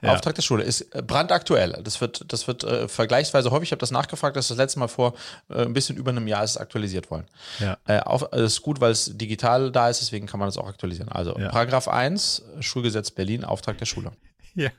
Ja. 0.02 0.14
Auftrag 0.14 0.34
der 0.34 0.42
Schule 0.42 0.62
ist 0.62 0.82
äh, 0.94 1.02
brandaktuell. 1.02 1.80
Das 1.82 2.00
wird, 2.00 2.32
das 2.32 2.46
wird 2.46 2.64
äh, 2.64 2.88
vergleichsweise 2.88 3.50
häufig, 3.50 3.68
ich 3.68 3.72
habe 3.72 3.80
das 3.80 3.90
nachgefragt, 3.90 4.36
dass 4.36 4.48
das 4.48 4.56
letzte 4.56 4.78
Mal 4.78 4.88
vor 4.88 5.14
äh, 5.50 5.62
ein 5.62 5.72
bisschen 5.72 5.96
über 5.96 6.10
einem 6.10 6.26
Jahr 6.26 6.44
ist 6.44 6.56
aktualisiert 6.56 7.10
worden. 7.10 7.26
Ja. 7.58 7.76
Äh, 7.86 8.00
auf, 8.00 8.28
das 8.30 8.52
ist 8.52 8.62
gut, 8.62 8.80
weil 8.80 8.92
es 8.92 9.16
digital 9.16 9.70
da 9.70 9.88
ist, 9.88 10.00
deswegen 10.00 10.26
kann 10.26 10.40
man 10.40 10.48
das 10.48 10.56
auch 10.56 10.68
aktualisieren. 10.68 11.10
Also 11.10 11.36
ja. 11.38 11.50
Paragraph 11.50 11.88
1, 11.88 12.42
Schulgesetz 12.60 13.10
Berlin, 13.10 13.44
Auftrag 13.44 13.78
der 13.78 13.86
Schule. 13.86 14.12
Ja. 14.58 14.70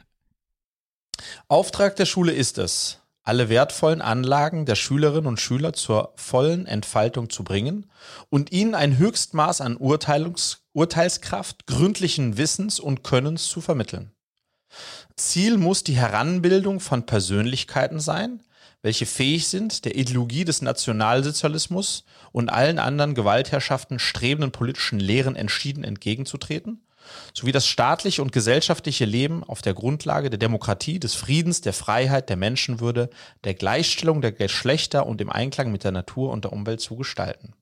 Auftrag 1.48 1.96
der 1.98 2.08
Schule 2.08 2.32
ist 2.32 2.58
es, 2.58 3.00
alle 3.28 3.50
wertvollen 3.50 4.02
Anlagen 4.02 4.66
der 4.66 4.76
Schülerinnen 4.76 5.28
und 5.28 5.42
Schüler 5.42 5.74
zur 5.74 6.14
vollen 6.16 6.66
Entfaltung 6.66 7.30
zu 7.30 7.44
bringen 7.44 7.92
und 8.30 8.54
ihnen 8.54 8.74
ein 8.74 8.98
Höchstmaß 8.98 9.60
an 9.60 9.76
Urteilungs 9.76 10.64
Urteilskraft, 10.72 11.68
gründlichen 11.68 12.38
Wissens 12.38 12.80
und 12.80 13.04
Könnens 13.04 13.48
zu 13.48 13.60
vermitteln. 13.60 14.12
Ziel 15.18 15.58
muss 15.58 15.84
die 15.84 15.98
Heranbildung 15.98 16.80
von 16.80 17.06
Persönlichkeiten 17.06 18.00
sein, 18.00 18.44
welche 18.82 19.06
fähig 19.06 19.50
sind, 19.50 19.84
der 19.84 19.98
Ideologie 19.98 20.46
des 20.46 20.62
Nationalsozialismus 20.62 22.06
und 22.32 22.48
allen 22.48 22.80
anderen 22.80 23.14
Gewaltherrschaften 23.14 24.00
strebenden 24.00 24.52
politischen 24.52 25.02
Lehren 25.02 25.36
entschieden 25.36 25.84
entgegenzutreten 25.84 26.87
sowie 27.34 27.52
das 27.52 27.68
staatliche 27.68 28.22
und 28.22 28.32
gesellschaftliche 28.32 29.06
Leben 29.06 29.44
auf 29.44 29.62
der 29.62 29.74
Grundlage 29.74 30.30
der 30.30 30.40
Demokratie, 30.40 31.00
des 31.00 31.16
Friedens, 31.16 31.62
der 31.62 31.74
Freiheit, 31.74 32.30
der 32.30 32.38
Menschenwürde, 32.38 33.10
der 33.44 33.54
Gleichstellung 33.54 34.22
der 34.22 34.32
Geschlechter 34.32 35.06
und 35.06 35.22
im 35.22 35.30
Einklang 35.30 35.72
mit 35.72 35.84
der 35.84 35.92
Natur 35.92 36.32
und 36.32 36.44
der 36.46 36.54
Umwelt 36.54 36.82
zu 36.82 36.96
gestalten. 36.96 37.54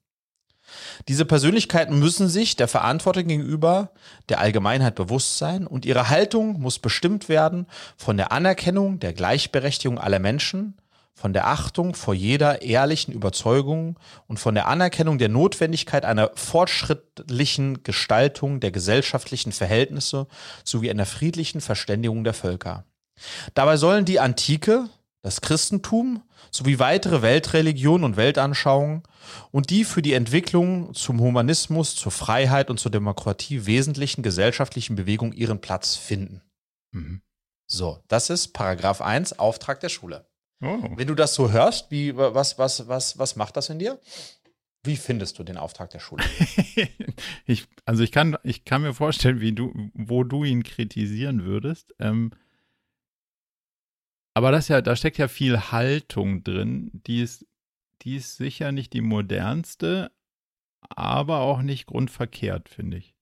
Diese 1.08 1.24
Persönlichkeiten 1.24 1.98
müssen 1.98 2.28
sich 2.28 2.56
der 2.56 2.68
Verantwortung 2.68 3.28
gegenüber 3.28 3.90
der 4.28 4.40
Allgemeinheit 4.40 4.94
bewusst 4.94 5.38
sein 5.38 5.66
und 5.66 5.84
ihre 5.84 6.08
Haltung 6.08 6.60
muss 6.60 6.78
bestimmt 6.78 7.28
werden 7.28 7.66
von 7.96 8.16
der 8.16 8.32
Anerkennung 8.32 8.98
der 8.98 9.12
Gleichberechtigung 9.12 9.98
aller 9.98 10.18
Menschen, 10.18 10.74
von 11.16 11.32
der 11.32 11.46
Achtung 11.46 11.94
vor 11.94 12.12
jeder 12.12 12.60
ehrlichen 12.60 13.10
Überzeugung 13.10 13.98
und 14.26 14.38
von 14.38 14.54
der 14.54 14.68
Anerkennung 14.68 15.16
der 15.16 15.30
Notwendigkeit 15.30 16.04
einer 16.04 16.30
fortschrittlichen 16.34 17.82
Gestaltung 17.82 18.60
der 18.60 18.70
gesellschaftlichen 18.70 19.52
Verhältnisse 19.52 20.26
sowie 20.62 20.90
einer 20.90 21.06
friedlichen 21.06 21.62
Verständigung 21.62 22.22
der 22.22 22.34
Völker. 22.34 22.84
Dabei 23.54 23.78
sollen 23.78 24.04
die 24.04 24.20
Antike, 24.20 24.90
das 25.22 25.40
Christentum 25.40 26.22
sowie 26.50 26.78
weitere 26.78 27.22
Weltreligionen 27.22 28.04
und 28.04 28.16
Weltanschauungen 28.18 29.02
und 29.50 29.70
die 29.70 29.84
für 29.84 30.02
die 30.02 30.12
Entwicklung 30.12 30.92
zum 30.92 31.20
Humanismus, 31.20 31.96
zur 31.96 32.12
Freiheit 32.12 32.68
und 32.68 32.78
zur 32.78 32.90
Demokratie 32.90 33.64
wesentlichen 33.64 34.22
gesellschaftlichen 34.22 34.96
Bewegungen 34.96 35.32
ihren 35.32 35.62
Platz 35.62 35.96
finden. 35.96 36.42
Mhm. 36.92 37.22
So, 37.66 37.98
das 38.06 38.28
ist 38.28 38.48
Paragraph 38.48 39.00
1, 39.00 39.38
Auftrag 39.38 39.80
der 39.80 39.88
Schule. 39.88 40.26
Oh. 40.62 40.90
Wenn 40.96 41.06
du 41.06 41.14
das 41.14 41.34
so 41.34 41.50
hörst, 41.50 41.90
wie, 41.90 42.16
was, 42.16 42.58
was, 42.58 42.88
was, 42.88 43.18
was 43.18 43.36
macht 43.36 43.56
das 43.56 43.68
in 43.68 43.78
dir? 43.78 44.00
Wie 44.82 44.96
findest 44.96 45.38
du 45.38 45.44
den 45.44 45.56
Auftrag 45.56 45.90
der 45.90 45.98
Schule? 45.98 46.24
ich, 47.46 47.66
also 47.84 48.02
ich 48.02 48.12
kann, 48.12 48.36
ich 48.42 48.64
kann 48.64 48.82
mir 48.82 48.94
vorstellen, 48.94 49.40
wie 49.40 49.52
du, 49.52 49.90
wo 49.94 50.24
du 50.24 50.44
ihn 50.44 50.62
kritisieren 50.62 51.44
würdest. 51.44 51.94
Ähm, 51.98 52.30
aber 54.34 54.52
das 54.52 54.68
ja, 54.68 54.80
da 54.80 54.94
steckt 54.96 55.18
ja 55.18 55.28
viel 55.28 55.58
Haltung 55.72 56.44
drin, 56.44 56.90
die 56.92 57.20
ist, 57.22 57.46
die 58.02 58.16
ist 58.16 58.36
sicher 58.36 58.70
nicht 58.70 58.92
die 58.92 59.00
modernste, 59.00 60.12
aber 60.88 61.40
auch 61.40 61.62
nicht 61.62 61.86
grundverkehrt, 61.86 62.68
finde 62.68 62.98
ich. 62.98 63.14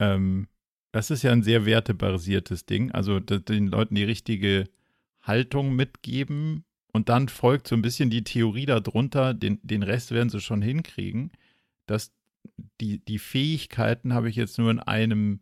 Ähm, 0.00 0.48
das 0.92 1.10
ist 1.10 1.22
ja 1.22 1.32
ein 1.32 1.42
sehr 1.42 1.66
wertebasiertes 1.66 2.66
Ding. 2.66 2.90
Also 2.90 3.20
den 3.20 3.68
Leuten 3.68 3.94
die 3.94 4.04
richtige 4.04 4.64
Haltung 5.28 5.76
mitgeben 5.76 6.64
und 6.92 7.08
dann 7.08 7.28
folgt 7.28 7.68
so 7.68 7.76
ein 7.76 7.82
bisschen 7.82 8.10
die 8.10 8.24
Theorie 8.24 8.66
darunter, 8.66 9.34
den, 9.34 9.60
den 9.62 9.82
Rest 9.82 10.10
werden 10.10 10.30
sie 10.30 10.40
schon 10.40 10.62
hinkriegen, 10.62 11.30
dass 11.86 12.12
die, 12.80 13.04
die 13.04 13.18
Fähigkeiten 13.18 14.14
habe 14.14 14.28
ich 14.28 14.36
jetzt 14.36 14.58
nur 14.58 14.70
in 14.70 14.80
einem 14.80 15.40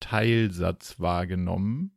Teilsatz 0.00 0.98
wahrgenommen. 1.00 1.92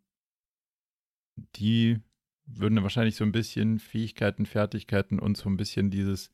Die 1.55 1.99
würden 2.45 2.82
wahrscheinlich 2.84 3.15
so 3.15 3.24
ein 3.24 3.32
bisschen 3.32 3.80
Fähigkeiten, 3.80 4.45
Fertigkeiten 4.45 5.19
und 5.19 5.38
so 5.38 5.49
ein 5.49 5.57
bisschen 5.57 5.89
dieses 5.89 6.32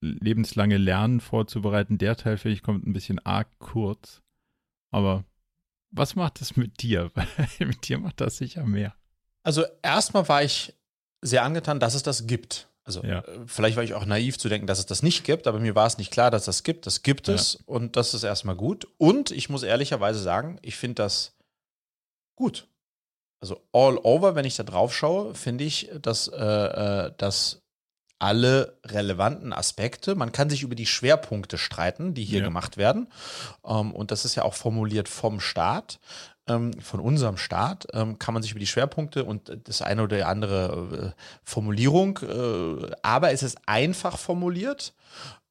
lebenslange 0.00 0.76
Lernen 0.76 1.20
vorzubereiten. 1.20 1.98
Der 1.98 2.16
Teil, 2.16 2.36
finde 2.36 2.54
ich, 2.54 2.62
kommt 2.62 2.86
ein 2.86 2.92
bisschen 2.92 3.20
arg 3.20 3.48
kurz. 3.58 4.22
Aber 4.90 5.24
was 5.90 6.14
macht 6.14 6.40
das 6.40 6.56
mit 6.56 6.82
dir? 6.82 7.10
mit 7.58 7.88
dir 7.88 7.98
macht 7.98 8.20
das 8.20 8.36
sicher 8.36 8.66
mehr. 8.66 8.94
Also 9.44 9.64
erstmal 9.82 10.28
war 10.28 10.42
ich 10.42 10.74
sehr 11.22 11.44
angetan, 11.44 11.78
dass 11.78 11.94
es 11.94 12.02
das 12.02 12.26
gibt. 12.26 12.68
Also 12.84 13.02
ja. 13.02 13.20
Äh, 13.20 13.40
vielleicht 13.46 13.76
war 13.76 13.84
ich 13.84 13.94
auch 13.94 14.04
naiv 14.04 14.38
zu 14.38 14.48
denken, 14.48 14.66
dass 14.66 14.78
es 14.78 14.86
das 14.86 15.02
nicht 15.02 15.24
gibt, 15.24 15.46
aber 15.46 15.58
mir 15.58 15.74
war 15.74 15.86
es 15.86 15.98
nicht 15.98 16.10
klar, 16.10 16.30
dass 16.30 16.44
das 16.44 16.64
gibt. 16.64 16.86
Das 16.86 17.02
gibt 17.02 17.28
ja. 17.28 17.34
es 17.34 17.56
und 17.66 17.96
das 17.96 18.14
ist 18.14 18.24
erstmal 18.24 18.56
gut. 18.56 18.88
Und 18.98 19.30
ich 19.30 19.48
muss 19.48 19.62
ehrlicherweise 19.62 20.18
sagen, 20.18 20.58
ich 20.62 20.76
finde 20.76 20.96
das 20.96 21.36
gut. 22.36 22.66
Also 23.40 23.60
all 23.72 23.98
over, 23.98 24.34
wenn 24.34 24.44
ich 24.44 24.56
da 24.56 24.62
drauf 24.62 24.94
schaue, 24.94 25.34
finde 25.34 25.64
ich, 25.64 25.90
dass, 26.00 26.28
äh, 26.28 26.34
äh, 26.34 27.12
dass 27.16 27.60
alle 28.18 28.78
relevanten 28.86 29.52
Aspekte, 29.52 30.14
man 30.14 30.32
kann 30.32 30.48
sich 30.48 30.62
über 30.62 30.74
die 30.74 30.86
Schwerpunkte 30.86 31.58
streiten, 31.58 32.14
die 32.14 32.24
hier 32.24 32.38
ja. 32.38 32.44
gemacht 32.44 32.76
werden. 32.76 33.08
Ähm, 33.66 33.92
und 33.92 34.10
das 34.10 34.24
ist 34.24 34.34
ja 34.34 34.44
auch 34.44 34.54
formuliert 34.54 35.08
vom 35.08 35.40
Staat 35.40 35.98
ähm, 36.46 36.72
von 36.80 37.00
unserem 37.00 37.36
Staat, 37.36 37.86
ähm, 37.92 38.18
kann 38.18 38.34
man 38.34 38.42
sich 38.42 38.52
über 38.52 38.60
die 38.60 38.66
Schwerpunkte 38.66 39.24
und 39.24 39.56
das 39.64 39.82
eine 39.82 40.02
oder 40.02 40.28
andere 40.28 41.14
äh, 41.16 41.22
Formulierung, 41.42 42.18
äh, 42.22 42.92
aber 43.02 43.32
es 43.32 43.42
ist 43.42 43.58
einfach 43.66 44.18
formuliert 44.18 44.94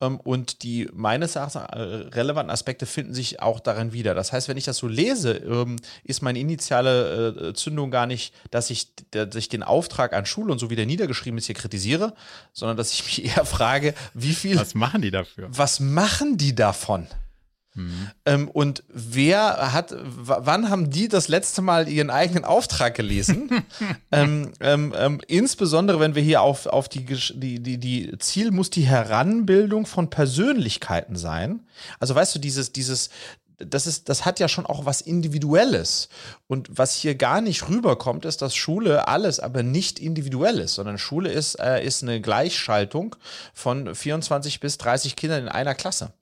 ähm, 0.02 0.20
und 0.20 0.64
die 0.64 0.90
meines 0.94 1.36
Erachtens 1.36 1.64
äh, 1.64 1.80
relevanten 2.16 2.52
Aspekte 2.52 2.86
finden 2.86 3.14
sich 3.14 3.42
auch 3.42 3.60
darin 3.60 3.94
wieder. 3.94 4.14
Das 4.14 4.32
heißt, 4.32 4.48
wenn 4.48 4.58
ich 4.58 4.66
das 4.66 4.78
so 4.78 4.88
lese, 4.88 5.38
ähm, 5.38 5.78
ist 6.04 6.22
meine 6.22 6.40
initiale 6.40 7.50
äh, 7.50 7.54
Zündung 7.54 7.90
gar 7.90 8.06
nicht, 8.06 8.34
dass 8.52 8.70
ich, 8.70 8.90
dass 9.12 9.36
ich 9.36 9.50
den 9.50 9.64
Auftrag 9.64 10.14
an 10.14 10.26
Schule 10.26 10.52
und 10.52 10.60
so 10.60 10.70
wie 10.70 10.76
der 10.76 10.86
niedergeschrieben 10.86 11.38
ist 11.38 11.46
hier 11.46 11.56
kritisiere, 11.56 12.14
sondern 12.52 12.78
dass 12.78 12.94
ich 12.94 13.04
mich 13.06 13.26
eher 13.36 13.46
frage, 13.46 13.94
wie 14.14 14.34
viel. 14.34 14.58
Was 14.58 14.76
machen 14.76 15.02
die 15.02 15.12
dafür? 15.12 15.48
Was 15.50 15.80
machen 15.80 16.38
die 16.38 16.54
davon? 16.54 17.08
Mhm. 17.76 18.12
Ähm, 18.26 18.48
und 18.50 18.84
wer 18.88 19.74
hat, 19.74 19.96
wann 19.98 20.70
haben 20.70 20.90
die 20.90 21.08
das 21.08 21.28
letzte 21.28 21.62
Mal 21.62 21.88
ihren 21.88 22.10
eigenen 22.10 22.46
Auftrag 22.46 22.96
gelesen? 22.96 23.50
ähm, 24.12 24.52
ähm, 24.60 24.94
ähm, 24.98 25.22
insbesondere, 25.28 26.00
wenn 26.00 26.16
wir 26.16 26.22
hier 26.22 26.42
auf, 26.42 26.68
auf 26.68 26.88
die, 26.88 27.06
die, 27.06 27.60
die, 27.60 27.78
die 27.78 28.18
Ziel 28.20 28.52
muss 28.52 28.70
die 28.70 28.86
Heranbildung 28.86 29.86
von 29.86 30.10
Persönlichkeiten 30.10 31.16
sein. 31.16 31.62
Also 32.00 32.14
weißt 32.16 32.36
du, 32.36 32.40
dieses, 32.40 32.72
dieses, 32.72 33.10
das 33.58 33.88
ist, 33.88 34.10
das 34.10 34.26
hat 34.26 34.40
ja 34.40 34.48
schon 34.48 34.66
auch 34.66 34.86
was 34.86 35.02
Individuelles. 35.02 36.10
Und 36.48 36.70
was 36.72 36.96
hier 36.96 37.16
gar 37.16 37.42
nicht 37.42 37.70
rüberkommt, 37.70 38.26
ist, 38.26 38.42
dass 38.42 38.56
Schule 38.56 39.08
alles 39.08 39.40
aber 39.40 39.64
nicht 39.64 40.00
individuell 40.00 40.60
ist, 40.60 40.76
sondern 40.76 40.98
Schule 40.98 41.32
ist, 41.32 41.56
äh, 41.56 41.84
ist 41.84 42.04
eine 42.04 42.22
Gleichschaltung 42.22 43.16
von 43.54 43.94
24 43.94 44.60
bis 44.60 44.78
30 44.78 45.16
Kindern 45.16 45.44
in 45.44 45.50
einer 45.50 45.76
Klasse. 45.76 46.14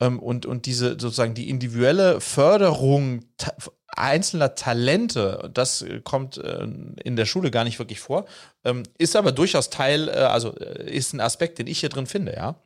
Ähm, 0.00 0.18
und, 0.18 0.46
und 0.46 0.66
diese 0.66 0.90
sozusagen 0.90 1.34
die 1.34 1.48
individuelle 1.48 2.20
Förderung 2.20 3.24
ta 3.36 3.52
einzelner 3.98 4.54
Talente, 4.54 5.50
das 5.54 5.82
kommt 6.04 6.36
äh, 6.36 6.66
in 7.02 7.16
der 7.16 7.24
Schule 7.24 7.50
gar 7.50 7.64
nicht 7.64 7.78
wirklich 7.78 7.98
vor, 7.98 8.26
ähm, 8.62 8.82
ist 8.98 9.16
aber 9.16 9.32
durchaus 9.32 9.70
Teil, 9.70 10.08
äh, 10.08 10.12
also 10.12 10.54
äh, 10.58 10.90
ist 10.90 11.14
ein 11.14 11.20
Aspekt, 11.20 11.58
den 11.58 11.66
ich 11.66 11.80
hier 11.80 11.88
drin 11.88 12.06
finde, 12.06 12.34
ja. 12.34 12.56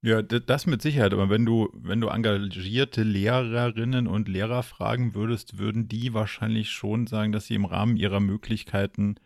Ja, 0.00 0.22
das 0.22 0.66
mit 0.66 0.80
Sicherheit. 0.80 1.12
Aber 1.12 1.28
wenn 1.28 1.44
du, 1.44 1.70
wenn 1.72 2.00
du 2.00 2.08
engagierte 2.08 3.02
Lehrerinnen 3.02 4.06
und 4.06 4.28
Lehrer 4.28 4.62
fragen 4.62 5.14
würdest, 5.14 5.58
würden 5.58 5.88
die 5.88 6.14
wahrscheinlich 6.14 6.70
schon 6.70 7.06
sagen, 7.06 7.32
dass 7.32 7.46
sie 7.46 7.54
im 7.54 7.64
Rahmen 7.64 7.96
ihrer 7.96 8.20
Möglichkeiten 8.20 9.16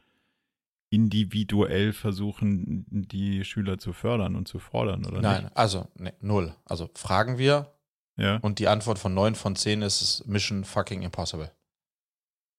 individuell 0.88 1.92
versuchen, 1.92 2.84
die 2.88 3.44
Schüler 3.44 3.78
zu 3.78 3.92
fördern 3.92 4.36
und 4.36 4.46
zu 4.46 4.58
fordern, 4.58 5.06
oder 5.06 5.22
Nein, 5.22 5.44
nicht? 5.44 5.56
also 5.56 5.88
nee, 5.94 6.12
null. 6.20 6.54
Also 6.66 6.90
fragen 6.94 7.38
wir 7.38 7.72
ja. 8.16 8.36
und 8.38 8.58
die 8.58 8.68
Antwort 8.68 8.98
von 8.98 9.14
neun 9.14 9.34
von 9.34 9.56
zehn 9.56 9.80
ist 9.80 10.26
Mission 10.26 10.64
fucking 10.64 11.00
impossible. 11.00 11.50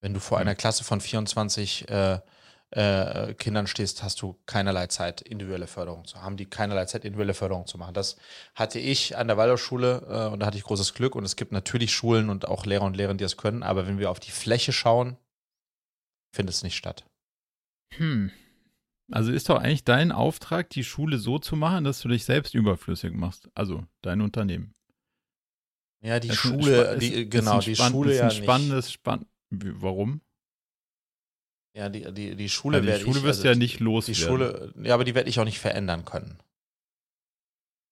Wenn 0.00 0.14
du 0.14 0.20
vor 0.20 0.38
ja. 0.38 0.42
einer 0.42 0.56
Klasse 0.56 0.82
von 0.82 1.00
24 1.00 1.88
äh, 1.88 2.18
äh, 2.74 3.34
Kindern 3.34 3.66
stehst, 3.68 4.02
hast 4.02 4.20
du 4.20 4.36
keinerlei 4.46 4.88
Zeit, 4.88 5.20
individuelle 5.20 5.68
Förderung 5.68 6.04
zu 6.06 6.20
haben, 6.20 6.36
die 6.36 6.46
keinerlei 6.46 6.86
Zeit, 6.86 7.04
individuelle 7.04 7.34
Förderung 7.34 7.66
zu 7.66 7.78
machen. 7.78 7.94
Das 7.94 8.16
hatte 8.54 8.80
ich 8.80 9.16
an 9.16 9.28
der 9.28 9.36
Waldorfschule 9.36 10.06
äh, 10.08 10.32
und 10.32 10.40
da 10.40 10.46
hatte 10.46 10.58
ich 10.58 10.64
großes 10.64 10.94
Glück. 10.94 11.14
Und 11.14 11.24
es 11.24 11.36
gibt 11.36 11.52
natürlich 11.52 11.92
Schulen 11.92 12.30
und 12.30 12.48
auch 12.48 12.66
Lehrer 12.66 12.84
und 12.84 12.96
Lehrerinnen, 12.96 13.18
die 13.18 13.24
das 13.24 13.36
können. 13.36 13.62
Aber 13.62 13.86
wenn 13.86 13.98
wir 13.98 14.10
auf 14.10 14.18
die 14.18 14.32
Fläche 14.32 14.72
schauen, 14.72 15.16
findet 16.34 16.54
es 16.54 16.62
nicht 16.64 16.76
statt. 16.76 17.04
Hm. 17.96 18.32
Also 19.12 19.30
ist 19.30 19.48
doch 19.48 19.58
eigentlich 19.58 19.84
dein 19.84 20.10
Auftrag, 20.10 20.70
die 20.70 20.82
Schule 20.82 21.18
so 21.18 21.38
zu 21.38 21.54
machen, 21.54 21.84
dass 21.84 22.00
du 22.00 22.08
dich 22.08 22.24
selbst 22.24 22.54
überflüssig 22.54 23.12
machst. 23.12 23.48
Also 23.54 23.84
dein 24.02 24.20
Unternehmen. 24.20 24.74
Ja, 26.02 26.18
die 26.18 26.32
Schule, 26.32 26.98
die, 26.98 27.28
genau, 27.30 27.60
die 27.60 27.76
Schule 27.76 28.16
ja. 28.16 28.26
Ist 28.26 28.36
ein 28.36 28.42
spannendes, 28.42 28.92
spann 28.92 29.26
warum? 29.50 30.20
Ja, 31.76 31.88
die, 31.88 32.12
die, 32.12 32.36
die 32.36 32.48
Schule 32.48 32.78
ja, 32.78 32.96
Die 32.98 33.04
Schule 33.04 33.18
ich, 33.18 33.24
wirst 33.24 33.40
also 33.40 33.48
ja 33.48 33.54
nicht 33.56 33.80
los. 33.80 34.06
Die 34.06 34.14
Schule, 34.14 34.72
ja, 34.80 34.94
aber 34.94 35.04
die 35.04 35.14
werde 35.14 35.28
ich 35.28 35.40
auch 35.40 35.44
nicht 35.44 35.58
verändern 35.58 36.04
können. 36.04 36.38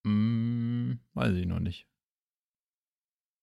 Hm, 0.06 1.00
weiß 1.14 1.34
ich 1.34 1.46
noch 1.46 1.58
nicht. 1.58 1.86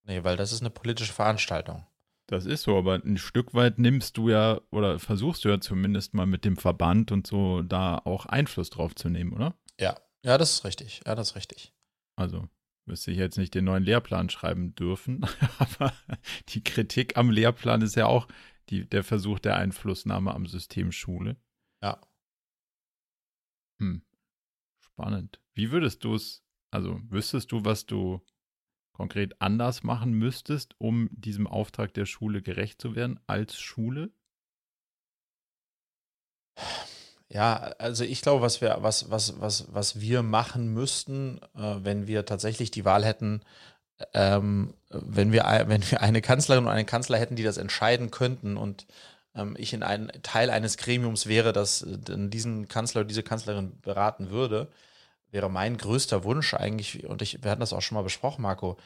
Nee, 0.05 0.23
weil 0.23 0.37
das 0.37 0.51
ist 0.53 0.61
eine 0.61 0.69
politische 0.69 1.13
Veranstaltung. 1.13 1.85
Das 2.27 2.45
ist 2.45 2.63
so, 2.63 2.77
aber 2.77 2.95
ein 2.95 3.17
Stück 3.17 3.53
weit 3.53 3.79
nimmst 3.79 4.15
du 4.17 4.29
ja 4.29 4.61
oder 4.71 4.99
versuchst 4.99 5.43
du 5.43 5.49
ja 5.49 5.59
zumindest 5.59 6.13
mal 6.13 6.25
mit 6.25 6.45
dem 6.45 6.57
Verband 6.57 7.11
und 7.11 7.27
so 7.27 7.63
da 7.63 7.97
auch 7.97 8.25
Einfluss 8.25 8.69
drauf 8.69 8.95
zu 8.95 9.09
nehmen, 9.09 9.33
oder? 9.33 9.55
Ja, 9.79 9.99
ja, 10.23 10.37
das 10.37 10.53
ist 10.53 10.65
richtig. 10.65 11.01
Ja, 11.05 11.15
das 11.15 11.31
ist 11.31 11.35
richtig. 11.35 11.73
Also 12.15 12.47
müsste 12.85 13.11
ich 13.11 13.17
jetzt 13.17 13.37
nicht 13.37 13.55
den 13.55 13.65
neuen 13.65 13.83
Lehrplan 13.83 14.29
schreiben 14.29 14.75
dürfen, 14.75 15.25
aber 15.59 15.93
die 16.49 16.63
Kritik 16.63 17.17
am 17.17 17.29
Lehrplan 17.29 17.81
ist 17.81 17.95
ja 17.95 18.05
auch 18.05 18.27
die, 18.69 18.87
der 18.87 19.03
Versuch 19.03 19.39
der 19.39 19.55
Einflussnahme 19.57 20.33
am 20.33 20.45
System 20.45 20.91
Schule. 20.91 21.37
Ja. 21.81 22.01
Hm. 23.79 24.03
Spannend. 24.79 25.41
Wie 25.53 25.71
würdest 25.71 26.03
du 26.03 26.15
es, 26.15 26.43
also 26.71 26.99
wüsstest 27.09 27.51
du, 27.51 27.65
was 27.65 27.85
du 27.85 28.25
konkret 28.93 29.41
anders 29.41 29.83
machen 29.83 30.11
müsstest, 30.11 30.75
um 30.77 31.09
diesem 31.11 31.47
Auftrag 31.47 31.93
der 31.93 32.05
Schule 32.05 32.41
gerecht 32.41 32.81
zu 32.81 32.95
werden 32.95 33.19
als 33.27 33.57
Schule? 33.59 34.11
Ja, 37.31 37.57
also 37.77 38.03
ich 38.03 38.21
glaube, 38.21 38.41
was 38.41 38.59
wir, 38.59 38.77
was, 38.81 39.11
was, 39.11 39.39
was, 39.39 39.71
was 39.71 40.01
wir 40.01 40.23
machen 40.23 40.73
müssten, 40.73 41.39
äh, 41.55 41.77
wenn 41.83 42.07
wir 42.07 42.25
tatsächlich 42.25 42.71
die 42.71 42.85
Wahl 42.85 43.05
hätten, 43.05 43.41
ähm, 44.13 44.73
wenn, 44.89 45.31
wir, 45.31 45.43
wenn 45.67 45.89
wir 45.89 46.01
eine 46.01 46.21
Kanzlerin 46.21 46.65
und 46.65 46.71
einen 46.71 46.85
Kanzler 46.85 47.17
hätten, 47.17 47.35
die 47.35 47.43
das 47.43 47.57
entscheiden 47.57 48.11
könnten 48.11 48.57
und 48.57 48.85
ähm, 49.35 49.55
ich 49.57 49.73
in 49.73 49.83
ein 49.83 50.11
Teil 50.23 50.49
eines 50.49 50.77
Gremiums 50.77 51.27
wäre, 51.27 51.53
das 51.53 51.81
äh, 51.83 51.97
diesen 52.29 52.67
Kanzler 52.67 53.01
oder 53.01 53.07
diese 53.07 53.23
Kanzlerin 53.23 53.79
beraten 53.81 54.29
würde, 54.29 54.67
wäre 55.31 55.49
mein 55.49 55.77
größter 55.77 56.23
Wunsch 56.23 56.53
eigentlich, 56.53 57.05
und 57.05 57.21
ich, 57.21 57.43
wir 57.43 57.51
hatten 57.51 57.61
das 57.61 57.73
auch 57.73 57.81
schon 57.81 57.95
mal 57.95 58.03
besprochen, 58.03 58.41
Marco, 58.41 58.77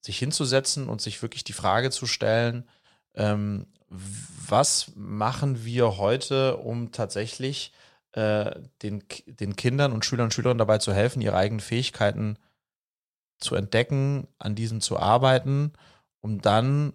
sich 0.00 0.18
hinzusetzen 0.18 0.88
und 0.88 1.00
sich 1.00 1.22
wirklich 1.22 1.44
die 1.44 1.52
Frage 1.52 1.90
zu 1.90 2.06
stellen, 2.06 2.68
ähm, 3.14 3.66
was 3.88 4.92
machen 4.94 5.64
wir 5.64 5.96
heute, 5.96 6.56
um 6.58 6.92
tatsächlich 6.92 7.72
äh, 8.12 8.54
den, 8.82 9.02
den 9.26 9.56
Kindern 9.56 9.92
und 9.92 10.04
Schülern 10.04 10.26
und 10.26 10.34
Schülerinnen 10.34 10.58
dabei 10.58 10.78
zu 10.78 10.92
helfen, 10.92 11.20
ihre 11.20 11.36
eigenen 11.36 11.60
Fähigkeiten 11.60 12.38
zu 13.38 13.54
entdecken, 13.54 14.28
an 14.38 14.54
diesen 14.54 14.80
zu 14.80 14.98
arbeiten, 14.98 15.72
um 16.20 16.40
dann 16.40 16.94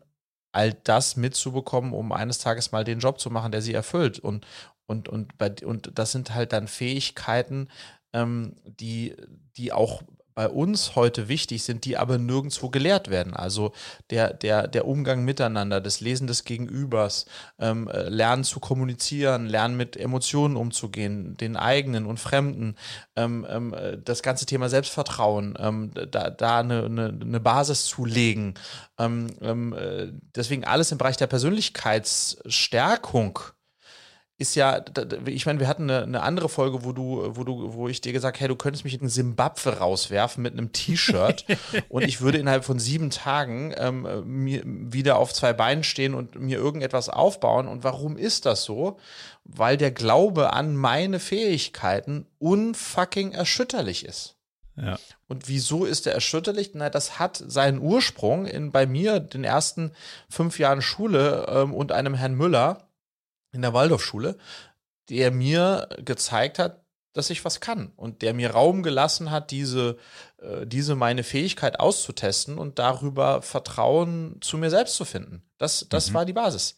all 0.52 0.74
das 0.74 1.18
mitzubekommen, 1.18 1.94
um 1.94 2.12
eines 2.12 2.38
Tages 2.40 2.72
mal 2.72 2.84
den 2.84 3.00
Job 3.00 3.20
zu 3.20 3.30
machen, 3.30 3.52
der 3.52 3.62
sie 3.62 3.74
erfüllt. 3.74 4.20
Und, 4.20 4.46
und, 4.86 5.10
und, 5.10 5.38
bei, 5.38 5.54
und 5.66 5.92
das 5.98 6.12
sind 6.12 6.34
halt 6.34 6.54
dann 6.54 6.68
Fähigkeiten, 6.68 7.70
ähm, 8.14 8.56
die, 8.66 9.16
die 9.58 9.74
auch 9.74 10.04
bei 10.36 10.48
uns 10.48 10.96
heute 10.96 11.28
wichtig 11.28 11.64
sind, 11.64 11.86
die 11.86 11.98
aber 11.98 12.18
nirgendwo 12.18 12.70
gelehrt 12.70 13.10
werden. 13.10 13.36
Also 13.36 13.74
der, 14.10 14.34
der, 14.34 14.68
der 14.68 14.88
Umgang 14.88 15.26
miteinander, 15.26 15.82
das 15.82 16.00
Lesen 16.02 16.28
des 16.28 16.44
Gegenübers, 16.44 17.26
ähm, 17.60 17.88
äh, 17.88 18.10
Lernen 18.10 18.44
zu 18.44 18.60
kommunizieren, 18.60 19.48
Lernen 19.48 19.78
mit 19.78 19.98
Emotionen 19.98 20.56
umzugehen, 20.56 21.36
den 21.38 21.58
eigenen 21.58 22.06
und 22.06 22.20
Fremden, 22.20 22.76
ähm, 23.16 23.48
ähm, 23.50 23.74
äh, 23.74 23.98
das 23.98 24.22
ganze 24.24 24.46
Thema 24.46 24.70
Selbstvertrauen, 24.70 25.58
ähm, 25.60 25.92
da, 26.12 26.30
da 26.30 26.60
eine, 26.60 26.86
eine, 26.86 27.18
eine 27.22 27.40
Basis 27.40 27.86
zu 27.86 28.06
legen. 28.06 28.54
Ähm, 28.98 29.28
ähm, 29.42 29.74
äh, 29.74 30.12
deswegen 30.36 30.66
alles 30.66 30.92
im 30.92 30.98
Bereich 30.98 31.18
der 31.18 31.28
Persönlichkeitsstärkung 31.28 33.40
ist 34.40 34.56
ja, 34.56 34.84
ich 35.26 35.46
meine, 35.46 35.60
wir 35.60 35.68
hatten 35.68 35.84
eine, 35.84 36.04
eine, 36.04 36.22
andere 36.24 36.50
Folge, 36.50 36.84
wo 36.84 36.92
du, 36.92 37.36
wo 37.36 37.44
du, 37.44 37.74
wo 37.74 37.88
ich 37.88 38.02
dir 38.02 38.14
gesagt, 38.14 38.40
hey, 38.40 38.48
du 38.48 38.56
könntest 38.56 38.84
mich 38.84 39.00
in 39.00 39.08
Simbabwe 39.08 39.78
rauswerfen 39.78 40.42
mit 40.42 40.54
einem 40.54 40.72
T-Shirt 40.72 41.46
und 41.90 42.04
ich 42.04 42.20
würde 42.20 42.40
innerhalb 42.40 42.66
von 42.66 42.80
sieben 42.80 43.12
Tagen 43.12 43.74
ähm, 43.78 44.08
mir 44.26 44.64
wieder 44.66 45.18
auf 45.18 45.34
zwei 45.34 45.54
Beinen 45.54 45.84
stehen 45.84 46.16
und 46.16 46.40
mir 46.40 46.58
irgendetwas 46.58 47.10
aufbauen. 47.10 47.68
Und 47.68 47.84
warum 47.84 48.18
ist 48.18 48.48
das 48.48 48.64
so? 48.64 48.98
Weil 49.44 49.78
der 49.78 49.92
Glaube 49.92 50.52
an 50.52 50.76
meine 50.76 51.20
Fähigkeiten 51.20 52.26
unfucking 52.40 53.34
erschütterlich 53.34 54.04
ist. 54.04 54.36
Ja. 54.76 54.98
Und 55.28 55.48
wieso 55.48 55.86
ist 55.86 56.08
er 56.08 56.14
erschütterlich? 56.14 56.72
Na, 56.74 56.90
das 56.90 57.20
hat 57.20 57.38
seinen 57.38 57.80
Ursprung 57.80 58.48
in 58.48 58.72
bei 58.72 58.88
mir 58.88 59.20
den 59.20 59.44
ersten 59.44 59.92
fünf 60.28 60.58
Jahren 60.58 60.82
Schule 60.82 61.46
ähm, 61.48 61.74
und 61.74 61.92
einem 61.92 62.16
Herrn 62.16 62.34
Müller 62.34 62.88
in 63.54 63.62
der 63.62 63.74
Waldorfschule, 63.74 64.38
der 65.10 65.32
mir 65.32 65.88
gezeigt 66.04 66.60
hat, 66.60 66.84
dass 67.14 67.30
ich 67.30 67.46
was 67.46 67.60
kann 67.60 67.94
und 67.96 68.24
der 68.24 68.34
mir 68.34 68.52
Raum 68.52 68.82
gelassen 68.82 69.30
hat, 69.30 69.52
diese, 69.52 69.98
äh, 70.42 70.66
diese 70.66 70.96
meine 70.96 71.24
Fähigkeit 71.24 71.80
auszutesten 71.80 72.58
und 72.58 72.80
darüber 72.80 73.44
Vertrauen 73.44 74.38
zu 74.42 74.58
mir 74.58 74.72
selbst 74.72 74.96
zu 74.96 75.06
finden. 75.06 75.44
Das, 75.60 75.86
das 75.90 76.10
mhm. 76.10 76.14
war 76.16 76.26
die 76.26 76.34
Basis. 76.34 76.76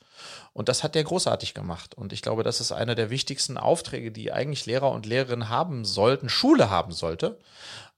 Und 0.51 0.69
das 0.69 0.83
hat 0.83 0.95
der 0.95 1.05
großartig 1.05 1.53
gemacht. 1.53 1.95
Und 1.95 2.13
ich 2.13 2.21
glaube, 2.21 2.43
das 2.43 2.59
ist 2.59 2.71
einer 2.71 2.95
der 2.95 3.09
wichtigsten 3.09 3.57
Aufträge, 3.57 4.11
die 4.11 4.31
eigentlich 4.31 4.65
Lehrer 4.65 4.91
und 4.91 5.05
Lehrerinnen 5.05 5.49
haben 5.49 5.85
sollten, 5.85 6.29
Schule 6.29 6.69
haben 6.69 6.91
sollte 6.91 7.39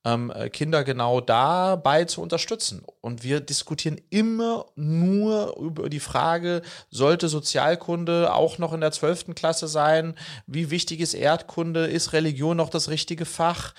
ähm, 0.08 0.32
äh, 0.34 0.50
Kinder 0.50 0.84
genau 0.84 1.20
dabei 1.20 2.06
zu 2.06 2.22
unterstützen. 2.22 2.84
Und 3.02 3.24
wir 3.24 3.42
diskutieren 3.42 4.00
immer 4.10 4.66
nur 4.76 5.58
über 5.58 5.90
die 5.90 6.00
Frage, 6.00 6.62
sollte 6.90 7.28
Sozialkunde 7.28 8.34
auch 8.34 8.58
noch 8.58 8.74
in 8.74 8.82
der 8.82 8.92
12. 8.92 9.36
Klasse 9.36 9.68
sein? 9.68 10.16
Wie 10.46 10.72
wichtig 10.72 11.02
ist 11.02 11.14
Erdkunde? 11.14 11.88
Ist 11.88 12.14
Religion 12.14 12.58
noch 12.58 12.70
das 12.70 12.90
richtige 12.90 13.26
Fach? 13.26 13.74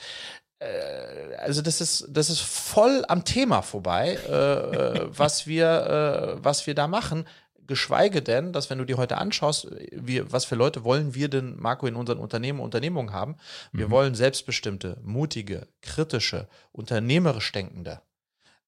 Äh, 0.59 1.35
also 1.39 1.63
das 1.63 1.81
ist, 1.81 2.07
das 2.11 2.29
ist 2.29 2.41
voll 2.41 3.05
am 3.09 3.25
Thema 3.25 3.63
vorbei, 3.63 4.19
äh, 4.29 4.33
äh 4.33 5.09
was, 5.09 5.47
wir, 5.47 6.37
äh, 6.39 6.45
was 6.45 6.67
wir 6.67 6.75
da 6.75 6.89
machen. 6.89 7.25
Geschweige 7.69 8.23
denn, 8.23 8.53
dass 8.53 8.71
wenn 8.71 8.79
du 8.79 8.87
dir 8.87 8.97
heute 8.97 9.19
anschaust, 9.19 9.69
wir, 9.93 10.33
was 10.33 10.47
für 10.47 10.55
Leute 10.55 10.85
wollen 10.85 11.15
wir 11.15 11.29
denn, 11.29 11.55
Marco, 11.59 11.87
in 11.87 11.97
unseren 11.97 12.19
Unternehmen, 12.19 12.61
Unternehmungen 12.61 13.13
haben? 13.13 13.37
Wir 13.73 13.87
mhm. 13.87 13.91
wollen 13.91 14.15
selbstbestimmte, 14.15 14.99
mutige, 15.05 15.69
kritische, 15.83 16.49
unternehmerisch 16.73 17.53
denkende, 17.53 18.01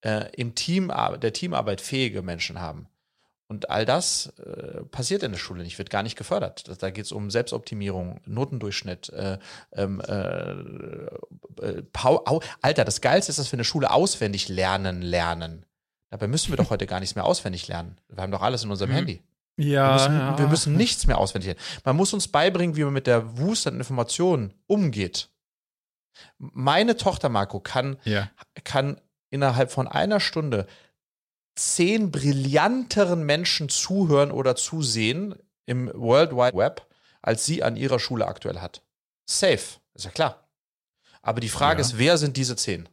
äh, 0.02 0.30
im 0.36 0.54
Team, 0.54 0.92
der 1.20 1.32
Teamarbeit 1.32 1.80
fähige 1.80 2.20
Menschen 2.20 2.60
haben. 2.60 2.88
Und 3.48 3.70
all 3.70 3.84
das 3.84 4.34
äh, 4.38 4.84
passiert 4.84 5.22
in 5.24 5.32
der 5.32 5.38
Schule 5.38 5.64
nicht, 5.64 5.78
wird 5.78 5.90
gar 5.90 6.04
nicht 6.04 6.16
gefördert. 6.16 6.70
Da 6.80 6.90
geht 6.90 7.06
es 7.06 7.10
um 7.10 7.30
Selbstoptimierung, 7.30 8.20
Notendurchschnitt. 8.24 9.08
Äh, 9.08 9.38
ähm, 9.72 10.00
äh, 10.06 10.52
äh 11.60 11.82
Alter, 12.62 12.84
das 12.84 13.00
Geilste 13.00 13.30
ist, 13.30 13.38
dass 13.38 13.50
wir 13.50 13.54
in 13.54 13.60
der 13.60 13.64
Schule 13.64 13.90
auswendig 13.90 14.48
lernen, 14.48 15.02
lernen. 15.02 15.66
Dabei 16.10 16.26
müssen 16.26 16.50
wir 16.50 16.56
doch 16.56 16.70
heute 16.70 16.86
gar 16.86 17.00
nichts 17.00 17.14
mehr 17.14 17.24
auswendig 17.24 17.68
lernen. 17.68 17.96
Wir 18.08 18.22
haben 18.22 18.32
doch 18.32 18.42
alles 18.42 18.64
in 18.64 18.70
unserem 18.70 18.90
mhm. 18.90 18.94
Handy. 18.94 19.22
Ja 19.56 19.88
wir, 19.88 19.92
müssen, 19.92 20.18
ja. 20.18 20.38
wir 20.38 20.48
müssen 20.48 20.76
nichts 20.76 21.06
mehr 21.06 21.18
auswendig 21.18 21.48
lernen. 21.48 21.60
Man 21.84 21.96
muss 21.96 22.12
uns 22.12 22.28
beibringen, 22.28 22.76
wie 22.76 22.84
man 22.84 22.92
mit 22.92 23.06
der 23.06 23.38
Wust 23.38 23.66
an 23.66 23.76
Informationen 23.76 24.54
umgeht. 24.66 25.30
Meine 26.38 26.96
Tochter 26.96 27.28
Marco 27.28 27.60
kann, 27.60 27.96
ja. 28.04 28.30
kann 28.64 29.00
innerhalb 29.30 29.70
von 29.70 29.86
einer 29.86 30.20
Stunde 30.20 30.66
zehn 31.54 32.10
brillanteren 32.10 33.24
Menschen 33.24 33.68
zuhören 33.68 34.32
oder 34.32 34.56
zusehen 34.56 35.34
im 35.66 35.90
World 35.94 36.32
Wide 36.32 36.56
Web, 36.56 36.86
als 37.22 37.44
sie 37.44 37.62
an 37.62 37.76
ihrer 37.76 38.00
Schule 38.00 38.26
aktuell 38.26 38.60
hat. 38.60 38.82
Safe, 39.26 39.78
ist 39.94 40.04
ja 40.04 40.10
klar. 40.10 40.48
Aber 41.22 41.40
die 41.40 41.48
Frage 41.48 41.80
ja. 41.80 41.86
ist, 41.86 41.98
wer 41.98 42.18
sind 42.18 42.36
diese 42.36 42.56
zehn? 42.56 42.88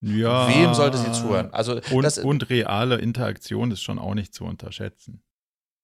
Ja. 0.00 0.48
Wem 0.48 0.74
sollte 0.74 0.98
sie 0.98 1.10
zuhören? 1.12 1.52
Also 1.52 1.80
und, 1.90 2.02
das, 2.02 2.18
und 2.18 2.50
reale 2.50 2.96
Interaktion 2.96 3.70
ist 3.70 3.82
schon 3.82 3.98
auch 3.98 4.14
nicht 4.14 4.34
zu 4.34 4.44
unterschätzen. 4.44 5.22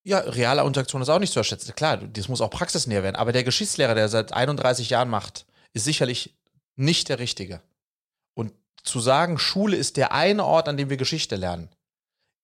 Ja, 0.05 0.19
reale 0.19 0.63
Interaktion 0.63 1.01
ist 1.01 1.09
auch 1.09 1.19
nicht 1.19 1.33
zu 1.33 1.39
unterschätzen. 1.39 1.75
Klar, 1.75 1.97
das 1.97 2.29
muss 2.29 2.41
auch 2.41 2.51
praxisnäher 2.51 3.03
werden. 3.03 3.17
Aber 3.17 3.33
der 3.33 3.45
Geschichtslehrer, 3.45 3.95
der 3.95 4.09
seit 4.09 4.33
31 4.33 4.91
Jahren 4.91 5.09
macht, 5.09 5.47
ist 5.73 5.85
sicherlich 5.85 6.37
nicht 6.77 7.09
der 7.09 7.19
Richtige. 7.19 7.63
Und 8.35 8.53
zu 8.83 9.01
sagen, 9.01 9.39
Schule 9.39 9.77
ist 9.77 9.97
der 9.97 10.13
eine 10.13 10.45
Ort, 10.45 10.69
an 10.69 10.77
dem 10.77 10.91
wir 10.91 10.97
Geschichte 10.97 11.37
lernen, 11.37 11.69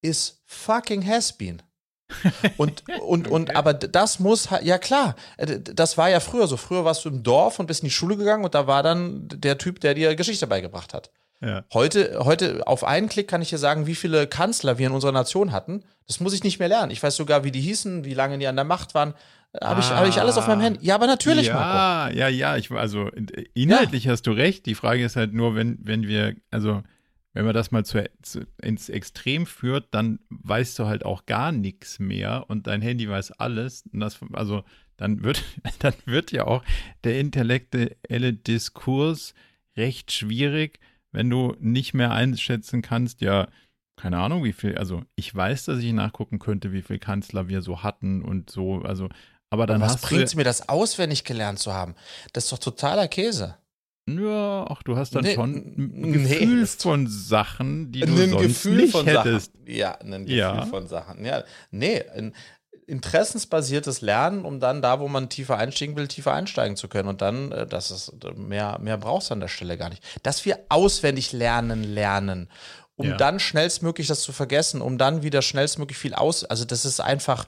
ist 0.02 0.40
fucking 0.46 1.06
has 1.06 1.32
been. 1.32 1.62
Und, 2.56 2.84
und, 3.02 3.28
und, 3.28 3.54
aber 3.54 3.74
das 3.74 4.18
muss, 4.18 4.48
ja 4.62 4.78
klar, 4.78 5.14
äh, 5.36 5.60
das 5.60 5.98
war 5.98 6.08
ja 6.08 6.20
früher 6.20 6.46
so. 6.46 6.56
Früher 6.56 6.82
warst 6.82 7.04
du 7.04 7.10
im 7.10 7.22
Dorf 7.22 7.58
und 7.58 7.66
bist 7.66 7.82
in 7.82 7.88
die 7.88 7.94
Schule 7.94 8.16
gegangen 8.16 8.46
und 8.46 8.54
da 8.54 8.66
war 8.66 8.82
dann 8.82 9.28
der 9.28 9.58
Typ, 9.58 9.78
der 9.80 9.92
dir 9.92 10.16
Geschichte 10.16 10.46
beigebracht 10.46 10.94
hat. 10.94 11.10
Ja. 11.40 11.64
Heute, 11.72 12.18
heute 12.20 12.66
auf 12.66 12.82
einen 12.82 13.08
Klick 13.08 13.28
kann 13.28 13.42
ich 13.42 13.50
dir 13.50 13.58
sagen, 13.58 13.86
wie 13.86 13.94
viele 13.94 14.26
Kanzler 14.26 14.78
wir 14.78 14.88
in 14.88 14.92
unserer 14.92 15.12
Nation 15.12 15.52
hatten. 15.52 15.84
Das 16.06 16.20
muss 16.20 16.32
ich 16.32 16.42
nicht 16.42 16.58
mehr 16.58 16.68
lernen. 16.68 16.90
Ich 16.90 17.02
weiß 17.02 17.14
sogar, 17.16 17.44
wie 17.44 17.52
die 17.52 17.60
hießen, 17.60 18.04
wie 18.04 18.14
lange 18.14 18.38
die 18.38 18.46
an 18.46 18.56
der 18.56 18.64
Macht 18.64 18.94
waren. 18.94 19.14
Habe 19.62 19.80
ich, 19.80 19.88
hab 19.90 20.06
ich 20.06 20.20
alles 20.20 20.36
auf 20.36 20.46
meinem 20.46 20.60
Handy? 20.60 20.84
Ja, 20.84 20.96
aber 20.96 21.06
natürlich, 21.06 21.46
ja, 21.46 21.54
Marco. 21.54 22.16
Ja, 22.16 22.28
ja, 22.28 22.56
ich, 22.56 22.70
also 22.70 23.10
inhaltlich 23.54 24.04
ja. 24.04 24.12
hast 24.12 24.26
du 24.26 24.32
recht. 24.32 24.66
Die 24.66 24.74
Frage 24.74 25.04
ist 25.04 25.16
halt 25.16 25.32
nur, 25.32 25.54
wenn, 25.54 25.78
wenn 25.80 26.06
wir, 26.06 26.34
also 26.50 26.82
wenn 27.32 27.44
man 27.44 27.54
das 27.54 27.70
mal 27.70 27.84
zu, 27.84 28.04
zu, 28.20 28.46
ins 28.60 28.88
Extrem 28.88 29.46
führt, 29.46 29.86
dann 29.92 30.18
weißt 30.28 30.78
du 30.78 30.86
halt 30.86 31.04
auch 31.04 31.24
gar 31.24 31.52
nichts 31.52 31.98
mehr 31.98 32.44
und 32.48 32.66
dein 32.66 32.82
Handy 32.82 33.08
weiß 33.08 33.32
alles. 33.32 33.84
Das, 33.92 34.18
also 34.32 34.64
dann 34.96 35.22
wird, 35.22 35.42
dann 35.78 35.94
wird 36.04 36.30
ja 36.32 36.46
auch 36.46 36.62
der 37.04 37.18
intellektuelle 37.18 38.34
Diskurs 38.34 39.34
recht 39.76 40.12
schwierig, 40.12 40.78
wenn 41.12 41.30
du 41.30 41.54
nicht 41.60 41.94
mehr 41.94 42.12
einschätzen 42.12 42.82
kannst, 42.82 43.20
ja, 43.20 43.48
keine 43.96 44.18
Ahnung, 44.18 44.44
wie 44.44 44.52
viel, 44.52 44.78
also 44.78 45.02
ich 45.16 45.34
weiß, 45.34 45.64
dass 45.64 45.78
ich 45.80 45.92
nachgucken 45.92 46.38
könnte, 46.38 46.72
wie 46.72 46.82
viele 46.82 47.00
Kanzler 47.00 47.48
wir 47.48 47.62
so 47.62 47.82
hatten 47.82 48.22
und 48.22 48.50
so, 48.50 48.82
also, 48.82 49.08
aber 49.50 49.66
dann 49.66 49.80
was 49.80 49.94
hast 49.94 50.02
bringt 50.02 50.34
mir 50.36 50.44
das 50.44 50.68
auswendig 50.68 51.24
gelernt 51.24 51.58
zu 51.58 51.72
haben? 51.72 51.94
Das 52.32 52.44
ist 52.44 52.52
doch 52.52 52.58
totaler 52.58 53.08
Käse. 53.08 53.56
Ja, 54.08 54.64
ach, 54.68 54.82
du 54.82 54.96
hast 54.96 55.14
dann 55.14 55.24
nee, 55.24 55.34
schon 55.34 55.54
ein 55.76 56.12
Gefühl 56.12 56.60
nee. 56.60 56.66
von 56.66 57.06
Sachen, 57.08 57.92
die 57.92 58.00
du 58.00 58.06
ein 58.06 58.30
sonst 58.30 58.42
Gefühl 58.42 58.76
nicht 58.76 58.92
von 58.92 59.06
hättest. 59.06 59.52
Sachen. 59.52 59.66
Ja, 59.66 59.98
ein 59.98 60.24
Gefühl 60.24 60.38
ja. 60.38 60.66
von 60.66 60.86
Sachen. 60.86 61.24
Ja, 61.24 61.44
nee, 61.70 62.02
ein 62.14 62.32
interessensbasiertes 62.88 64.00
Lernen, 64.00 64.44
um 64.44 64.60
dann 64.60 64.80
da, 64.80 64.98
wo 64.98 65.08
man 65.08 65.28
tiefer 65.28 65.58
einsteigen 65.58 65.94
will, 65.96 66.08
tiefer 66.08 66.32
einsteigen 66.32 66.76
zu 66.76 66.88
können. 66.88 67.08
Und 67.08 67.20
dann, 67.20 67.52
äh, 67.52 67.66
das 67.66 67.90
ist 67.90 68.12
mehr, 68.34 68.78
mehr 68.80 68.96
brauchst 68.96 69.30
du 69.30 69.34
an 69.34 69.40
der 69.40 69.48
Stelle 69.48 69.76
gar 69.76 69.90
nicht. 69.90 70.02
Dass 70.22 70.44
wir 70.44 70.58
auswendig 70.68 71.32
lernen, 71.32 71.84
lernen, 71.84 72.48
um 72.96 73.10
ja. 73.10 73.16
dann 73.16 73.38
schnellstmöglich 73.38 74.06
das 74.08 74.22
zu 74.22 74.32
vergessen, 74.32 74.80
um 74.80 74.98
dann 74.98 75.22
wieder 75.22 75.42
schnellstmöglich 75.42 75.98
viel 75.98 76.14
aus. 76.14 76.44
Also, 76.44 76.64
das 76.64 76.84
ist 76.84 77.00
einfach, 77.00 77.46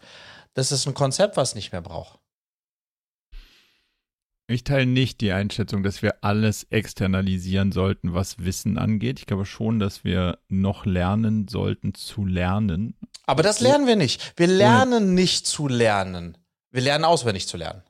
das 0.54 0.72
ist 0.72 0.86
ein 0.86 0.94
Konzept, 0.94 1.36
was 1.36 1.54
nicht 1.54 1.72
mehr 1.72 1.82
braucht. 1.82 2.19
Ich 4.50 4.64
teile 4.64 4.84
nicht 4.84 5.20
die 5.20 5.30
Einschätzung, 5.30 5.84
dass 5.84 6.02
wir 6.02 6.24
alles 6.24 6.64
externalisieren 6.70 7.70
sollten, 7.70 8.14
was 8.14 8.44
Wissen 8.44 8.78
angeht. 8.78 9.20
Ich 9.20 9.26
glaube 9.26 9.46
schon, 9.46 9.78
dass 9.78 10.02
wir 10.02 10.38
noch 10.48 10.86
lernen 10.86 11.46
sollten 11.46 11.94
zu 11.94 12.26
lernen. 12.26 12.96
Aber 13.26 13.44
das 13.44 13.60
lernen 13.60 13.86
wir 13.86 13.94
nicht. 13.94 14.32
Wir 14.36 14.48
lernen 14.48 15.14
nicht 15.14 15.46
zu 15.46 15.68
lernen. 15.68 16.36
Wir 16.72 16.82
lernen 16.82 17.04
auswendig 17.04 17.46
zu 17.46 17.58
lernen. 17.58 17.84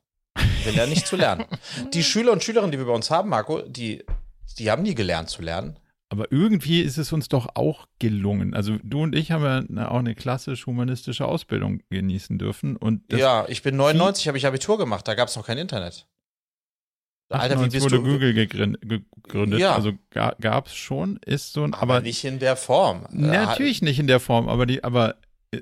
Wir 0.65 0.73
lernen 0.73 0.93
nicht 0.93 1.07
zu 1.07 1.17
lernen. 1.17 1.47
Die 1.95 2.05
Schüler 2.05 2.33
und 2.33 2.45
Schülerinnen, 2.45 2.73
die 2.73 2.79
wir 2.79 2.85
bei 2.85 2.93
uns 2.93 3.11
haben, 3.11 3.31
Marco, 3.31 3.63
die, 3.63 4.05
die 4.59 4.71
haben 4.71 4.83
nie 4.83 4.95
gelernt 4.95 5.31
zu 5.31 5.41
lernen. 5.41 5.79
Aber 6.11 6.31
irgendwie 6.31 6.83
ist 6.83 6.99
es 6.99 7.11
uns 7.13 7.29
doch 7.29 7.49
auch 7.55 7.87
gelungen. 8.01 8.53
Also 8.53 8.77
du 8.83 9.03
und 9.03 9.15
ich 9.15 9.31
haben 9.31 9.75
ja 9.75 9.89
auch 9.89 10.01
eine 10.01 10.15
klassisch-humanistische 10.15 11.25
Ausbildung 11.25 11.81
genießen 11.89 12.37
dürfen. 12.37 12.77
Und 12.77 13.11
ja, 13.13 13.47
ich 13.49 13.63
bin 13.63 13.77
99, 13.77 14.29
habe 14.29 14.37
ich 14.37 14.47
Abitur 14.47 14.77
gemacht, 14.77 15.09
da 15.09 15.15
gab 15.15 15.29
es 15.29 15.37
noch 15.37 15.47
kein 15.47 15.57
Internet. 15.57 16.07
Alter, 17.31 17.65
wie 17.65 17.69
bist 17.69 17.85
wurde 17.85 17.97
du? 17.97 18.03
Google 18.03 18.35
gegründet. 18.35 19.61
Ja. 19.61 19.75
Also 19.75 19.93
gab 20.11 20.67
es 20.67 20.75
schon, 20.75 21.19
ist 21.25 21.53
so 21.53 21.63
ein. 21.63 21.75
Aber, 21.75 21.95
aber, 21.95 22.01
nicht 22.01 22.25
in 22.25 22.39
der 22.39 22.57
Form. 22.57 23.07
Natürlich 23.11 23.83
nicht 23.83 24.01
in 24.01 24.09
der 24.09 24.21
Form, 24.21 24.49
aber 24.49 24.67
die, 24.67 24.83
aber 24.83 25.17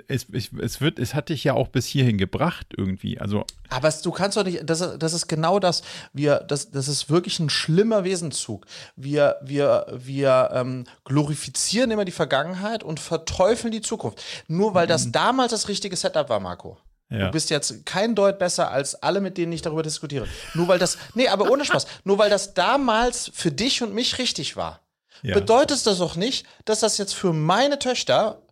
es, 0.07 0.27
es, 0.33 0.51
es 0.61 0.81
wird, 0.81 0.99
es 0.99 1.15
hat 1.15 1.31
dich 1.31 1.45
ja 1.45 1.55
auch 1.55 1.69
bis 1.69 1.87
hierhin 1.87 2.19
gebracht 2.19 2.67
irgendwie. 2.77 3.19
Also. 3.19 3.45
Aber 3.71 3.91
du 3.91 4.11
kannst 4.11 4.37
doch 4.37 4.45
nicht, 4.45 4.61
das, 4.69 4.99
das 4.99 5.13
ist 5.13 5.29
genau 5.29 5.59
das. 5.59 5.83
Wir, 6.13 6.41
das, 6.41 6.71
das 6.71 6.89
ist 6.89 7.09
wirklich 7.09 7.39
ein 7.41 7.49
schlimmer 7.49 8.05
Wesenszug. 8.05 8.67
Wir, 8.97 9.37
wir, 9.43 9.87
wir 9.95 10.51
ähm, 10.53 10.85
glorifizieren 11.05 11.91
immer 11.91 12.05
die 12.05 12.13
Vergangenheit 12.13 12.83
und 12.83 13.01
verteufeln 13.01 13.73
die 13.73 13.81
Zukunft. 13.81 14.23
Nur 14.47 14.75
weil 14.75 14.87
das 14.87 15.07
mhm. 15.07 15.13
damals 15.13 15.53
das 15.53 15.69
richtige 15.69 15.97
Setup 15.97 16.29
war, 16.29 16.41
Marco. 16.41 16.77
Ja. 17.11 17.27
Du 17.27 17.31
bist 17.31 17.49
jetzt 17.51 17.87
kein 17.87 18.15
Deut 18.15 18.39
besser 18.39 18.71
als 18.71 18.95
alle, 18.95 19.21
mit 19.21 19.39
denen 19.39 19.53
ich 19.53 19.63
darüber 19.63 19.83
diskutiere. 19.83 20.29
Nur 20.55 20.69
weil 20.69 20.79
das, 20.79 20.99
nee, 21.15 21.29
aber 21.29 21.51
ohne 21.51 21.65
Spaß, 21.65 21.87
nur 22.05 22.19
weil 22.19 22.31
das 22.31 22.55
damals 22.55 23.31
für 23.33 23.51
dich 23.51 23.83
und 23.83 23.95
mich 23.95 24.19
richtig 24.19 24.57
war, 24.57 24.81
ja. 25.23 25.35
bedeutet 25.35 25.87
das 25.87 25.99
doch 25.99 26.17
nicht, 26.17 26.47
dass 26.65 26.81
das 26.81 26.99
jetzt 26.99 27.15
für 27.15 27.33
meine 27.33 27.79
Töchter 27.79 28.43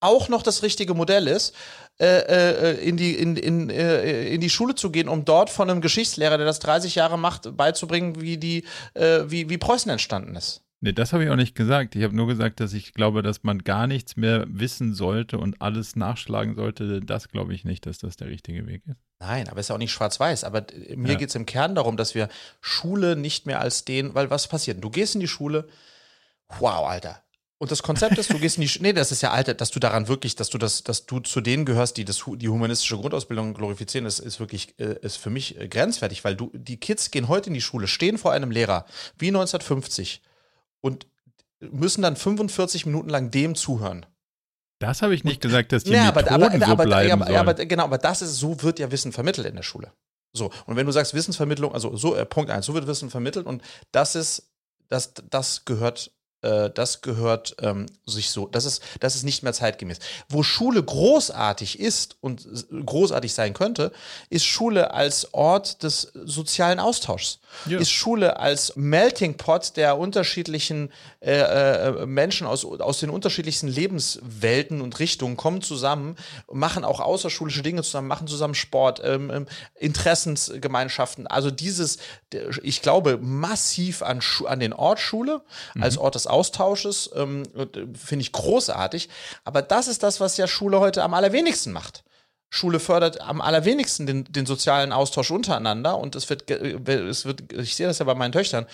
auch 0.00 0.28
noch 0.28 0.42
das 0.42 0.62
richtige 0.62 0.94
Modell 0.94 1.26
ist, 1.26 1.54
äh, 2.00 2.06
äh, 2.06 2.88
in, 2.88 2.96
die, 2.96 3.14
in, 3.14 3.36
in, 3.36 3.70
äh, 3.70 4.26
in 4.26 4.40
die 4.40 4.50
Schule 4.50 4.74
zu 4.74 4.90
gehen, 4.90 5.08
um 5.08 5.24
dort 5.24 5.48
von 5.48 5.70
einem 5.70 5.80
Geschichtslehrer, 5.80 6.36
der 6.36 6.46
das 6.46 6.58
30 6.58 6.96
Jahre 6.96 7.18
macht, 7.18 7.56
beizubringen, 7.56 8.20
wie, 8.20 8.36
die, 8.36 8.64
äh, 8.94 9.20
wie, 9.26 9.48
wie 9.48 9.58
Preußen 9.58 9.90
entstanden 9.90 10.36
ist. 10.36 10.63
Nee, 10.84 10.92
das 10.92 11.14
habe 11.14 11.24
ich 11.24 11.30
auch 11.30 11.36
nicht 11.36 11.54
gesagt. 11.54 11.96
Ich 11.96 12.02
habe 12.02 12.14
nur 12.14 12.26
gesagt, 12.26 12.60
dass 12.60 12.74
ich 12.74 12.92
glaube, 12.92 13.22
dass 13.22 13.42
man 13.42 13.64
gar 13.64 13.86
nichts 13.86 14.16
mehr 14.16 14.44
wissen 14.48 14.92
sollte 14.92 15.38
und 15.38 15.62
alles 15.62 15.96
nachschlagen 15.96 16.56
sollte. 16.56 17.00
Das 17.00 17.30
glaube 17.30 17.54
ich 17.54 17.64
nicht, 17.64 17.86
dass 17.86 17.96
das 17.96 18.18
der 18.18 18.28
richtige 18.28 18.66
Weg 18.66 18.82
ist. 18.86 18.98
Nein, 19.18 19.48
aber 19.48 19.60
es 19.60 19.64
ist 19.64 19.68
ja 19.70 19.76
auch 19.76 19.78
nicht 19.78 19.92
schwarz-weiß. 19.92 20.44
Aber 20.44 20.66
mir 20.94 21.12
ja. 21.12 21.18
geht 21.18 21.30
es 21.30 21.36
im 21.36 21.46
Kern 21.46 21.74
darum, 21.74 21.96
dass 21.96 22.14
wir 22.14 22.28
Schule 22.60 23.16
nicht 23.16 23.46
mehr 23.46 23.62
als 23.62 23.86
den, 23.86 24.14
weil 24.14 24.28
was 24.28 24.46
passiert? 24.46 24.84
Du 24.84 24.90
gehst 24.90 25.14
in 25.14 25.22
die 25.22 25.26
Schule, 25.26 25.66
wow, 26.58 26.86
Alter. 26.86 27.22
Und 27.56 27.70
das 27.70 27.82
Konzept 27.82 28.18
ist, 28.18 28.30
du 28.30 28.38
gehst 28.38 28.58
in 28.58 28.60
die 28.60 28.68
Schule, 28.68 28.88
nee, 28.88 28.92
das 28.92 29.10
ist 29.10 29.22
ja 29.22 29.30
Alter, 29.30 29.54
dass 29.54 29.70
du 29.70 29.80
daran 29.80 30.06
wirklich, 30.06 30.36
dass 30.36 30.50
du 30.50 30.58
das, 30.58 30.82
dass 30.82 31.06
du 31.06 31.20
zu 31.20 31.40
denen 31.40 31.64
gehörst, 31.64 31.96
die 31.96 32.04
das, 32.04 32.22
die 32.26 32.48
humanistische 32.50 32.98
Grundausbildung 32.98 33.54
glorifizieren, 33.54 34.04
das 34.04 34.18
ist 34.18 34.38
wirklich, 34.38 34.78
äh, 34.78 34.98
ist 35.00 35.16
für 35.16 35.30
mich 35.30 35.58
äh, 35.58 35.66
grenzwertig, 35.66 36.24
weil 36.24 36.36
du, 36.36 36.50
die 36.52 36.76
Kids 36.76 37.10
gehen 37.10 37.28
heute 37.28 37.48
in 37.48 37.54
die 37.54 37.62
Schule, 37.62 37.86
stehen 37.86 38.18
vor 38.18 38.32
einem 38.32 38.50
Lehrer, 38.50 38.84
wie 39.16 39.28
1950 39.28 40.20
und 40.84 41.06
müssen 41.60 42.02
dann 42.02 42.14
45 42.14 42.84
Minuten 42.84 43.08
lang 43.08 43.30
dem 43.30 43.54
zuhören. 43.54 44.04
Das 44.80 45.00
habe 45.00 45.14
ich 45.14 45.24
nicht 45.24 45.40
gesagt, 45.40 45.72
dass 45.72 45.84
die 45.84 45.92
nee, 45.92 45.96
Methoden 45.96 46.28
aber, 46.28 46.52
aber, 46.52 46.58
so 46.58 46.72
aber, 46.72 46.84
bleiben 46.84 47.22
aber, 47.22 47.38
aber, 47.38 47.54
genau, 47.54 47.84
aber 47.84 47.96
das 47.96 48.20
ist, 48.20 48.36
so 48.36 48.62
wird 48.62 48.78
ja 48.78 48.90
Wissen 48.92 49.12
vermittelt 49.12 49.46
in 49.46 49.56
der 49.56 49.62
Schule. 49.62 49.92
So, 50.34 50.50
und 50.66 50.76
wenn 50.76 50.84
du 50.84 50.92
sagst 50.92 51.14
Wissensvermittlung, 51.14 51.72
also 51.72 51.96
so, 51.96 52.14
äh, 52.14 52.26
Punkt 52.26 52.50
eins, 52.50 52.66
so 52.66 52.74
wird 52.74 52.86
Wissen 52.86 53.08
vermittelt 53.08 53.46
und 53.46 53.62
das 53.92 54.14
ist, 54.14 54.50
das, 54.88 55.14
das 55.30 55.64
gehört 55.64 56.12
äh, 56.44 56.70
das 56.70 57.00
gehört 57.00 57.56
ähm, 57.60 57.86
sich 58.06 58.30
so, 58.30 58.46
das 58.46 58.66
ist, 58.66 58.82
das 59.00 59.16
ist 59.16 59.22
nicht 59.22 59.42
mehr 59.42 59.52
zeitgemäß. 59.52 59.98
Wo 60.28 60.42
Schule 60.42 60.82
großartig 60.82 61.80
ist 61.80 62.16
und 62.20 62.46
großartig 62.84 63.32
sein 63.32 63.54
könnte, 63.54 63.92
ist 64.28 64.44
Schule 64.44 64.92
als 64.92 65.32
Ort 65.32 65.82
des 65.82 66.12
sozialen 66.14 66.78
Austauschs. 66.78 67.40
Ja. 67.66 67.78
Ist 67.78 67.90
Schule 67.90 68.38
als 68.38 68.74
Melting 68.76 69.36
Pot 69.36 69.76
der 69.76 69.96
unterschiedlichen 69.96 70.92
äh, 71.20 71.38
äh, 71.38 72.06
Menschen 72.06 72.46
aus, 72.46 72.64
aus 72.64 72.98
den 73.00 73.10
unterschiedlichsten 73.10 73.68
Lebenswelten 73.68 74.80
und 74.80 74.98
Richtungen 74.98 75.36
kommen 75.36 75.62
zusammen, 75.62 76.16
machen 76.52 76.84
auch 76.84 77.00
außerschulische 77.00 77.62
Dinge 77.62 77.82
zusammen, 77.82 78.08
machen 78.08 78.26
zusammen 78.26 78.54
Sport, 78.54 79.00
ähm, 79.04 79.30
ähm 79.30 79.46
Interessensgemeinschaften. 79.76 81.26
Also 81.26 81.50
dieses, 81.50 81.98
ich 82.62 82.82
glaube, 82.82 83.18
massiv 83.18 84.02
an, 84.02 84.20
an 84.46 84.60
den 84.60 84.72
Ort 84.72 84.98
Schule 84.98 85.42
als 85.80 85.96
mhm. 85.96 86.02
Ort 86.02 86.14
des 86.16 86.26
Austausches, 86.34 87.10
ähm, 87.14 87.44
finde 87.94 88.22
ich 88.22 88.32
großartig. 88.32 89.08
Aber 89.44 89.62
das 89.62 89.86
ist 89.88 90.02
das, 90.02 90.20
was 90.20 90.36
ja 90.36 90.46
Schule 90.46 90.80
heute 90.80 91.02
am 91.02 91.14
allerwenigsten 91.14 91.72
macht. 91.72 92.04
Schule 92.50 92.78
fördert 92.78 93.20
am 93.20 93.40
allerwenigsten 93.40 94.06
den, 94.06 94.24
den 94.24 94.46
sozialen 94.46 94.92
Austausch 94.92 95.30
untereinander 95.32 95.98
und 95.98 96.14
es 96.14 96.30
wird, 96.30 96.48
es 96.50 97.24
wird, 97.24 97.52
ich 97.52 97.74
sehe 97.74 97.88
das 97.88 97.98
ja 97.98 98.04
bei 98.04 98.14
meinen 98.14 98.30
Töchtern, 98.32 98.66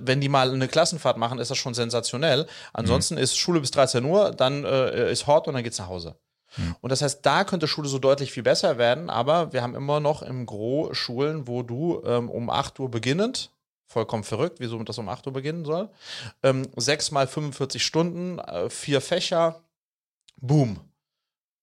wenn 0.00 0.22
die 0.22 0.30
mal 0.30 0.50
eine 0.50 0.66
Klassenfahrt 0.66 1.18
machen, 1.18 1.38
ist 1.38 1.50
das 1.50 1.58
schon 1.58 1.74
sensationell. 1.74 2.46
Ansonsten 2.72 3.16
mhm. 3.16 3.20
ist 3.20 3.36
Schule 3.36 3.60
bis 3.60 3.70
13 3.72 4.04
Uhr, 4.04 4.30
dann 4.30 4.64
äh, 4.64 5.12
ist 5.12 5.26
Hort 5.26 5.46
und 5.46 5.54
dann 5.54 5.62
geht's 5.62 5.78
nach 5.78 5.88
Hause. 5.88 6.16
Mhm. 6.56 6.76
Und 6.80 6.90
das 6.90 7.02
heißt, 7.02 7.24
da 7.24 7.44
könnte 7.44 7.68
Schule 7.68 7.88
so 7.88 7.98
deutlich 7.98 8.32
viel 8.32 8.42
besser 8.42 8.78
werden, 8.78 9.10
aber 9.10 9.52
wir 9.52 9.62
haben 9.62 9.74
immer 9.74 10.00
noch 10.00 10.22
im 10.22 10.46
Gro 10.46 10.94
Schulen, 10.94 11.46
wo 11.46 11.62
du 11.62 12.02
ähm, 12.06 12.30
um 12.30 12.48
8 12.48 12.80
Uhr 12.80 12.90
beginnend, 12.90 13.50
vollkommen 13.88 14.22
verrückt, 14.22 14.60
wieso 14.60 14.80
das 14.84 14.98
um 14.98 15.08
8 15.08 15.26
Uhr 15.26 15.32
beginnen 15.32 15.64
soll. 15.64 15.88
Ähm, 16.42 16.68
sechs 16.76 17.10
mal 17.10 17.26
45 17.26 17.84
Stunden, 17.84 18.38
äh, 18.38 18.70
vier 18.70 19.00
Fächer, 19.00 19.64
boom. 20.36 20.78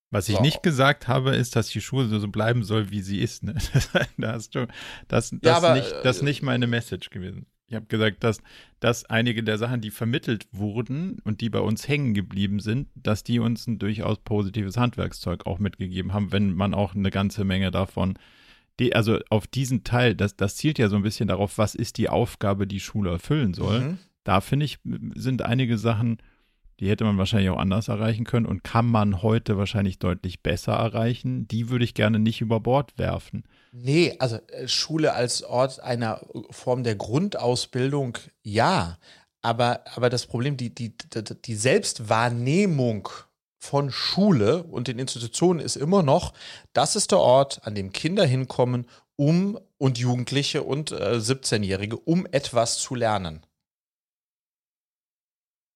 Was 0.09 0.29
ich 0.29 0.35
so. 0.35 0.41
nicht 0.41 0.63
gesagt 0.63 1.07
habe, 1.07 1.35
ist, 1.35 1.55
dass 1.55 1.67
die 1.67 1.81
Schule 1.81 2.19
so 2.19 2.27
bleiben 2.27 2.63
soll, 2.63 2.89
wie 2.89 3.01
sie 3.01 3.19
ist. 3.19 3.43
Ne? 3.43 3.55
da 4.17 4.33
hast 4.33 4.55
du, 4.55 4.67
das, 5.07 5.29
das, 5.29 5.39
ja, 5.43 5.57
aber, 5.57 5.75
nicht, 5.75 5.93
das 6.03 6.21
äh, 6.21 6.25
nicht 6.25 6.41
meine 6.41 6.67
Message 6.67 7.09
gewesen. 7.09 7.45
Ich 7.67 7.75
habe 7.75 7.87
gesagt, 7.87 8.23
dass, 8.23 8.41
dass 8.79 9.05
einige 9.05 9.43
der 9.43 9.57
Sachen, 9.57 9.81
die 9.81 9.89
vermittelt 9.89 10.47
wurden 10.51 11.19
und 11.23 11.41
die 11.41 11.49
bei 11.49 11.59
uns 11.59 11.87
hängen 11.87 12.13
geblieben 12.13 12.59
sind, 12.59 12.89
dass 12.95 13.23
die 13.23 13.39
uns 13.39 13.65
ein 13.65 13.79
durchaus 13.79 14.19
positives 14.19 14.77
Handwerkszeug 14.77 15.47
auch 15.47 15.57
mitgegeben 15.57 16.13
haben, 16.13 16.31
wenn 16.31 16.53
man 16.53 16.75
auch 16.75 16.93
eine 16.93 17.09
ganze 17.09 17.43
Menge 17.43 17.71
davon 17.71 18.19
die, 18.79 18.95
also 18.95 19.19
auf 19.29 19.47
diesen 19.47 19.83
Teil, 19.83 20.15
das, 20.15 20.35
das 20.35 20.55
zielt 20.57 20.79
ja 20.79 20.89
so 20.89 20.95
ein 20.95 21.03
bisschen 21.03 21.27
darauf, 21.27 21.57
was 21.57 21.75
ist 21.75 21.97
die 21.97 22.09
Aufgabe, 22.09 22.67
die 22.67 22.79
Schule 22.79 23.11
erfüllen 23.11 23.53
soll. 23.53 23.79
Mhm. 23.81 23.97
Da 24.23 24.41
finde 24.41 24.65
ich, 24.65 24.79
sind 25.15 25.41
einige 25.43 25.77
Sachen 25.77 26.17
Die 26.79 26.89
hätte 26.89 27.05
man 27.05 27.17
wahrscheinlich 27.17 27.49
auch 27.49 27.57
anders 27.57 27.87
erreichen 27.87 28.25
können 28.25 28.45
und 28.45 28.63
kann 28.63 28.85
man 28.85 29.21
heute 29.21 29.57
wahrscheinlich 29.57 29.97
deutlich 29.97 30.43
besser 30.43 30.73
erreichen. 30.73 31.47
Die 31.47 31.69
würde 31.69 31.85
ich 31.85 31.93
gerne 31.93 32.19
nicht 32.19 32.41
über 32.41 32.59
Bord 32.59 32.97
werfen. 32.97 33.45
Nee, 33.71 34.15
also 34.19 34.37
äh, 34.47 34.67
Schule 34.67 35.13
als 35.13 35.43
Ort 35.43 35.79
einer 35.79 36.21
Form 36.49 36.83
der 36.83 36.95
Grundausbildung, 36.95 38.17
ja. 38.43 38.97
Aber, 39.41 39.85
aber 39.95 40.09
das 40.09 40.25
Problem, 40.25 40.57
die, 40.57 40.73
die, 40.73 40.93
die 41.45 41.55
Selbstwahrnehmung 41.55 43.07
von 43.65 43.91
Schule 43.91 44.63
und 44.63 44.87
den 44.87 44.99
Institutionen 44.99 45.59
ist 45.59 45.75
immer 45.75 46.03
noch, 46.03 46.33
das 46.73 46.95
ist 46.95 47.11
der 47.11 47.19
Ort, 47.19 47.65
an 47.65 47.75
dem 47.75 47.91
Kinder 47.91 48.25
hinkommen, 48.25 48.87
um 49.15 49.59
und 49.77 49.97
Jugendliche 49.97 50.63
und 50.63 50.91
äh, 50.91 51.15
17-Jährige, 51.15 51.97
um 51.97 52.27
etwas 52.31 52.77
zu 52.77 52.95
lernen. 52.95 53.45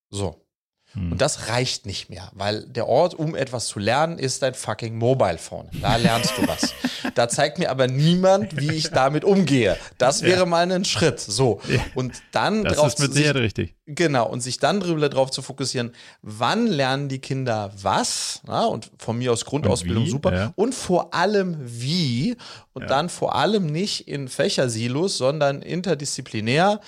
So. 0.10 0.46
Hm. 0.94 1.12
Und 1.12 1.22
das 1.22 1.50
reicht 1.50 1.86
nicht 1.86 2.10
mehr, 2.10 2.32
weil 2.34 2.66
der 2.66 2.88
Ort, 2.88 3.14
um 3.14 3.36
etwas 3.36 3.68
zu 3.68 3.80
lernen, 3.80 4.18
ist 4.18 4.42
dein 4.42 4.56
fucking 4.56 4.98
Mobile 4.98 5.38
Phone. 5.38 5.70
Da 5.82 5.96
lernst 5.98 6.34
du 6.38 6.48
was. 6.48 6.74
da 7.16 7.30
zeigt 7.30 7.60
mir 7.60 7.70
aber 7.70 7.88
niemand, 7.88 8.58
wie 8.58 8.72
ich 8.72 8.90
damit 8.90 9.24
umgehe. 9.24 9.78
Das 9.98 10.24
wäre 10.24 10.40
ja. 10.40 10.46
mal 10.46 10.72
ein 10.72 10.86
Schritt. 10.86 11.20
So. 11.20 11.62
Ja. 11.68 11.80
Und 11.94 12.22
dann 12.32 12.64
das 12.64 12.78
drauf 12.78 12.88
ist 12.88 13.00
mit 13.00 13.14
Sicherheit 13.14 13.36
richtig. 13.36 13.76
Genau. 13.86 14.28
Und 14.28 14.42
sich 14.42 14.58
dann 14.58 14.80
darüber 14.80 15.10
drauf 15.10 15.30
zu 15.30 15.42
fokussieren, 15.42 15.92
wann 16.22 16.66
lernen 16.68 17.08
die 17.08 17.20
Kinder 17.20 17.72
was? 17.82 18.42
Ja, 18.48 18.66
und 18.66 18.92
von 18.98 19.18
mir 19.18 19.32
aus 19.32 19.46
Grundausbildung 19.46 20.08
super. 20.08 20.54
Und 20.56 20.74
vor 20.74 21.14
allem 21.14 21.58
wie. 21.60 22.36
Und 22.74 22.90
dann 22.90 23.10
vor 23.10 23.36
allem 23.36 23.66
nicht 23.66 24.08
in 24.08 24.30
Fächersilos, 24.30 25.18
sondern 25.18 25.62
interdisziplinär 25.62 26.80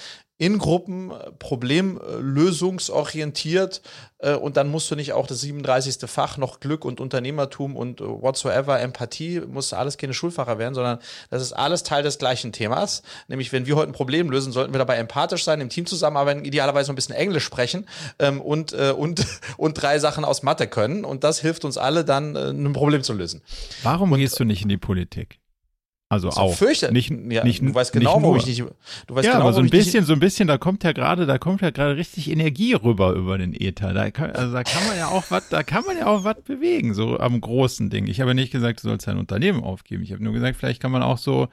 in 0.41 0.57
Gruppen 0.57 1.11
äh, 1.11 1.31
problemlösungsorientiert 1.37 3.83
äh, 4.17 4.33
und 4.33 4.57
dann 4.57 4.69
musst 4.69 4.89
du 4.89 4.95
nicht 4.95 5.13
auch 5.13 5.27
das 5.27 5.41
37. 5.41 6.09
Fach 6.09 6.37
noch 6.37 6.59
Glück 6.59 6.83
und 6.83 6.99
Unternehmertum 6.99 7.75
und 7.75 8.01
äh, 8.01 8.05
whatsoever, 8.05 8.79
Empathie, 8.79 9.41
muss 9.41 9.71
alles 9.71 9.99
keine 9.99 10.15
Schulfacher 10.15 10.57
werden, 10.57 10.73
sondern 10.73 10.97
das 11.29 11.43
ist 11.43 11.53
alles 11.53 11.83
Teil 11.83 12.01
des 12.01 12.17
gleichen 12.17 12.51
Themas. 12.51 13.03
Nämlich, 13.27 13.51
wenn 13.51 13.67
wir 13.67 13.75
heute 13.75 13.91
ein 13.91 13.93
Problem 13.93 14.31
lösen, 14.31 14.51
sollten 14.51 14.73
wir 14.73 14.79
dabei 14.79 14.95
empathisch 14.95 15.43
sein, 15.43 15.61
im 15.61 15.69
Team 15.69 15.85
zusammenarbeiten, 15.85 16.43
idealerweise 16.43 16.91
ein 16.91 16.95
bisschen 16.95 17.13
Englisch 17.13 17.43
sprechen 17.43 17.87
ähm, 18.17 18.41
und, 18.41 18.73
äh, 18.73 18.95
und, 18.97 19.23
und 19.57 19.75
drei 19.75 19.99
Sachen 19.99 20.25
aus 20.25 20.41
Mathe 20.41 20.65
können 20.65 21.05
und 21.05 21.23
das 21.23 21.39
hilft 21.39 21.65
uns 21.65 21.77
alle 21.77 22.03
dann, 22.03 22.35
äh, 22.35 22.49
ein 22.49 22.73
Problem 22.73 23.03
zu 23.03 23.13
lösen. 23.13 23.43
Warum 23.83 24.11
und, 24.11 24.17
gehst 24.17 24.39
du 24.39 24.43
nicht 24.43 24.63
in 24.63 24.69
die 24.69 24.77
Politik? 24.77 25.37
Also 26.11 26.29
so 26.29 26.41
auch. 26.41 26.55
Fürchte. 26.55 26.91
Nicht, 26.91 27.09
ja, 27.09 27.45
nicht, 27.45 27.61
du 27.61 27.73
weißt 27.73 27.93
genau, 27.93 28.21
wo 28.21 28.35
ich 28.35 28.45
nicht. 28.45 28.59
Du 28.59 29.15
weißt 29.15 29.25
ja, 29.25 29.31
genau, 29.31 29.45
aber 29.45 29.53
so 29.53 29.61
ein 29.61 29.69
bisschen, 29.69 30.03
so 30.03 30.11
ein 30.11 30.19
bisschen, 30.19 30.45
da 30.45 30.57
kommt 30.57 30.83
ja 30.83 30.91
gerade, 30.91 31.25
da 31.25 31.37
kommt 31.37 31.61
ja 31.61 31.69
gerade 31.69 31.95
richtig 31.95 32.29
Energie 32.29 32.73
rüber 32.73 33.13
über 33.13 33.37
den 33.37 33.53
Ether. 33.53 33.93
Da 33.93 34.11
kann, 34.11 34.31
also 34.31 34.51
da 34.51 34.61
kann 34.63 34.85
man 34.89 34.97
ja 34.97 35.07
auch 35.07 35.23
was, 35.29 35.47
da 35.47 35.63
kann 35.63 35.85
man 35.85 35.97
ja 35.97 36.07
auch 36.07 36.25
was 36.25 36.41
bewegen, 36.41 36.93
so 36.93 37.17
am 37.17 37.39
großen 37.39 37.89
Ding. 37.89 38.07
Ich 38.07 38.19
habe 38.19 38.35
nicht 38.35 38.51
gesagt, 38.51 38.83
du 38.83 38.89
sollst 38.89 39.07
dein 39.07 39.19
Unternehmen 39.19 39.63
aufgeben. 39.63 40.03
Ich 40.03 40.11
habe 40.11 40.21
nur 40.21 40.33
gesagt, 40.33 40.57
vielleicht 40.57 40.81
kann 40.81 40.91
man 40.91 41.01
auch 41.01 41.17
so 41.17 41.47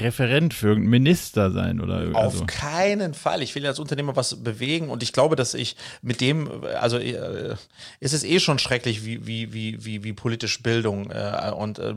Referent 0.00 0.54
für 0.54 0.68
irgendeinen 0.68 0.90
Minister 0.90 1.50
sein 1.50 1.78
oder 1.78 2.16
Auf 2.16 2.32
also. 2.32 2.46
keinen 2.46 3.12
Fall. 3.12 3.42
Ich 3.42 3.54
will 3.54 3.66
als 3.66 3.78
Unternehmer 3.78 4.16
was 4.16 4.42
bewegen 4.42 4.88
und 4.88 5.02
ich 5.02 5.12
glaube, 5.12 5.36
dass 5.36 5.52
ich 5.52 5.76
mit 6.00 6.22
dem, 6.22 6.64
also 6.80 6.96
äh, 6.96 7.56
ist 8.00 8.14
es 8.14 8.24
eh 8.24 8.40
schon 8.40 8.58
schrecklich, 8.58 9.04
wie, 9.04 9.26
wie, 9.26 9.52
wie, 9.52 9.84
wie, 9.84 10.02
wie 10.02 10.14
politisch 10.14 10.62
Bildung 10.62 11.10
äh, 11.10 11.52
und 11.54 11.78
äh, 11.78 11.94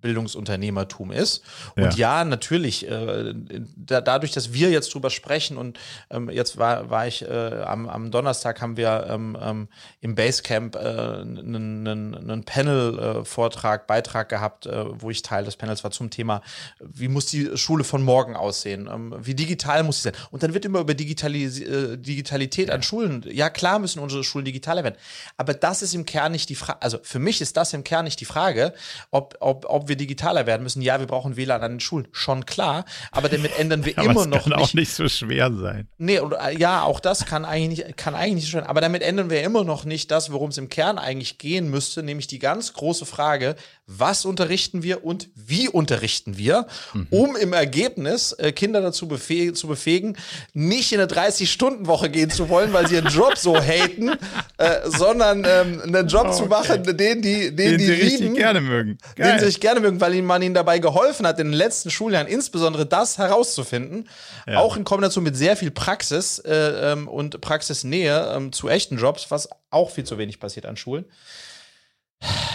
Bildungsunternehmertum 0.00 1.12
ist. 1.12 1.44
Und 1.76 1.96
ja, 1.96 2.18
ja 2.18 2.24
natürlich, 2.24 2.88
äh, 2.90 3.32
da, 3.76 4.00
dadurch, 4.00 4.32
dass 4.32 4.52
wir 4.52 4.70
jetzt 4.70 4.92
drüber 4.92 5.10
sprechen 5.10 5.56
und 5.56 5.78
ähm, 6.10 6.30
jetzt 6.30 6.58
war, 6.58 6.90
war 6.90 7.06
ich 7.06 7.22
äh, 7.22 7.62
am, 7.64 7.88
am 7.88 8.10
Donnerstag 8.10 8.60
haben 8.60 8.76
wir 8.76 9.06
ähm, 9.08 9.38
ähm, 9.40 9.68
im 10.00 10.16
Basecamp 10.16 10.74
einen, 10.74 11.86
äh, 11.86 11.90
einen 11.90 12.44
Panel-Vortrag, 12.44 13.86
Beitrag 13.86 14.28
gehabt, 14.28 14.68
wo 14.68 15.10
ich 15.10 15.22
Teil 15.22 15.44
des 15.44 15.56
Panels 15.56 15.84
war 15.84 15.92
zum 15.92 16.10
Thema, 16.10 16.42
wie 16.80 17.06
muss 17.08 17.19
muss 17.20 17.26
die 17.26 17.50
Schule 17.58 17.84
von 17.84 18.02
morgen 18.02 18.34
aussehen? 18.34 18.88
Ähm, 18.90 19.14
wie 19.20 19.34
digital 19.34 19.82
muss 19.82 19.98
sie 19.98 20.10
sein? 20.10 20.14
Und 20.30 20.42
dann 20.42 20.54
wird 20.54 20.64
immer 20.64 20.80
über 20.80 20.94
Digitalis 20.94 21.60
äh, 21.60 21.98
Digitalität 21.98 22.68
ja. 22.68 22.74
an 22.74 22.82
Schulen, 22.82 23.26
ja 23.30 23.50
klar 23.50 23.78
müssen 23.78 23.98
unsere 23.98 24.24
Schulen 24.24 24.46
digitaler 24.46 24.84
werden. 24.84 24.96
Aber 25.36 25.52
das 25.52 25.82
ist 25.82 25.94
im 25.94 26.06
Kern 26.06 26.32
nicht 26.32 26.48
die 26.48 26.54
Frage, 26.54 26.80
also 26.80 26.98
für 27.02 27.18
mich 27.18 27.42
ist 27.42 27.58
das 27.58 27.74
im 27.74 27.84
Kern 27.84 28.04
nicht 28.06 28.20
die 28.20 28.24
Frage, 28.24 28.72
ob, 29.10 29.36
ob, 29.40 29.66
ob 29.68 29.88
wir 29.88 29.96
digitaler 29.96 30.46
werden 30.46 30.62
müssen. 30.62 30.80
Ja, 30.80 30.98
wir 30.98 31.06
brauchen 31.06 31.36
WLAN 31.36 31.62
an 31.62 31.72
den 31.72 31.80
Schulen, 31.80 32.08
schon 32.12 32.46
klar. 32.46 32.86
Aber 33.12 33.28
damit 33.28 33.58
ändern 33.58 33.84
wir 33.84 33.98
immer 34.02 34.26
noch 34.26 34.36
nicht. 34.36 34.44
kann 34.44 34.52
auch 34.54 34.72
nicht 34.72 34.92
so 34.94 35.06
schwer 35.08 35.52
sein. 35.52 35.88
Nee, 35.98 36.20
und, 36.20 36.32
äh, 36.32 36.56
ja, 36.56 36.82
auch 36.84 37.00
das 37.00 37.26
kann 37.26 37.44
eigentlich, 37.44 37.84
nicht, 37.84 37.96
kann 37.98 38.14
eigentlich 38.14 38.36
nicht 38.36 38.44
so 38.46 38.50
schwer 38.52 38.68
Aber 38.68 38.80
damit 38.80 39.02
ändern 39.02 39.28
wir 39.28 39.42
immer 39.42 39.64
noch 39.64 39.84
nicht 39.84 40.10
das, 40.10 40.32
worum 40.32 40.48
es 40.48 40.56
im 40.56 40.70
Kern 40.70 40.96
eigentlich 40.96 41.36
gehen 41.36 41.68
müsste, 41.68 42.02
nämlich 42.02 42.28
die 42.28 42.38
ganz 42.38 42.72
große 42.72 43.04
Frage, 43.04 43.56
was 43.86 44.24
unterrichten 44.24 44.82
wir 44.82 45.04
und 45.04 45.28
wie 45.34 45.68
unterrichten 45.68 46.38
wir, 46.38 46.66
mhm. 46.94 47.08
Um 47.10 47.36
im 47.36 47.52
Ergebnis 47.52 48.32
äh, 48.32 48.52
Kinder 48.52 48.80
dazu 48.80 49.08
befäh 49.08 49.52
zu 49.52 49.66
befähigen, 49.66 50.16
nicht 50.52 50.92
in 50.92 51.00
eine 51.00 51.10
30-Stunden-Woche 51.10 52.10
gehen 52.10 52.30
zu 52.30 52.48
wollen, 52.48 52.72
weil 52.72 52.86
sie 52.86 52.94
ihren 52.96 53.08
Job 53.08 53.36
so 53.36 53.56
haten, 53.60 54.10
äh, 54.58 54.88
sondern 54.88 55.44
ähm, 55.46 55.82
einen 55.82 56.08
Job 56.08 56.26
okay. 56.26 56.36
zu 56.36 56.46
machen, 56.46 56.84
den 56.84 57.22
die, 57.22 57.54
den, 57.54 57.56
den 57.56 57.78
die 57.78 57.84
sie 57.84 57.94
lieben, 57.94 58.34
gerne 58.34 58.60
mögen. 58.60 58.98
Geil. 59.16 59.32
Den 59.32 59.40
sie 59.40 59.46
sich 59.46 59.60
gerne 59.60 59.80
mögen, 59.80 60.00
weil 60.00 60.20
man 60.22 60.42
ihnen 60.42 60.54
dabei 60.54 60.78
geholfen 60.78 61.26
hat, 61.26 61.38
in 61.38 61.48
den 61.48 61.54
letzten 61.54 61.90
Schuljahren 61.90 62.26
insbesondere 62.26 62.86
das 62.86 63.18
herauszufinden, 63.18 64.08
ja. 64.46 64.58
auch 64.58 64.76
in 64.76 64.84
Kombination 64.84 65.24
mit 65.24 65.36
sehr 65.36 65.56
viel 65.56 65.70
Praxis 65.70 66.38
äh, 66.38 66.92
ähm, 66.92 67.08
und 67.08 67.40
Praxisnähe 67.40 68.32
ähm, 68.36 68.52
zu 68.52 68.68
echten 68.68 68.98
Jobs, 68.98 69.30
was 69.30 69.48
auch 69.70 69.90
viel 69.90 70.04
zu 70.04 70.18
wenig 70.18 70.40
passiert 70.40 70.66
an 70.66 70.76
Schulen. 70.76 71.04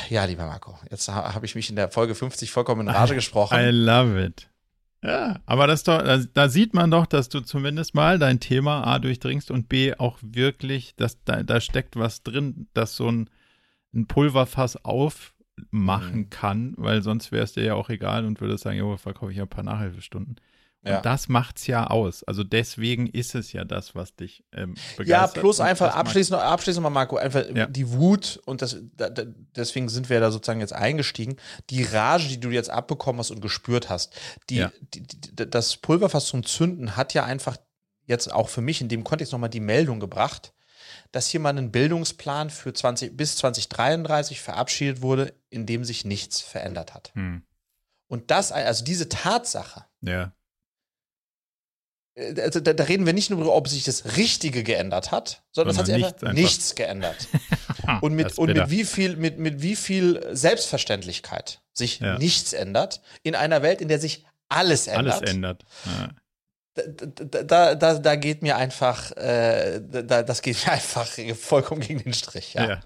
Ja, 0.10 0.26
lieber 0.26 0.46
Marco, 0.46 0.78
jetzt 0.92 1.10
habe 1.10 1.46
ich 1.46 1.56
mich 1.56 1.70
in 1.70 1.76
der 1.76 1.90
Folge 1.90 2.16
50 2.16 2.52
vollkommen 2.52 2.82
in 2.82 2.90
Rage 2.90 3.16
gesprochen. 3.16 3.58
I 3.60 3.70
love 3.72 4.24
it. 4.24 4.50
Ja, 5.04 5.40
aber 5.46 5.68
das 5.68 5.84
doch, 5.84 6.02
da, 6.02 6.18
da, 6.18 6.50
sieht 6.50 6.74
man 6.74 6.90
doch, 6.90 7.06
dass 7.06 7.30
du 7.30 7.42
zumindest 7.42 7.94
mal 7.94 8.18
dein 8.18 8.40
Thema 8.40 8.86
A 8.88 8.98
durchdringst 8.98 9.52
und 9.52 9.70
B 9.70 9.94
auch 9.96 10.18
wirklich, 10.22 10.96
dass 10.96 11.24
da, 11.24 11.44
da 11.44 11.62
steckt 11.62 11.96
was 11.96 12.24
drin, 12.24 12.68
das 12.74 12.96
so 12.96 13.12
ein, 13.12 13.30
ein 13.94 14.08
Pulverfass 14.08 14.84
aufmachen 14.84 16.22
mhm. 16.22 16.30
kann, 16.32 16.74
weil 16.78 17.04
sonst 17.04 17.32
wäre 17.32 17.44
es 17.44 17.54
dir 17.54 17.64
ja 17.64 17.74
auch 17.76 17.90
egal 17.90 18.26
und 18.26 18.42
würde 18.42 18.58
sagen, 18.58 18.80
jo, 18.80 18.98
verkaufe 18.98 19.32
ich 19.32 19.40
ein 19.40 19.48
paar 19.48 19.64
Nachhilfestunden. 19.64 20.38
Und 20.86 20.92
ja. 20.92 21.02
das 21.02 21.26
es 21.56 21.66
ja 21.66 21.88
aus. 21.88 22.24
Also 22.26 22.44
deswegen 22.44 23.08
ist 23.08 23.34
es 23.34 23.52
ja 23.54 23.66
das, 23.66 23.96
was 23.96 24.16
dich 24.16 24.44
ähm, 24.54 24.76
begeistert. 24.98 25.08
Ja, 25.08 25.42
plus 25.42 25.60
einfach 25.60 25.96
abschließend, 25.96 26.40
abschließend 26.40 26.84
mal, 26.84 26.92
Marco, 26.92 27.18
einfach 27.18 27.44
ja. 27.56 27.66
die 27.66 27.90
Wut 27.92 28.40
und 28.46 28.62
das, 28.62 28.78
da, 28.96 29.10
deswegen 29.10 29.90
sind 29.90 30.12
wir 30.12 30.20
da 30.20 30.30
sozusagen 30.30 30.60
jetzt 30.60 30.74
eingestiegen. 30.74 31.38
Die 31.72 31.82
Rage, 31.82 32.28
die 32.28 32.40
du 32.40 32.52
jetzt 32.52 32.70
abbekommen 32.70 33.18
hast 33.18 33.32
und 33.32 33.42
gespürt 33.42 33.90
hast, 33.90 34.14
die, 34.52 34.58
ja. 34.58 34.72
die, 34.94 35.02
die 35.02 35.50
das 35.50 35.78
Pulverfass 35.78 36.28
zum 36.28 36.46
Zünden 36.46 36.96
hat 36.96 37.16
ja 37.16 37.26
einfach 37.26 37.58
jetzt 38.06 38.32
auch 38.32 38.50
für 38.50 38.62
mich 38.62 38.80
in 38.80 38.88
dem 38.88 39.04
Kontext 39.04 39.34
nochmal 39.34 39.50
die 39.50 39.62
Meldung 39.62 40.00
gebracht, 40.00 40.54
dass 41.12 41.28
hier 41.30 41.40
mal 41.40 41.58
ein 41.58 41.72
Bildungsplan 41.72 42.52
für 42.52 42.74
20, 42.74 43.18
bis 43.18 43.38
2033 43.38 44.40
verabschiedet 44.40 45.02
wurde, 45.02 45.34
in 45.50 45.66
dem 45.66 45.84
sich 45.84 46.06
nichts 46.06 46.42
verändert 46.42 46.94
hat. 46.94 47.12
Hm. 47.16 47.42
Und 48.06 48.30
das, 48.30 48.52
also 48.52 48.86
diese 48.86 49.10
Tatsache, 49.10 49.86
ja 50.02 50.32
also 52.18 52.60
da, 52.62 52.74
da, 52.74 52.84
reden 52.86 53.06
wir 53.06 53.14
nicht 53.14 53.30
nur 53.30 53.40
darüber, 53.40 53.56
ob 53.56 53.68
sich 53.68 53.84
das 53.84 54.18
Richtige 54.18 54.64
geändert 54.64 55.12
hat, 55.12 55.44
sondern 55.52 55.74
es 55.74 55.80
hat 55.80 55.86
sich 55.88 55.96
einfach, 55.96 56.14
einfach, 56.14 56.34
nichts 56.34 56.76
geändert. 56.76 57.28
und 58.02 58.14
mit, 58.14 58.38
und 58.38 58.54
mit 58.54 58.70
wie 58.70 58.86
viel, 58.86 59.18
mit, 59.18 59.38
mit 59.38 59.62
wie 59.62 59.76
viel 59.76 60.26
Selbstverständlichkeit 60.32 61.62
sich 61.74 62.00
ja. 62.00 62.18
nichts 62.18 62.54
ändert, 62.54 63.02
in 63.24 63.36
einer 63.36 63.62
Welt, 63.62 63.82
in 63.82 63.90
der 63.90 64.00
sich 64.00 64.26
alles 64.48 64.88
ändert. 64.88 65.22
Alles 65.22 65.30
ändert. 65.30 65.66
Ja. 65.86 66.10
Da, 66.76 67.44
da, 67.44 67.76
da, 67.76 68.00
da, 68.00 68.16
geht 68.16 68.42
mir 68.42 68.58
einfach, 68.58 69.12
äh, 69.16 69.82
da, 69.82 70.24
das 70.24 70.42
geht 70.42 70.66
mir 70.66 70.72
einfach 70.74 71.08
vollkommen 71.38 71.82
gegen 71.82 72.04
den 72.04 72.14
Strich. 72.14 72.54
Ja. 72.54 72.68
ja. 72.68 72.80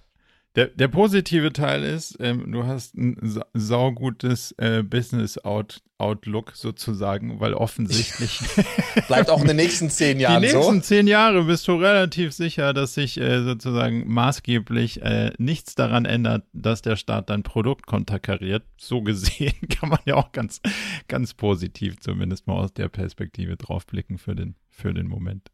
Der, 0.56 0.68
der 0.68 0.88
positive 0.88 1.54
Teil 1.54 1.84
ist, 1.84 2.18
ähm, 2.20 2.52
du 2.52 2.66
hast 2.66 2.96
ein 2.96 3.18
sa 3.22 3.46
saugutes 3.54 4.52
äh, 4.58 4.84
Business-Out 4.84 5.82
Outlook 6.00 6.54
sozusagen, 6.56 7.42
weil 7.42 7.54
offensichtlich. 7.54 8.40
Bleibt 9.08 9.30
auch 9.30 9.42
in 9.42 9.48
den 9.48 9.58
nächsten 9.58 9.90
zehn 9.90 10.20
Jahren 10.20 10.36
so. 10.36 10.48
Die 10.48 10.56
nächsten 10.56 10.76
so. 10.76 10.82
zehn 10.82 11.08
Jahre 11.08 11.44
bist 11.44 11.68
du 11.68 11.76
relativ 11.76 12.32
sicher, 12.32 12.74
dass 12.74 12.94
sich 12.94 13.20
äh, 13.20 13.44
sozusagen 13.44 14.08
maßgeblich 14.08 15.02
äh, 15.02 15.34
nichts 15.38 15.76
daran 15.76 16.06
ändert, 16.06 16.46
dass 16.54 16.82
der 16.82 16.96
Staat 16.96 17.30
dein 17.30 17.44
Produkt 17.44 17.86
konterkariert. 17.86 18.64
So 18.78 19.02
gesehen 19.02 19.56
kann 19.70 19.90
man 19.90 20.00
ja 20.06 20.16
auch 20.16 20.32
ganz, 20.32 20.62
ganz 21.10 21.34
positiv 21.34 22.00
zumindest 22.00 22.48
mal 22.48 22.56
aus 22.56 22.74
der 22.74 22.88
Perspektive 22.88 23.58
draufblicken 23.58 24.18
für 24.18 24.36
den, 24.36 24.56
für 24.70 24.94
den 24.94 25.08
Moment. 25.08 25.52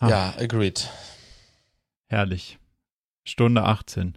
Ja, 0.00 0.34
agreed. 0.38 0.90
Herrlich. 2.08 2.58
Stunde 3.26 3.62
18. 3.64 4.16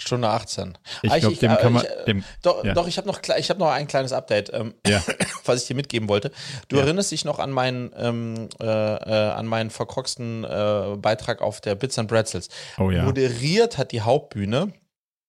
Stunde 0.00 0.28
18. 0.28 0.78
Ich 1.02 1.12
glaube, 1.12 1.36
dem 1.36 1.56
kann 1.56 1.72
man. 1.72 1.84
Ich, 1.84 2.04
dem, 2.04 2.24
doch, 2.42 2.64
ja. 2.64 2.72
doch, 2.72 2.86
ich 2.86 2.98
habe 2.98 3.08
noch, 3.08 3.20
hab 3.20 3.58
noch 3.58 3.70
ein 3.70 3.88
kleines 3.88 4.12
Update, 4.12 4.52
ähm, 4.52 4.74
ja. 4.86 5.02
was 5.44 5.62
ich 5.62 5.66
dir 5.66 5.74
mitgeben 5.74 6.08
wollte. 6.08 6.30
Du 6.68 6.76
ja. 6.76 6.82
erinnerst 6.82 7.10
dich 7.10 7.24
noch 7.24 7.40
an 7.40 7.50
meinen, 7.50 7.90
ähm, 7.96 8.48
äh, 8.60 8.64
äh, 8.64 9.30
an 9.30 9.46
meinen 9.46 9.70
verkorksten 9.70 10.44
äh, 10.44 10.96
Beitrag 10.98 11.42
auf 11.42 11.60
der 11.60 11.74
Bits 11.74 11.98
and 11.98 12.08
Bretzels. 12.08 12.48
Oh 12.78 12.90
ja. 12.90 13.02
Moderiert 13.02 13.76
hat 13.76 13.90
die 13.90 14.02
Hauptbühne 14.02 14.72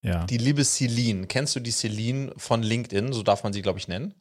ja. 0.02 0.26
die 0.26 0.38
liebe 0.38 0.64
Celine. 0.64 1.28
Kennst 1.28 1.56
du 1.56 1.60
die 1.60 1.72
Celine 1.72 2.32
von 2.38 2.64
LinkedIn? 2.64 3.14
So 3.14 3.24
darf 3.24 3.44
man 3.44 3.54
sie, 3.54 3.62
glaube 3.62 3.80
ich, 3.80 3.88
nennen. 3.88 4.14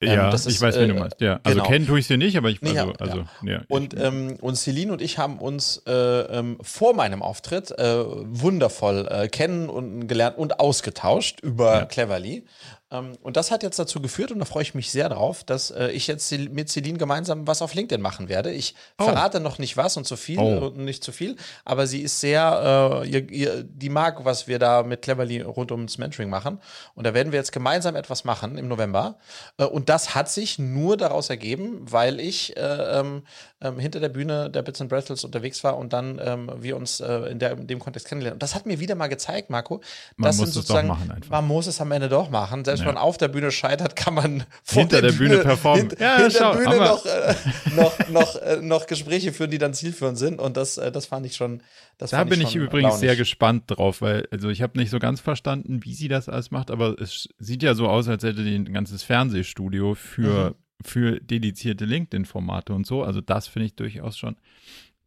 Ja, 0.00 0.28
ähm, 0.28 0.34
ich 0.34 0.46
ist, 0.46 0.60
weiß, 0.60 0.76
wen 0.76 0.88
du 0.88 0.94
äh, 0.96 0.98
meinst. 0.98 1.20
Ja, 1.20 1.40
also 1.42 1.58
genau. 1.58 1.68
kennen 1.68 1.86
tue 1.86 1.98
ich 1.98 2.06
sie 2.06 2.16
nicht, 2.16 2.36
aber 2.36 2.50
ich 2.50 2.62
also, 2.62 2.92
also 2.98 3.18
ja. 3.42 3.52
ja 3.52 3.60
und, 3.68 3.98
ähm, 3.98 4.36
und 4.40 4.56
Celine 4.56 4.92
und 4.92 5.00
ich 5.00 5.18
haben 5.18 5.38
uns 5.38 5.82
äh, 5.86 5.92
ähm, 5.92 6.58
vor 6.62 6.94
meinem 6.94 7.22
Auftritt 7.22 7.70
äh, 7.72 8.04
wundervoll 8.04 9.08
äh, 9.10 9.28
kennen 9.28 9.68
und 9.68 10.08
gelernt 10.08 10.38
und 10.38 10.60
ausgetauscht 10.60 11.40
über 11.40 11.80
ja. 11.80 11.84
Cleverly. 11.86 12.44
Ähm, 12.92 13.16
und 13.22 13.36
das 13.36 13.50
hat 13.50 13.62
jetzt 13.62 13.78
dazu 13.78 14.00
geführt, 14.00 14.30
und 14.30 14.38
da 14.38 14.44
freue 14.44 14.62
ich 14.62 14.74
mich 14.74 14.90
sehr 14.90 15.08
drauf, 15.08 15.42
dass 15.44 15.70
äh, 15.70 15.88
ich 15.88 16.06
jetzt 16.06 16.30
mit 16.50 16.68
Celine 16.68 16.98
gemeinsam 16.98 17.46
was 17.46 17.62
auf 17.62 17.74
LinkedIn 17.74 18.00
machen 18.00 18.28
werde. 18.28 18.52
Ich 18.52 18.74
oh. 18.98 19.04
verrate 19.04 19.40
noch 19.40 19.58
nicht 19.58 19.76
was 19.76 19.96
und 19.96 20.06
zu 20.06 20.16
viel 20.16 20.38
oh. 20.38 20.66
und 20.66 20.76
nicht 20.78 21.02
zu 21.02 21.10
viel, 21.10 21.36
aber 21.64 21.86
sie 21.86 22.02
ist 22.02 22.20
sehr, 22.20 23.02
äh, 23.02 23.08
ihr, 23.08 23.30
ihr, 23.30 23.62
die 23.64 23.88
mag, 23.88 24.24
was 24.24 24.46
wir 24.46 24.58
da 24.58 24.82
mit 24.82 25.02
Cleverly 25.02 25.40
rund 25.40 25.72
ums 25.72 25.98
Mentoring 25.98 26.28
machen. 26.28 26.60
Und 26.94 27.06
da 27.06 27.14
werden 27.14 27.32
wir 27.32 27.38
jetzt 27.38 27.52
gemeinsam 27.52 27.96
etwas 27.96 28.24
machen 28.24 28.58
im 28.58 28.68
November. 28.68 29.16
Äh, 29.56 29.64
und 29.64 29.88
das 29.88 30.14
hat 30.14 30.28
sich 30.28 30.58
nur 30.58 30.96
daraus 30.96 31.30
ergeben, 31.30 31.80
weil 31.90 32.20
ich 32.20 32.56
äh, 32.56 32.60
ähm, 32.60 33.22
ähm, 33.62 33.78
hinter 33.78 34.00
der 34.00 34.10
Bühne 34.10 34.50
der 34.50 34.62
Bits 34.62 34.80
and 34.80 34.90
Breathles 34.90 35.24
unterwegs 35.24 35.64
war 35.64 35.78
und 35.78 35.92
dann 35.92 36.20
wir 36.58 36.76
uns 36.76 37.00
äh, 37.00 37.12
in, 37.30 37.38
der, 37.38 37.52
in, 37.52 37.66
dem 37.66 37.78
Kontext 37.78 38.08
kennenlernen. 38.08 38.34
Und 38.34 38.42
das 38.42 38.54
hat 38.54 38.66
mir 38.66 38.80
wieder 38.80 38.94
mal 38.94 39.06
gezeigt, 39.06 39.50
Marco, 39.50 39.80
man 40.16 40.28
dass 40.28 40.38
muss 40.38 40.54
es 40.54 40.66
doch 40.66 40.82
machen 40.82 41.10
einfach. 41.10 41.30
man 41.30 41.46
muss 41.46 41.66
es 41.66 41.80
am 41.80 41.90
Ende 41.92 42.08
doch 42.08 42.30
machen. 42.30 42.64
Selbst 42.64 42.81
ja. 42.82 42.88
wenn 42.88 42.94
man 42.94 43.02
auf 43.02 43.16
der 43.18 43.28
Bühne 43.28 43.50
scheitert, 43.50 43.96
kann 43.96 44.14
man 44.14 44.44
hinter 44.64 45.00
der, 45.00 45.10
der 45.10 45.18
Bühne, 45.18 45.30
Bühne 45.30 45.42
performen. 45.42 45.88
Hint, 45.88 46.00
ja, 46.00 46.16
hinter 46.16 46.30
schau, 46.30 46.52
der 46.54 46.70
Bühne 46.70 46.76
noch, 46.76 47.06
äh, 47.06 47.34
noch, 47.76 48.08
noch, 48.08 48.36
äh, 48.36 48.56
noch 48.60 48.86
Gespräche 48.86 49.32
führen, 49.32 49.50
die 49.50 49.58
dann 49.58 49.74
zielführend 49.74 50.18
sind. 50.18 50.40
Und 50.40 50.56
das, 50.56 50.78
äh, 50.78 50.92
das 50.92 51.06
fand 51.06 51.26
ich 51.26 51.36
schon. 51.36 51.62
Das 51.98 52.10
da 52.10 52.24
bin 52.24 52.40
ich, 52.40 52.48
ich 52.48 52.56
übrigens 52.56 53.00
sehr 53.00 53.16
gespannt 53.16 53.64
drauf, 53.66 54.02
weil 54.02 54.26
also 54.30 54.48
ich 54.48 54.62
habe 54.62 54.78
nicht 54.78 54.90
so 54.90 54.98
ganz 54.98 55.20
verstanden, 55.20 55.80
wie 55.84 55.94
sie 55.94 56.08
das 56.08 56.28
alles 56.28 56.50
macht, 56.50 56.70
aber 56.70 57.00
es 57.00 57.28
sieht 57.38 57.62
ja 57.62 57.74
so 57.74 57.88
aus, 57.88 58.08
als 58.08 58.24
hätte 58.24 58.42
die 58.42 58.56
ein 58.56 58.72
ganzes 58.72 59.02
Fernsehstudio 59.02 59.94
für 59.94 60.50
mhm 60.50 60.54
für 60.84 61.20
dedizierte 61.20 61.84
LinkedIn-Formate 61.84 62.72
und 62.74 62.88
so. 62.88 63.04
Also 63.04 63.20
das 63.20 63.46
finde 63.46 63.66
ich 63.66 63.76
durchaus 63.76 64.18
schon 64.18 64.34